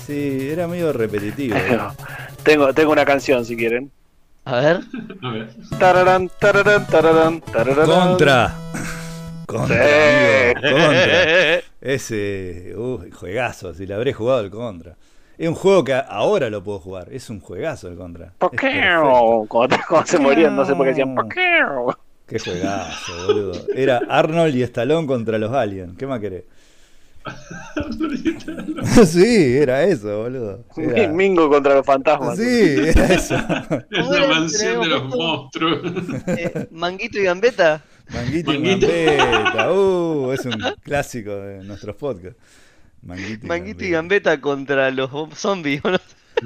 Sí, 0.06 0.50
era 0.52 0.68
medio 0.68 0.92
repetitivo. 0.92 1.56
tengo, 2.44 2.74
tengo 2.74 2.92
una 2.92 3.06
canción 3.06 3.46
si 3.46 3.56
quieren. 3.56 3.90
A 4.46 4.60
ver. 4.60 4.80
A 5.22 5.30
ver. 5.32 5.50
Tararán, 5.80 6.30
tararán, 6.40 6.86
tararán, 6.88 7.42
tararán. 7.42 7.86
Contra. 7.86 8.54
Contra, 9.46 9.76
Sí. 9.78 10.54
amigo, 10.56 10.78
Contra. 10.86 11.60
Ese, 11.82 12.74
uh, 12.78 13.00
juegazo, 13.14 13.74
si 13.74 13.86
le 13.86 13.94
habré 13.94 14.14
jugado 14.14 14.42
el 14.42 14.50
Contra. 14.50 14.96
Es 15.38 15.48
un 15.48 15.56
juego 15.56 15.84
que 15.84 15.94
ahora 15.94 16.50
lo 16.50 16.64
puedo 16.64 16.80
jugar. 16.80 17.08
Es 17.12 17.30
un 17.30 17.40
juegazo 17.40 17.88
el 17.88 17.96
Contra. 17.96 18.34
Cuando, 18.40 19.78
cuando 19.88 20.06
se 20.08 20.20
morían, 20.20 20.56
no 20.56 20.66
sé 20.66 20.76
por 20.76 20.86
qué 20.86 20.90
decían. 20.90 21.16
Qué 22.28 22.40
juegazo, 22.40 23.12
boludo. 23.28 23.54
Era 23.76 24.02
Arnold 24.10 24.56
y 24.56 24.64
Stallone 24.64 25.06
contra 25.08 25.38
los 25.38 25.52
aliens. 25.54 25.98
¿Qué 25.98 26.08
más 26.08 26.20
querés? 26.20 26.44
sí, 29.06 29.58
era 29.58 29.84
eso, 29.84 30.24
boludo. 30.24 30.66
Era- 30.78 31.08
Mingo 31.10 31.50
contra 31.50 31.76
los 31.76 31.86
fantasmas. 31.86 32.38
Sí, 32.38 32.44
era 32.88 33.06
eso. 33.14 33.36
Es 33.36 34.00
¿Cómo 34.00 34.14
la 34.14 34.28
mansión 34.28 34.82
de 34.82 34.88
los 34.88 35.04
monstruos. 35.06 35.82
Eh, 36.28 36.68
Manguito 36.72 37.20
y 37.20 37.24
Gambeta. 37.24 37.84
Manguito 38.14 38.54
y 38.54 38.58
Manguito. 38.60 38.88
Gambeta. 38.88 39.74
Uh, 39.74 40.32
es 40.32 40.46
un 40.46 40.62
clásico 40.84 41.36
de 41.36 41.64
nuestros 41.64 41.96
podcasts. 41.96 42.40
Manguito 43.02 43.46
y 43.46 43.50
Manguito 43.50 43.84
y 43.86 43.90
Gambeta 43.92 44.40
contra 44.42 44.90
los 44.92 45.10
zombies. 45.38 45.82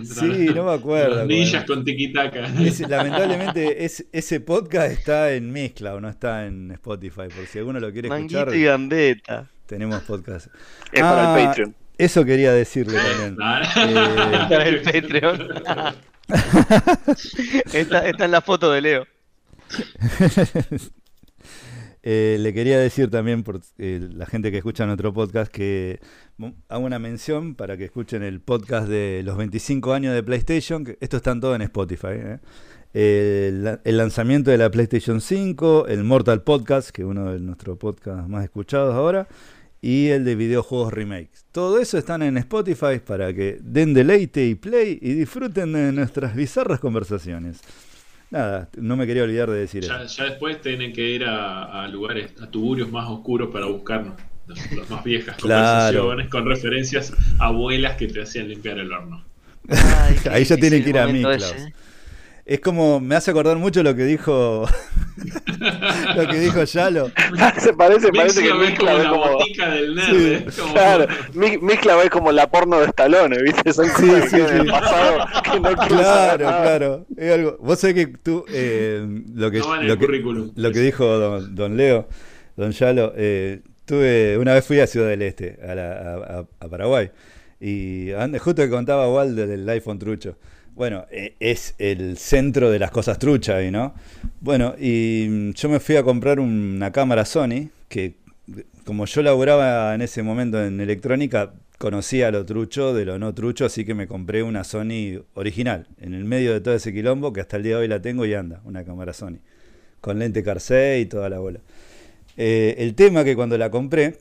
Sí, 0.04 0.48
no 0.54 0.66
me 0.66 0.74
acuerdo. 0.74 1.16
Los 1.20 1.28
ninjas 1.28 1.64
con 1.66 1.84
tiquitaca. 1.84 2.42
Lamentablemente 2.88 3.86
es- 3.86 4.06
ese 4.12 4.40
podcast 4.42 4.92
está 4.92 5.32
en 5.34 5.52
Mixcloud, 5.52 6.02
no 6.02 6.10
está 6.10 6.46
en 6.46 6.72
Spotify. 6.72 7.28
Por 7.36 7.46
si 7.52 7.60
alguno 7.60 7.80
lo 7.80 7.92
quiere 7.92 8.08
escuchar, 8.10 8.48
Manguito 8.48 8.56
y 8.56 8.64
Gambeta. 8.66 9.50
Tenemos 9.68 10.02
podcast. 10.04 10.48
Es 10.92 11.02
para 11.02 11.34
Ah, 11.36 11.40
el 11.40 11.48
Patreon. 11.48 11.76
Eso 11.98 12.26
quería 12.26 12.52
decirle 12.54 12.98
también. 13.00 13.34
Eh, 13.34 14.46
Para 14.50 14.68
el 14.68 14.82
Patreon. 14.82 15.50
está, 17.74 18.08
está 18.08 18.26
en 18.26 18.32
la 18.32 18.42
foto 18.42 18.72
de 18.72 18.82
Leo. 18.82 19.06
Eh, 22.10 22.38
le 22.40 22.54
quería 22.54 22.80
decir 22.80 23.10
también 23.12 23.44
por 23.44 23.60
eh, 23.80 24.00
la 24.14 24.26
gente 24.26 24.50
que 24.50 24.58
escucha 24.58 24.86
nuestro 24.86 25.14
podcast 25.14 25.52
que 25.52 26.00
hago 26.70 26.86
una 26.86 27.00
mención 27.00 27.54
para 27.54 27.76
que 27.76 27.84
escuchen 27.84 28.24
el 28.24 28.40
podcast 28.40 28.88
de 28.88 29.24
los 29.26 29.36
25 29.36 29.92
años 29.92 30.14
de 30.14 30.24
PlayStation, 30.24 30.86
que 30.86 30.98
esto 31.02 31.18
están 31.18 31.42
todo 31.42 31.54
en 31.56 31.64
Spotify. 31.64 32.08
¿eh? 32.14 32.40
El, 32.94 33.80
el 33.84 33.98
lanzamiento 33.98 34.52
de 34.52 34.58
la 34.58 34.70
PlayStation 34.72 35.20
5, 35.20 35.88
el 35.90 36.06
Mortal 36.06 36.44
Podcast, 36.44 36.92
que 36.92 37.02
es 37.02 37.08
uno 37.08 37.34
de 37.34 37.40
nuestros 37.42 37.78
podcasts 37.78 38.30
más 38.30 38.46
escuchados 38.46 38.96
ahora, 38.96 39.28
y 39.88 40.10
el 40.10 40.26
de 40.26 40.36
videojuegos 40.36 40.92
remakes. 40.92 41.46
Todo 41.54 41.80
eso 41.80 41.98
están 41.98 42.22
en 42.22 42.36
Spotify 42.40 43.00
para 43.00 43.34
que 43.34 43.58
den 43.62 43.94
deleite 43.94 44.46
y 44.46 44.56
play 44.56 45.00
y 45.02 45.14
disfruten 45.14 45.72
de 45.72 45.94
nuestras 45.94 46.36
bizarras 46.36 46.82
conversaciones. 46.82 47.62
Nada, 48.30 48.68
no 48.76 48.98
me 48.98 49.08
quería 49.08 49.24
olvidar 49.24 49.50
de 49.50 49.60
decir 49.60 49.86
eso. 49.86 49.94
Ya, 49.98 50.04
ya 50.06 50.24
después 50.26 50.60
tienen 50.60 50.92
que 50.92 51.10
ir 51.10 51.24
a, 51.24 51.84
a 51.84 51.88
lugares, 51.88 52.32
a 52.42 52.48
tuburios 52.52 52.92
más 52.92 53.08
oscuros 53.10 53.50
para 53.50 53.68
buscarnos. 53.68 54.16
Las 54.76 54.90
más 54.90 55.06
viejas 55.06 55.38
Claro. 55.42 56.00
conversaciones 56.02 56.30
con 56.30 56.46
referencias 56.46 57.14
a 57.40 57.46
abuelas 57.46 57.96
que 57.96 58.08
te 58.08 58.22
hacían 58.22 58.50
limpiar 58.50 58.80
el 58.80 58.92
horno. 58.92 59.24
Ay, 59.70 60.18
Ahí 60.32 60.44
ya 60.44 60.58
tienen 60.58 60.84
que 60.84 60.90
ir 60.90 60.98
a 61.00 61.08
mí, 61.08 61.20
ese, 61.20 61.38
Klaus. 61.38 61.56
Es 62.50 62.62
como, 62.62 63.02
me 63.02 63.14
hace 63.16 63.30
acordar 63.32 63.58
mucho 63.58 63.84
lo 63.84 63.94
que 63.94 64.06
dijo. 64.06 64.66
lo 66.16 66.28
que 66.30 66.40
dijo 66.40 66.64
Yalo. 66.64 67.12
Se 67.60 67.74
parece, 67.74 68.10
parece 68.14 68.42
que 68.42 68.54
Mixla 68.54 68.92
como 68.92 68.98
ve 68.98 69.04
la 69.04 69.10
como. 69.10 69.32
botica 69.34 69.70
del 69.70 69.96
nerd. 69.96 70.50
Sí. 70.52 70.62
Como- 70.62 70.74
Claro, 70.74 71.08
Mixla 71.62 71.96
ve 71.98 72.10
como 72.10 72.32
la 72.32 72.50
porno 72.50 72.80
de 72.80 72.86
Stallone, 72.86 73.42
¿viste? 73.44 73.74
Son 73.74 73.86
Sí, 73.86 73.92
cosas 73.92 74.22
que 74.24 74.30
sí, 74.30 74.36
quedan 74.38 74.50
en 74.50 74.56
sí. 74.56 74.62
el 74.62 74.68
pasado 74.72 75.18
que 75.44 75.60
no 75.60 75.76
quiero 75.76 76.04
saber 76.04 76.38
Claro, 76.38 76.38
claro. 76.38 77.06
Es 77.18 77.34
algo. 77.34 77.58
Vos 77.60 77.80
sabés 77.80 77.96
que 77.96 78.08
tú, 78.24 78.46
eh, 78.54 79.06
lo 79.36 79.52
que, 79.52 79.60
No 79.60 79.84
lo 79.84 79.98
que, 79.98 80.08
lo 80.56 80.72
que 80.72 80.80
dijo 80.80 81.06
don, 81.06 81.54
don 81.56 81.76
Leo, 81.78 82.08
don 82.56 82.72
Yalo, 82.72 83.14
eh, 83.18 83.62
tuve, 83.86 84.38
una 84.38 84.54
vez 84.54 84.66
fui 84.66 84.80
a 84.80 84.88
Ciudad 84.88 85.10
del 85.10 85.22
Este, 85.22 85.60
a, 85.68 85.76
la- 85.76 85.92
a- 85.92 86.40
a- 86.40 86.46
a 86.66 86.70
Paraguay, 86.70 87.12
y 87.60 88.12
justo 88.40 88.62
que 88.62 88.70
contaba 88.70 89.12
Waldo 89.12 89.46
del 89.48 89.68
iPhone 89.68 90.00
trucho. 90.00 90.38
Bueno, 90.78 91.08
eh, 91.10 91.34
es 91.40 91.74
el 91.80 92.20
centro 92.20 92.70
de 92.70 92.78
las 92.78 92.92
cosas 92.92 93.18
truchas 93.18 93.56
ahí, 93.56 93.72
¿no? 93.72 93.96
Bueno, 94.42 94.76
y 94.80 95.26
mm, 95.28 95.52
yo 95.54 95.70
me 95.70 95.80
fui 95.80 95.96
a 95.96 96.04
comprar 96.04 96.40
una 96.40 96.92
cámara 96.92 97.26
Sony, 97.26 97.72
que 97.90 98.18
como 98.86 99.08
yo 99.08 99.24
laburaba 99.24 99.96
en 99.96 100.04
ese 100.04 100.22
momento 100.22 100.64
en 100.64 100.80
electrónica, 100.80 101.52
conocía 101.80 102.30
lo 102.30 102.46
trucho 102.46 102.94
de 102.94 103.06
lo 103.06 103.18
no 103.18 103.34
trucho, 103.34 103.66
así 103.66 103.86
que 103.86 103.96
me 103.96 104.06
compré 104.06 104.44
una 104.44 104.64
Sony 104.64 105.24
original, 105.34 105.88
en 106.00 106.14
el 106.14 106.26
medio 106.26 106.54
de 106.54 106.62
todo 106.62 106.76
ese 106.76 106.94
quilombo, 106.94 107.34
que 107.34 107.42
hasta 107.42 107.58
el 107.58 107.64
día 107.64 107.78
de 107.78 107.82
hoy 107.82 107.88
la 107.88 108.00
tengo 108.00 108.24
y 108.28 108.36
anda, 108.36 108.62
una 108.64 108.84
cámara 108.84 109.14
Sony, 109.14 109.40
con 110.00 110.20
lente 110.20 110.44
Carse 110.44 111.00
y 111.00 111.08
toda 111.08 111.28
la 111.28 111.40
bola. 111.40 111.60
Eh, 112.38 112.76
el 112.78 112.94
tema 112.94 113.24
que 113.24 113.36
cuando 113.36 113.58
la 113.58 113.72
compré, 113.72 114.20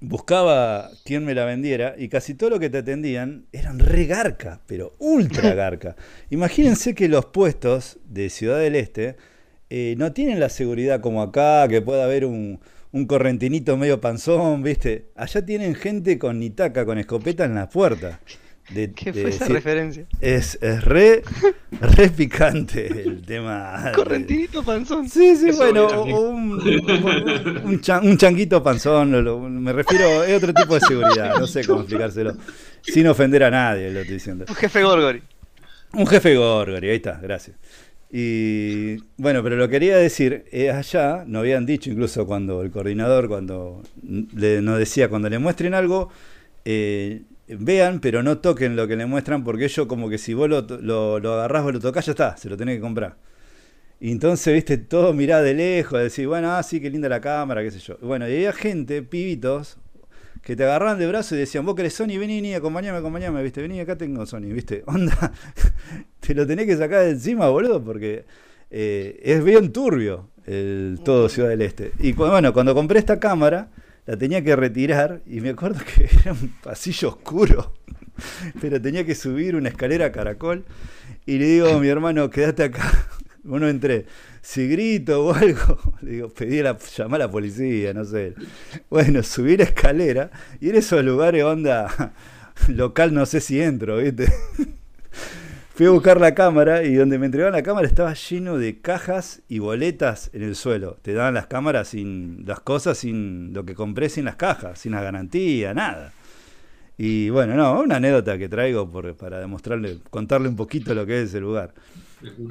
buscaba 0.00 0.90
quién 1.04 1.24
me 1.24 1.34
la 1.34 1.44
vendiera 1.44 1.94
y 1.98 2.08
casi 2.08 2.34
todo 2.34 2.50
lo 2.50 2.60
que 2.60 2.70
te 2.70 2.78
atendían 2.78 3.46
eran 3.52 3.78
re 3.78 4.06
garca, 4.06 4.60
pero 4.66 4.94
ultra 4.98 5.54
garca. 5.54 5.96
Imagínense 6.30 6.94
que 6.94 7.08
los 7.08 7.26
puestos 7.26 7.98
de 8.04 8.30
Ciudad 8.30 8.58
del 8.58 8.76
Este 8.76 9.16
eh, 9.70 9.94
no 9.98 10.12
tienen 10.12 10.40
la 10.40 10.48
seguridad 10.48 11.00
como 11.00 11.22
acá, 11.22 11.66
que 11.68 11.82
pueda 11.82 12.04
haber 12.04 12.24
un, 12.24 12.60
un 12.92 13.06
correntinito 13.06 13.76
medio 13.76 14.00
panzón, 14.00 14.62
¿viste? 14.62 15.10
Allá 15.14 15.44
tienen 15.44 15.74
gente 15.74 16.18
con 16.18 16.38
nitaca, 16.38 16.86
con 16.86 16.98
escopeta 16.98 17.44
en 17.44 17.54
la 17.54 17.68
puerta. 17.68 18.20
De, 18.70 18.92
¿Qué 18.92 19.12
de 19.12 19.20
fue 19.22 19.30
esa 19.30 19.44
decir- 19.46 19.54
referencia? 19.54 20.06
es, 20.20 20.58
es 20.60 20.84
re, 20.84 21.22
re 21.80 22.08
picante 22.10 22.86
el 23.02 23.22
tema. 23.22 23.92
Correntinito 23.94 24.62
panzón. 24.62 25.08
Sí, 25.08 25.36
sí, 25.36 25.48
Eso 25.48 25.58
bueno, 25.58 26.02
un, 26.02 26.60
un, 26.60 27.60
un 27.64 27.80
chan- 27.80 28.06
un 28.06 28.18
changuito 28.18 28.62
panzón, 28.62 29.10
lo- 29.10 29.22
lo- 29.22 29.40
me 29.40 29.72
refiero, 29.72 30.22
es 30.22 30.36
otro 30.36 30.52
tipo 30.52 30.74
de 30.74 30.80
seguridad, 30.80 31.36
no 31.38 31.46
sé 31.46 31.64
cómo 31.66 31.80
explicárselo, 31.80 32.36
sin 32.82 33.06
ofender 33.06 33.44
a 33.44 33.50
nadie, 33.50 33.90
lo 33.90 34.00
estoy 34.00 34.14
diciendo. 34.16 34.44
Un 34.48 34.54
jefe 34.54 34.82
Gorgori. 34.82 35.22
Un 35.94 36.06
jefe 36.06 36.36
Gorgori, 36.36 36.90
ahí 36.90 36.96
está, 36.96 37.18
gracias. 37.22 37.56
Y 38.10 38.96
bueno, 39.16 39.42
pero 39.42 39.56
lo 39.56 39.68
quería 39.68 39.96
decir, 39.96 40.44
es 40.50 40.72
allá, 40.74 41.24
nos 41.26 41.40
habían 41.40 41.66
dicho 41.66 41.90
incluso 41.90 42.26
cuando 42.26 42.62
el 42.62 42.70
coordinador, 42.70 43.28
cuando 43.28 43.82
le, 44.34 44.60
nos 44.62 44.78
decía, 44.78 45.08
cuando 45.08 45.28
le 45.28 45.38
muestren 45.38 45.74
algo, 45.74 46.10
eh, 46.64 47.22
vean, 47.58 48.00
pero 48.00 48.22
no 48.22 48.38
toquen 48.38 48.76
lo 48.76 48.86
que 48.86 48.96
le 48.96 49.06
muestran, 49.06 49.44
porque 49.44 49.64
ellos 49.64 49.86
como 49.86 50.08
que 50.08 50.18
si 50.18 50.34
vos 50.34 50.48
lo, 50.48 50.62
lo, 50.62 51.18
lo 51.18 51.32
agarrás 51.34 51.64
o 51.64 51.72
lo 51.72 51.80
tocás, 51.80 52.06
ya 52.06 52.12
está, 52.12 52.36
se 52.36 52.48
lo 52.48 52.56
tenés 52.56 52.76
que 52.76 52.80
comprar. 52.80 53.16
Y 54.00 54.12
entonces, 54.12 54.54
viste, 54.54 54.78
todo 54.78 55.12
mirá 55.12 55.42
de 55.42 55.54
lejos, 55.54 56.00
decir, 56.00 56.28
bueno, 56.28 56.52
ah, 56.52 56.62
sí, 56.62 56.80
qué 56.80 56.88
linda 56.88 57.08
la 57.08 57.20
cámara, 57.20 57.62
qué 57.62 57.70
sé 57.70 57.80
yo. 57.80 57.98
Bueno, 58.00 58.28
y 58.28 58.34
había 58.34 58.52
gente, 58.52 59.02
pibitos, 59.02 59.78
que 60.42 60.54
te 60.54 60.64
agarraban 60.64 60.98
de 60.98 61.06
brazo 61.06 61.34
y 61.34 61.38
decían, 61.38 61.66
vos 61.66 61.74
querés 61.74 61.94
Sony, 61.94 62.16
vení, 62.16 62.36
vení, 62.36 62.54
acompañame, 62.54 62.98
acompañame, 62.98 63.42
viste, 63.42 63.60
vení, 63.60 63.80
acá 63.80 63.96
tengo 63.96 64.24
Sony, 64.24 64.52
viste, 64.52 64.84
onda, 64.86 65.32
te 66.20 66.34
lo 66.34 66.46
tenés 66.46 66.66
que 66.66 66.76
sacar 66.76 67.04
de 67.04 67.10
encima, 67.10 67.48
boludo, 67.48 67.82
porque 67.82 68.24
eh, 68.70 69.20
es 69.22 69.42
bien 69.42 69.72
turbio 69.72 70.30
el 70.46 71.00
todo 71.04 71.28
Ciudad 71.28 71.48
del 71.48 71.62
Este. 71.62 71.92
Y 71.98 72.12
bueno, 72.12 72.52
cuando 72.52 72.74
compré 72.74 72.98
esta 72.98 73.18
cámara, 73.18 73.68
la 74.08 74.16
tenía 74.16 74.42
que 74.42 74.56
retirar 74.56 75.20
y 75.26 75.42
me 75.42 75.50
acuerdo 75.50 75.80
que 75.84 76.08
era 76.22 76.32
un 76.32 76.48
pasillo 76.62 77.10
oscuro, 77.10 77.74
pero 78.58 78.80
tenía 78.80 79.04
que 79.04 79.14
subir 79.14 79.54
una 79.54 79.68
escalera 79.68 80.06
a 80.06 80.12
caracol 80.12 80.64
y 81.26 81.36
le 81.36 81.44
digo 81.44 81.68
a 81.68 81.78
mi 81.78 81.88
hermano, 81.88 82.30
quédate 82.30 82.64
acá. 82.64 82.90
Bueno, 83.44 83.66
entré. 83.68 84.04
Si 84.42 84.68
grito 84.68 85.24
o 85.24 85.32
algo, 85.32 85.78
le 86.02 86.10
digo, 86.10 86.28
pedí 86.28 86.60
la, 86.60 86.76
llamá 86.76 87.16
a 87.16 87.20
la 87.20 87.30
policía, 87.30 87.94
no 87.94 88.04
sé. 88.04 88.34
Bueno, 88.90 89.22
subí 89.22 89.56
la 89.56 89.64
escalera 89.64 90.30
y 90.60 90.68
en 90.68 90.76
esos 90.76 91.02
lugares, 91.02 91.44
onda 91.44 92.12
local, 92.68 93.14
no 93.14 93.24
sé 93.24 93.40
si 93.40 93.62
entro, 93.62 93.98
¿viste? 93.98 94.26
Fui 95.78 95.86
a 95.86 95.90
buscar 95.90 96.20
la 96.20 96.34
cámara 96.34 96.82
y 96.82 96.94
donde 96.94 97.20
me 97.20 97.26
entregaban 97.26 97.52
la 97.52 97.62
cámara 97.62 97.86
estaba 97.86 98.12
lleno 98.12 98.58
de 98.58 98.80
cajas 98.80 99.42
y 99.48 99.60
boletas 99.60 100.28
en 100.32 100.42
el 100.42 100.56
suelo. 100.56 100.98
Te 101.02 101.12
daban 101.12 101.34
las 101.34 101.46
cámaras 101.46 101.86
sin 101.86 102.44
las 102.44 102.58
cosas, 102.58 102.98
sin 102.98 103.52
lo 103.52 103.64
que 103.64 103.76
compré, 103.76 104.08
sin 104.08 104.24
las 104.24 104.34
cajas, 104.34 104.80
sin 104.80 104.90
la 104.90 105.02
garantía, 105.02 105.74
nada. 105.74 106.12
Y 106.96 107.30
bueno, 107.30 107.54
no, 107.54 107.78
una 107.78 107.94
anécdota 107.94 108.36
que 108.38 108.48
traigo 108.48 108.90
para 108.90 109.38
demostrarle, 109.38 110.00
contarle 110.10 110.48
un 110.48 110.56
poquito 110.56 110.96
lo 110.96 111.06
que 111.06 111.22
es 111.22 111.28
ese 111.28 111.38
lugar. 111.38 111.72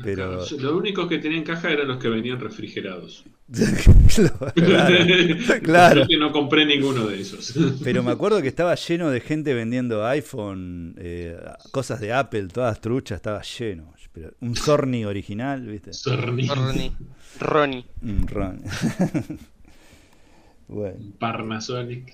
Pero- 0.04 0.40
caja. 0.40 0.56
Los 0.62 0.74
únicos 0.74 1.08
que 1.08 1.18
tenían 1.20 1.44
caja 1.44 1.72
eran 1.72 1.88
los 1.88 1.98
que 1.98 2.08
venían 2.10 2.40
refrigerados. 2.40 3.24
claro, 4.56 4.98
claro. 5.64 6.02
Yo 6.02 6.08
que 6.08 6.18
no 6.18 6.32
compré 6.32 6.66
ninguno 6.66 7.06
de 7.08 7.22
esos. 7.22 7.54
Pero 7.84 8.04
me 8.04 8.12
acuerdo 8.12 8.42
que 8.42 8.48
estaba 8.48 8.76
lleno 8.76 9.10
de 9.10 9.20
gente 9.22 9.54
vendiendo 9.54 10.06
iPhone, 10.06 10.96
eh, 10.98 11.38
cosas 11.72 12.00
de 12.02 12.12
Apple, 12.14 12.48
todas 12.48 12.80
truchas, 12.82 13.18
estaba 13.18 13.42
lleno. 13.42 13.94
Pero 14.14 14.34
un 14.42 14.56
Sorny 14.56 15.06
original, 15.06 15.66
¿viste? 15.68 15.94
Sorni. 15.94 16.48
Ronnie. 16.48 16.92
Ronnie. 17.40 17.86
Un 18.02 18.28
Ron. 18.28 18.62
bueno. 20.68 20.98
Parnasonic. 21.20 22.14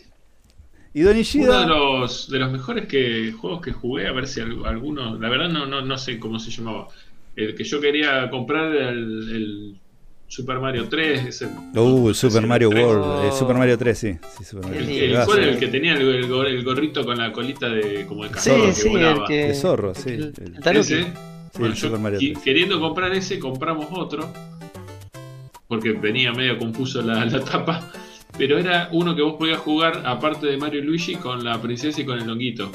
Y 0.94 1.02
Don 1.02 1.16
Uno 1.18 1.60
de 1.62 1.66
los, 1.68 2.30
de 2.30 2.40
los 2.40 2.52
mejores 2.52 2.86
que, 2.88 3.32
juegos 3.32 3.62
que 3.62 3.72
jugué, 3.72 4.06
a 4.08 4.12
ver 4.12 4.28
si 4.28 4.42
al- 4.42 4.64
alguno, 4.66 5.18
la 5.18 5.28
verdad 5.30 5.50
no, 5.50 5.66
no, 5.66 5.82
no 5.82 5.98
sé 5.98 6.20
cómo 6.20 6.40
se 6.40 6.52
llamaba. 6.52 6.88
El 7.36 7.56
que 7.56 7.64
yo 7.64 7.82
quería 7.82 8.30
comprar 8.30 8.74
era 8.76 8.90
el, 8.90 9.00
el 9.36 9.76
Super 10.28 10.60
Mario 10.60 10.88
3. 10.90 11.26
Ese, 11.28 11.46
uh, 11.76 12.10
el 12.10 12.16
Super 12.16 12.46
Mario. 12.46 12.70
World, 12.70 13.26
el 13.26 13.32
Super 13.34 13.56
Mario 13.56 13.78
3, 13.78 13.98
sí. 13.98 14.14
sí 14.38 14.44
Super 14.44 14.66
Mario 14.66 14.80
El, 14.80 14.86
Sí, 14.88 14.94
que- 14.94 15.00
Juegazo. 15.08 15.28
¿Cuál 15.32 15.44
era 15.44 15.52
el 15.52 15.60
que 15.60 15.68
tenía 15.68 15.94
el, 15.94 16.02
el 16.02 16.30
gor- 16.30 16.48
el 16.48 16.64
gorrito 16.64 17.04
con 17.06 17.18
la 17.18 17.32
colita 17.32 17.70
de 17.70 18.06
como 18.06 18.24
de 18.24 18.30
Sí, 18.30 18.36
cazador 18.36 18.66
que 18.68 18.74
sí, 18.74 18.88
el 18.88 18.94
volaba? 18.94 19.26
que. 19.28 19.34
De 19.48 19.54
zorro, 19.56 19.96
sí, 19.96 20.10
El, 20.10 20.34
el- 20.42 20.60
el. 20.66 20.78
Ese. 20.78 21.04
Sí, 21.04 21.10
Bueno, 21.60 21.74
el 21.76 21.80
yo 21.80 22.00
Mario 22.00 22.20
qui- 22.20 22.34
3. 22.34 22.44
queriendo 22.44 22.80
comprar 22.80 23.14
ese, 23.14 23.38
compramos 23.40 23.88
otro. 23.92 24.32
Porque 25.68 25.92
venía 25.94 26.32
medio 26.34 26.58
confuso 26.58 27.02
la, 27.02 27.26
la 27.26 27.40
tapa. 27.44 27.92
Pero 28.38 28.58
era 28.58 28.90
uno 28.92 29.16
que 29.16 29.22
vos 29.22 29.36
podías 29.38 29.60
jugar, 29.60 30.02
aparte 30.06 30.48
de 30.48 30.58
Mario 30.58 30.82
y 30.82 30.84
Luigi, 30.84 31.16
con 31.16 31.44
la 31.44 31.62
princesa 31.62 32.02
y 32.02 32.06
con 32.06 32.20
el 32.20 32.30
honguito. 32.30 32.72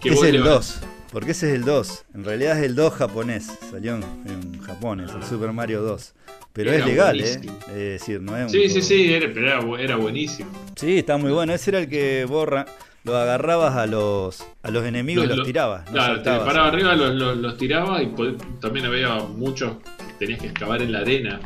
Que 0.00 0.08
Es 0.10 0.14
vos 0.16 0.24
el 0.26 0.32
le- 0.34 0.38
2, 0.40 0.80
porque 1.12 1.30
ese 1.32 1.48
es 1.50 1.54
el 1.54 1.64
2. 1.64 2.04
En 2.14 2.24
realidad 2.24 2.58
es 2.58 2.64
el 2.64 2.74
2 2.74 2.92
japonés, 2.94 3.46
salió 3.70 3.94
en, 3.94 4.02
en 4.26 4.60
Japón, 4.62 5.00
es 5.00 5.12
el 5.12 5.22
Super 5.22 5.52
Mario 5.52 5.82
2. 5.82 6.14
Pero 6.52 6.70
Era 6.70 6.80
es 6.80 6.86
legal, 6.86 7.16
buenísimo. 7.16 7.52
¿eh? 7.52 7.94
Es 7.94 8.00
decir, 8.00 8.20
no 8.20 8.36
es 8.36 8.42
un 8.44 8.50
Sí, 8.50 8.68
sí, 8.68 8.82
sí, 8.82 9.12
era, 9.14 9.26
pero 9.32 9.46
era, 9.46 9.60
bu- 9.62 9.78
era 9.78 9.96
buenísimo. 9.96 10.50
Sí, 10.76 10.98
está 10.98 11.16
muy 11.16 11.30
bueno. 11.30 11.52
Ese 11.54 11.70
era 11.70 11.78
el 11.80 11.88
que 11.88 12.24
borra, 12.26 12.66
lo 13.04 13.16
agarrabas 13.16 13.74
a 13.76 13.86
los 13.86 14.44
a 14.62 14.70
los 14.70 14.84
enemigos 14.84 15.24
y 15.24 15.28
los 15.28 15.44
tirabas. 15.46 15.86
no 15.86 15.92
Claro, 15.92 16.22
te 16.22 16.30
paraba 16.30 16.68
arriba, 16.68 16.94
los, 16.94 17.14
los- 17.14 17.36
los 17.38 17.56
tiraba 17.56 18.02
y 18.02 18.12
también 18.60 18.86
había 18.86 19.14
muchos 19.20 19.76
que 19.78 20.12
tenías 20.18 20.40
que 20.40 20.48
excavar 20.48 20.82
en 20.82 20.92
la 20.92 20.98
arena 21.00 21.40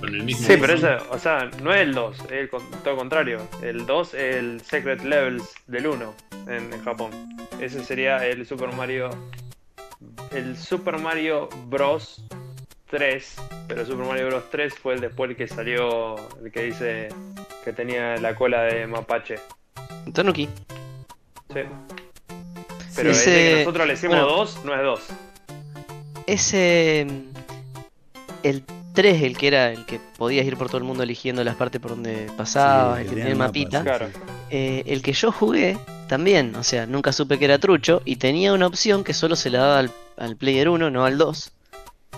con 0.00 0.08
el 0.14 0.22
mismo. 0.22 0.46
Sí, 0.46 0.56
pero 0.60 0.74
ese, 0.74 0.94
o 1.10 1.18
sea, 1.18 1.50
no 1.62 1.72
es 1.74 1.80
el 1.82 1.94
2, 1.94 2.20
es 2.26 2.32
el 2.32 2.48
con- 2.48 2.70
todo 2.82 2.96
contrario. 2.96 3.40
El 3.62 3.86
2 3.86 4.14
es 4.14 4.36
el 4.36 4.60
Secret 4.62 5.02
Levels 5.02 5.44
del 5.66 5.86
1 5.86 6.14
en, 6.48 6.72
en 6.72 6.84
Japón. 6.84 7.10
Ese 7.60 7.82
sería 7.84 8.24
el 8.26 8.46
Super 8.46 8.72
Mario. 8.72 9.10
El 10.32 10.56
Super 10.56 10.98
Mario 10.98 11.48
Bros. 11.66 12.22
3, 12.88 13.34
pero 13.66 13.84
Super 13.84 14.06
Mario 14.06 14.26
Bros. 14.28 14.44
3 14.50 14.72
fue 14.74 14.94
el 14.94 15.00
después 15.00 15.30
el 15.30 15.36
que 15.36 15.48
salió, 15.48 16.14
el 16.44 16.52
que 16.52 16.62
dice 16.62 17.08
que 17.64 17.72
tenía 17.72 18.16
la 18.18 18.36
cola 18.36 18.62
de 18.62 18.86
mapache. 18.86 19.36
Tanuki. 20.12 20.46
Sí. 21.52 21.60
Pero 22.94 23.10
Ese- 23.10 23.10
ese 23.10 23.50
que 23.54 23.58
nosotros 23.64 23.86
le 23.88 23.92
decimos 23.94 24.16
bueno. 24.20 24.36
2 24.36 24.64
no 24.64 24.74
es 24.74 24.82
2. 24.82 25.00
Ese. 26.28 27.06
El 28.42 28.62
3, 28.96 29.22
el 29.22 29.36
que 29.38 29.46
era 29.46 29.70
el 29.70 29.86
que 29.86 30.00
podías 30.16 30.44
ir 30.44 30.56
por 30.56 30.66
todo 30.66 30.78
el 30.78 30.84
mundo 30.84 31.04
eligiendo 31.04 31.44
las 31.44 31.54
partes 31.54 31.80
por 31.80 31.92
donde 31.92 32.28
pasabas, 32.36 32.96
Sí, 32.96 33.02
el 33.02 33.04
que 33.04 33.10
que 33.10 33.16
tenía 33.20 33.32
el 33.32 33.38
mapita. 33.38 33.82
Claro. 33.82 34.08
Eh, 34.50 34.82
el 34.86 35.02
que 35.02 35.12
yo 35.12 35.30
jugué 35.30 35.78
también, 36.08 36.56
o 36.56 36.64
sea, 36.64 36.86
nunca 36.86 37.12
supe 37.12 37.38
que 37.38 37.44
era 37.44 37.58
trucho 37.58 38.02
y 38.04 38.16
tenía 38.16 38.52
una 38.52 38.66
opción 38.66 39.04
que 39.04 39.12
solo 39.14 39.36
se 39.36 39.50
la 39.50 39.58
daba 39.60 39.78
al, 39.78 39.90
al 40.16 40.36
Player 40.36 40.68
1, 40.68 40.90
no 40.90 41.04
al 41.04 41.18
2. 41.18 41.52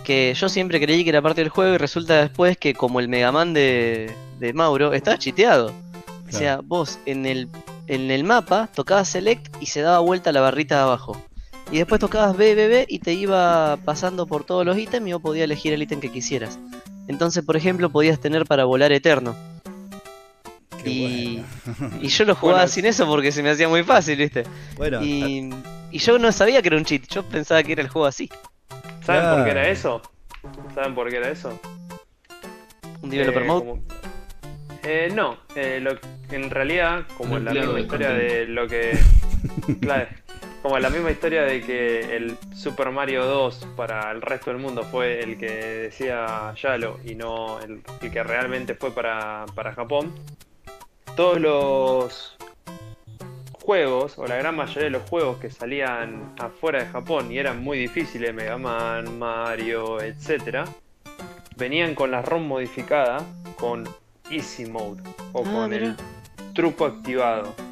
Que 0.05 0.33
yo 0.35 0.49
siempre 0.49 0.81
creí 0.81 1.03
que 1.05 1.11
era 1.11 1.21
parte 1.21 1.43
del 1.43 1.51
juego 1.51 1.75
y 1.75 1.79
resulta 1.79 2.23
después 2.23 2.57
que 2.57 2.73
como 2.73 3.01
el 3.01 3.09
Mega 3.09 3.33
Man 3.33 3.53
de, 3.53 4.15
de 4.39 4.53
Mauro 4.55 4.95
estaba 4.95 5.19
chiteado. 5.19 5.73
O 6.29 6.33
sea, 6.33 6.61
vos 6.63 6.99
en 7.07 7.27
el, 7.27 7.49
en 7.87 8.11
el 8.11 8.23
mapa 8.23 8.69
tocabas 8.75 9.09
Select 9.09 9.55
y 9.61 9.67
se 9.67 9.81
daba 9.81 9.99
vuelta 9.99 10.31
la 10.31 10.41
barrita 10.41 10.77
de 10.77 10.83
abajo. 10.83 11.21
Y 11.71 11.79
después 11.79 12.01
tocabas 12.01 12.37
B, 12.37 12.55
B, 12.55 12.69
B 12.69 12.87
y 12.89 12.99
te 13.01 13.13
iba 13.13 13.77
pasando 13.85 14.27
por 14.27 14.45
todos 14.45 14.65
los 14.65 14.79
ítems 14.79 15.07
y 15.09 15.13
vos 15.13 15.21
podías 15.23 15.45
elegir 15.45 15.73
el 15.75 15.83
ítem 15.83 16.01
que 16.01 16.11
quisieras. 16.11 16.59
Entonces, 17.09 17.45
por 17.45 17.57
ejemplo, 17.57 17.91
podías 17.91 18.19
tener 18.21 18.47
para 18.47 18.65
volar 18.65 18.91
eterno. 18.93 19.35
Qué 20.83 20.91
y, 20.91 21.45
bueno. 21.77 21.91
y 22.01 22.09
yo 22.09 22.25
lo 22.25 22.35
jugaba 22.35 22.61
Bueno, 22.61 22.73
sin 22.73 22.87
eso 22.87 23.07
porque 23.07 23.33
se 23.33 23.43
me 23.43 23.51
hacía 23.51 23.69
muy 23.69 23.83
fácil, 23.83 24.17
¿viste? 24.17 24.45
Bueno, 24.77 25.03
Y, 25.05 25.51
y 25.91 25.99
yo 25.99 26.19
no 26.19 26.33
sabía 26.33 26.63
que 26.63 26.69
era 26.69 26.77
un 26.79 26.85
cheat, 26.85 27.07
yo 27.09 27.23
pensaba 27.25 27.63
que 27.63 27.73
era 27.73 27.83
el 27.83 27.89
juego 27.89 28.07
así. 28.07 28.31
¿Saben 29.05 29.29
por 29.35 29.45
qué 29.45 29.51
era 29.51 29.69
eso? 29.69 30.03
¿Saben 30.75 30.95
por 30.95 31.11
qué 31.11 31.17
era 31.17 31.31
eso? 31.31 31.59
Un 33.03 33.11
developer 33.11 33.43
Eh, 33.43 33.47
mode. 33.47 33.61
como- 33.67 33.83
Eh, 34.85 35.09
no, 35.15 35.37
eh, 35.55 35.81
lo- 35.83 35.99
en 36.35 36.49
realidad, 36.51 37.05
como 37.17 37.35
Un 37.35 37.45
la 37.45 37.53
misma 37.53 37.81
historia 37.81 38.11
de 38.11 38.47
lo 38.47 38.67
que. 38.69 38.99
claro, 39.81 40.09
como 40.63 40.79
la 40.79 40.91
misma 40.91 41.11
historia 41.11 41.43
de 41.43 41.61
que 41.63 42.17
el 42.17 42.37
Super 42.55 42.91
Mario 42.91 43.25
2 43.25 43.69
para 43.77 44.11
el 44.11 44.21
resto 44.23 44.51
del 44.51 44.59
mundo 44.61 44.83
fue 44.83 45.21
el 45.21 45.39
que 45.39 45.47
decía 45.47 46.53
Yalo 46.61 46.99
y 47.05 47.15
no 47.15 47.61
el, 47.61 47.83
el 48.03 48.11
que 48.11 48.23
realmente 48.23 48.75
fue 48.75 48.91
para, 48.91 49.47
para 49.55 49.73
Japón. 49.73 50.13
Todos 51.17 51.41
los 51.41 52.37
juegos, 53.53 54.19
o 54.19 54.27
la 54.27 54.37
gran 54.37 54.57
mayoría 54.57 54.85
de 54.85 54.91
los 54.91 55.03
juegos 55.09 55.39
que 55.39 55.51
salían 55.51 56.35
afuera 56.39 56.83
de 56.83 56.87
Japón 56.87 57.31
y 57.31 57.39
eran 57.39 57.63
muy 57.63 57.79
difíciles, 57.79 58.33
Mega 58.33 58.57
Man, 58.57 59.19
Mario, 59.19 60.01
etcétera, 60.01 60.65
venían 61.57 61.95
con 61.95 62.11
la 62.11 62.23
ROM 62.23 62.47
modificada 62.47 63.25
con 63.59 63.85
Easy 64.31 64.67
Mode 64.67 65.03
o 65.33 65.43
Ah, 65.45 65.53
con 65.53 65.73
el 65.73 65.97
truco 66.55 66.87
activado 66.87 67.68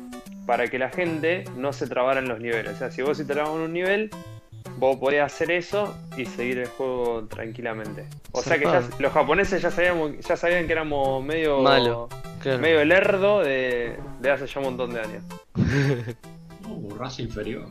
para 0.47 0.69
que 0.69 0.79
la 0.79 0.91
gente 0.91 1.45
no 1.57 1.73
se 1.73 1.87
trabara 1.87 2.21
en 2.21 2.29
los 2.29 2.39
niveles. 2.41 2.75
O 2.75 2.79
sea, 2.79 2.91
si 2.91 3.03
vos 3.03 3.17
se 3.17 3.25
trabas 3.25 3.51
en 3.51 3.61
un 3.63 3.73
nivel, 3.73 4.11
vos 4.79 4.97
podías 4.97 5.33
hacer 5.33 5.51
eso 5.51 5.97
y 6.17 6.25
seguir 6.27 6.59
el 6.59 6.69
juego 6.69 7.27
tranquilamente. 7.29 8.07
O 8.33 8.43
sea 8.43 8.59
que 8.59 8.65
ya- 8.65 8.83
los 8.99 9.13
japoneses 9.13 9.61
ya 9.63 9.71
sabíamos, 9.71 10.19
ya 10.21 10.37
sabían 10.37 10.67
que 10.67 10.73
éramos 10.73 11.25
medio 11.25 11.61
Malo. 11.61 12.09
Claro. 12.43 12.59
medio 12.61 12.85
lerdo 12.85 13.41
de, 13.41 13.97
de 14.21 14.31
hace 14.31 14.47
ya 14.47 14.61
un 14.61 14.67
montón 14.67 14.93
de 14.95 15.01
años. 15.01 15.23
Uh, 16.69 16.95
raza 16.97 17.23
inferior. 17.23 17.69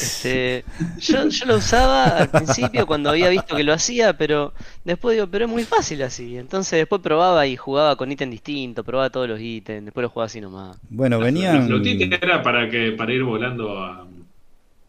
Este, 0.00 0.64
yo, 0.96 1.28
yo 1.28 1.46
lo 1.46 1.56
usaba 1.56 2.18
al 2.18 2.30
principio 2.30 2.86
cuando 2.86 3.10
había 3.10 3.28
visto 3.30 3.56
que 3.56 3.64
lo 3.64 3.72
hacía, 3.72 4.16
pero 4.16 4.52
después 4.84 5.16
digo, 5.16 5.26
pero 5.28 5.44
es 5.46 5.50
muy 5.50 5.64
fácil 5.64 6.02
así. 6.02 6.36
Entonces 6.36 6.78
después 6.78 7.00
probaba 7.02 7.46
y 7.46 7.56
jugaba 7.56 7.96
con 7.96 8.10
ítem 8.12 8.30
distinto, 8.30 8.84
probaba 8.84 9.10
todos 9.10 9.28
los 9.28 9.40
ítems, 9.40 9.84
después 9.86 10.02
lo 10.02 10.10
jugaba 10.10 10.26
así 10.26 10.40
nomás. 10.40 10.76
bueno, 10.90 11.18
La 11.18 11.24
venían. 11.24 11.66
flotita 11.66 12.16
era 12.20 12.42
para 12.42 12.68
que 12.68 12.92
para 12.92 13.12
ir 13.12 13.22
volando 13.24 13.78
a, 13.78 14.06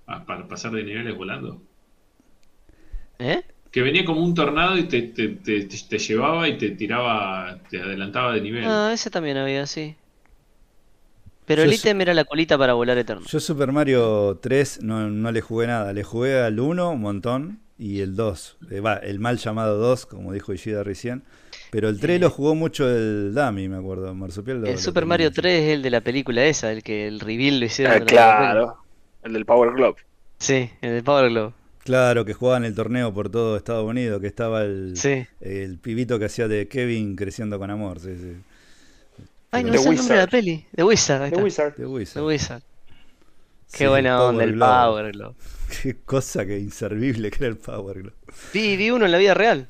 a- 0.08 0.26
para 0.26 0.48
pasar 0.48 0.72
de 0.72 0.84
niveles 0.84 1.16
volando. 1.18 1.62
¿Eh? 3.20 3.42
Que 3.72 3.82
venía 3.82 4.04
como 4.06 4.24
un 4.24 4.34
tornado 4.34 4.78
y 4.78 4.84
te, 4.84 5.02
te, 5.04 5.28
te- 5.30 5.62
te- 5.66 5.78
te 5.88 5.98
llevaba 6.00 6.48
y 6.48 6.58
te 6.58 6.72
tiraba, 6.72 7.60
te 7.70 7.80
adelantaba 7.82 8.34
de 8.34 8.42
nivel. 8.42 8.64
Ah, 8.66 8.92
ese 8.94 9.10
también 9.12 9.38
había, 9.38 9.68
sí. 9.68 9.96
Pero 11.50 11.64
Yo 11.64 11.70
el 11.70 11.74
ítem 11.76 12.00
era 12.00 12.14
la 12.14 12.26
colita 12.26 12.60
para 12.60 12.74
volar 12.76 12.96
eterno. 13.00 13.26
Yo 13.28 13.40
Super 13.40 13.72
Mario 13.72 14.38
3 14.40 14.84
no, 14.84 15.10
no 15.10 15.32
le 15.32 15.42
jugué 15.42 15.66
nada, 15.66 15.92
le 15.94 16.04
jugué 16.04 16.40
al 16.40 16.60
1 16.60 16.92
un 16.92 17.02
montón 17.02 17.60
y 17.80 18.02
el 18.02 18.16
2, 18.16 18.58
eh, 18.70 18.80
va, 18.82 18.98
el 18.98 19.18
mal 19.20 19.38
llamado 19.40 19.78
2, 19.80 20.06
como 20.06 20.32
dijo 20.32 20.54
Ishida 20.54 20.84
recién, 20.84 21.24
pero 21.72 21.90
el 21.90 22.00
3 22.00 22.18
Eh. 22.18 22.20
lo 22.20 22.30
jugó 22.30 22.54
mucho 22.54 22.88
el 22.88 23.34
Dami, 23.34 23.68
me 23.68 23.78
acuerdo, 23.78 24.14
Marsupial. 24.14 24.62
lo- 24.62 24.68
El 24.68 24.74
lo 24.74 24.78
Super 24.80 25.02
tenía 25.04 25.10
Mario 25.10 25.30
mucho. 25.30 25.42
3 25.42 25.64
es 25.64 25.74
el 25.74 25.82
de 25.82 25.90
la 25.90 26.02
película 26.02 26.46
esa, 26.46 26.72
el 26.72 26.84
que 26.84 27.08
el 27.08 27.20
reveal 27.20 27.60
lo 27.60 27.66
hicieron. 27.66 27.96
Ah, 27.96 28.06
claro, 28.06 28.78
el 29.24 29.34
del 29.34 29.46
Power 29.46 29.72
Glove. 29.74 29.96
Sí, 30.38 30.70
el 30.82 30.92
de 30.94 31.02
Power 31.04 31.30
Glove. 31.32 31.54
Claro, 31.84 32.26
que 32.26 32.34
jugaban 32.36 32.64
el 32.66 32.76
torneo 32.76 33.12
por 33.12 33.30
todo 33.30 33.58
Estados 33.58 33.86
Unidos, 33.90 34.22
que 34.22 34.28
estaba 34.28 34.62
el, 34.66 34.92
Sí. 34.96 35.26
el 35.42 35.80
pibito 35.80 36.20
que 36.20 36.26
hacía 36.26 36.48
de 36.48 36.68
Kevin 36.68 37.16
creciendo 37.16 37.58
con 37.58 37.72
amor, 37.72 38.00
sí, 38.00 38.16
sí. 38.16 38.34
Ay, 39.52 39.64
no 39.64 39.72
The 39.72 39.78
sé 39.80 39.90
el 39.90 39.96
nombre 39.96 40.16
de 40.16 40.22
la 40.22 40.28
peli. 40.28 40.66
The 40.76 40.84
Wizard, 40.84 41.22
ahí 41.24 41.30
The 41.30 41.36
está. 41.36 41.44
Wizard. 41.44 41.74
The 41.76 41.86
Wizard. 41.86 42.22
The 42.22 42.28
Wizard. 42.28 42.62
Qué 43.72 43.78
Sí, 43.78 43.86
buena 43.88 44.24
onda 44.24 44.44
el. 44.44 44.58
Power 44.58 45.12
Glove. 45.12 45.36
Qué 45.84 45.98
cosa 46.04 46.46
que 46.46 46.58
inservible 46.60 47.30
que 47.32 47.38
era 47.38 47.48
el 47.48 47.58
Power 47.58 48.00
Glove. 48.02 48.16
Vi, 48.54 48.78
vi 48.78 48.90
uno 48.92 49.06
en 49.06 49.12
la 49.12 49.18
vida 49.18 49.34
real. 49.34 49.68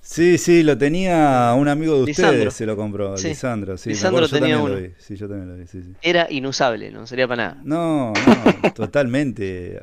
Sí, 0.00 0.38
sí, 0.38 0.62
lo 0.62 0.78
tenía 0.78 1.52
un 1.56 1.68
amigo 1.68 1.94
de 1.96 2.00
ustedes, 2.10 2.18
Lisandro. 2.18 2.50
se 2.50 2.66
lo 2.66 2.76
compró, 2.76 3.16
Sí. 3.18 3.28
Lisandro, 3.28 3.76
sí, 3.76 3.90
me 3.90 3.94
Lisandro 3.94 4.24
acuerdo, 4.24 4.36
yo 4.36 4.40
tenía 4.40 4.56
también 4.56 4.72
lo 4.74 4.78
uno. 4.80 4.88
vi, 4.88 4.94
sí, 5.02 5.16
yo 5.16 5.28
también 5.28 5.48
lo 5.50 5.56
vi, 5.56 5.66
sí, 5.66 5.82
sí. 5.82 5.92
Era 6.00 6.26
inusable, 6.30 6.90
no 6.90 7.06
sería 7.06 7.28
para 7.28 7.48
nada. 7.48 7.60
No, 7.62 8.12
no, 8.14 8.72
totalmente 8.74 9.80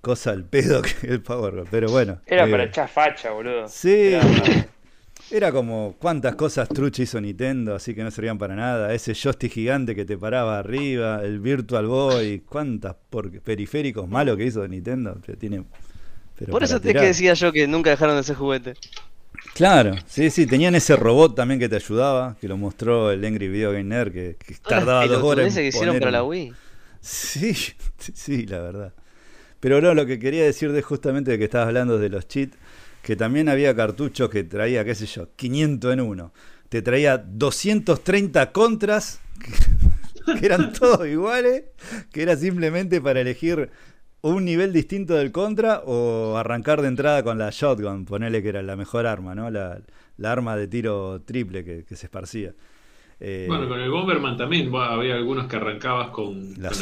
cosa 0.00 0.30
al 0.32 0.44
pedo 0.44 0.82
que 0.82 1.06
el 1.06 1.22
Power 1.22 1.52
Glove, 1.52 1.68
pero 1.70 1.90
bueno. 1.90 2.20
Era 2.26 2.46
eh, 2.46 2.50
para 2.50 2.64
echar 2.64 2.88
facha, 2.88 3.30
boludo. 3.30 3.68
Sí, 3.68 4.14
Era- 4.14 4.22
era 5.30 5.52
como 5.52 5.94
cuántas 5.98 6.34
cosas 6.34 6.68
truchas 6.68 7.00
hizo 7.00 7.20
Nintendo, 7.20 7.74
así 7.74 7.94
que 7.94 8.02
no 8.02 8.10
servían 8.10 8.38
para 8.38 8.54
nada. 8.54 8.94
Ese 8.94 9.14
joystick 9.14 9.52
gigante 9.52 9.94
que 9.94 10.04
te 10.04 10.16
paraba 10.16 10.58
arriba, 10.58 11.20
el 11.22 11.40
Virtual 11.40 11.86
Boy, 11.86 12.40
cuántas 12.48 12.94
por- 13.10 13.30
periféricos 13.40 14.08
malos 14.08 14.36
que 14.36 14.44
hizo 14.46 14.66
Nintendo. 14.66 15.18
Pero 15.24 15.38
tiene, 15.38 15.64
pero 16.38 16.50
Por 16.52 16.62
eso 16.62 16.76
es 16.76 16.82
tirar. 16.82 17.02
que 17.02 17.08
decía 17.08 17.34
yo 17.34 17.52
que 17.52 17.66
nunca 17.66 17.90
dejaron 17.90 18.16
de 18.16 18.22
ser 18.22 18.36
juguete. 18.36 18.74
Claro, 19.54 19.94
sí, 20.06 20.30
sí, 20.30 20.46
tenían 20.46 20.74
ese 20.74 20.96
robot 20.96 21.34
también 21.34 21.58
que 21.60 21.68
te 21.68 21.76
ayudaba, 21.76 22.36
que 22.40 22.48
lo 22.48 22.56
mostró 22.56 23.10
el 23.10 23.24
Angry 23.24 23.48
Video 23.48 23.70
Game 23.72 23.84
Nerd, 23.84 24.12
que, 24.12 24.36
tardaba 24.66 25.06
dos 25.06 25.22
horas. 25.22 25.48
en 25.48 25.54
que 25.62 25.68
hicieron 25.68 25.98
para 25.98 26.10
la 26.10 26.24
Wii. 26.24 26.52
Sí, 27.00 27.54
sí, 27.54 27.72
sí, 28.14 28.46
la 28.46 28.60
verdad. 28.60 28.92
Pero 29.60 29.80
no, 29.80 29.94
lo 29.94 30.06
que 30.06 30.18
quería 30.18 30.44
decir 30.44 30.70
de 30.72 30.82
justamente 30.82 31.32
de 31.32 31.38
que 31.38 31.44
estabas 31.44 31.68
hablando 31.68 31.98
de 31.98 32.08
los 32.08 32.28
cheats, 32.28 32.56
que 33.02 33.16
también 33.16 33.48
había 33.48 33.74
cartuchos 33.74 34.28
que 34.30 34.44
traía, 34.44 34.84
qué 34.84 34.94
sé 34.94 35.06
yo, 35.06 35.28
500 35.36 35.92
en 35.94 36.00
uno. 36.00 36.32
Te 36.68 36.82
traía 36.82 37.16
230 37.18 38.52
contras, 38.52 39.20
que, 40.24 40.38
que 40.38 40.46
eran 40.46 40.72
todos 40.72 41.06
iguales, 41.06 41.64
que 42.12 42.22
era 42.22 42.36
simplemente 42.36 43.00
para 43.00 43.20
elegir 43.20 43.70
un 44.20 44.44
nivel 44.44 44.72
distinto 44.72 45.14
del 45.14 45.30
contra 45.32 45.80
o 45.86 46.36
arrancar 46.36 46.82
de 46.82 46.88
entrada 46.88 47.22
con 47.22 47.38
la 47.38 47.50
shotgun, 47.50 48.04
ponerle 48.04 48.42
que 48.42 48.48
era 48.50 48.62
la 48.62 48.76
mejor 48.76 49.06
arma, 49.06 49.34
¿no? 49.34 49.50
La, 49.50 49.80
la 50.16 50.32
arma 50.32 50.56
de 50.56 50.66
tiro 50.66 51.22
triple 51.22 51.64
que, 51.64 51.84
que 51.84 51.96
se 51.96 52.06
esparcía. 52.06 52.52
Eh, 53.20 53.46
Bueno, 53.48 53.68
con 53.68 53.80
el 53.80 53.90
Bomberman 53.90 54.36
también 54.36 54.70
bueno, 54.70 54.86
había 54.92 55.14
algunos 55.14 55.46
que 55.46 55.56
arrancabas 55.56 56.10
con, 56.10 56.50
La 56.60 56.68
con 56.68 56.72
el 56.72 56.78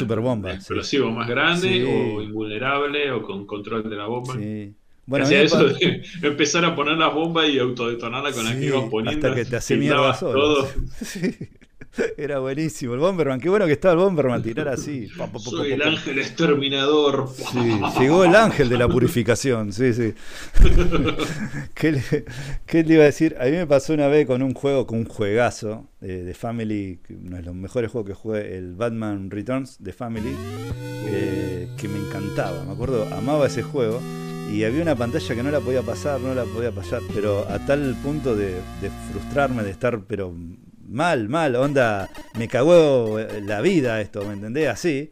sí. 0.51 0.57
explosivo 0.57 1.11
más 1.11 1.27
grande 1.27 1.69
Sí. 1.69 1.83
o 1.83 2.21
invulnerable 2.21 3.11
o 3.11 3.21
con 3.23 3.45
control 3.45 3.89
de 3.89 3.95
la 3.95 4.07
bomba. 4.07 4.33
sí. 4.35 4.75
Bueno, 5.07 5.25
hacía 5.25 5.41
eso 5.41 5.63
de 5.63 6.03
empezar 6.21 6.63
a 6.65 6.75
poner 6.75 6.97
las 6.97 7.13
bombas 7.13 7.49
y 7.49 7.57
autodetonarla 7.57 8.31
con 8.33 8.45
la 8.45 8.51
que 8.53 8.59
Sí, 8.59 8.65
ibas 8.67 8.89
poniendo. 8.89 9.27
hasta 9.27 9.35
que 9.35 9.59
te 9.59 9.75
mierda 9.77 10.13
solo. 10.13 10.33
todo. 10.39 10.69
Sí. 11.01 11.35
Era 12.15 12.37
buenísimo. 12.39 12.93
El 12.93 12.99
Bomberman, 12.99 13.39
qué 13.39 13.49
bueno 13.49 13.65
que 13.65 13.71
estaba 13.71 13.93
el 13.93 13.99
Bomberman 13.99 14.43
tirar 14.43 14.67
así. 14.67 15.07
Pa, 15.17 15.25
pa, 15.25 15.33
pa, 15.33 15.39
Soy 15.39 15.71
el 15.71 15.81
ángel 15.81 16.19
exterminador. 16.19 17.27
Sí, 17.35 17.79
llegó 17.99 18.23
el 18.23 18.35
ángel 18.35 18.69
de 18.69 18.77
la 18.77 18.87
purificación, 18.87 19.73
sí, 19.73 19.93
sí. 19.93 20.13
¿Qué 21.73 21.93
le, 21.93 22.03
qué 22.67 22.83
le 22.83 22.93
iba 22.93 23.03
a 23.03 23.07
decir? 23.07 23.35
A 23.39 23.45
mí 23.45 23.51
me 23.51 23.65
pasó 23.65 23.93
una 23.93 24.07
vez 24.07 24.27
con 24.27 24.41
un 24.43 24.53
juego, 24.53 24.85
con 24.85 24.99
un 24.99 25.05
juegazo 25.05 25.89
eh, 26.01 26.07
de 26.23 26.33
Family, 26.35 26.99
que 27.05 27.13
uno 27.15 27.37
de 27.37 27.43
los 27.43 27.55
mejores 27.55 27.89
juegos 27.91 28.09
que 28.09 28.15
jugué, 28.15 28.57
el 28.57 28.75
Batman 28.75 29.31
Returns 29.31 29.81
de 29.83 29.93
Family, 29.93 30.35
eh, 31.07 31.67
que 31.77 31.87
me 31.87 31.97
encantaba. 31.97 32.63
Me 32.63 32.73
acuerdo, 32.73 33.07
amaba 33.15 33.47
ese 33.47 33.63
juego. 33.63 33.99
Y 34.51 34.63
había 34.63 34.81
una 34.81 34.95
pantalla 34.95 35.35
que 35.35 35.43
no 35.43 35.51
la 35.51 35.59
podía 35.59 35.81
pasar, 35.81 36.19
no 36.19 36.33
la 36.33 36.45
podía 36.45 36.71
pasar, 36.71 37.01
pero 37.13 37.47
a 37.49 37.59
tal 37.65 37.95
punto 38.01 38.35
de, 38.35 38.59
frustrarme, 39.11 39.63
de 39.63 39.71
estar, 39.71 39.99
pero 40.07 40.33
mal, 40.87 41.27
mal, 41.27 41.55
onda, 41.55 42.09
me 42.37 42.47
cagó 42.47 43.19
la 43.43 43.61
vida 43.61 43.99
esto, 43.99 44.23
¿me 44.25 44.33
entendés? 44.33 44.69
Así 44.69 45.11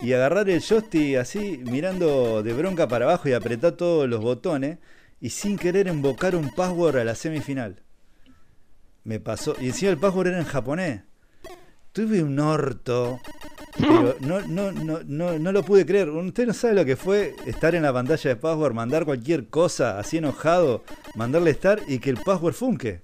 y 0.00 0.12
agarrar 0.12 0.48
el 0.50 0.60
joystick 0.60 1.16
así, 1.16 1.58
mirando 1.64 2.42
de 2.42 2.52
bronca 2.52 2.88
para 2.88 3.04
abajo 3.04 3.28
y 3.28 3.32
apretar 3.32 3.72
todos 3.72 4.08
los 4.08 4.20
botones 4.20 4.78
y 5.20 5.30
sin 5.30 5.56
querer 5.56 5.86
invocar 5.86 6.34
un 6.36 6.50
password 6.50 6.96
a 6.98 7.04
la 7.04 7.14
semifinal. 7.14 7.82
Me 9.04 9.20
pasó, 9.20 9.54
y 9.60 9.66
encima 9.66 9.92
el 9.92 9.98
password 9.98 10.28
era 10.28 10.38
en 10.38 10.44
japonés. 10.44 11.02
Tuve 11.92 12.22
un 12.22 12.38
orto, 12.40 13.20
pero 13.78 14.16
no, 14.20 14.40
no, 14.42 14.72
no, 14.72 15.00
no, 15.04 15.38
no 15.38 15.52
lo 15.52 15.62
pude 15.62 15.84
creer. 15.84 16.08
Usted 16.10 16.46
no 16.46 16.52
sabe 16.54 16.74
lo 16.74 16.84
que 16.84 16.96
fue 16.96 17.34
estar 17.46 17.74
en 17.74 17.82
la 17.82 17.92
pantalla 17.92 18.30
de 18.30 18.36
password, 18.36 18.72
mandar 18.74 19.04
cualquier 19.04 19.48
cosa 19.48 19.98
así 19.98 20.18
enojado, 20.18 20.84
mandarle 21.14 21.50
estar 21.50 21.80
y 21.88 21.98
que 21.98 22.10
el 22.10 22.16
password 22.18 22.54
funque. 22.54 23.02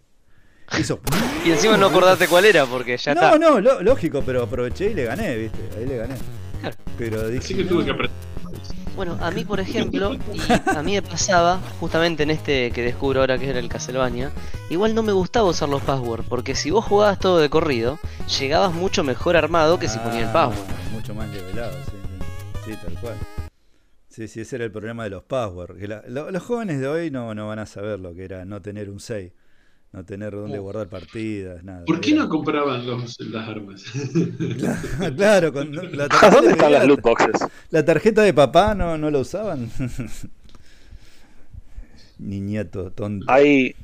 Hizo. 0.78 1.00
Y 1.44 1.50
encima 1.52 1.76
no 1.78 1.86
acordate 1.86 2.28
cuál 2.28 2.44
era, 2.44 2.66
porque 2.66 2.96
ya 2.98 3.14
no, 3.14 3.22
está. 3.22 3.38
no, 3.38 3.60
lo- 3.60 3.80
lógico, 3.82 4.22
pero 4.24 4.42
aproveché 4.42 4.90
y 4.90 4.94
le 4.94 5.04
gané, 5.04 5.36
¿viste? 5.36 5.58
Ahí 5.76 5.86
le 5.86 5.96
gané. 5.96 6.14
Pero 6.98 7.26
dije. 7.28 7.38
Así 7.44 7.54
que 7.54 7.64
tuve 7.64 7.78
no. 7.80 7.84
que 7.86 7.90
aprender. 7.92 8.29
Bueno, 8.96 9.16
a 9.20 9.30
mí, 9.30 9.44
por 9.44 9.60
ejemplo, 9.60 10.14
y 10.34 10.40
a 10.76 10.82
mí 10.82 10.92
me 10.92 11.02
pasaba, 11.02 11.60
justamente 11.78 12.22
en 12.24 12.30
este 12.30 12.70
que 12.70 12.82
descubro 12.82 13.20
ahora 13.20 13.38
que 13.38 13.48
era 13.48 13.58
el 13.58 13.68
Castlevania, 13.68 14.30
igual 14.68 14.94
no 14.94 15.02
me 15.02 15.12
gustaba 15.12 15.48
usar 15.48 15.68
los 15.68 15.80
passwords, 15.82 16.26
porque 16.28 16.54
si 16.54 16.70
vos 16.70 16.84
jugabas 16.84 17.18
todo 17.18 17.38
de 17.38 17.48
corrido, 17.48 17.98
llegabas 18.38 18.74
mucho 18.74 19.02
mejor 19.02 19.36
armado 19.36 19.78
que 19.78 19.88
si 19.88 19.98
ponía 20.00 20.20
el 20.20 20.26
Ah, 20.26 20.32
password. 20.32 20.66
Mucho 20.92 21.14
más 21.14 21.28
nivelado, 21.28 21.72
sí, 21.86 21.92
sí. 22.64 22.72
Sí, 22.72 22.78
tal 22.84 22.94
cual. 23.00 23.14
Sí, 24.08 24.28
sí, 24.28 24.40
ese 24.40 24.56
era 24.56 24.64
el 24.66 24.72
problema 24.72 25.04
de 25.04 25.10
los 25.10 25.22
passwords. 25.22 25.78
que 25.78 25.88
la- 25.88 26.02
lo- 26.08 26.30
los 26.30 26.42
jóvenes 26.42 26.80
de 26.80 26.88
hoy 26.88 27.10
no, 27.10 27.34
no 27.34 27.46
van 27.48 27.60
a 27.60 27.66
saber 27.66 28.00
lo 28.00 28.12
que 28.14 28.24
era 28.24 28.44
no 28.44 28.60
tener 28.60 28.90
un 28.90 29.00
save, 29.00 29.32
no 29.92 30.04
tener 30.04 30.32
dónde 30.32 30.58
Oh. 30.58 30.62
guardar 30.62 30.88
partidas, 30.88 31.64
nada. 31.64 31.84
¿Por 31.84 32.00
qué 32.00 32.12
Era- 32.12 32.22
no 32.22 32.28
compraban 32.28 32.86
los, 32.86 33.18
las 33.20 33.48
armas? 33.48 33.84
claro, 35.16 35.52
con 35.52 35.74
la 35.96 36.04
¿A 36.04 36.08
tarjeta, 36.08 36.30
dónde 36.36 36.50
están 36.52 36.72
las 36.72 36.82
la- 36.82 36.86
loot 36.88 37.00
boxes? 37.02 37.46
la 37.70 37.84
tarjeta 37.84 38.22
de 38.22 38.32
papá 38.34 38.74
no, 38.74 38.96
no 38.96 39.10
la 39.10 39.18
usaban. 39.18 39.68
Niñato 42.18 42.90
tonto. 42.92 43.24
Hay, 43.30 43.74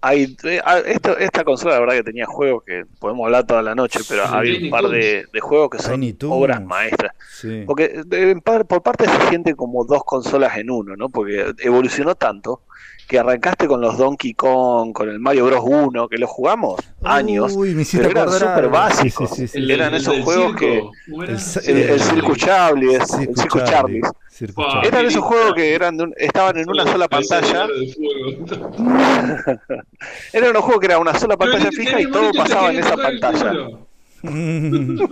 hay, 0.00 0.36
eh, 0.44 0.60
esto, 0.86 1.16
esta 1.18 1.44
consola 1.44 1.74
la 1.74 1.80
verdad 1.80 1.94
que 1.96 2.02
tenía 2.04 2.24
juegos 2.26 2.64
que 2.64 2.84
podemos 2.98 3.26
hablar 3.26 3.46
toda 3.46 3.62
la 3.62 3.74
noche, 3.74 4.00
pero 4.08 4.24
Sí, 4.26 4.30
hay 4.34 4.52
Tiny 4.54 4.64
un 4.64 4.70
par 4.70 4.88
de, 4.88 5.26
de 5.32 5.40
juegos 5.40 5.70
que 5.70 5.78
son 5.78 6.02
obras 6.30 6.64
maestras. 6.64 7.12
Sí. 7.30 7.64
Porque 7.66 8.02
en 8.10 8.40
par- 8.40 8.66
por 8.66 8.82
parte 8.82 9.04
se 9.06 9.28
siente 9.28 9.54
como 9.54 9.84
dos 9.84 10.02
consolas 10.04 10.56
en 10.56 10.70
uno, 10.70 10.96
¿no? 10.96 11.08
Porque 11.10 11.52
evolucionó 11.58 12.14
tanto 12.14 12.62
que 13.12 13.18
arrancaste 13.18 13.68
con 13.68 13.80
los 13.82 13.98
Donkey 13.98 14.32
Kong, 14.32 14.92
con 14.92 15.08
el 15.10 15.20
Mario 15.20 15.44
Bros 15.46 15.60
1, 15.64 16.08
que 16.08 16.16
lo 16.16 16.26
jugamos 16.26 16.80
años. 17.04 17.52
Uy, 17.54 17.74
me 17.74 17.84
pero 17.92 18.08
eran 18.10 18.30
súper 18.32 18.68
básicos. 18.70 19.28
Sí, 19.30 19.36
sí, 19.36 19.48
sí, 19.48 19.58
El- 19.58 19.66
sí. 19.66 19.72
Eran 19.72 19.94
el 19.94 20.00
esos 20.00 20.18
juegos 20.20 20.46
circo, 20.58 20.58
que- 20.58 20.82
el 21.70 21.76
El, 21.90 22.00
Circus 22.00 22.38
Charlie, 22.38 22.94
el 22.94 23.06
Circus 23.06 23.64
Charlie. 23.64 24.00
Eran 24.82 25.04
esos 25.06 25.22
juegos 25.22 25.52
que 25.54 25.74
eran 25.74 25.96
de 25.98 26.04
un- 26.04 26.14
estaban 26.16 26.56
en 26.56 26.68
una 26.70 26.84
sola 26.90 27.06
pantalla. 27.06 27.66
Eran 30.32 30.50
unos 30.50 30.62
juegos 30.64 30.80
que 30.80 30.86
era 30.86 30.98
una 30.98 31.18
sola 31.18 31.36
pantalla 31.36 31.70
fija 31.70 32.00
y 32.00 32.10
todo 32.10 32.32
pasaba 32.32 32.70
en 32.70 32.78
esa 32.78 32.96
pantalla. 32.96 33.52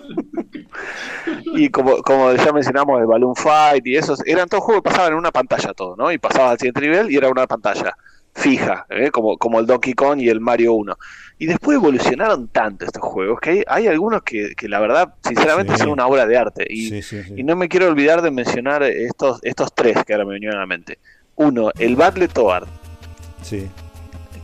Y 1.53 1.69
como, 1.71 1.99
como 2.03 2.33
ya 2.33 2.53
mencionamos, 2.53 3.01
el 3.01 3.07
Balloon 3.07 3.35
Fight 3.37 3.87
y 3.87 3.97
esos, 3.97 4.25
eran 4.27 4.49
todos 4.49 4.65
juegos 4.65 4.83
que 4.83 4.91
pasaban 4.91 5.13
en 5.13 5.19
una 5.19 5.31
pantalla 5.31 5.73
todo, 5.75 5.97
¿no? 5.97 6.11
Y 6.13 6.19
pasabas 6.19 6.53
al 6.53 6.59
siguiente 6.59 6.81
nivel 6.81 7.11
y 7.11 7.17
era 7.17 7.29
una 7.29 7.47
pantalla 7.47 7.95
fija, 8.35 8.87
¿eh? 8.89 9.11
como, 9.11 9.37
como 9.37 9.59
el 9.59 9.67
Donkey 9.67 9.93
Kong 9.95 10.21
y 10.21 10.29
el 10.29 10.41
Mario 10.41 10.75
1. 10.75 10.97
Y 11.39 11.47
después 11.47 11.77
evolucionaron 11.77 12.49
tanto 12.49 12.85
estos 12.85 13.03
juegos 13.03 13.41
que 13.41 13.51
hay, 13.51 13.65
hay 13.67 13.87
algunos 13.89 14.23
que, 14.23 14.55
que 14.57 14.69
la 14.69 14.79
verdad, 14.81 15.15
sinceramente, 15.27 15.73
Sí. 15.75 15.81
son 15.81 15.91
una 15.91 16.07
obra 16.07 16.27
de 16.27 16.37
arte. 16.39 16.67
Y, 16.69 16.89
Sí, 16.89 17.03
sí, 17.03 17.23
sí. 17.25 17.35
y 17.37 17.43
no 17.43 17.57
me 17.57 17.69
quiero 17.69 17.89
olvidar 17.89 18.23
de 18.23 18.31
mencionar 18.31 18.83
estos, 18.83 19.41
estos 19.43 19.75
tres 19.75 19.99
que 20.05 20.13
ahora 20.15 20.25
me 20.25 20.35
vinieron 20.35 20.57
a 20.59 20.61
la 20.61 20.67
mente. 20.67 20.99
Uno, 21.37 21.71
el 21.79 21.97
Battle 21.97 22.29
Toad, 22.29 22.65
Sí. 23.43 23.67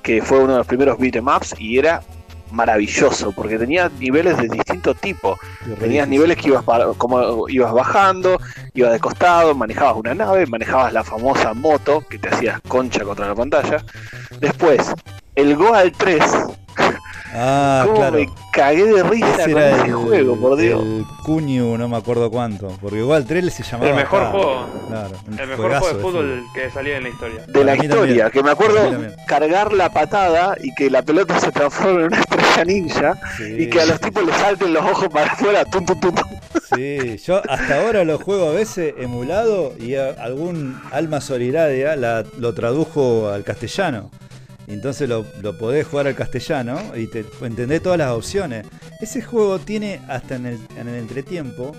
que 0.02 0.20
fue 0.22 0.38
uno 0.40 0.52
de 0.52 0.58
los 0.58 0.66
primeros 0.66 0.98
beat'em 0.98 1.26
ups 1.28 1.54
y 1.58 1.78
era 1.78 2.02
maravilloso 2.50 3.32
porque 3.32 3.58
tenía 3.58 3.90
niveles 3.98 4.36
de 4.36 4.48
distinto 4.48 4.94
tipo. 4.94 5.38
Tenías 5.78 6.08
niveles 6.08 6.36
que 6.36 6.48
ibas 6.48 6.64
para- 6.64 6.86
como 6.96 7.48
ibas 7.48 7.72
bajando, 7.72 8.38
ibas 8.74 8.92
de 8.92 9.00
costado, 9.00 9.54
manejabas 9.54 9.96
una 9.96 10.14
nave, 10.14 10.46
manejabas 10.46 10.92
la 10.92 11.04
famosa 11.04 11.54
moto 11.54 12.02
que 12.08 12.18
te 12.18 12.28
hacías 12.28 12.60
concha 12.68 13.04
contra 13.04 13.28
la 13.28 13.34
pantalla. 13.34 13.84
Después, 14.40 14.92
el 15.34 15.56
Goal 15.56 15.92
3, 15.96 16.22
Ah, 17.38 17.82
cómo 17.84 17.96
claro. 17.98 18.18
me 18.18 18.28
cagué 18.52 18.84
de 18.86 19.02
risa 19.02 19.28
Ese 19.34 19.52
con 19.52 19.62
era 19.62 19.76
ese 19.76 19.86
el, 19.86 19.94
juego, 19.94 20.36
por 20.36 20.56
Dios. 20.56 20.80
el 20.82 21.04
Kunio, 21.22 21.76
no 21.76 21.88
me 21.88 21.96
acuerdo 21.96 22.30
cuánto. 22.30 22.68
Porque 22.80 22.98
igual 22.98 23.26
3 23.26 23.52
se 23.52 23.62
llamaba. 23.62 23.90
El 23.90 23.96
mejor 23.96 24.22
acá. 24.22 24.30
juego. 24.30 24.66
Claro, 24.88 25.10
El 25.26 25.34
mejor 25.48 25.56
juegazo 25.56 25.84
juego 25.86 25.96
de 25.96 26.02
fútbol 26.02 26.44
que 26.54 26.70
salió 26.70 26.96
en 26.96 27.02
la 27.02 27.08
historia. 27.10 27.40
De 27.46 27.64
la 27.64 27.72
Para 27.72 27.84
historia, 27.84 28.24
también. 28.24 28.30
que 28.30 28.42
me 28.42 28.50
acuerdo 28.50 28.90
cargar 29.26 29.72
la 29.72 29.90
patada 29.90 30.56
y 30.62 30.74
que 30.74 30.88
la 30.90 31.02
pelota 31.02 31.38
se 31.38 31.52
transforme 31.52 32.00
en 32.00 32.06
una 32.06 32.20
estrella 32.20 32.64
ninja 32.64 33.14
Sí, 33.36 33.44
y 33.58 33.70
que 33.70 33.80
a 33.82 33.86
los 33.86 34.00
tipos 34.00 34.24
les 34.24 34.36
salten 34.36 34.72
los 34.72 34.84
ojos 34.84 35.08
para 35.08 35.32
afuera, 35.32 35.64
tum, 35.64 35.84
tum, 35.84 36.00
tum, 36.00 36.14
tum. 36.14 36.24
Sí, 36.74 37.16
yo 37.24 37.42
hasta 37.48 37.80
ahora 37.80 38.02
lo 38.04 38.18
juego 38.18 38.48
a 38.48 38.52
veces 38.52 38.94
emulado 38.98 39.74
y 39.78 39.94
algún 39.94 40.80
alma 40.90 41.20
solidaria 41.20 41.94
la, 41.96 42.24
lo 42.38 42.54
tradujo 42.54 43.28
al 43.28 43.44
castellano. 43.44 44.10
Entonces 44.66 45.08
lo, 45.08 45.24
lo 45.42 45.56
podés 45.56 45.86
jugar 45.86 46.06
al 46.08 46.14
castellano 46.14 46.80
y 46.96 47.06
te 47.06 47.24
entendés 47.42 47.82
todas 47.82 47.98
las 47.98 48.10
opciones. 48.10 48.66
Ese 49.00 49.22
juego 49.22 49.58
tiene 49.58 50.00
hasta 50.08 50.36
en 50.36 50.46
el, 50.46 50.58
en 50.76 50.88
el 50.88 50.96
entretiempo 50.96 51.74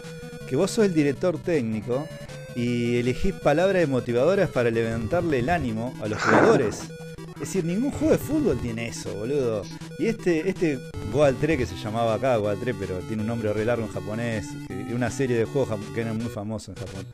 que 0.48 0.56
vos 0.56 0.72
sos 0.72 0.86
el 0.86 0.94
director 0.94 1.38
técnico 1.38 2.08
y 2.56 2.98
elegís 2.98 3.34
palabras 3.34 3.88
motivadoras 3.88 4.50
para 4.50 4.72
levantarle 4.72 5.40
el 5.40 5.50
ánimo 5.50 5.94
a 6.02 6.08
los 6.08 6.22
jugadores. 6.22 6.84
Es 7.38 7.54
decir, 7.54 7.66
ningún 7.66 7.92
juego 7.92 8.14
de 8.14 8.18
fútbol 8.18 8.58
tiene 8.60 8.88
eso, 8.88 9.14
boludo. 9.14 9.62
Y 10.00 10.08
este, 10.08 10.50
este 10.50 10.80
Goal 11.14 11.36
3 11.40 11.58
que 11.58 11.66
se 11.68 11.76
llamaba 11.76 12.16
acá, 12.16 12.36
Goal 12.38 12.58
3, 12.60 12.76
pero 12.80 12.98
tiene 13.02 13.22
un 13.22 13.28
nombre 13.28 13.54
re 13.54 13.64
largo 13.64 13.86
en 13.86 13.92
japonés, 13.92 14.48
una 14.94 15.12
serie 15.12 15.38
de 15.38 15.46
juegos 15.46 15.80
que 15.94 16.02
eran 16.02 16.18
muy 16.18 16.30
famosos 16.30 16.70
en 16.70 16.76
Japón. 16.76 17.06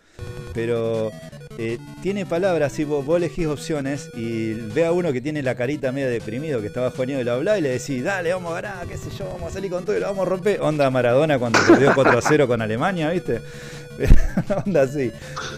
Pero 0.54 1.12
eh, 1.58 1.78
tiene 2.02 2.26
palabras, 2.26 2.72
así 2.72 2.86
vos, 2.86 3.06
vos 3.06 3.18
elegís 3.18 3.48
opciones 3.48 4.10
y 4.16 4.54
ve 4.54 4.86
a 4.86 4.91
uno 4.94 5.12
que 5.12 5.20
tiene 5.20 5.44
la 5.44 5.56
carita 5.56 5.91
media 5.91 6.08
deprimido, 6.08 6.62
que 6.62 6.68
estaba 6.68 6.90
jugando 6.90 7.20
y 7.20 7.24
lo 7.24 7.34
habla 7.34 7.58
y 7.58 7.62
le 7.62 7.70
decís, 7.70 8.04
dale, 8.04 8.34
vamos 8.34 8.54
a 8.54 8.62
ganar, 8.62 8.88
qué 8.88 8.98
sé 8.98 9.10
yo, 9.18 9.26
vamos 9.26 9.52
a 9.52 9.54
salir 9.54 9.70
con 9.70 9.84
todo 9.84 9.98
y 9.98 10.00
lo 10.00 10.08
vamos 10.08 10.26
a 10.26 10.30
romper. 10.30 10.62
Onda 10.62 10.90
Maradona 10.90 11.38
cuando 11.38 11.60
perdió 11.68 11.94
4 11.94 12.18
a 12.18 12.22
0 12.22 12.48
con 12.48 12.62
Alemania, 12.62 13.12
¿viste? 13.12 13.41
Onda 14.65 14.82
así. 14.84 15.11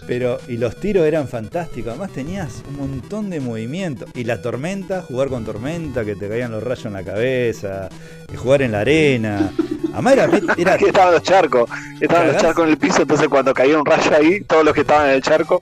Pero, 0.08 0.40
y 0.48 0.58
los 0.58 0.76
tiros 0.78 1.06
eran 1.06 1.28
fantásticos. 1.28 1.90
Además 1.92 2.12
tenías 2.12 2.64
un 2.70 2.78
montón 2.78 3.30
de 3.30 3.40
movimiento. 3.40 4.06
Y 4.14 4.24
la 4.26 4.42
tormenta, 4.42 5.02
jugar 5.02 5.30
con 5.30 5.46
tormenta, 5.46 6.04
que 6.06 6.16
te 6.16 6.28
caían 6.28 6.52
los 6.52 6.64
rayos 6.64 6.86
en 6.86 6.94
la 6.94 7.04
cabeza. 7.04 7.90
y 8.32 8.36
jugar 8.36 8.62
en 8.62 8.72
la 8.74 8.80
arena. 8.82 9.52
Además 9.94 10.14
era, 10.14 10.30
era- 10.58 10.78
que 10.78 10.86
estaban 10.90 11.14
los 11.14 11.24
charcos, 11.24 11.70
estaban 12.02 12.28
los 12.28 12.38
charcos 12.38 12.66
en 12.66 12.72
el 12.72 12.78
piso, 12.78 13.02
entonces 13.04 13.28
cuando 13.30 13.54
caía 13.54 13.78
un 13.80 13.86
rayo 13.86 14.12
ahí, 14.16 14.42
todos 14.42 14.66
los 14.66 14.74
que 14.74 14.82
estaban 14.82 15.08
en 15.10 15.16
el 15.16 15.22
charco, 15.22 15.62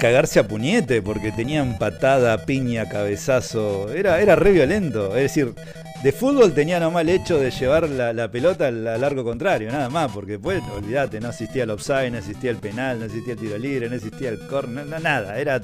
cagarse 0.00 0.40
a 0.40 0.48
puñete, 0.48 1.02
porque 1.02 1.30
tenían 1.30 1.78
patada, 1.78 2.44
piña, 2.46 2.88
cabezazo. 2.88 3.92
Era, 3.92 4.20
era 4.20 4.34
re 4.34 4.50
violento. 4.52 5.08
Es 5.14 5.22
decir, 5.24 5.52
de 6.02 6.12
fútbol 6.12 6.52
tenía 6.54 6.80
nomás 6.80 7.02
el 7.02 7.10
hecho 7.10 7.38
de 7.38 7.50
llevar 7.50 7.88
la, 7.88 8.12
la 8.12 8.30
pelota 8.30 8.68
al, 8.68 8.86
al 8.86 9.00
largo 9.00 9.22
contrario, 9.24 9.70
nada 9.70 9.88
más, 9.90 10.10
porque 10.12 10.32
después, 10.32 10.62
olvídate, 10.74 11.20
no 11.20 11.28
existía 11.30 11.64
el 11.64 11.70
offside, 11.70 12.10
no 12.10 12.18
existía 12.18 12.50
el 12.50 12.56
penal, 12.56 12.98
no 12.98 13.04
existía 13.06 13.34
el 13.34 13.38
tiro 13.38 13.58
libre, 13.58 13.88
no 13.88 13.96
existía 13.96 14.30
el 14.30 14.38
corner, 14.46 14.86
no- 14.86 14.98
nada. 14.98 15.38
Era 15.38 15.60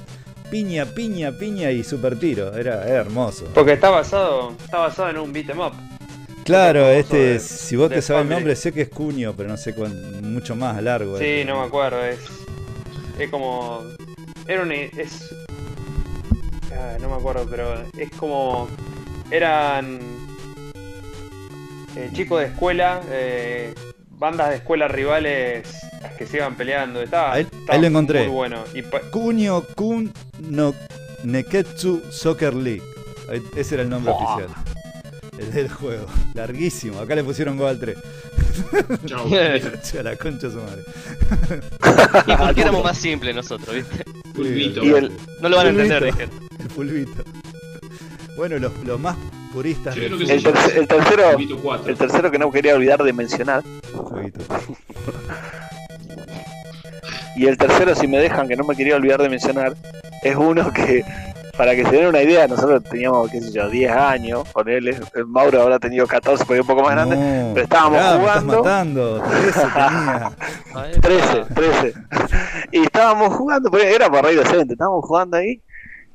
piña, 0.50 0.84
piña, 0.84 1.32
piña 1.32 1.70
y 1.70 1.82
super 1.82 2.18
tiro. 2.18 2.54
Era, 2.54 2.84
era 2.84 3.00
hermoso. 3.00 3.46
Porque 3.54 3.72
está 3.72 3.90
basado, 3.90 4.52
está 4.62 4.78
basado 4.78 5.10
en 5.10 5.18
un 5.18 5.32
beat'em 5.32 5.58
up. 5.58 5.72
Claro, 6.44 6.86
este, 6.90 7.16
de- 7.16 7.40
si 7.40 7.74
vos 7.74 7.88
te 7.88 8.00
sabes 8.02 8.22
el 8.22 8.28
nombre, 8.28 8.54
sé 8.54 8.72
que 8.72 8.82
es 8.82 8.88
Cuño, 8.88 9.34
pero 9.36 9.48
no 9.48 9.56
sé 9.56 9.74
cuán, 9.74 10.32
mucho 10.32 10.54
más 10.54 10.80
largo. 10.82 11.18
Sí, 11.18 11.24
este. 11.24 11.44
no 11.46 11.60
me 11.60 11.66
acuerdo, 11.66 12.04
es. 12.04 12.20
Es 13.18 13.30
como. 13.30 13.82
Era 14.46 14.62
un. 14.62 14.70
Es. 14.70 15.34
ah, 16.72 16.98
no 17.00 17.08
me 17.08 17.16
acuerdo, 17.16 17.46
pero 17.50 17.82
es 17.98 18.10
como. 18.18 18.68
Eran. 19.30 19.98
Eh, 21.97 22.10
chicos 22.12 22.40
de 22.40 22.47
escuela, 22.47 23.01
eh, 23.10 23.74
bandas 24.10 24.51
de 24.51 24.56
escuela 24.56 24.89
rivales 24.89 25.68
que 26.18 26.27
se 26.27 26.39
iban 26.39 26.55
peleando. 26.55 27.02
Estaba, 27.02 27.32
Ahí- 27.32 27.43
estaba 27.43 27.74
ahí 27.74 27.81
lo 27.81 27.86
encontré. 27.86 28.20
Muy 28.27 28.35
bueno. 28.35 28.64
Y 28.74 28.82
Kunio 29.10 29.66
Kun 29.74 30.12
no 30.48 30.74
Neketsu 31.24 32.02
Soccer 32.10 32.55
League. 32.55 32.82
Ese 33.56 33.74
era 33.74 33.82
el 33.82 33.90
nombre 33.90 34.12
Buah. 34.12 34.35
oficial. 34.36 34.55
El 35.39 35.52
del 35.52 35.68
juego. 35.68 36.06
Larguísimo. 36.35 37.01
Acá 37.01 37.14
le 37.14 37.24
pusieron 37.24 37.56
Goal 37.59 37.78
3. 37.78 37.97
Chau. 39.06 39.27
a 39.98 40.02
la 40.02 40.16
concha 40.16 40.47
de 40.48 40.52
su 40.52 40.60
madre. 40.60 40.82
Y 42.27 42.36
porque 42.36 42.60
éramos 42.62 42.85
más 42.85 42.97
simples 42.97 43.35
nosotros, 43.35 43.74
¿viste? 43.74 44.05
Pulvito. 44.35 44.82
Y 44.85 44.89
el- 44.90 45.12
No 45.40 45.48
lo 45.48 45.56
van 45.56 45.66
a 45.66 45.70
entender. 45.70 46.05
El 46.59 46.68
pulvito. 46.68 47.23
Bueno, 48.36 48.59
los, 48.59 48.73
los 48.85 48.98
más 49.01 49.16
que 49.62 50.07
el, 50.07 50.23
el 50.77 50.87
tercero, 50.89 51.33
Pulvito 51.33 51.59
4. 51.62 51.89
el 51.91 51.97
tercero 51.97 52.31
que 52.31 52.39
no 52.39 52.51
quería 52.51 52.74
olvidar 52.74 53.03
de 53.03 53.12
mencionar, 53.12 53.62
y 57.37 57.47
el 57.47 57.59
tercero, 57.59 57.95
si 57.95 58.07
me 58.07 58.19
dejan, 58.19 58.49
que 58.49 58.57
no 58.57 58.65
me 58.65 58.74
quería 58.74 58.97
olvidar 58.97 59.20
de 59.20 59.28
mencionar, 59.28 59.74
es 60.23 60.37
uno 60.37 60.73
que, 60.73 61.05
para 61.57 61.74
que 61.74 61.85
se 61.85 61.91
den 61.91 62.07
una 62.07 62.23
idea, 62.23 62.49
nosotros 62.49 62.83
teníamos, 62.85 63.31
qué 63.31 63.41
sé 63.43 63.53
yo, 63.53 63.69
10 63.69 63.93
años 63.93 64.45
con 64.53 64.69
él, 64.69 64.89
el 64.89 65.27
Mauro 65.27 65.61
habrá 65.62 65.78
tenido 65.78 66.07
14, 66.07 66.45
porque 66.47 66.62
un 66.62 66.66
poco 66.66 66.83
más 66.83 66.93
grande, 66.93 67.16
No, 67.16 67.51
pero 67.55 67.65
estábamos 67.65 67.99
pará, 67.99 68.15
me 68.15 68.20
jugando. 68.20 68.53
estás 68.57 68.65
matando. 68.65 69.23
13 69.23 69.61
tenía. 69.61 70.33
Ahí 70.74 70.93
13, 71.01 71.41
está. 71.41 71.55
13. 71.55 71.95
Y 72.73 72.83
estábamos 72.85 73.35
jugando, 73.35 73.70
porque 73.70 73.95
era 73.95 74.09
por 74.11 74.23
radio 74.24 74.43
docente, 74.43 74.73
estábamos 74.73 75.05
jugando 75.05 75.37
ahí. 75.37 75.61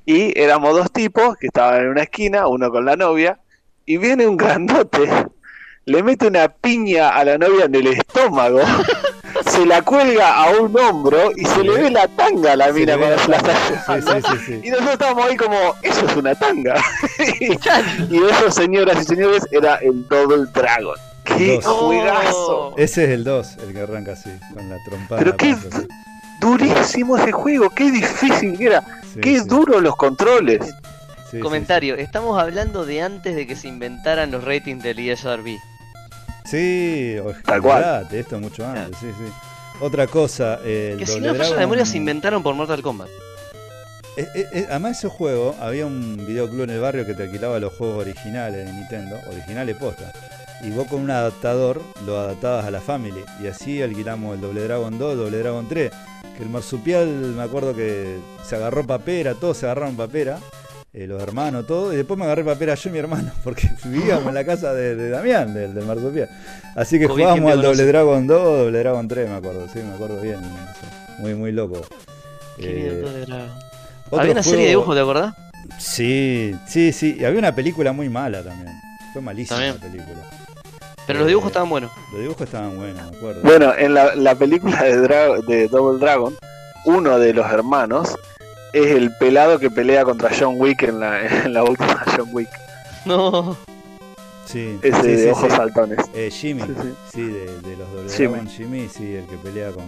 Y 0.06 0.38
éramos 0.40 0.76
dos 0.76 0.92
tipos 0.92 1.38
que 1.38 1.48
estaban 1.48 1.82
en 1.82 1.88
una 1.90 2.04
esquina, 2.04 2.48
uno 2.48 2.72
con 2.72 2.86
la 2.86 2.96
novia. 2.96 3.40
Y 3.86 3.98
viene 3.98 4.28
un 4.28 4.38
grandote, 4.38 5.10
le 5.86 6.04
mete 6.04 6.28
una 6.28 6.48
piña 6.50 7.10
a 7.10 7.24
la 7.26 7.38
novia 7.38 7.66
en 7.66 7.76
el 7.76 7.88
estómago. 7.88 8.60
se 9.46 9.66
la 9.66 9.82
cuelga 9.82 10.36
a 10.44 10.52
un 10.52 10.78
hombro 10.78 11.32
y 11.36 11.46
se 11.46 11.64
le 11.64 11.72
ve 11.74 11.90
la 11.90 12.08
tanga 12.08 12.54
a 12.54 12.56
la 12.56 12.72
mina 12.72 12.94
se 13.18 13.28
la 13.30 13.38
tanga. 13.40 13.54
está 13.54 13.96
Sí, 13.96 14.06
llevando. 14.06 14.28
sí, 14.30 14.38
sí, 14.38 14.46
sí. 14.46 14.62
Y 14.64 14.70
nosotros 14.70 14.94
estábamos 14.94 15.26
ahí 15.30 15.38
como, 15.38 15.58
eso 15.82 16.06
es 16.06 16.16
una 16.16 16.36
tanga. 16.36 16.76
y 17.40 18.18
eso, 18.24 18.52
señoras 18.52 19.02
y 19.02 19.06
señores, 19.06 19.44
era 19.52 19.76
el 19.78 20.08
Double 20.08 20.46
Dragon. 20.54 20.96
¡Qué 21.24 21.60
Dos. 21.64 21.66
juegazo! 21.66 22.74
Ese 22.78 23.04
es 23.06 23.10
el 23.12 23.24
2, 23.24 23.58
el 23.68 23.74
que 23.74 23.80
arranca 23.82 24.14
así, 24.14 24.30
con 24.54 24.70
la 24.70 24.78
trompada. 24.84 25.20
Pero 25.24 25.38
qué 25.38 25.56
durísimo 26.40 27.18
ese 27.18 27.32
juego, 27.32 27.70
qué 27.70 27.92
difícil 27.92 28.58
que 28.58 28.66
era, 28.66 28.84
Sí, 29.14 29.20
qué 29.22 29.40
sí, 29.40 29.46
duros 29.48 29.82
los 29.82 29.96
controles. 29.96 30.66
sí, 30.66 30.72
sí, 31.32 31.40
Comentario, 31.40 31.96
estamos 31.96 32.40
hablando 32.40 32.86
de 32.86 33.02
antes 33.02 33.36
de 33.36 33.46
que 33.48 33.56
se 33.56 33.68
inventaran 33.68 34.32
los 34.32 34.44
ratings 34.44 34.84
del 34.84 35.00
ESRB. 35.00 35.58
Sí, 36.46 37.16
Tal 37.46 37.62
cual. 37.62 38.08
esto 38.12 38.36
es 38.36 38.42
mucho 38.42 38.66
antes, 38.66 38.98
sí, 39.00 39.08
sí. 39.18 39.32
Otra 39.80 40.08
cosa, 40.08 40.60
eh, 40.64 40.92
el 40.94 41.00
Que 41.00 41.06
si 41.08 41.20
no 41.20 41.34
Dragon- 41.34 41.58
memoria 41.58 41.86
se 41.86 41.98
inventaron 41.98 42.44
por 42.44 42.54
Mortal 42.56 42.82
Kombat. 42.82 43.08
Eh, 44.18 44.28
eh, 44.36 44.46
eh, 44.54 44.66
además 44.70 44.98
ese 44.98 45.08
juego, 45.08 45.56
había 45.62 45.86
un 45.86 46.18
videoclub 46.28 46.64
en 46.64 46.72
el 46.72 46.80
barrio 46.82 47.06
que 47.06 47.14
te 47.14 47.24
alquilaba 47.24 47.60
los 47.60 47.74
juegos 47.74 48.02
originales 48.02 48.66
de 48.66 48.74
Nintendo, 48.74 49.16
originales 49.32 49.78
posta. 49.78 50.12
Y 50.64 50.70
vos 50.72 50.88
con 50.88 51.02
un 51.02 51.10
adaptador 51.10 51.82
lo 52.06 52.20
adaptabas 52.20 52.66
a 52.66 52.72
la 52.72 52.82
Family. 52.82 53.24
Y 53.42 53.48
así 53.48 53.82
alquilamos 53.82 54.36
el 54.36 54.42
Doble 54.42 54.62
Dragon 54.64 54.98
2, 55.00 55.18
Doble 55.18 55.38
Dragon 55.40 55.68
3. 55.68 55.92
El 56.42 56.50
marsupial, 56.50 57.08
me 57.08 57.44
acuerdo 57.44 57.76
que 57.76 58.18
se 58.44 58.56
agarró 58.56 58.86
papera, 58.86 59.36
todos 59.36 59.58
se 59.58 59.66
agarraron 59.68 59.96
papera. 59.96 60.40
eh, 60.94 61.08
los 61.08 61.22
hermanos, 61.22 61.66
todo. 61.68 61.94
Y 61.94 61.98
después 61.98 62.18
me 62.18 62.26
agarré 62.26 62.44
papera 62.44 62.76
yo 62.76 62.90
y 62.90 62.94
mi 62.94 63.00
hermano, 63.00 63.32
porque 63.44 63.70
vivíamos 63.86 64.28
en 64.28 64.34
la 64.34 64.44
casa 64.46 64.74
de, 64.74 64.96
de 64.96 65.10
Damián, 65.10 65.54
del, 65.54 65.74
del 65.74 65.86
marsupial. 65.86 66.30
Así 66.76 67.00
que 67.00 67.08
jugábamos 67.08 67.36
¿quién 67.36 67.46
te 67.46 67.52
al 67.54 67.62
Doble? 67.62 67.86
Dragon 67.86 68.28
2, 68.28 68.58
Doble 68.66 68.80
Dragon 68.80 69.08
3, 69.08 69.30
me 69.30 69.36
acuerdo. 69.36 69.68
Sí, 69.72 69.80
me 69.80 69.94
acuerdo 69.94 70.20
bien. 70.22 70.36
eso. 70.40 71.20
Muy, 71.20 71.36
muy 71.36 71.52
loco. 71.52 71.82
Qué 72.58 72.88
Eh, 72.88 72.92
de 72.92 73.26
Dragon. 73.26 73.50
Había 74.12 74.32
una 74.34 74.44
serie 74.44 74.64
de 74.66 74.70
dibujos, 74.72 74.96
¿te 74.96 75.02
acordás? 75.02 75.34
Sí, 75.78 76.56
sí, 76.68 76.92
sí. 76.92 77.18
Y 77.20 77.24
había 77.24 77.40
una 77.40 77.56
película 77.56 77.94
muy 77.94 78.10
mala 78.10 78.44
también. 78.44 78.74
Fue 79.14 79.22
malísima 79.22 79.60
También. 79.60 79.76
la 79.76 79.82
película. 79.88 80.30
Pero 81.12 81.20
los 81.20 81.28
Eh, 81.28 81.30
dibujos 81.30 81.48
estaban 81.50 81.70
buenos. 81.70 81.92
Los 82.12 82.22
dibujos 82.22 82.42
estaban 82.42 82.78
buenos, 82.78 83.12
me 83.12 83.18
acuerdo. 83.18 83.42
Bueno, 83.44 83.74
en 83.78 83.94
la, 83.94 84.16
la 84.16 84.36
película 84.36 84.84
de, 84.84 84.98
Dra- 85.02 85.42
de 85.46 85.68
Double 85.68 86.00
Dragon, 86.00 86.36
uno 86.86 87.20
de 87.20 87.34
los 87.34 87.46
hermanos 87.52 88.16
es 88.74 88.88
el 88.88 89.16
pelado 89.18 89.60
que 89.60 89.70
pelea 89.70 90.04
contra 90.06 90.30
John 90.38 90.56
Wick 90.58 90.84
en 90.84 91.00
la, 91.00 91.26
en 91.46 91.54
la 91.54 91.64
última 91.64 92.04
John 92.16 92.30
Wick. 92.32 92.50
No. 93.06 93.58
sí, 94.46 94.78
Ese 94.82 95.02
sí, 95.02 95.08
de 95.08 95.24
sí, 95.24 95.30
ojos 95.30 95.50
sí. 95.52 95.56
saltones. 95.58 96.00
Eh, 96.14 96.30
Jimmy, 96.32 96.62
Sí, 96.62 96.68
sí. 96.82 96.94
sí, 97.14 97.22
de, 97.24 97.46
de 97.62 97.78
los 97.78 97.92
Doble 97.92 98.10
Jimmy. 98.12 98.28
Dragon, 98.34 98.48
Jimmy, 98.50 98.90
sí, 98.90 99.16
el 99.16 99.26
que 99.26 99.38
pelea 99.38 99.72
con, 99.72 99.86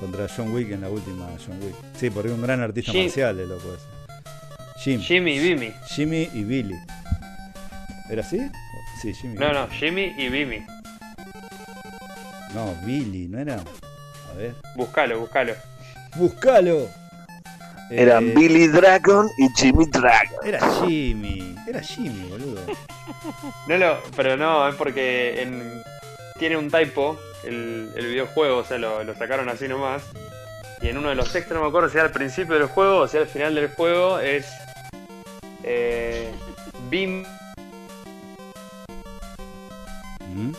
contra 0.00 0.26
John 0.34 0.52
Wick 0.54 0.70
en 0.70 0.80
la 0.82 0.88
última 0.88 1.26
John 1.46 1.58
Wick. 1.62 1.74
Sí, 1.98 2.10
porque 2.10 2.28
es 2.28 2.34
un 2.34 2.42
gran 2.42 2.60
artista 2.60 2.92
Jim- 2.92 3.04
marcial, 3.04 3.38
el 3.40 3.48
loco 3.48 3.68
ese. 3.74 3.84
Jim, 4.78 5.00
Jimmy 5.00 5.36
y. 5.38 5.74
Jimmy 5.88 6.28
y 6.34 6.44
Billy. 6.44 6.74
¿Era 8.10 8.20
así? 8.22 8.38
Sí, 9.04 9.12
Jimmy. 9.12 9.34
No, 9.36 9.52
no, 9.52 9.68
Jimmy 9.68 10.14
y 10.16 10.30
Bimi. 10.30 10.64
No, 12.54 12.74
Billy, 12.86 13.28
¿no 13.28 13.38
era? 13.38 13.56
A 13.56 14.36
ver. 14.38 14.54
Buscalo, 14.76 15.18
buscalo. 15.20 15.52
¡Buscalo! 16.16 16.88
Eran 17.90 18.30
Eh, 18.30 18.32
Billy 18.34 18.68
Dragon 18.68 19.28
y 19.36 19.48
Jimmy 19.60 19.84
Dragon. 19.90 20.38
Era 20.42 20.60
Jimmy, 20.80 21.54
era 21.68 21.80
Jimmy, 21.82 22.28
boludo. 22.30 22.62
No 23.68 23.76
lo, 23.76 23.98
pero 24.16 24.38
no, 24.38 24.66
es 24.68 24.74
porque 24.76 25.42
en- 25.42 25.82
tiene 26.38 26.56
un 26.56 26.70
typo 26.70 27.18
el, 27.44 27.90
el 27.94 28.06
videojuego, 28.06 28.58
o 28.58 28.64
sea, 28.64 28.78
lo, 28.78 29.04
lo 29.04 29.14
sacaron 29.14 29.50
así 29.50 29.68
nomás. 29.68 30.02
Y 30.80 30.88
en 30.88 30.96
uno 30.96 31.10
de 31.10 31.14
los 31.14 31.34
extras, 31.34 31.56
no 31.58 31.62
me 31.62 31.68
acuerdo 31.68 31.90
si 31.90 31.96
era 31.98 32.06
al 32.06 32.12
principio 32.12 32.54
del 32.54 32.68
juego 32.68 33.00
o 33.00 33.08
si 33.08 33.18
al 33.18 33.26
final 33.26 33.54
del 33.54 33.68
juego, 33.68 34.18
es. 34.18 34.46
Eh, 35.62 36.32
Bim. 36.88 37.24
¿Mm? 40.34 40.52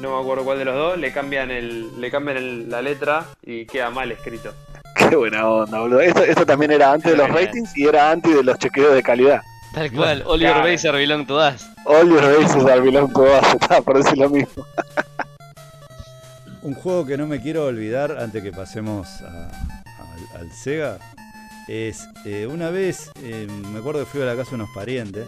No 0.00 0.14
me 0.16 0.20
acuerdo 0.22 0.44
cuál 0.44 0.58
de 0.58 0.64
los 0.64 0.74
dos, 0.76 0.98
le 0.98 1.12
cambian, 1.12 1.50
el, 1.50 2.00
le 2.00 2.10
cambian 2.10 2.36
el- 2.36 2.70
la 2.70 2.80
letra 2.80 3.24
y 3.44 3.66
queda 3.66 3.90
mal 3.90 4.10
escrito. 4.12 4.54
Qué 4.96 5.16
buena 5.16 5.48
onda, 5.48 5.80
boludo. 5.80 6.00
Esto, 6.00 6.22
esto 6.22 6.46
también 6.46 6.70
era 6.72 6.92
antes 6.92 7.10
de 7.12 7.16
los 7.18 7.28
ratings 7.28 7.76
y 7.76 7.86
era 7.86 8.10
antes 8.10 8.34
de 8.34 8.42
los 8.42 8.58
chequeos 8.58 8.94
de 8.94 9.02
calidad. 9.02 9.42
Tal 9.74 9.92
cual. 9.92 10.22
Oliver 10.26 10.54
claro. 10.54 10.68
Baser 10.70 10.92
belong 10.94 11.26
to 11.26 11.36
us. 11.36 11.66
All 11.84 12.08
your 12.08 12.22
races 12.22 12.64
are 12.64 12.80
belong 12.80 13.12
to 13.12 13.22
us. 13.22 13.54
Estaba 13.60 13.80
por 13.82 14.02
decir 14.02 14.16
lo 14.18 14.28
mismo. 14.30 14.64
Un 16.62 16.74
juego 16.74 17.06
que 17.06 17.16
no 17.16 17.26
me 17.26 17.40
quiero 17.40 17.66
olvidar 17.66 18.16
antes 18.18 18.42
que 18.42 18.52
pasemos 18.52 19.08
a- 19.22 19.50
al 20.38 20.50
Sega 20.52 20.98
es 21.68 22.06
eh, 22.24 22.46
una 22.46 22.70
vez, 22.70 23.10
eh, 23.22 23.46
me 23.72 23.78
acuerdo 23.78 24.00
que 24.00 24.06
fui 24.06 24.22
a 24.22 24.24
la 24.24 24.36
casa 24.36 24.50
de 24.50 24.54
unos 24.56 24.70
parientes 24.74 25.26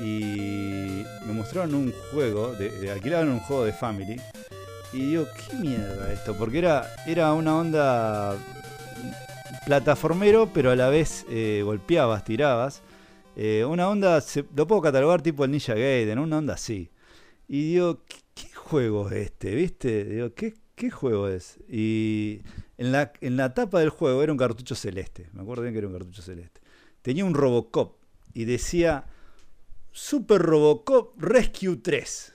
y 0.00 1.04
me 1.26 1.32
mostraron 1.32 1.74
un 1.74 1.92
juego, 2.12 2.54
de, 2.54 2.70
de- 2.70 2.90
alquilaron 2.90 3.30
un 3.30 3.40
juego 3.40 3.64
de 3.64 3.72
Family 3.72 4.20
y 4.92 4.98
digo, 5.10 5.26
¿qué 5.36 5.56
mierda 5.56 6.12
esto? 6.12 6.34
Porque 6.36 6.58
era, 6.58 6.86
era 7.06 7.32
una 7.34 7.56
onda 7.56 8.36
plataformero, 9.66 10.50
pero 10.52 10.70
a 10.70 10.76
la 10.76 10.88
vez 10.88 11.26
eh, 11.28 11.62
golpeabas, 11.64 12.24
tirabas. 12.24 12.82
Eh, 13.36 13.64
una 13.64 13.88
onda, 13.88 14.20
se- 14.20 14.44
lo 14.54 14.66
puedo 14.66 14.80
catalogar 14.82 15.22
tipo 15.22 15.44
el 15.44 15.50
Ninja 15.50 15.74
Gaiden, 15.74 16.18
una 16.18 16.38
onda 16.38 16.54
así. 16.54 16.90
Y 17.46 17.72
digo, 17.74 18.02
¿qué, 18.06 18.46
juego 18.54 19.08
es 19.10 19.16
este? 19.26 19.54
¿Viste? 19.54 20.04
Digo, 20.04 20.34
¿qué, 20.34 20.54
qué 20.74 20.90
juego 20.90 21.28
es? 21.28 21.58
Y 21.68 22.40
en 22.76 22.92
la, 22.92 23.12
en 23.22 23.36
la 23.38 23.54
tapa 23.54 23.80
del 23.80 23.88
juego 23.90 24.22
era 24.22 24.30
un 24.32 24.38
cartucho 24.38 24.74
celeste. 24.74 25.28
Me 25.32 25.40
acuerdo 25.42 25.62
bien 25.62 25.72
que 25.72 25.78
era 25.78 25.86
un 25.88 25.94
cartucho 25.94 26.20
celeste. 26.22 26.60
Tenía 27.02 27.24
un 27.24 27.32
Robocop 27.34 27.96
y 28.34 28.44
decía 28.44 29.04
Super 30.00 30.40
Robocop 30.40 31.20
Rescue 31.20 31.76
3. 31.82 32.32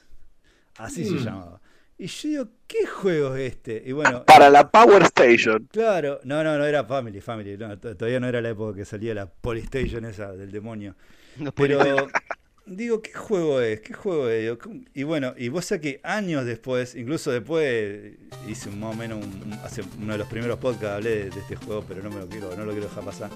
Así 0.77 1.06
se 1.06 1.11
Mm. 1.14 1.23
llamaba. 1.23 1.61
Y 1.98 2.07
yo 2.07 2.27
digo, 2.30 2.48
¿qué 2.68 2.85
juego 2.85 3.35
es 3.35 3.53
este? 3.53 3.81
Y 3.85 3.94
bueno, 3.94 4.26
Para 4.26 4.49
la 4.49 4.69
Power 4.69 5.03
Station. 5.03 5.69
Claro, 5.72 6.19
no, 6.26 6.44
no, 6.44 6.57
no 6.57 6.65
era 6.65 6.84
Family, 6.84 7.22
Family. 7.22 7.56
no, 7.57 7.77
todavía 7.80 8.19
no 8.19 8.27
era 8.27 8.41
la 8.41 8.49
época 8.49 8.76
que 8.76 8.84
salía 8.85 9.14
la 9.14 9.27
Polystation 9.27 10.03
esa 10.03 10.34
del 10.34 10.52
demonio. 10.52 10.95
No 11.38 11.53
Pero 11.53 11.80
digo, 12.65 13.02
¿qué 13.02 13.14
juego 13.14 13.61
es? 13.61 13.80
¿Qué 13.80 13.94
juego 13.94 14.27
es? 14.27 14.57
Y 14.94 15.03
bueno, 15.03 15.34
y 15.38 15.48
vos 15.48 15.64
sabés 15.64 15.81
que 15.81 15.99
años 16.03 16.45
después, 16.45 16.95
incluso 16.95 17.31
después 17.31 18.14
hice 18.48 18.72
más 18.72 18.94
o 18.94 18.98
menos 18.98 19.23
un- 19.23 19.41
un- 19.41 19.53
hace 19.64 19.84
uno 19.99 20.11
de 20.14 20.18
los 20.19 20.27
primeros 20.27 20.60
podcasts 20.60 20.95
hablé 20.98 21.10
de, 21.11 21.30
de 21.30 21.40
este 21.40 21.56
juego, 21.56 21.85
pero 21.88 22.03
no 22.03 22.10
me 22.10 22.18
lo 22.19 22.27
quiero, 22.27 22.53
no 22.57 22.65
lo 22.65 22.72
quiero 22.73 22.88
dejar 22.90 23.06
pasar. 23.06 23.30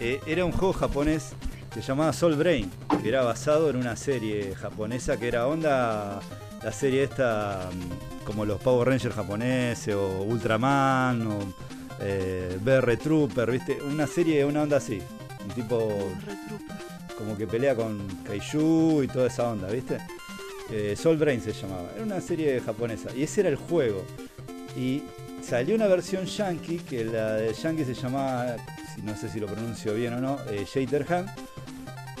Eh, 0.00 0.20
era 0.26 0.44
un 0.44 0.52
juego 0.52 0.72
japonés 0.74 1.32
se 1.80 1.88
llamaba 1.88 2.12
Soul 2.12 2.36
Brain, 2.36 2.70
que 3.02 3.08
era 3.08 3.22
basado 3.22 3.70
en 3.70 3.76
una 3.76 3.96
serie 3.96 4.54
japonesa 4.54 5.16
que 5.16 5.28
era 5.28 5.46
onda 5.46 6.20
la 6.62 6.72
serie 6.72 7.02
esta 7.02 7.68
mm, 7.72 8.24
como 8.24 8.44
los 8.44 8.60
Power 8.60 8.88
Rangers 8.88 9.14
japoneses 9.14 9.94
o 9.94 10.22
Ultraman 10.22 11.26
o 11.26 11.38
eh, 12.00 12.58
BR 12.60 12.96
Trooper, 12.96 13.50
¿viste? 13.50 13.78
Una 13.82 14.06
serie, 14.06 14.44
una 14.44 14.62
onda 14.62 14.78
así, 14.78 15.00
un 15.44 15.50
tipo 15.50 16.10
como 17.18 17.36
que 17.36 17.46
pelea 17.46 17.74
con 17.74 18.06
Kaiju 18.24 19.02
y 19.02 19.08
toda 19.08 19.26
esa 19.26 19.48
onda, 19.48 19.68
¿viste? 19.68 19.98
Eh, 20.70 20.96
Soul 20.96 21.16
Brain 21.16 21.40
se 21.40 21.52
llamaba. 21.52 21.90
Era 21.94 22.04
una 22.04 22.20
serie 22.20 22.60
japonesa. 22.60 23.10
Y 23.14 23.24
ese 23.24 23.42
era 23.42 23.50
el 23.50 23.56
juego. 23.56 24.04
Y 24.76 25.02
salió 25.42 25.74
una 25.74 25.86
versión 25.86 26.24
yankee, 26.24 26.78
que 26.78 27.04
la 27.04 27.34
de 27.34 27.52
yankee 27.52 27.84
se 27.84 27.94
llamaba, 27.94 28.56
no 29.02 29.16
sé 29.16 29.28
si 29.28 29.38
lo 29.38 29.46
pronuncio 29.46 29.94
bien 29.94 30.14
o 30.14 30.20
no, 30.20 30.38
eh, 30.48 30.64
Shaterhand. 30.64 31.28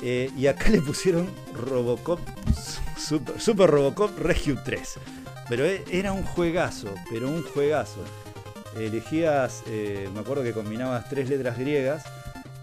Eh, 0.06 0.30
y 0.36 0.48
acá 0.48 0.68
le 0.68 0.82
pusieron 0.82 1.26
Robocop, 1.54 2.20
Super, 3.38 3.70
Robocop 3.70 4.18
Rescue 4.18 4.56
3. 4.62 4.98
Pero 5.48 5.64
e- 5.64 5.82
era 5.90 6.12
un 6.12 6.24
juegazo, 6.24 6.94
pero 7.10 7.28
un 7.28 7.42
juegazo. 7.42 8.04
Elegías, 8.76 9.62
eh, 9.66 10.10
me 10.12 10.20
acuerdo 10.20 10.42
que 10.42 10.52
combinabas 10.52 11.08
tres 11.08 11.30
letras 11.30 11.56
griegas 11.58 12.04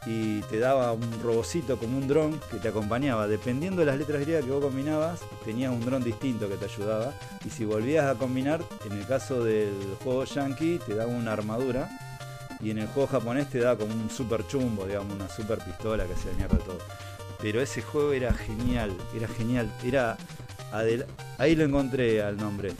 y 0.05 0.41
te 0.41 0.59
daba 0.59 0.91
un 0.93 1.19
robocito 1.23 1.79
como 1.79 1.97
un 1.97 2.07
dron 2.07 2.39
que 2.51 2.57
te 2.57 2.67
acompañaba. 2.67 3.27
Dependiendo 3.27 3.79
de 3.79 3.87
las 3.87 3.97
letras 3.97 4.21
griegas 4.21 4.45
que 4.45 4.51
vos 4.51 4.63
combinabas, 4.63 5.21
tenías 5.43 5.71
un 5.71 5.81
dron 5.83 6.03
distinto 6.03 6.47
que 6.47 6.57
te 6.57 6.65
ayudaba. 6.65 7.13
Y 7.43 7.49
si 7.49 7.65
volvías 7.65 8.05
a 8.05 8.19
combinar, 8.19 8.61
en 8.85 8.91
el 8.91 9.07
caso 9.07 9.43
del 9.43 9.73
juego 10.03 10.25
yankee, 10.25 10.79
te 10.85 10.93
daba 10.93 11.11
una 11.11 11.33
armadura. 11.33 11.89
Y 12.59 12.69
en 12.69 12.77
el 12.77 12.87
juego 12.87 13.07
japonés 13.07 13.49
te 13.49 13.57
daba 13.57 13.79
como 13.79 13.95
un 13.95 14.11
super 14.11 14.45
chumbo, 14.45 14.85
digamos, 14.85 15.15
una 15.15 15.27
super 15.27 15.57
pistola 15.57 16.05
que 16.05 16.13
hacía 16.13 16.31
mierda 16.33 16.59
todo. 16.59 16.77
Pero 17.41 17.61
ese 17.61 17.81
juego 17.81 18.13
era 18.13 18.33
genial, 18.33 18.91
era 19.15 19.27
genial. 19.27 19.71
Era 19.83 20.17
adel- 20.71 21.05
Ahí 21.37 21.55
lo 21.55 21.63
encontré 21.63 22.21
al 22.21 22.37
nombre. 22.37 22.73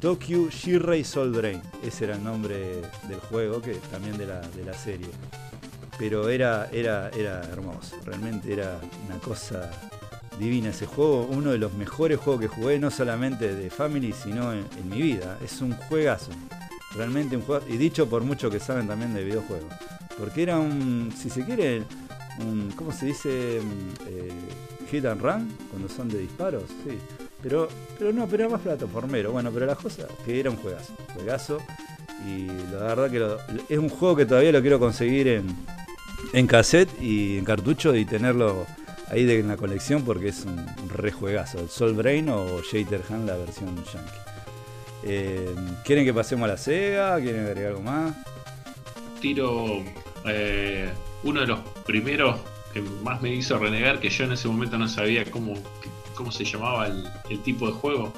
Tokyo 0.00 0.48
Shirei 0.50 1.04
Soul 1.04 1.32
Drain. 1.32 1.62
Ese 1.82 2.04
era 2.04 2.16
el 2.16 2.24
nombre 2.24 2.82
del 3.08 3.20
juego, 3.28 3.60
que 3.60 3.74
también 3.90 4.16
de 4.16 4.26
la, 4.26 4.40
de 4.40 4.64
la 4.64 4.74
serie 4.74 5.08
pero 5.98 6.28
era, 6.28 6.68
era, 6.72 7.08
era 7.10 7.42
hermoso, 7.44 7.96
realmente 8.04 8.52
era 8.52 8.78
una 9.06 9.18
cosa 9.18 9.70
divina 10.38 10.70
ese 10.70 10.86
juego, 10.86 11.26
uno 11.30 11.52
de 11.52 11.58
los 11.58 11.72
mejores 11.72 12.18
juegos 12.18 12.42
que 12.42 12.48
jugué, 12.48 12.78
no 12.78 12.90
solamente 12.90 13.54
de 13.54 13.70
Family, 13.70 14.12
sino 14.12 14.52
en, 14.52 14.66
mi 14.90 15.00
vida. 15.00 15.38
Es 15.42 15.60
un 15.60 15.72
juegazo, 15.72 16.30
Realmente 16.94 17.36
un 17.36 17.42
juego. 17.42 17.64
Y 17.68 17.76
dicho 17.76 18.08
por 18.08 18.22
muchos 18.22 18.50
que 18.50 18.60
saben 18.60 18.86
también 18.86 19.12
de 19.12 19.24
videojuegos. 19.24 19.70
Porque 20.18 20.42
era 20.42 20.58
un. 20.58 21.12
Si 21.14 21.28
se 21.28 21.44
quiere. 21.44 21.82
Un, 22.40 22.72
¿Cómo 22.76 22.92
se 22.92 23.06
dice? 23.06 23.60
Mm, 23.62 24.08
eh, 24.08 24.32
hit 24.90 25.04
and 25.06 25.20
run. 25.20 25.52
Cuando 25.70 25.88
son 25.88 26.08
de 26.08 26.18
disparos. 26.18 26.64
Sí. 26.84 26.98
Pero, 27.42 27.68
pero 27.98 28.12
no, 28.12 28.26
pero 28.26 28.44
era 28.44 28.52
más 28.52 28.60
plataformero. 28.62 29.32
Bueno, 29.32 29.50
pero 29.52 29.66
la 29.66 29.74
cosa 29.74 30.06
que 30.24 30.40
era 30.40 30.50
un 30.50 30.56
juegazo. 30.56 30.92
Juegazo. 31.14 31.58
Y 32.26 32.46
la 32.72 32.78
verdad 32.94 33.10
que 33.10 33.18
lo- 33.18 33.38
es 33.68 33.78
un 33.78 33.88
juego 33.88 34.16
que 34.16 34.26
todavía 34.26 34.50
lo 34.52 34.60
quiero 34.60 34.78
conseguir 34.78 35.28
en, 35.28 35.54
en 36.32 36.46
cassette 36.46 36.90
y 37.00 37.38
en 37.38 37.44
cartucho 37.44 37.94
y 37.94 38.04
tenerlo 38.04 38.66
ahí 39.10 39.30
en 39.30 39.48
la 39.48 39.56
colección 39.56 40.02
porque 40.02 40.28
es 40.28 40.44
un, 40.44 40.66
rejuegazo. 40.88 41.60
El 41.60 41.68
Soul 41.68 41.92
Brain 41.94 42.28
o 42.30 42.60
Shaterhand, 42.62 43.26
la 43.28 43.36
versión 43.36 43.76
yankee. 43.76 44.10
Eh, 45.04 45.54
¿Quieren 45.84 46.04
que 46.04 46.12
pasemos 46.14 46.44
a 46.46 46.52
la 46.52 46.56
Sega? 46.56 47.20
¿Quieren 47.20 47.46
agregar 47.46 47.72
algo 47.72 47.82
más? 47.82 48.14
Tiro 49.20 49.82
eh, 50.26 50.90
uno 51.26 51.40
de 51.40 51.46
los 51.48 51.60
primeros 51.84 52.36
que 52.72 52.80
más 52.80 53.20
me 53.22 53.34
hizo 53.34 53.58
renegar, 53.58 54.00
que 54.00 54.08
yo 54.10 54.24
en 54.24 54.32
ese 54.32 54.48
momento 54.48 54.76
no 54.78 54.88
sabía 54.88 55.24
cómo, 55.30 55.54
cómo 56.14 56.30
se 56.32 56.44
llamaba 56.44 56.86
el, 56.86 57.04
el 57.30 57.40
tipo 57.42 57.66
de 57.66 57.72
juego. 57.72 58.12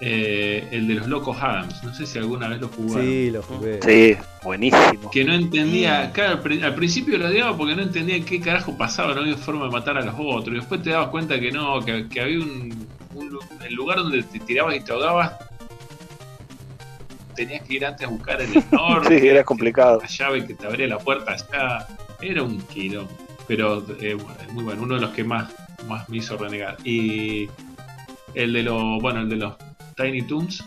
Eh, 0.00 0.68
el 0.72 0.86
de 0.88 0.94
los 0.94 1.06
locos 1.06 1.36
Adams. 1.40 1.82
No 1.82 1.94
sé 1.94 2.04
si 2.04 2.18
alguna 2.18 2.48
vez 2.48 2.60
lo 2.60 2.68
jugaron. 2.68 3.06
Sí, 3.06 3.30
lo 3.30 3.42
jugué. 3.42 3.80
Sí, 3.82 4.16
buenísimo. 4.42 5.10
Que 5.10 5.24
no 5.24 5.32
entendía, 5.32 6.10
claro, 6.12 6.32
al 6.32 6.40
pri- 6.42 6.62
al 6.62 6.74
principio 6.74 7.16
lo 7.16 7.26
odiaba 7.28 7.56
porque 7.56 7.74
no 7.76 7.82
entendía 7.82 8.22
qué 8.24 8.40
carajo 8.40 8.76
pasaba, 8.76 9.14
no 9.14 9.20
había 9.22 9.36
forma 9.36 9.64
de 9.66 9.70
matar 9.70 9.96
a 9.96 10.02
los 10.02 10.14
otros. 10.18 10.54
Y 10.54 10.58
después 10.58 10.82
te 10.82 10.90
dabas 10.90 11.08
cuenta 11.08 11.38
que 11.40 11.50
no, 11.52 11.80
que, 11.84 12.08
que 12.08 12.20
había 12.20 12.38
un, 12.40 12.86
el 13.64 13.74
lugar 13.74 13.98
donde 13.98 14.22
te 14.24 14.40
tirabas 14.40 14.76
y 14.76 14.80
te 14.80 14.92
ahogabas. 14.92 15.32
Tenías 17.34 17.62
que 17.62 17.74
ir 17.74 17.86
antes 17.86 18.06
a 18.06 18.10
buscar 18.10 18.40
el 18.42 18.50
norte. 18.72 19.20
Sí, 19.20 19.26
era 19.28 19.42
complicado. 19.44 20.00
La 20.02 20.06
llave 20.08 20.46
que 20.46 20.54
te 20.54 20.66
abría 20.66 20.86
la 20.88 20.98
puerta 20.98 21.32
allá. 21.32 21.86
Era 22.24 22.42
un 22.42 22.60
kilo. 22.62 23.06
Pero 23.46 23.84
eh, 24.00 24.16
muy 24.52 24.64
bueno, 24.64 24.82
uno 24.82 24.94
de 24.94 25.00
los 25.02 25.10
que 25.10 25.22
más, 25.24 25.52
más 25.86 26.08
me 26.08 26.16
hizo 26.18 26.36
renegar. 26.36 26.76
Y 26.84 27.48
el 28.34 28.52
de 28.52 28.62
los, 28.62 29.00
bueno, 29.02 29.20
el 29.20 29.28
de 29.28 29.36
los 29.36 29.54
Tiny 29.96 30.22
Toons. 30.22 30.64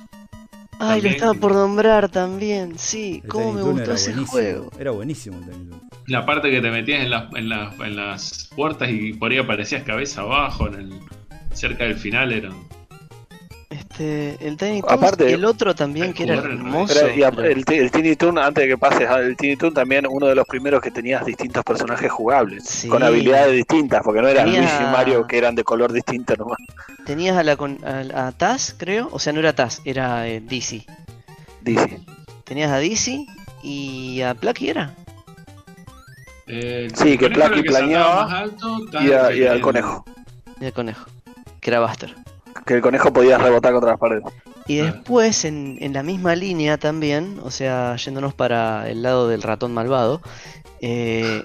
Ay, 0.80 1.02
lo 1.02 1.10
estaba 1.10 1.34
por 1.34 1.54
nombrar 1.54 2.08
también, 2.10 2.78
sí. 2.78 3.22
El 3.24 3.30
¿Cómo 3.30 3.46
Tiny 3.46 3.56
me 3.56 3.62
Toon 3.62 3.74
gustó 3.78 3.94
ese 3.94 4.12
buenísimo. 4.12 4.32
juego? 4.32 4.72
Era 4.80 4.92
buenísimo 4.92 5.38
el 5.40 5.46
Tiny 5.46 5.66
Toon. 5.70 5.82
La 6.06 6.26
parte 6.26 6.52
que 6.52 6.62
te 6.62 6.70
metías 6.70 7.02
en, 7.04 7.10
las 7.10 7.34
en, 7.34 7.50
las 7.50 7.80
en 7.80 7.96
las 7.96 8.50
puertas 8.56 8.90
y 8.92 9.14
por 9.14 9.32
ahí 9.32 9.40
aparecías 9.40 9.84
cabeza 9.84 10.22
abajo, 10.22 10.68
en 10.68 10.76
el, 10.76 11.00
cerca 11.54 11.86
del 11.86 11.96
final 11.96 12.32
era. 12.32 12.52
Este, 14.00 14.48
el 14.48 14.58
Tiny 14.58 14.82
Aparte- 14.88 15.28
y 15.30 15.34
el 15.34 15.44
otro 15.46 15.74
también 15.74 16.14
que 16.14 16.24
era 16.24 16.36
hermoso. 16.36 16.94
Pero, 16.94 17.16
y 17.16 17.24
a- 17.24 17.32
pero- 17.32 17.48
el, 17.48 17.64
el 17.68 17.92
Tiny 17.92 18.16
Toon, 18.16 18.38
antes 18.38 18.64
de 18.64 18.68
que 18.70 18.78
pases 18.78 19.10
al 19.10 19.36
Tiny 19.36 19.56
Toon, 19.58 19.74
también 19.74 20.06
uno 20.08 20.28
de 20.28 20.36
los 20.36 20.46
primeros 20.46 20.82
que 20.82 20.92
tenías 20.92 21.26
distintos 21.26 21.64
personajes 21.64 22.12
jugables, 22.12 22.64
Sí. 22.64 22.88
con 22.90 23.02
habilidades 23.02 23.54
distintas, 23.54 24.02
porque 24.04 24.22
no 24.22 24.28
era 24.28 24.44
Tenía- 24.44 24.60
Luigi 24.62 24.76
y 24.84 24.86
Mario 24.92 25.26
que 25.26 25.38
eran 25.40 25.56
de 25.56 25.64
color 25.64 25.92
distinto 25.92 26.36
nomás. 26.36 26.58
Tenías 27.08 27.36
a 27.38 27.44
la 27.44 27.56
con- 27.56 27.80
a, 27.84 28.28
a 28.28 28.32
Taz, 28.34 28.76
creo. 28.78 29.10
O 29.12 29.18
sea, 29.18 29.34
no 29.34 29.40
era 29.40 29.54
Taz, 29.54 29.82
era 29.84 30.28
eh, 30.28 30.42
Dizzy. 30.42 30.86
Dice. 31.62 32.00
Tenías 32.44 32.72
a 32.72 32.78
Dizzy 32.78 33.26
y 33.64 34.22
a 34.22 34.36
Plucky 34.36 34.70
era. 34.70 34.94
Eh, 36.46 36.88
Sí, 36.94 37.18
que 37.18 37.30
Plucky 37.32 37.64
planeaba 37.64 38.26
alto, 38.42 38.80
Y, 39.02 39.12
a- 39.12 39.34
y 39.34 39.42
el- 39.42 39.48
al 39.50 39.62
conejo, 39.62 40.06
Y 40.62 40.66
el 40.66 40.74
conejo, 40.74 41.06
que 41.60 41.72
era 41.72 41.80
Buster. 41.82 42.16
Que 42.68 42.76
el 42.76 42.82
conejo 42.82 43.12
podía 43.12 43.40
rebotar 43.40 43.72
contra 43.72 43.92
las 43.92 44.00
paredes. 44.00 44.24
Y 44.68 44.78
después, 44.78 45.46
en, 45.46 45.78
en 45.82 45.94
la 45.94 46.04
misma 46.04 46.36
línea 46.36 46.78
también, 46.78 47.40
o 47.42 47.50
sea, 47.50 47.96
yéndonos 47.96 48.36
para 48.36 48.90
el 48.90 49.02
lado 49.02 49.28
del 49.28 49.42
ratón 49.42 49.74
malvado, 49.74 50.22
eh, 50.82 51.44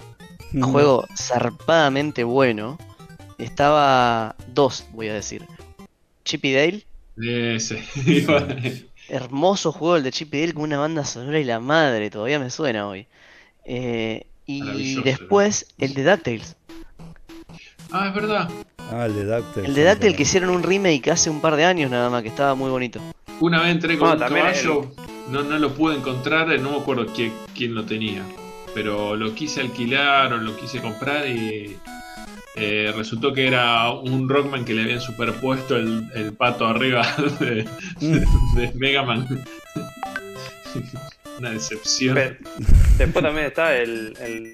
juego 0.60 1.06
zarpadamente 1.16 2.24
bueno. 2.24 2.78
Estaba 3.38 4.36
dos, 4.48 4.86
voy 4.92 5.08
a 5.08 5.14
decir. 5.14 5.46
Chip 6.24 6.44
y 6.44 6.52
Dale, 6.52 6.86
hermoso 9.08 9.72
juego 9.72 9.96
el 9.96 10.02
de 10.02 10.12
Chip 10.12 10.34
y 10.34 10.40
Dale 10.40 10.54
con 10.54 10.64
una 10.64 10.78
banda 10.78 11.04
sonora 11.04 11.38
y 11.38 11.44
la 11.44 11.60
madre, 11.60 12.10
todavía 12.10 12.38
me 12.38 12.50
suena 12.50 12.86
hoy. 12.88 13.06
Eh, 13.64 14.26
y 14.46 15.00
después 15.02 15.66
el 15.78 15.94
de 15.94 16.04
DuckTales. 16.04 16.56
Ah, 17.92 18.08
es 18.08 18.14
verdad. 18.14 18.48
Ah, 18.90 19.06
el 19.06 19.14
de 19.14 19.24
DuckTales. 19.24 19.68
El 19.68 19.74
de 19.74 19.88
DuckTales 19.88 20.16
que 20.16 20.22
hicieron 20.22 20.50
un 20.50 20.62
remake 20.62 21.10
hace 21.10 21.30
un 21.30 21.40
par 21.40 21.56
de 21.56 21.64
años 21.64 21.90
nada 21.90 22.10
más, 22.10 22.22
que 22.22 22.28
estaba 22.28 22.54
muy 22.54 22.70
bonito. 22.70 23.00
Una 23.40 23.62
vez 23.62 23.70
entré 23.72 23.98
con 23.98 24.08
No, 24.08 24.14
un 24.14 24.20
también 24.20 24.46
caballo, 24.46 24.92
no, 25.30 25.42
no 25.42 25.58
lo 25.58 25.74
pude 25.74 25.96
encontrar, 25.96 26.52
eh, 26.52 26.58
no 26.58 26.70
me 26.72 26.76
acuerdo 26.78 27.06
quién, 27.14 27.32
quién 27.54 27.74
lo 27.74 27.84
tenía. 27.84 28.22
Pero 28.74 29.16
lo 29.16 29.34
quise 29.34 29.60
alquilar 29.60 30.32
o 30.32 30.38
lo 30.38 30.56
quise 30.56 30.80
comprar 30.80 31.26
y 31.26 31.76
eh, 32.56 32.92
resultó 32.96 33.32
que 33.32 33.46
era 33.46 33.90
un 33.90 34.28
Rockman 34.28 34.64
que 34.64 34.74
le 34.74 34.82
habían 34.82 35.00
superpuesto 35.00 35.76
el, 35.76 36.08
el 36.14 36.32
pato 36.32 36.66
arriba 36.66 37.02
de, 37.40 37.66
de, 38.00 38.26
de 38.56 38.72
Mega 38.74 39.02
Man. 39.02 39.26
Una 41.38 41.50
decepción. 41.50 42.18
Después 42.98 43.24
también 43.24 43.46
está 43.46 43.76
el, 43.76 44.14
el- 44.20 44.52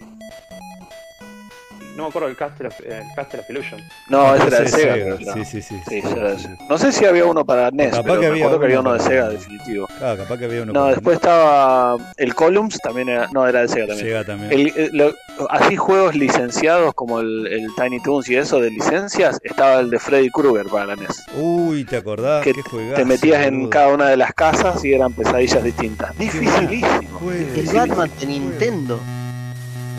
No 1.99 2.05
me 2.05 2.11
acuerdo 2.11 2.29
el 2.29 2.37
Castle 2.37 2.69
of, 2.69 2.81
el 2.81 3.03
Castle 3.16 3.41
of 3.41 3.51
Illusion. 3.51 3.81
No, 4.09 4.33
ese 4.37 4.47
era 4.47 4.61
de 4.61 4.69
Sega. 4.69 5.16
Sí, 5.35 5.45
sí, 5.45 5.62
sí. 5.62 5.62
Sí, 5.62 5.83
sí, 5.89 5.99
ese 5.99 6.12
era 6.16 6.31
de 6.31 6.37
sí. 6.39 6.43
Sega. 6.45 6.57
No 6.70 6.79
sé 6.79 6.93
si 6.93 7.05
había 7.05 7.25
uno 7.27 7.45
para 7.45 7.73
NES, 7.73 7.91
Capaz 7.91 8.03
pero 8.05 8.20
que 8.20 8.31
me 8.31 8.37
acuerdo 8.39 8.61
que 8.61 8.65
había 8.66 8.81
uno 8.81 8.93
de 8.93 9.01
Sega, 9.01 9.29
definitivo. 9.31 9.89
Ah, 10.01 10.15
capaz 10.16 10.39
que 10.39 10.45
había 10.45 10.62
uno 10.62 10.73
No, 10.73 10.87
después 10.87 11.16
estaba 11.16 11.97
el 12.16 12.35
Columns, 12.37 12.79
también 12.79 13.09
era, 13.09 13.27
no, 13.33 13.49
era 13.49 13.62
de 13.62 13.69
Sega 13.69 13.87
también. 13.89 14.07
Sega 14.07 14.25
también. 14.25 14.53
El- 14.53 14.73
el- 14.77 14.91
lo- 14.97 15.12
así 15.51 15.75
juegos 15.77 16.15
licenciados 16.15 16.95
como 16.95 17.19
el, 17.19 17.49
el 17.49 17.66
Tiny 17.75 18.01
Toons 18.01 18.29
y 18.31 18.37
eso 18.37 18.61
de 18.61 18.70
licencias, 18.70 19.41
estaba 19.43 19.81
el 19.81 19.91
de 19.91 19.99
Freddy 19.99 20.31
Krueger 20.31 20.66
para 20.66 20.87
la 20.87 20.95
NES. 20.95 21.25
Uy, 21.35 21.85
¿te 21.85 21.97
acordás? 21.97 22.45
que 22.45 22.53
Qué 22.55 22.62
juegazo, 22.62 22.95
Te 22.95 23.05
metías 23.05 23.45
en 23.45 23.55
boludo. 23.55 23.70
cada 23.70 23.89
una 23.89 24.09
de 24.09 24.16
las 24.16 24.33
casas 24.35 24.85
y 24.85 24.93
eran 24.95 25.12
pesadillas 25.15 25.65
distintas. 25.65 26.16
Dificilísimo. 26.16 27.20
El 27.57 27.66
Batman 27.75 28.11
de. 28.20 28.27
Nintendo. 28.27 29.01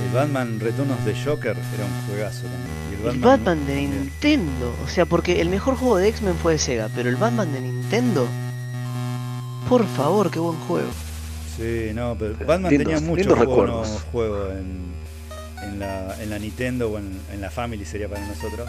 El 0.07 0.13
Batman 0.15 0.59
Retornos 0.59 1.03
de 1.05 1.13
Joker 1.13 1.55
era 1.75 1.85
un 1.85 2.07
juegazo 2.07 2.43
también. 2.43 2.69
Y 3.03 3.07
El 3.15 3.19
Batman 3.19 3.65
de 3.65 3.81
Nintendo. 3.81 4.73
O 4.85 4.87
sea, 4.89 5.05
porque 5.05 5.41
el 5.41 5.49
mejor 5.49 5.75
juego 5.75 5.97
de 5.97 6.07
X-Men 6.09 6.35
fue 6.41 6.53
de 6.53 6.59
Sega, 6.59 6.89
pero 6.95 7.09
el 7.09 7.15
Batman 7.15 7.51
de 7.53 7.61
Nintendo. 7.61 8.27
Por 9.67 9.85
favor, 9.85 10.31
qué 10.31 10.39
buen 10.39 10.57
juego. 10.61 10.87
Sí, 11.57 11.91
no, 11.93 12.15
pero 12.17 12.33
Batman 12.45 12.71
Lindos- 12.71 12.77
tenía 12.93 12.99
muchos 13.01 13.45
buenos 13.45 14.03
juegos 14.11 14.51
en, 14.53 14.93
en, 15.63 15.79
la, 15.79 16.15
en 16.21 16.29
la 16.29 16.39
Nintendo 16.39 16.89
o 16.89 16.97
en, 16.97 17.19
en 17.31 17.41
la 17.41 17.49
Family 17.51 17.85
sería 17.85 18.07
para 18.09 18.25
nosotros. 18.25 18.67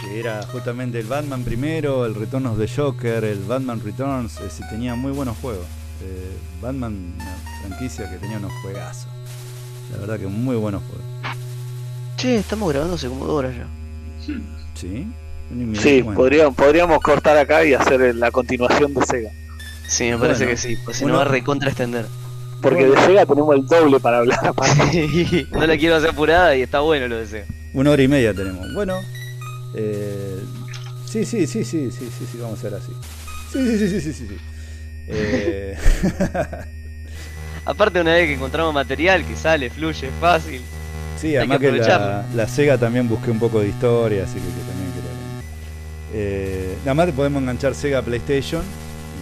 Que 0.00 0.20
era 0.20 0.42
justamente 0.44 1.00
el 1.00 1.06
Batman 1.06 1.42
primero, 1.42 2.06
el 2.06 2.14
Retornos 2.14 2.56
de 2.56 2.68
Joker, 2.68 3.24
el 3.24 3.40
Batman 3.44 3.80
Returns. 3.84 4.36
eh, 4.40 4.48
tenía 4.70 4.94
muy 4.94 5.10
buenos 5.12 5.36
juegos. 5.38 5.66
Eh, 6.02 6.36
Batman, 6.62 7.12
una 7.16 7.36
franquicia 7.68 8.08
que 8.08 8.16
tenía 8.18 8.36
unos 8.38 8.52
juegazos. 8.62 9.08
La 9.92 9.98
verdad 9.98 10.18
que 10.18 10.26
muy 10.26 10.56
buenos 10.56 10.82
juegos. 10.82 11.04
Che, 12.16 12.36
estamos 12.38 12.68
grabando 12.70 12.94
hace 12.96 13.08
como 13.08 13.24
dos 13.26 13.34
horas 13.38 13.54
ya. 13.56 13.66
¿Sí? 14.74 15.06
Sí, 15.80 16.02
podríamos, 16.14 16.54
podríamos 16.54 17.00
cortar 17.00 17.36
acá 17.38 17.64
y 17.64 17.72
hacer 17.74 18.14
la 18.16 18.30
continuación 18.30 18.92
de 18.92 19.04
Sega. 19.06 19.30
Sí, 19.88 20.04
me 20.10 20.18
parece 20.18 20.44
Bueno, 20.44 20.50
que 20.50 20.56
sí, 20.56 20.76
pues 20.84 20.98
si 20.98 21.04
uno- 21.04 21.14
no 21.14 21.18
va 21.20 21.24
a 21.24 21.28
recontra 21.28 21.68
extender. 21.70 22.04
Porque 22.60 22.86
de 22.86 22.96
Sega 23.06 23.24
tenemos 23.24 23.54
el 23.56 23.66
doble 23.66 23.98
para 24.00 24.18
hablar. 24.18 24.52
no 25.52 25.66
la 25.66 25.76
quiero 25.78 25.96
hacer 25.96 26.10
apurada 26.10 26.54
y 26.56 26.62
está 26.62 26.80
bueno 26.80 27.08
lo 27.08 27.16
deseo. 27.16 27.44
Una 27.72 27.90
hora 27.92 28.02
y 28.02 28.08
media 28.08 28.34
tenemos. 28.34 28.66
Bueno, 28.74 28.94
eh, 29.74 30.38
sí, 31.06 31.24
sí, 31.24 31.46
sí, 31.46 31.64
sí, 31.64 31.90
sí, 31.90 32.10
sí, 32.10 32.26
sí, 32.30 32.38
vamos 32.38 32.62
a 32.62 32.66
hacer 32.66 32.74
así. 32.74 32.92
Sí, 33.52 33.64
sí, 33.66 33.78
sí, 33.78 33.88
sí, 33.88 34.00
sí, 34.00 34.12
sí. 34.12 34.26
sí. 34.28 34.36
Eh, 35.10 35.76
Aparte, 37.68 38.00
una 38.00 38.14
vez 38.14 38.26
que 38.28 38.34
encontramos 38.34 38.72
material 38.72 39.24
que 39.26 39.36
sale, 39.36 39.68
fluye, 39.68 40.08
fácil. 40.20 40.62
sí, 41.20 41.28
Hay 41.28 41.36
además 41.36 41.58
que 41.58 41.70
que, 41.70 41.78
la, 42.34 42.48
Sega 42.48 42.78
también 42.78 43.06
busqué 43.08 43.30
un 43.30 43.38
poco 43.38 43.60
de 43.60 43.68
historia, 43.68 44.24
así 44.24 44.34
que, 44.34 44.40
que 44.40 44.70
también 44.70 44.90
quería. 44.94 45.10
Eh, 46.14 46.76
nada 46.80 46.94
más 46.94 47.10
podemos 47.12 47.42
enganchar 47.42 47.74
Sega 47.74 47.98
a 47.98 48.02
PlayStation 48.02 48.62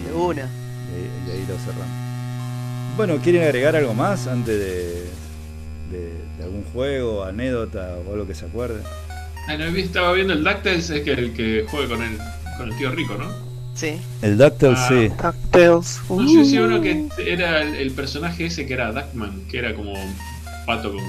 y, 0.05 0.09
De 0.09 0.15
una. 0.15 0.43
y 0.43 0.45
ahí, 0.45 1.11
y 1.27 1.31
ahí 1.33 1.47
lo 1.49 1.57
cerramos. 1.59 2.07
Bueno, 2.97 3.17
¿quieren 3.23 3.43
agregar 3.43 3.75
algo 3.75 3.95
más 3.95 4.29
antes 4.29 4.57
de, 4.59 5.07
de, 5.91 6.13
de 6.39 6.45
algún 6.45 6.63
juego, 6.73 7.25
anécdota 7.25 7.97
o 8.09 8.13
algo 8.13 8.27
que 8.29 8.35
se 8.37 8.47
acuerde? 8.47 8.81
Ah, 9.49 9.57
no, 9.57 9.71
vi- 9.73 9.83
estaba 9.83 10.13
viendo 10.13 10.33
el 10.35 10.45
DuckTales, 10.45 10.89
es 10.91 11.03
que 11.03 11.13
el 11.13 11.33
que 11.35 11.67
juega 11.69 11.89
con 11.97 12.03
el, 12.05 12.17
con 12.59 12.69
el 12.71 12.79
tío 12.79 12.93
rico, 12.93 13.15
¿no? 13.19 13.56
Sí. 13.77 14.01
El 14.23 14.39
DuckTales, 14.39 14.79
Ah. 14.81 14.89
sí. 14.89 15.09
DuckTales. 15.09 16.01
No 16.09 16.29
sé 16.29 16.45
si 16.47 16.59
uno 16.59 16.81
que 16.81 17.07
era 17.19 17.61
el, 17.63 17.75
el 17.77 17.91
personaje 17.93 18.47
ese 18.47 18.67
que 18.67 18.73
era 18.75 18.91
Duckman, 18.91 19.43
que 19.51 19.59
era 19.59 19.75
como 19.75 19.93
un 19.93 20.15
pato 20.67 20.93
con. 20.93 21.01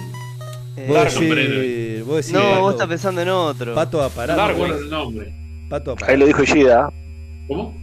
Eh, 0.76 0.86
Vos 0.88 0.96
Dark 0.98 1.10
decís, 1.12 1.18
Hombre. 1.30 2.04
vos 2.04 2.16
decís 2.18 2.34
no, 2.34 2.42
pato, 2.42 2.62
vos 2.62 2.72
estás 2.74 2.88
pensando 2.88 3.22
en 3.22 3.30
otro. 3.30 3.74
pato 3.74 4.04
aparato. 4.04 4.48
recuerdo 4.48 4.78
el 4.80 4.90
nombre. 4.90 5.34
Pato 5.70 5.92
Ahí 5.92 5.98
lo 5.98 6.04
aparato. 6.04 6.26
dijo 6.26 6.44
Ishida. 6.44 6.90
¿Cómo? 7.48 7.78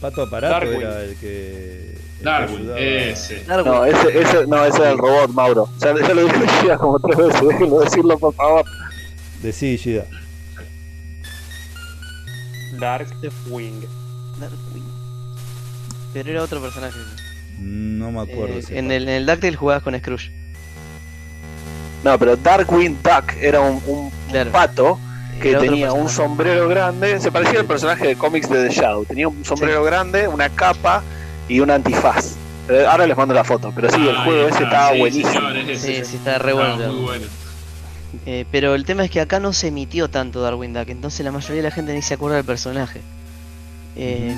Pato 0.00 0.22
Aparato 0.22 0.54
Darwin. 0.54 0.80
era 0.80 1.02
el 1.04 1.16
que. 1.16 1.94
el 2.18 2.24
Darwin, 2.24 2.56
ayudaba- 2.60 2.80
ese. 2.80 3.44
Darwin. 3.44 3.72
No, 3.72 3.84
ese, 3.84 4.20
ese, 4.20 4.46
no, 4.46 4.64
ese 4.64 4.78
era 4.78 4.90
el 4.92 4.98
robot, 4.98 5.30
Mauro. 5.32 5.68
Ya, 5.78 5.94
ya 5.94 6.14
lo 6.14 6.24
dije 6.24 6.38
ya 6.66 6.78
como 6.78 6.98
tres 6.98 7.16
veces, 7.18 7.40
déjenlo 7.48 7.80
decirlo 7.80 8.18
por 8.18 8.34
favor. 8.34 8.64
Decí, 9.42 9.76
Gida. 9.78 10.06
Darkwing. 14.40 14.84
Pero 16.12 16.30
era 16.30 16.42
otro 16.42 16.60
personaje. 16.60 16.98
No 17.58 18.10
me 18.10 18.20
acuerdo. 18.22 18.54
Eh, 18.58 18.64
en, 18.70 18.90
el, 18.90 19.04
en 19.04 19.08
el 19.10 19.26
Dáctil 19.26 19.56
jugabas 19.56 19.82
con 19.82 19.96
Scrooge. 19.98 20.30
No, 22.04 22.18
pero 22.18 22.36
Darkwing 22.36 22.98
Duck 23.02 23.34
era 23.40 23.60
un, 23.60 23.82
un 23.86 24.10
Claro. 24.30 24.50
pato 24.52 24.98
que 25.42 25.50
Era 25.50 25.60
tenía 25.60 25.92
un 25.92 26.08
sombrero 26.08 26.68
grande. 26.68 27.20
Se 27.20 27.30
parecía 27.32 27.60
al 27.60 27.66
personaje 27.66 28.06
de 28.08 28.16
cómics 28.16 28.48
de 28.48 28.68
The 28.68 28.74
Shadow. 28.74 29.04
Tenía 29.04 29.28
un 29.28 29.44
sombrero 29.44 29.82
grande, 29.84 30.26
una 30.28 30.48
capa 30.48 31.02
y 31.48 31.60
un 31.60 31.70
antifaz. 31.70 32.36
Eh, 32.68 32.84
Ahora 32.88 33.06
les 33.06 33.16
mando 33.16 33.34
la 33.34 33.44
foto, 33.44 33.72
pero 33.74 33.90
sí, 33.90 34.00
el 34.08 34.16
Ah, 34.16 34.24
juego 34.24 34.40
ese 34.48 34.48
está, 34.50 34.64
estaba 34.64 34.92
sí, 34.92 34.98
buenísimo. 34.98 35.48
Sí, 35.76 36.04
sí, 36.04 36.16
está 36.16 36.38
re 36.38 36.54
muy 36.54 37.00
bueno. 37.02 37.26
Eh, 38.26 38.44
pero 38.50 38.74
el 38.74 38.84
tema 38.84 39.04
es 39.04 39.10
que 39.10 39.20
acá 39.20 39.40
no 39.40 39.52
se 39.52 39.68
emitió 39.68 40.08
tanto 40.08 40.40
Darwin 40.40 40.72
Duck, 40.72 40.88
entonces 40.88 41.24
la 41.24 41.32
mayoría 41.32 41.62
de 41.62 41.68
la 41.68 41.74
gente 41.74 41.94
ni 41.94 42.02
se 42.02 42.14
acuerda 42.14 42.36
del 42.36 42.44
personaje. 42.44 43.00
Eh, 43.96 44.34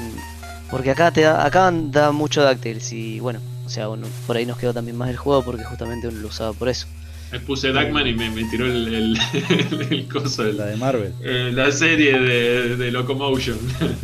Porque 0.70 0.90
acá 0.90 1.10
te 1.10 1.20
da, 1.22 1.44
acá 1.44 1.70
da 1.72 2.12
mucho 2.12 2.42
DuckTales 2.46 2.92
y 2.92 3.20
bueno, 3.20 3.40
o 3.66 3.68
sea, 3.68 3.88
bueno, 3.88 4.06
por 4.26 4.36
ahí 4.36 4.46
nos 4.46 4.56
quedó 4.58 4.72
también 4.72 4.96
más 4.96 5.10
el 5.10 5.16
juego 5.18 5.42
porque 5.44 5.64
justamente 5.64 6.08
uno 6.08 6.18
lo 6.20 6.28
usaba 6.28 6.52
por 6.54 6.68
eso. 6.68 6.86
Me 7.30 7.40
puse 7.40 7.68
Duckman 7.68 8.06
y 8.06 8.12
me, 8.14 8.28
me 8.30 8.44
tiró 8.44 8.66
el, 8.66 8.88
el, 8.88 9.18
el, 9.34 9.86
el 9.92 10.08
coso, 10.08 10.44
La 10.44 10.66
de 10.66 10.76
Marvel. 10.76 11.12
eh, 11.22 11.50
la 11.52 11.70
serie 11.72 12.18
de, 12.18 12.76
de 12.76 12.90
Locomotion. 12.90 13.58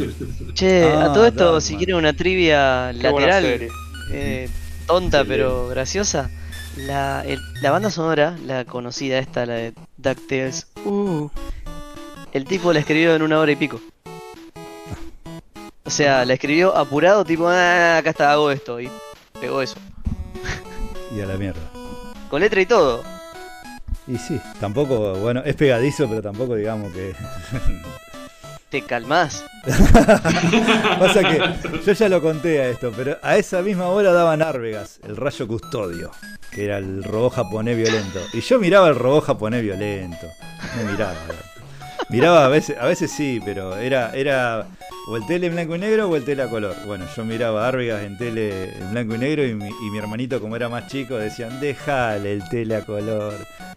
Che, 0.54 0.82
Ah, 0.84 1.04
a 1.06 1.12
todo 1.12 1.26
esto, 1.26 1.44
Darkman. 1.44 1.62
si 1.62 1.76
quieren 1.76 1.96
una 1.96 2.12
trivia 2.14 2.90
Qué 2.92 3.02
lateral, 3.02 3.68
eh, 4.12 4.48
tonta 4.86 5.24
pero 5.24 5.68
graciosa, 5.68 6.30
la, 6.76 7.22
el- 7.26 7.40
la 7.62 7.70
banda 7.70 7.90
sonora, 7.90 8.36
la 8.46 8.64
conocida 8.64 9.18
esta, 9.18 9.44
la 9.46 9.54
de 9.54 9.72
DuckTales, 9.98 10.66
uh, 10.84 11.28
el 12.32 12.44
tipo 12.44 12.72
la 12.72 12.80
escribió 12.80 13.14
en 13.14 13.22
una 13.22 13.38
hora 13.40 13.52
y 13.52 13.56
pico. 13.56 13.80
O 15.88 15.90
sea, 15.90 16.26
la 16.26 16.34
escribió 16.34 16.76
apurado, 16.76 17.24
tipo, 17.24 17.48
ah, 17.48 17.96
acá 17.96 18.10
está, 18.10 18.30
hago 18.30 18.50
esto, 18.50 18.78
y 18.78 18.90
pegó 19.40 19.62
eso. 19.62 19.76
Y 21.16 21.22
a 21.22 21.24
la 21.24 21.38
mierda. 21.38 21.62
Con 22.28 22.42
letra 22.42 22.60
y 22.60 22.66
todo. 22.66 23.02
Y 24.06 24.18
sí, 24.18 24.38
tampoco, 24.60 25.14
bueno, 25.14 25.40
es 25.46 25.56
pegadizo, 25.56 26.06
pero 26.06 26.20
tampoco 26.20 26.56
digamos 26.56 26.92
que. 26.92 27.14
Te 28.68 28.82
calmás. 28.82 29.46
Pasa 30.98 31.22
que 31.22 31.80
yo 31.86 31.92
ya 31.94 32.08
lo 32.10 32.20
conté 32.20 32.60
a 32.60 32.68
esto, 32.68 32.92
pero 32.94 33.16
a 33.22 33.38
esa 33.38 33.62
misma 33.62 33.86
hora 33.86 34.12
daban 34.12 34.42
Árvegas, 34.42 35.00
el 35.04 35.16
rayo 35.16 35.48
custodio, 35.48 36.10
que 36.50 36.66
era 36.66 36.76
el 36.76 37.02
robot 37.02 37.32
japonés 37.32 37.78
violento. 37.78 38.20
Y 38.34 38.42
yo 38.42 38.58
miraba 38.58 38.88
el 38.88 38.94
robot 38.94 39.24
japonés 39.24 39.62
violento. 39.62 40.26
No 40.76 40.90
miraba. 40.90 41.14
Miraba 42.10 42.46
a 42.46 42.48
veces, 42.48 42.76
a 42.78 42.86
veces 42.86 43.10
sí, 43.10 43.40
pero 43.44 43.76
era, 43.76 44.14
era 44.14 44.66
o 45.08 45.16
el 45.16 45.26
tele 45.26 45.48
en 45.48 45.54
blanco 45.54 45.76
y 45.76 45.78
negro 45.78 46.08
o 46.08 46.16
el 46.16 46.24
tele 46.24 46.42
a 46.42 46.48
color. 46.48 46.74
Bueno, 46.86 47.04
yo 47.14 47.24
miraba 47.24 47.64
a 47.64 47.68
Árvegas 47.68 48.02
en 48.02 48.16
tele 48.16 48.70
en 48.78 48.90
blanco 48.92 49.14
y 49.14 49.18
negro 49.18 49.46
y 49.46 49.54
mi, 49.54 49.68
y 49.68 49.90
mi 49.90 49.98
hermanito, 49.98 50.40
como 50.40 50.56
era 50.56 50.68
más 50.68 50.86
chico, 50.86 51.16
decían, 51.16 51.60
déjale 51.60 52.32
el 52.32 52.48
tele 52.48 52.76
a 52.76 52.84
color. 52.84 53.34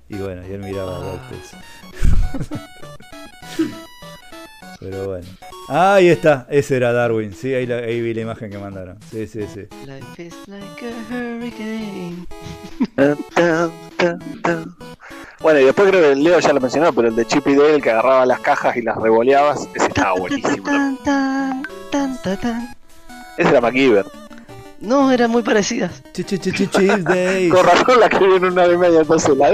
Y 0.08 0.16
bueno, 0.16 0.42
y 0.48 0.52
él 0.52 0.60
miraba 0.60 0.98
a 0.98 1.00
DuckTales. 1.00 1.56
Pero 4.80 5.08
bueno. 5.08 5.28
Ah, 5.70 5.96
ahí 5.96 6.10
está, 6.10 6.48
ese 6.50 6.76
era 6.78 6.92
Darwin, 6.92 7.34
sí, 7.34 7.54
ahí, 7.54 7.66
la- 7.68 7.78
ahí 7.78 8.02
vi 8.02 8.14
la 8.14 8.22
imagen 8.22 8.50
que 8.50 8.58
mandaron. 8.58 8.98
Sí, 9.12 9.28
sí, 9.28 9.42
sí. 9.54 9.62
Life 9.86 10.24
is 10.24 10.36
like 10.48 10.86
a 10.86 11.14
hurricane. 11.14 12.26
Tan, 12.96 13.18
tan, 13.36 13.72
tan, 13.98 14.42
tan. 14.42 14.76
Bueno, 15.40 15.60
y 15.60 15.66
después 15.66 15.90
creo 15.90 16.02
que 16.02 16.16
Leo 16.16 16.40
ya 16.40 16.52
lo 16.54 16.60
mencionó, 16.60 16.92
pero 16.94 17.08
el 17.10 17.16
de 17.16 17.26
Chip 17.26 17.48
y 17.48 17.56
Dale, 17.56 17.80
que 17.82 17.92
agarraba 17.92 18.26
las 18.26 18.40
cajas 18.42 18.76
y 18.76 18.82
las 18.82 18.98
revoleabas, 18.98 19.68
ese 19.76 19.88
estaba 19.88 20.14
buenísimo. 20.20 20.66
Ese 23.38 23.50
era 23.50 23.62
MacGyver. 23.62 24.06
No, 24.82 25.12
eran 25.12 25.30
muy 25.30 25.44
parecidas. 25.44 26.02
Chips 26.12 27.04
Days. 27.04 27.54
Con 27.54 27.64
razón 27.66 28.00
la 28.00 28.08
escribió 28.08 28.36
en 28.38 28.46
una 28.46 28.66
y 28.68 28.78
media, 28.78 29.02
entonces 29.02 29.38
la 29.38 29.50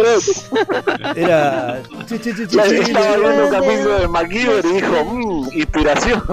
Era. 1.15 1.81
estaba 2.09 3.17
viendo 3.17 3.45
un 3.45 3.51
capítulo 3.51 3.99
de 3.99 4.07
MacGyver 4.07 4.65
y 4.65 4.73
dijo, 4.73 5.05
mmm, 5.05 5.49
inspiración. 5.53 6.23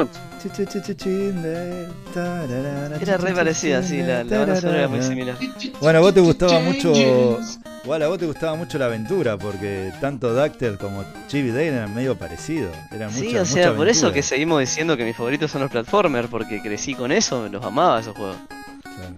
Era 3.01 3.17
re 3.17 3.33
parecida, 3.33 3.83
sí, 3.83 3.99
la, 4.03 4.25
la 4.25 4.39
banda 4.41 4.57
sonora 4.61 4.79
era 4.81 4.89
muy 4.89 5.03
similar. 5.03 5.37
Bueno, 5.81 5.99
a 5.99 6.03
vos 6.03 6.15
te 6.15 6.21
gustaba 6.21 6.61
mucho. 6.61 6.93
Igual 7.83 8.03
a 8.03 8.09
vos 8.09 8.19
te 8.19 8.27
gustaba 8.27 8.55
mucho 8.55 8.79
la 8.79 8.87
aventura, 8.87 9.37
porque 9.39 9.93
tanto 10.01 10.33
Dactyl 10.35 10.79
como 10.79 11.05
Chip 11.29 11.47
y 11.47 11.49
Dale 11.51 11.69
eran 11.69 11.95
medio 11.95 12.17
parecidos. 12.17 12.75
Eran 12.93 13.11
Sí, 13.11 13.25
mucha- 13.25 13.43
o 13.43 13.45
sea, 13.45 13.67
mucha 13.69 13.77
por 13.77 13.89
eso 13.89 14.13
que 14.13 14.23
seguimos 14.23 14.61
diciendo 14.61 14.97
que 14.97 15.05
mis 15.05 15.17
favoritos 15.17 15.51
son 15.51 15.63
los 15.63 15.71
platformers, 15.71 16.29
porque 16.29 16.63
crecí 16.63 16.95
con 16.95 17.11
eso, 17.13 17.49
los 17.51 17.65
amaba 17.65 18.01
esos 18.01 18.17
juegos. 18.17 18.37
Claro. 18.97 19.15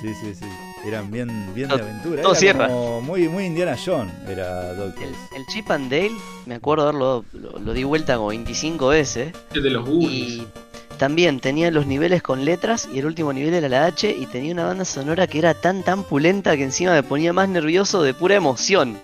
Sí, 0.00 0.12
sí, 0.20 0.34
sí. 0.34 0.44
Eran 0.86 1.10
bien, 1.10 1.28
bien 1.54 1.68
Todo- 1.68 1.78
de 1.78 1.84
aventura. 1.84 2.22
todo 2.22 2.32
era 2.32 2.40
cierra. 2.40 2.68
como 2.68 3.00
muy, 3.00 3.28
muy 3.28 3.44
Indiana 3.46 3.76
Jones, 3.82 4.12
era 4.28 4.70
El, 4.72 4.76
DuckTales. 4.76 5.16
el 5.34 5.46
Chip 5.46 5.70
and 5.70 5.90
Dale, 5.90 6.12
me 6.44 6.54
acuerdo 6.56 6.84
haberlo 6.84 7.24
lo, 7.32 7.58
lo 7.58 7.72
di 7.72 7.82
vuelta 7.84 8.16
como 8.16 8.28
25 8.28 8.88
veces. 8.88 9.32
El 9.54 9.62
de 9.62 9.70
los 9.70 9.84
Goonies. 9.88 10.10
Y 10.42 10.46
también 10.98 11.40
tenía 11.40 11.70
los 11.70 11.86
niveles 11.86 12.22
con 12.22 12.44
letras 12.44 12.88
y 12.92 12.98
el 13.00 13.06
último 13.06 13.32
nivel 13.32 13.54
era 13.54 13.68
la 13.68 13.86
H 13.86 14.08
y 14.16 14.26
tenía 14.26 14.52
una 14.52 14.64
banda 14.66 14.84
sonora 14.84 15.26
que 15.26 15.38
era 15.38 15.54
tan 15.54 15.82
tan 15.82 16.04
pulenta 16.04 16.56
que 16.56 16.64
encima 16.64 16.92
me 16.92 17.02
ponía 17.02 17.32
más 17.32 17.48
nervioso 17.48 18.02
de 18.02 18.14
pura 18.14 18.34
emoción. 18.36 18.98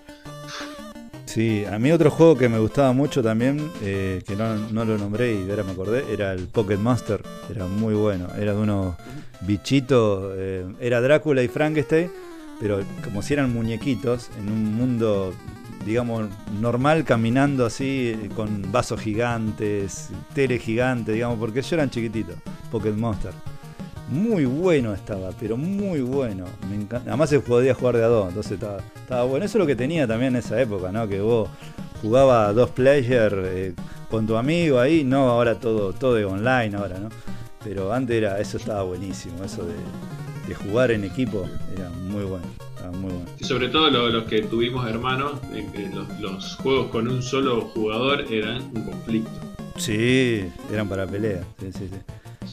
Sí, 1.24 1.64
a 1.64 1.78
mí 1.78 1.90
otro 1.92 2.10
juego 2.10 2.36
que 2.36 2.48
me 2.48 2.58
gustaba 2.58 2.92
mucho 2.92 3.22
también, 3.22 3.70
eh, 3.82 4.22
que 4.26 4.36
no, 4.36 4.54
no 4.54 4.84
lo 4.84 4.98
nombré 4.98 5.34
y 5.34 5.48
ahora 5.48 5.62
me 5.62 5.72
acordé, 5.72 6.04
era 6.12 6.32
el 6.32 6.46
Pocket 6.46 6.76
Monster. 6.76 7.22
Era 7.50 7.66
muy 7.66 7.94
bueno. 7.94 8.28
Era 8.38 8.52
de 8.52 8.60
unos 8.60 8.96
bichitos, 9.40 10.34
eh, 10.36 10.66
era 10.80 11.00
Drácula 11.00 11.42
y 11.42 11.48
Frankenstein, 11.48 12.10
pero 12.60 12.80
como 13.04 13.22
si 13.22 13.34
eran 13.34 13.52
muñequitos 13.52 14.30
en 14.38 14.52
un 14.52 14.74
mundo, 14.74 15.32
digamos, 15.86 16.28
normal, 16.60 17.04
caminando 17.04 17.66
así, 17.66 18.12
eh, 18.14 18.28
con 18.34 18.70
vasos 18.70 19.00
gigantes, 19.00 20.10
tele 20.34 20.58
gigante, 20.58 21.12
digamos, 21.12 21.38
porque 21.38 21.60
ellos 21.60 21.72
eran 21.72 21.90
chiquititos. 21.90 22.36
Pocket 22.70 22.92
Monster. 22.92 23.32
Muy 24.12 24.44
bueno 24.44 24.92
estaba, 24.92 25.30
pero 25.40 25.56
muy 25.56 26.00
bueno. 26.02 26.44
Me 26.68 26.76
encanta. 26.76 27.10
Además 27.10 27.30
se 27.30 27.40
podía 27.40 27.74
jugar 27.74 27.96
de 27.96 28.04
a 28.04 28.08
dos, 28.08 28.28
entonces 28.28 28.52
estaba, 28.52 28.78
estaba 28.94 29.24
bueno. 29.24 29.44
Eso 29.46 29.58
es 29.58 29.60
lo 29.60 29.66
que 29.66 29.74
tenía 29.76 30.06
también 30.06 30.34
en 30.34 30.40
esa 30.40 30.60
época, 30.60 30.92
¿no? 30.92 31.08
Que 31.08 31.20
vos 31.20 31.48
jugabas 32.02 32.54
dos 32.54 32.70
player 32.70 33.42
eh, 33.46 33.74
con 34.10 34.26
tu 34.26 34.36
amigo 34.36 34.78
ahí, 34.78 35.02
no 35.04 35.30
ahora 35.30 35.54
todo, 35.58 35.92
todo 35.92 36.18
es 36.18 36.26
online 36.26 36.76
ahora, 36.76 36.98
¿no? 36.98 37.08
Pero 37.64 37.92
antes 37.92 38.16
era, 38.16 38.38
eso 38.40 38.56
estaba 38.58 38.82
buenísimo, 38.82 39.42
eso 39.44 39.64
de, 39.64 39.74
de 40.48 40.54
jugar 40.54 40.90
en 40.90 41.04
equipo 41.04 41.46
era 41.74 41.88
muy 41.90 42.24
bueno, 42.24 42.44
muy 42.98 43.12
bueno. 43.12 43.26
Y 43.38 43.44
sobre 43.44 43.68
todo 43.68 43.88
lo- 43.88 44.08
los 44.10 44.24
que 44.24 44.42
tuvimos 44.42 44.86
hermanos, 44.88 45.34
eh, 45.54 45.66
que 45.72 45.88
los, 45.88 46.20
los 46.20 46.56
juegos 46.56 46.88
con 46.90 47.08
un 47.08 47.22
solo 47.22 47.62
jugador 47.72 48.24
eran 48.30 48.62
un 48.74 48.82
conflicto. 48.82 49.30
Sí, 49.76 50.44
eran 50.70 50.88
para 50.88 51.06
pelea, 51.06 51.42
sí, 51.60 51.70
sí, 51.72 51.88
sí. 51.90 51.98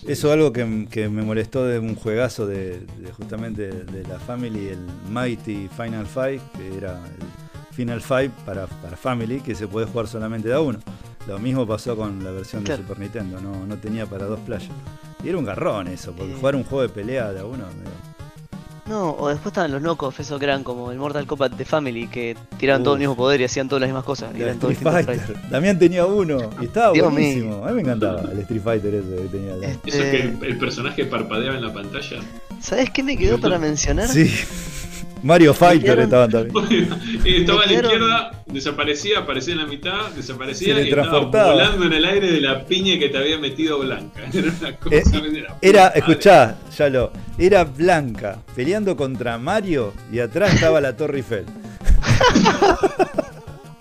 Eso 0.08 0.28
es 0.28 0.34
algo 0.34 0.52
que, 0.54 0.88
que 0.90 1.10
me 1.10 1.22
molestó 1.22 1.66
de 1.66 1.80
un 1.80 1.96
juegazo 1.96 2.46
de, 2.48 2.80
de 2.80 3.12
justamente 3.12 3.70
de 3.70 4.04
la 4.08 4.20
Family, 4.20 4.70
el 4.70 4.80
Mighty 5.10 5.70
Final 5.76 6.06
Fight, 6.06 6.42
que 6.58 6.78
era 6.78 6.94
el 7.06 7.74
Final 7.76 8.02
Fight 8.02 8.32
para, 8.46 8.68
para 8.68 8.96
Family, 8.98 9.42
que 9.42 9.56
se 9.56 9.68
puede 9.68 9.86
jugar 9.88 10.08
solamente 10.08 10.48
de 10.48 10.54
a 10.56 10.62
uno. 10.62 10.80
Lo 11.28 11.38
mismo 11.40 11.68
pasó 11.68 11.96
con 11.96 12.24
la 12.24 12.32
versión 12.32 12.64
Claro. 12.64 12.82
de 12.82 12.88
Super 12.88 13.00
Nintendo, 13.00 13.40
no, 13.42 13.66
no 13.68 13.78
tenía 13.78 14.06
para 14.06 14.26
dos 14.26 14.40
playas. 14.40 14.70
Y 15.24 15.30
era 15.30 15.38
un 15.38 15.46
garrón 15.46 15.88
eso, 15.88 16.14
porque 16.14 16.32
Eh. 16.32 16.36
jugar 16.40 16.56
un 16.56 16.64
juego 16.64 16.82
de 16.82 16.90
pelea 16.90 17.32
de 17.34 17.40
a 17.42 17.46
uno, 17.46 17.66
medio- 17.78 18.09
No, 18.90 19.12
o 19.12 19.30
después 19.30 19.52
estaban 19.52 19.72
los 19.72 19.84
locos, 19.84 20.20
esos 20.20 20.40
que 20.40 20.46
eran 20.46 20.64
como 20.64 20.92
el 20.92 20.98
Mortal 20.98 21.28
Kombat 21.28 21.54
de 21.54 21.64
Family, 21.64 22.08
que 22.08 22.36
tiraban 22.58 22.84
todo 22.84 22.96
el 22.96 22.98
Uf. 22.98 23.02
mismo 23.02 23.16
poder 23.16 23.40
y 23.40 23.44
hacían 23.44 23.70
todas 23.70 23.82
las 23.82 23.90
mismas 23.90 24.04
cosas. 24.04 24.32
y 24.34 24.38
el 24.38 24.42
eran 24.48 24.60
todos. 24.60 24.76
Damián 25.52 25.78
tenía 25.78 26.06
uno 26.08 26.50
y 26.60 26.66
estaba 26.66 26.92
Dios 26.94 27.12
buenísimo. 27.12 27.64
A 27.66 27.70
mí 27.70 27.76
me 27.76 27.82
encantaba 27.82 28.22
el 28.32 28.40
Street 28.40 28.62
Fighter 28.64 28.96
ese 28.96 29.16
que 29.16 29.28
tenía. 29.30 29.54
el- 29.54 29.64
Este, 29.64 29.90
Eso 29.90 30.00
que 30.00 30.22
el, 30.22 30.52
el 30.54 30.58
personaje 30.58 31.06
parpadeaba 31.06 31.56
en 31.56 31.62
la 31.64 31.72
pantalla. 31.74 32.18
¿Sabes 32.60 32.90
qué 32.90 33.04
me 33.04 33.16
quedó 33.16 33.40
para 33.40 33.60
mencionar? 33.60 34.08
Sí. 34.08 34.34
Mario 35.24 35.54
Fighter 35.54 36.00
estaban 36.00 36.30
también. 36.30 36.56
estaba 37.26 37.64
a 37.64 37.66
la 37.66 37.74
izquierda, 37.74 38.32
desaparecía, 38.46 39.20
aparecía 39.20 39.54
en 39.54 39.60
la 39.60 39.66
mitad, 39.68 40.10
desaparecía 40.16 40.82
y 40.82 40.90
estaba 40.90 41.20
volando 41.20 41.86
en 41.86 41.94
el 41.94 42.06
aire 42.06 42.32
de 42.32 42.42
la 42.42 42.66
piña 42.66 42.98
que 42.98 43.10
te 43.10 43.18
había 43.18 43.38
metido 43.38 43.80
blanca. 43.80 44.22
Era 44.34 44.52
una 44.60 44.76
cosa. 44.78 44.96
Eh, 44.96 45.04
Era, 45.62 45.88
puta 45.88 45.98
escuchá, 45.98 46.58
ya 46.78 46.90
lo, 46.90 47.12
era 47.38 47.64
Blanca 47.64 48.40
peleando 48.56 48.96
contra 48.96 49.38
Mario 49.38 49.94
y 50.12 50.20
atrás 50.20 50.54
estaba 50.54 50.82
la 50.82 50.96
Torre 50.96 51.18
Eiffel. 51.18 51.46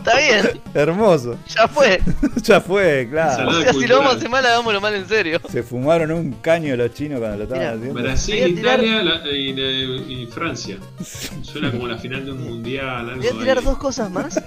Está 0.08 0.18
bien, 0.50 0.60
Hermoso. 0.74 1.36
ya 1.48 1.68
fue. 1.68 2.00
ya 2.42 2.60
fue, 2.60 3.08
claro. 3.10 3.48
O 3.48 3.62
sea, 3.62 3.72
si 3.72 3.86
lo 3.86 3.96
vamos 3.98 4.14
a 4.14 4.16
hacer 4.16 4.28
mal, 4.28 4.44
hagámoslo 4.46 4.80
mal 4.80 4.94
en 4.94 5.08
serio. 5.08 5.40
Se 5.50 5.62
fumaron 5.62 6.10
un 6.12 6.32
caño 6.34 6.76
los 6.76 6.92
chinos 6.94 7.18
cuando 7.20 7.36
lo 7.38 7.42
estaban 7.44 7.62
Mira, 7.64 7.74
haciendo. 7.76 8.02
Brasil, 8.02 8.58
Italia 8.58 9.02
la- 9.02 9.28
y, 9.30 9.50
y- 9.50 10.22
y 10.22 10.26
Francia. 10.26 10.78
Suena 11.42 11.70
como 11.70 11.86
la 11.86 11.98
final 11.98 12.24
de 12.24 12.32
un 12.32 12.42
mundial. 12.44 13.10
Algo 13.10 13.20
Voy 13.22 13.28
a 13.28 13.32
tirar 13.40 13.58
ahí. 13.58 13.64
dos 13.64 13.78
cosas 13.78 14.10
más. 14.10 14.40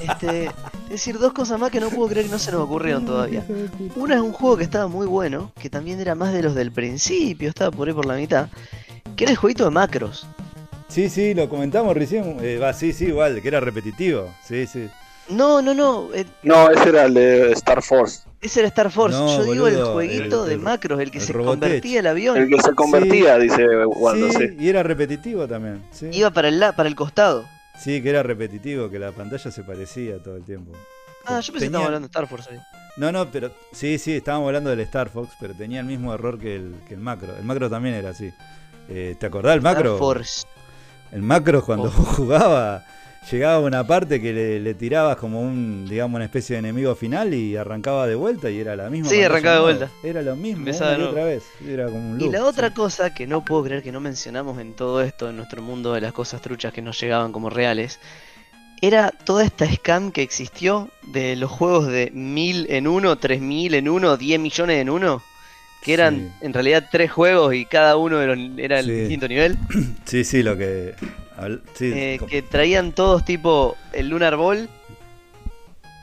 Este, 0.00 0.46
es 0.46 0.90
decir, 0.90 1.18
dos 1.18 1.32
cosas 1.32 1.58
más 1.58 1.70
que 1.70 1.80
no 1.80 1.90
puedo 1.90 2.08
creer 2.08 2.26
que 2.26 2.32
no 2.32 2.38
se 2.38 2.52
nos 2.52 2.60
ocurrieron 2.62 3.04
todavía. 3.06 3.44
Una 3.96 4.14
es 4.14 4.20
un 4.20 4.32
juego 4.32 4.56
que 4.56 4.64
estaba 4.64 4.86
muy 4.88 5.06
bueno, 5.06 5.52
que 5.60 5.68
también 5.70 6.00
era 6.00 6.14
más 6.14 6.32
de 6.32 6.42
los 6.42 6.54
del 6.54 6.72
principio, 6.72 7.48
estaba 7.48 7.70
por 7.70 7.88
ahí 7.88 7.94
por 7.94 8.06
la 8.06 8.14
mitad, 8.14 8.48
que 9.16 9.24
era 9.24 9.30
el 9.32 9.36
jueguito 9.36 9.64
de 9.64 9.70
macros. 9.70 10.26
Sí, 10.88 11.10
sí, 11.10 11.34
lo 11.34 11.48
comentamos 11.50 11.94
recién. 11.94 12.38
Eh, 12.40 12.58
va, 12.58 12.72
sí, 12.72 12.92
sí, 12.94 13.06
igual, 13.06 13.42
que 13.42 13.48
era 13.48 13.60
repetitivo. 13.60 14.32
Sí, 14.46 14.66
sí. 14.66 14.88
No, 15.30 15.60
no, 15.62 15.74
no, 15.74 16.08
eh, 16.14 16.24
No, 16.42 16.70
ese 16.70 16.88
era 16.88 17.04
el 17.04 17.14
de 17.14 17.52
Star 17.52 17.82
Force. 17.82 18.22
ese 18.40 18.60
era 18.60 18.68
Star 18.68 18.90
Force. 18.90 19.16
No, 19.16 19.36
Yo 19.44 19.52
digo 19.52 19.66
el 19.68 19.82
jueguito 19.84 20.44
el- 20.44 20.48
de 20.48 20.54
el- 20.54 20.60
macros, 20.60 21.00
el 21.00 21.10
que 21.10 21.18
el 21.18 21.24
se 21.24 21.32
Robotech. 21.32 21.60
convertía 21.60 22.00
el 22.00 22.06
El 22.06 22.10
avión. 22.12 22.48
que 22.48 22.60
se 22.62 22.72
convertía, 22.74 23.38
dice 23.38 23.66
Wando, 23.86 24.30
sí, 24.30 24.38
sí. 24.38 24.56
y 24.58 24.68
era 24.68 24.82
repetitivo 24.82 25.46
también. 25.46 25.82
Sí. 25.90 26.08
Iba 26.12 26.30
para 26.30 26.48
el, 26.48 26.58
la- 26.60 26.72
para 26.74 26.88
el 26.88 26.94
costado. 26.94 27.44
Sí, 27.78 28.02
que 28.02 28.10
era 28.10 28.22
repetitivo, 28.22 28.90
que 28.90 28.98
la 28.98 29.12
pantalla 29.12 29.50
se 29.50 29.62
parecía 29.62 30.22
todo 30.22 30.36
el 30.36 30.44
tiempo. 30.44 30.72
Ah, 31.26 31.40
yo 31.40 31.52
pensé 31.52 31.58
que 31.58 31.64
estábamos 31.66 31.86
hablando 31.86 32.08
de 32.08 32.10
Star 32.10 32.26
Force 32.26 32.50
ahí. 32.50 32.58
No, 32.96 33.12
no, 33.12 33.30
pero 33.30 33.52
sí, 33.72 33.98
sí, 33.98 34.14
estábamos 34.16 34.46
hablando 34.48 34.70
del 34.70 34.80
Star 34.80 35.08
Fox, 35.10 35.30
pero 35.38 35.54
tenía 35.54 35.80
el 35.80 35.86
mismo 35.86 36.12
error 36.14 36.38
que 36.38 36.56
el, 36.56 36.74
que 36.88 36.94
el 36.94 37.00
macro. 37.00 37.36
El 37.36 37.44
macro 37.44 37.68
también 37.70 37.94
era 37.94 38.10
así. 38.10 38.32
Eh, 38.88 39.14
¿Te 39.20 39.26
acordás 39.26 39.52
del 39.52 39.60
macro? 39.60 39.90
Star 39.92 39.98
Force. 39.98 40.46
El 41.12 41.22
macro 41.22 41.62
cuando 41.64 41.88
Oh. 41.88 41.90
jugaba, 41.90 42.84
llegaba 43.30 43.54
a 43.56 43.60
una 43.60 43.86
parte 43.86 44.20
que 44.20 44.32
le, 44.32 44.60
le 44.60 44.74
tirabas 44.74 45.16
como 45.16 45.40
un, 45.40 45.86
digamos, 45.88 46.16
una 46.16 46.24
especie 46.24 46.54
de 46.54 46.60
enemigo 46.60 46.94
final 46.94 47.32
y 47.34 47.56
arrancaba 47.56 48.06
de 48.06 48.14
vuelta 48.14 48.50
y 48.50 48.58
era 48.60 48.76
la 48.76 48.88
misma. 48.90 49.08
Sí, 49.10 49.22
arrancaba 49.22 49.56
de 49.56 49.62
vuelta. 49.62 49.90
Era 50.02 50.22
lo 50.22 50.36
mismo, 50.36 50.60
Empezaba 50.60 50.94
una 50.96 51.04
y 51.04 51.08
otra 51.08 51.24
vez. 51.24 51.44
Era 51.66 51.86
como 51.86 52.10
un 52.12 52.20
Y 52.20 52.28
la 52.30 52.44
otra 52.44 52.68
sí. 52.68 52.74
cosa 52.74 53.14
que 53.14 53.26
no 53.26 53.44
puedo 53.44 53.64
creer 53.64 53.82
que 53.82 53.92
no 53.92 54.00
mencionamos 54.00 54.58
en 54.60 54.74
todo 54.74 55.02
esto, 55.02 55.30
en 55.30 55.36
nuestro 55.36 55.62
mundo 55.62 55.92
de 55.92 56.00
las 56.00 56.12
cosas 56.12 56.40
truchas 56.40 56.72
que 56.72 56.82
nos 56.82 57.00
llegaban 57.00 57.32
como 57.32 57.50
reales, 57.50 57.98
era 58.80 59.10
toda 59.10 59.44
esta 59.44 59.66
scam 59.72 60.12
que 60.12 60.22
existió 60.22 60.88
de 61.12 61.34
los 61.36 61.50
juegos 61.50 61.88
de 61.88 62.10
1000 62.14 62.66
en 62.70 62.86
uno, 62.86 63.16
3000 63.18 63.74
en 63.74 63.88
uno, 63.88 64.16
10 64.16 64.38
millones 64.38 64.80
en 64.80 64.88
uno, 64.90 65.20
que 65.82 65.94
eran 65.94 66.16
Sí. 66.16 66.28
en 66.46 66.52
realidad 66.52 66.88
tres 66.90 67.10
juegos 67.10 67.54
y 67.54 67.64
cada 67.64 67.96
uno 67.96 68.20
era 68.22 68.78
el 68.78 68.84
Sí. 68.86 68.92
distinto 68.92 69.26
nivel, 69.28 69.58
Sí, 70.04 70.22
sí, 70.24 70.42
lo 70.44 70.56
que. 70.56 70.94
Sí, 71.74 71.92
eh, 71.94 72.20
que 72.28 72.42
traían 72.42 72.92
todos 72.92 73.24
tipo 73.24 73.76
el 73.92 74.08
Lunar 74.08 74.36
Ball, 74.36 74.68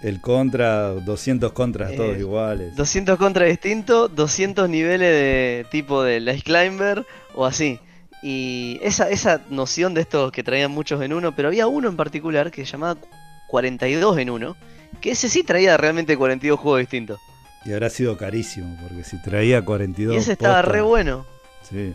El 0.01 0.21
contra, 0.21 0.89
200 0.91 1.51
contras, 1.53 1.91
Eh, 1.93 1.95
todos 1.97 2.17
iguales. 2.17 2.75
200 2.75 3.17
contra 3.17 3.45
distinto, 3.45 4.07
200 4.07 4.69
niveles 4.69 5.09
de 5.09 5.65
tipo 5.71 6.03
de 6.03 6.17
Ice 6.19 6.43
Climber 6.43 7.05
o 7.33 7.45
así. 7.45 7.79
Y 8.21 8.79
esa, 8.83 9.09
esa 9.09 9.41
noción 9.49 9.93
de 9.93 10.01
estos 10.01 10.31
que 10.31 10.43
traían 10.43 10.71
muchos 10.71 11.01
en 11.01 11.13
uno, 11.13 11.35
pero 11.35 11.47
había 11.47 11.67
uno 11.67 11.89
en 11.89 11.95
particular 11.95 12.51
que 12.51 12.65
se 12.65 12.73
llamaba 12.73 12.99
42 13.47 14.17
en 14.19 14.29
uno, 14.29 14.55
que 15.01 15.11
ese 15.11 15.27
sí 15.29 15.43
traía 15.43 15.75
realmente 15.77 16.17
42 16.17 16.59
juegos 16.59 16.79
distintos. 16.81 17.19
Y 17.65 17.73
habrá 17.73 17.89
sido 17.89 18.15
carísimo, 18.17 18.77
porque 18.81 19.03
si 19.03 19.19
traía 19.21 19.63
42. 19.63 20.15
y 20.15 20.17
ese 20.17 20.33
estaba 20.33 20.61
re 20.61 20.81
bueno. 20.81 21.25
Sí. 21.67 21.93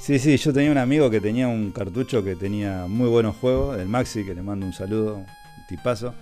Sí, 0.00 0.18
sí, 0.18 0.38
yo 0.38 0.50
tenía 0.54 0.72
un 0.72 0.78
amigo 0.78 1.10
que 1.10 1.20
tenía 1.20 1.46
un 1.46 1.72
cartucho 1.72 2.24
que 2.24 2.34
tenía 2.34 2.86
muy 2.88 3.06
buenos 3.06 3.36
juegos, 3.36 3.78
el 3.78 3.86
Maxi, 3.86 4.24
que 4.24 4.34
le 4.34 4.40
mando 4.40 4.64
un 4.64 4.72
saludo, 4.72 5.26
tipazo, 5.68 6.14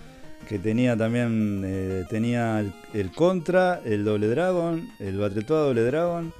que 0.49 0.59
tenía 0.59 0.97
también, 0.97 1.63
eh, 1.65 2.03
tenía 2.09 2.59
el, 2.59 3.11
Contra, 3.13 3.79
el 3.85 4.03
Doble 4.03 4.27
Dragon, 4.27 4.85
el 4.99 5.17
Battletoad 5.17 5.67
Doble 5.67 5.83
Dragon, 5.83 6.33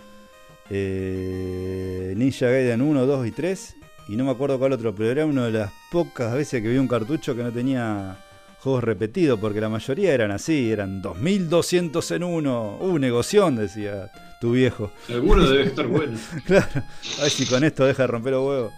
eh, 0.70 2.14
Ninja 2.18 2.48
Gaiden 2.48 2.82
1, 2.82 3.06
2 3.06 3.28
y 3.28 3.32
3, 3.32 3.76
y 4.10 4.18
no 4.18 4.26
me 4.26 4.32
acuerdo 4.32 4.60
cuál 4.60 4.74
otro, 4.74 4.94
pero 4.94 5.10
era 5.10 5.26
una 5.26 5.46
de 5.46 5.54
las 5.54 5.72
pocas 5.94 6.34
veces 6.34 6.62
que 6.62 6.68
vi 6.68 6.78
un 6.78 6.90
cartucho 6.90 7.38
que 7.38 7.44
no 7.44 7.54
tenía 7.54 8.18
juegos 8.60 8.84
repetidos, 8.84 9.40
porque 9.40 9.62
la 9.62 9.70
mayoría 9.70 10.14
eran 10.14 10.32
así, 10.32 10.72
eran 10.72 11.02
2200 11.02 12.12
en 12.12 12.24
uno, 12.24 12.78
uh, 12.80 12.98
negoción, 13.00 13.56
decía 13.56 14.12
tu 14.40 14.52
viejo. 14.54 14.92
Alguno 15.10 15.50
debe 15.50 15.64
estar 15.64 15.88
bueno. 15.88 16.18
Claro, 16.46 16.84
a 17.20 17.22
ver 17.22 17.32
si 17.32 17.46
con 17.46 17.64
esto 17.64 17.86
deja 17.86 18.04
de 18.04 18.08
romper 18.08 18.34
los 18.34 18.48
huevos. 18.48 18.74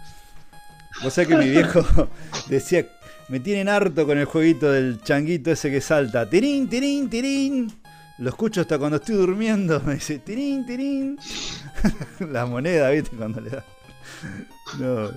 Vos 1.02 1.12
sabés 1.12 1.28
que 1.28 1.36
mi 1.36 1.50
viejo 1.50 1.84
decía, 2.48 2.86
me 3.28 3.40
tienen 3.40 3.68
harto 3.68 4.06
con 4.06 4.18
el 4.18 4.26
jueguito 4.26 4.70
del 4.70 5.00
changuito 5.02 5.50
ese 5.50 5.70
que 5.70 5.80
salta. 5.80 6.28
Tirín, 6.28 6.68
tirín, 6.68 7.08
tirín. 7.08 7.72
Lo 8.18 8.28
escucho 8.28 8.60
hasta 8.60 8.78
cuando 8.78 8.98
estoy 8.98 9.16
durmiendo. 9.16 9.80
Me 9.86 9.94
dice, 9.94 10.18
tirín, 10.18 10.66
tirín. 10.66 11.18
La 12.30 12.46
moneda, 12.46 12.90
viste, 12.90 13.16
cuando 13.16 13.40
le 13.40 13.50
da. 13.50 13.64
No, 14.78 15.10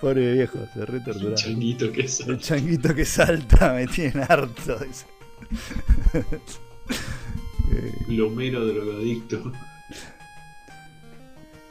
pobre 0.00 0.32
viejo, 0.32 0.58
se 0.72 0.86
re 0.86 1.00
torturaba. 1.00 1.34
changuito 1.34 1.92
que 1.92 2.02
es. 2.02 2.20
El 2.20 2.38
changuito 2.38 2.94
que 2.94 3.04
salta 3.04 3.74
me 3.74 3.86
tienen 3.86 4.24
harto. 4.28 4.78
Dice. 4.78 5.06
Eh, 7.72 7.94
Lomero 8.08 8.66
drogadicto. 8.66 9.52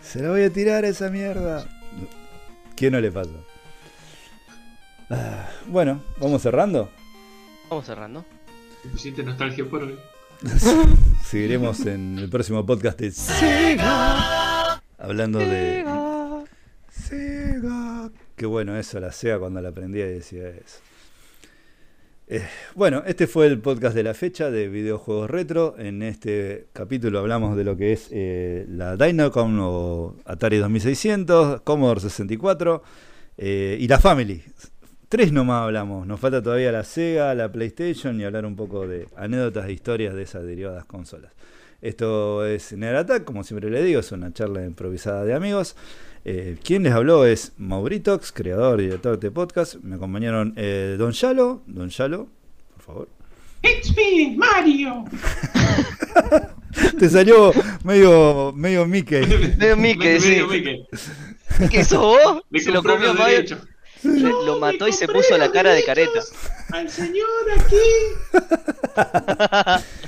Se 0.02 0.22
la 0.22 0.30
voy 0.30 0.44
a 0.44 0.50
tirar 0.50 0.86
a 0.86 0.88
esa 0.88 1.10
mierda. 1.10 1.68
¿Quién 2.78 2.94
no 2.94 3.02
le 3.02 3.12
pasa? 3.12 3.32
Ah, 5.10 5.50
bueno, 5.68 6.02
vamos 6.20 6.42
cerrando. 6.42 6.90
Vamos 7.70 7.86
cerrando. 7.86 8.26
Suficiente 8.84 9.24
nostalgia 9.24 9.66
por 9.66 9.84
hoy. 9.84 10.00
Seguiremos 11.26 11.82
en 11.86 12.18
el 12.18 12.30
próximo 12.30 12.66
podcast 12.66 12.98
de 12.98 13.12
Sega. 13.12 14.82
Hablando 14.98 15.40
de 15.40 15.84
Sega. 16.90 17.79
Qué 18.40 18.46
bueno 18.46 18.78
eso, 18.78 19.02
la 19.02 19.12
Sega 19.12 19.38
cuando 19.38 19.60
la 19.60 19.68
aprendía 19.68 20.08
y 20.08 20.14
decía 20.14 20.48
eso. 20.48 20.80
Eh, 22.30 22.42
bueno, 22.74 23.04
este 23.06 23.28
fue 23.28 23.48
el 23.48 23.60
podcast 23.60 23.94
de 23.94 24.02
la 24.02 24.14
fecha 24.14 24.50
de 24.50 24.70
videojuegos 24.70 25.30
retro. 25.30 25.76
En 25.78 26.02
este 26.02 26.68
capítulo 26.72 27.20
hablamos 27.20 27.58
de 27.58 27.66
lo 27.66 27.76
que 27.76 27.92
es 27.92 28.08
eh, 28.12 28.66
la 28.70 28.96
Dynacom 28.96 29.60
o 29.60 30.16
Atari 30.24 30.56
2600, 30.56 31.64
Commodore 31.64 32.00
64 32.00 32.82
eh, 33.40 33.76
y 33.78 33.90
la 33.90 34.00
Family. 34.00 34.42
Tres 35.10 35.34
nomás 35.34 35.64
hablamos, 35.64 36.08
nos 36.08 36.18
falta 36.18 36.42
todavía 36.42 36.72
la 36.72 36.86
Sega, 36.86 37.36
la 37.36 37.52
PlayStation 37.52 38.22
y 38.22 38.24
hablar 38.24 38.46
un 38.46 38.56
poco 38.56 38.88
de 38.88 39.10
anécdotas 39.18 39.68
e 39.68 39.74
historias 39.74 40.16
de 40.16 40.24
esas 40.24 40.46
derivadas 40.46 40.86
consolas. 40.86 41.34
Esto 41.82 42.46
es 42.46 42.72
Nerd 42.72 43.24
como 43.26 43.44
siempre 43.44 43.70
le 43.70 43.84
digo, 43.84 44.00
es 44.00 44.14
una 44.14 44.32
charla 44.32 44.64
improvisada 44.64 45.26
de 45.26 45.34
amigos. 45.34 45.76
Eh, 46.26 46.58
quien 46.64 46.84
les 46.84 46.94
habló 46.94 47.26
es 47.26 47.54
Mauritox, 47.58 48.32
creador 48.32 48.82
y 48.82 48.86
director 48.86 49.12
de 49.12 49.28
este 49.28 49.32
podcast. 49.32 49.76
Me 49.76 49.96
acompañaron 49.96 50.54
eh, 50.58 50.96
Don 50.98 51.12
Yalo. 51.12 51.62
Don 51.66 51.90
Yalo, 51.90 52.28
por 52.76 52.84
favor. 52.84 53.08
It's 53.64 53.96
me, 53.96 54.36
Mario. 54.38 55.06
Te 57.00 57.10
salió 57.10 57.52
medio, 57.84 58.54
medio 58.56 58.86
Mickey. 58.86 59.26
Medio 59.58 59.76
Mickey, 59.76 60.20
sí. 60.20 60.30
Medio 60.30 60.48
Mickey. 60.48 60.86
¿Qué 61.70 61.80
hizo 61.82 62.00
vos? 62.00 62.44
Le 62.50 62.60
Se 62.60 62.72
lo 62.72 62.84
comió 62.84 63.14
Mario, 63.14 63.58
lo 64.04 64.60
mató 64.60 64.88
y 64.88 64.94
se 64.94 65.08
puso 65.08 65.38
la 65.38 65.52
cara 65.52 65.74
de 65.74 65.84
careta. 65.84 66.22
Al 66.72 66.90
señor 66.90 67.26
aquí. 67.58 67.76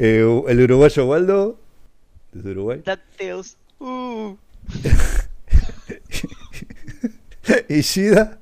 Eh, 0.00 0.42
el 0.48 0.60
uruguayo 0.60 1.06
Waldo, 1.06 1.58
desde 2.32 2.50
Uruguay. 2.52 2.80
Tateos. 2.84 3.57
Uh. 3.78 4.36
Ishida, 7.68 8.38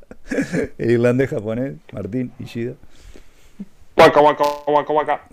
el 0.79 0.91
irlandés 0.91 1.31
japonés, 1.31 1.75
Martín 1.93 2.33
Ishida. 2.39 2.75
Waka, 3.97 4.21
waka, 4.21 4.45
waka, 4.67 4.93
waka. 4.93 5.29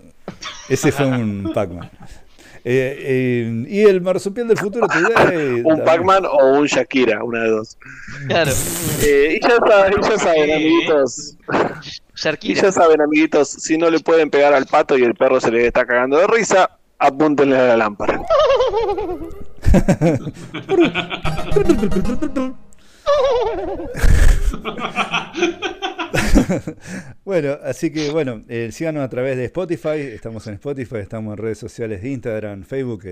Ese 0.68 0.92
fue 0.92 1.06
un 1.06 1.50
Pac-Man. 1.54 1.90
Eh, 2.66 2.96
eh, 2.98 3.64
y 3.68 3.82
el 3.82 4.00
marsupial 4.00 4.48
del 4.48 4.56
futuro. 4.56 4.86
Un 5.64 5.84
Pac-Man 5.84 6.24
o 6.24 6.58
un 6.58 6.66
Shakira, 6.66 7.22
una 7.22 7.42
de 7.42 7.50
dos. 7.50 7.76
Claro. 8.26 8.52
Eh, 9.02 9.38
y 9.38 9.46
ya 9.46 9.58
saben, 9.58 10.00
ya 10.00 10.18
saben, 10.18 10.50
amiguitos. 10.50 11.36
Y 12.40 12.54
ya 12.54 12.72
saben, 12.72 13.02
amiguitos, 13.02 13.50
si 13.50 13.76
no 13.76 13.90
le 13.90 14.00
pueden 14.00 14.30
pegar 14.30 14.54
al 14.54 14.64
pato 14.66 14.96
y 14.96 15.02
el 15.02 15.14
perro 15.14 15.40
se 15.40 15.50
le 15.50 15.66
está 15.66 15.84
cagando 15.84 16.16
de 16.16 16.26
risa, 16.26 16.78
apúntenle 16.98 17.58
a 17.58 17.66
la 17.66 17.76
lámpara. 17.76 18.22
bueno, 27.24 27.58
así 27.62 27.90
que 27.90 28.10
bueno, 28.10 28.44
eh, 28.48 28.70
síganos 28.72 29.04
a 29.04 29.08
través 29.08 29.36
de 29.36 29.44
Spotify. 29.46 29.98
Estamos 29.98 30.46
en 30.46 30.54
Spotify, 30.54 30.96
estamos 30.96 31.32
en 31.32 31.38
redes 31.38 31.58
sociales 31.58 32.02
de 32.02 32.10
Instagram, 32.10 32.64
Facebook. 32.64 33.04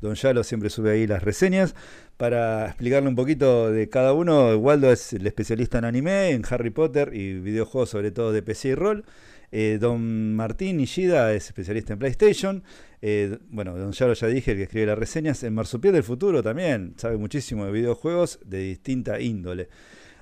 Don 0.00 0.14
Yalo 0.14 0.44
siempre 0.44 0.70
sube 0.70 0.92
ahí 0.92 1.06
las 1.06 1.22
reseñas. 1.22 1.74
Para 2.16 2.66
explicarle 2.66 3.08
un 3.08 3.16
poquito 3.16 3.70
de 3.70 3.88
cada 3.88 4.12
uno, 4.12 4.56
Waldo 4.56 4.92
es 4.92 5.12
el 5.12 5.26
especialista 5.26 5.78
en 5.78 5.86
anime, 5.86 6.30
en 6.30 6.42
Harry 6.48 6.70
Potter 6.70 7.10
y 7.14 7.40
videojuegos, 7.40 7.90
sobre 7.90 8.10
todo 8.10 8.32
de 8.32 8.42
PC 8.42 8.68
y 8.68 8.74
rol. 8.74 9.04
Eh, 9.50 9.78
don 9.80 10.34
Martín 10.34 10.80
Ishida 10.80 11.32
es 11.34 11.46
especialista 11.46 11.92
en 11.92 11.98
PlayStation. 11.98 12.62
Eh, 13.04 13.38
bueno, 13.50 13.76
Don 13.76 13.90
Yaro 13.92 14.14
ya 14.14 14.28
dije, 14.28 14.52
el 14.52 14.56
que 14.58 14.62
escribe 14.62 14.86
las 14.86 14.98
reseñas. 14.98 15.42
En 15.42 15.54
Marsupial 15.54 15.92
del 15.92 16.04
Futuro 16.04 16.42
también 16.42 16.94
sabe 16.96 17.16
muchísimo 17.16 17.66
de 17.66 17.72
videojuegos 17.72 18.38
de 18.44 18.58
distinta 18.58 19.20
índole. 19.20 19.68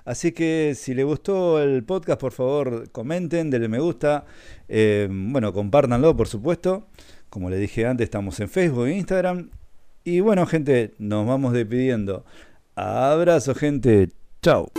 Así 0.06 0.32
que 0.32 0.72
si 0.74 0.94
le 0.94 1.04
gustó 1.04 1.62
el 1.62 1.84
podcast, 1.84 2.18
por 2.18 2.32
favor 2.32 2.90
comenten, 2.90 3.50
denle 3.50 3.68
me 3.68 3.78
gusta. 3.78 4.24
Eh, 4.66 5.08
bueno, 5.10 5.52
compártanlo, 5.52 6.16
por 6.16 6.26
supuesto. 6.26 6.88
Como 7.28 7.50
le 7.50 7.58
dije 7.58 7.86
antes, 7.86 8.04
estamos 8.04 8.40
en 8.40 8.48
Facebook 8.48 8.86
e 8.86 8.96
Instagram. 8.96 9.50
Y 10.02 10.20
bueno, 10.20 10.46
gente, 10.46 10.94
nos 10.98 11.26
vamos 11.26 11.52
despidiendo. 11.52 12.24
Abrazo, 12.74 13.54
gente. 13.54 14.08
Chao. 14.42 14.72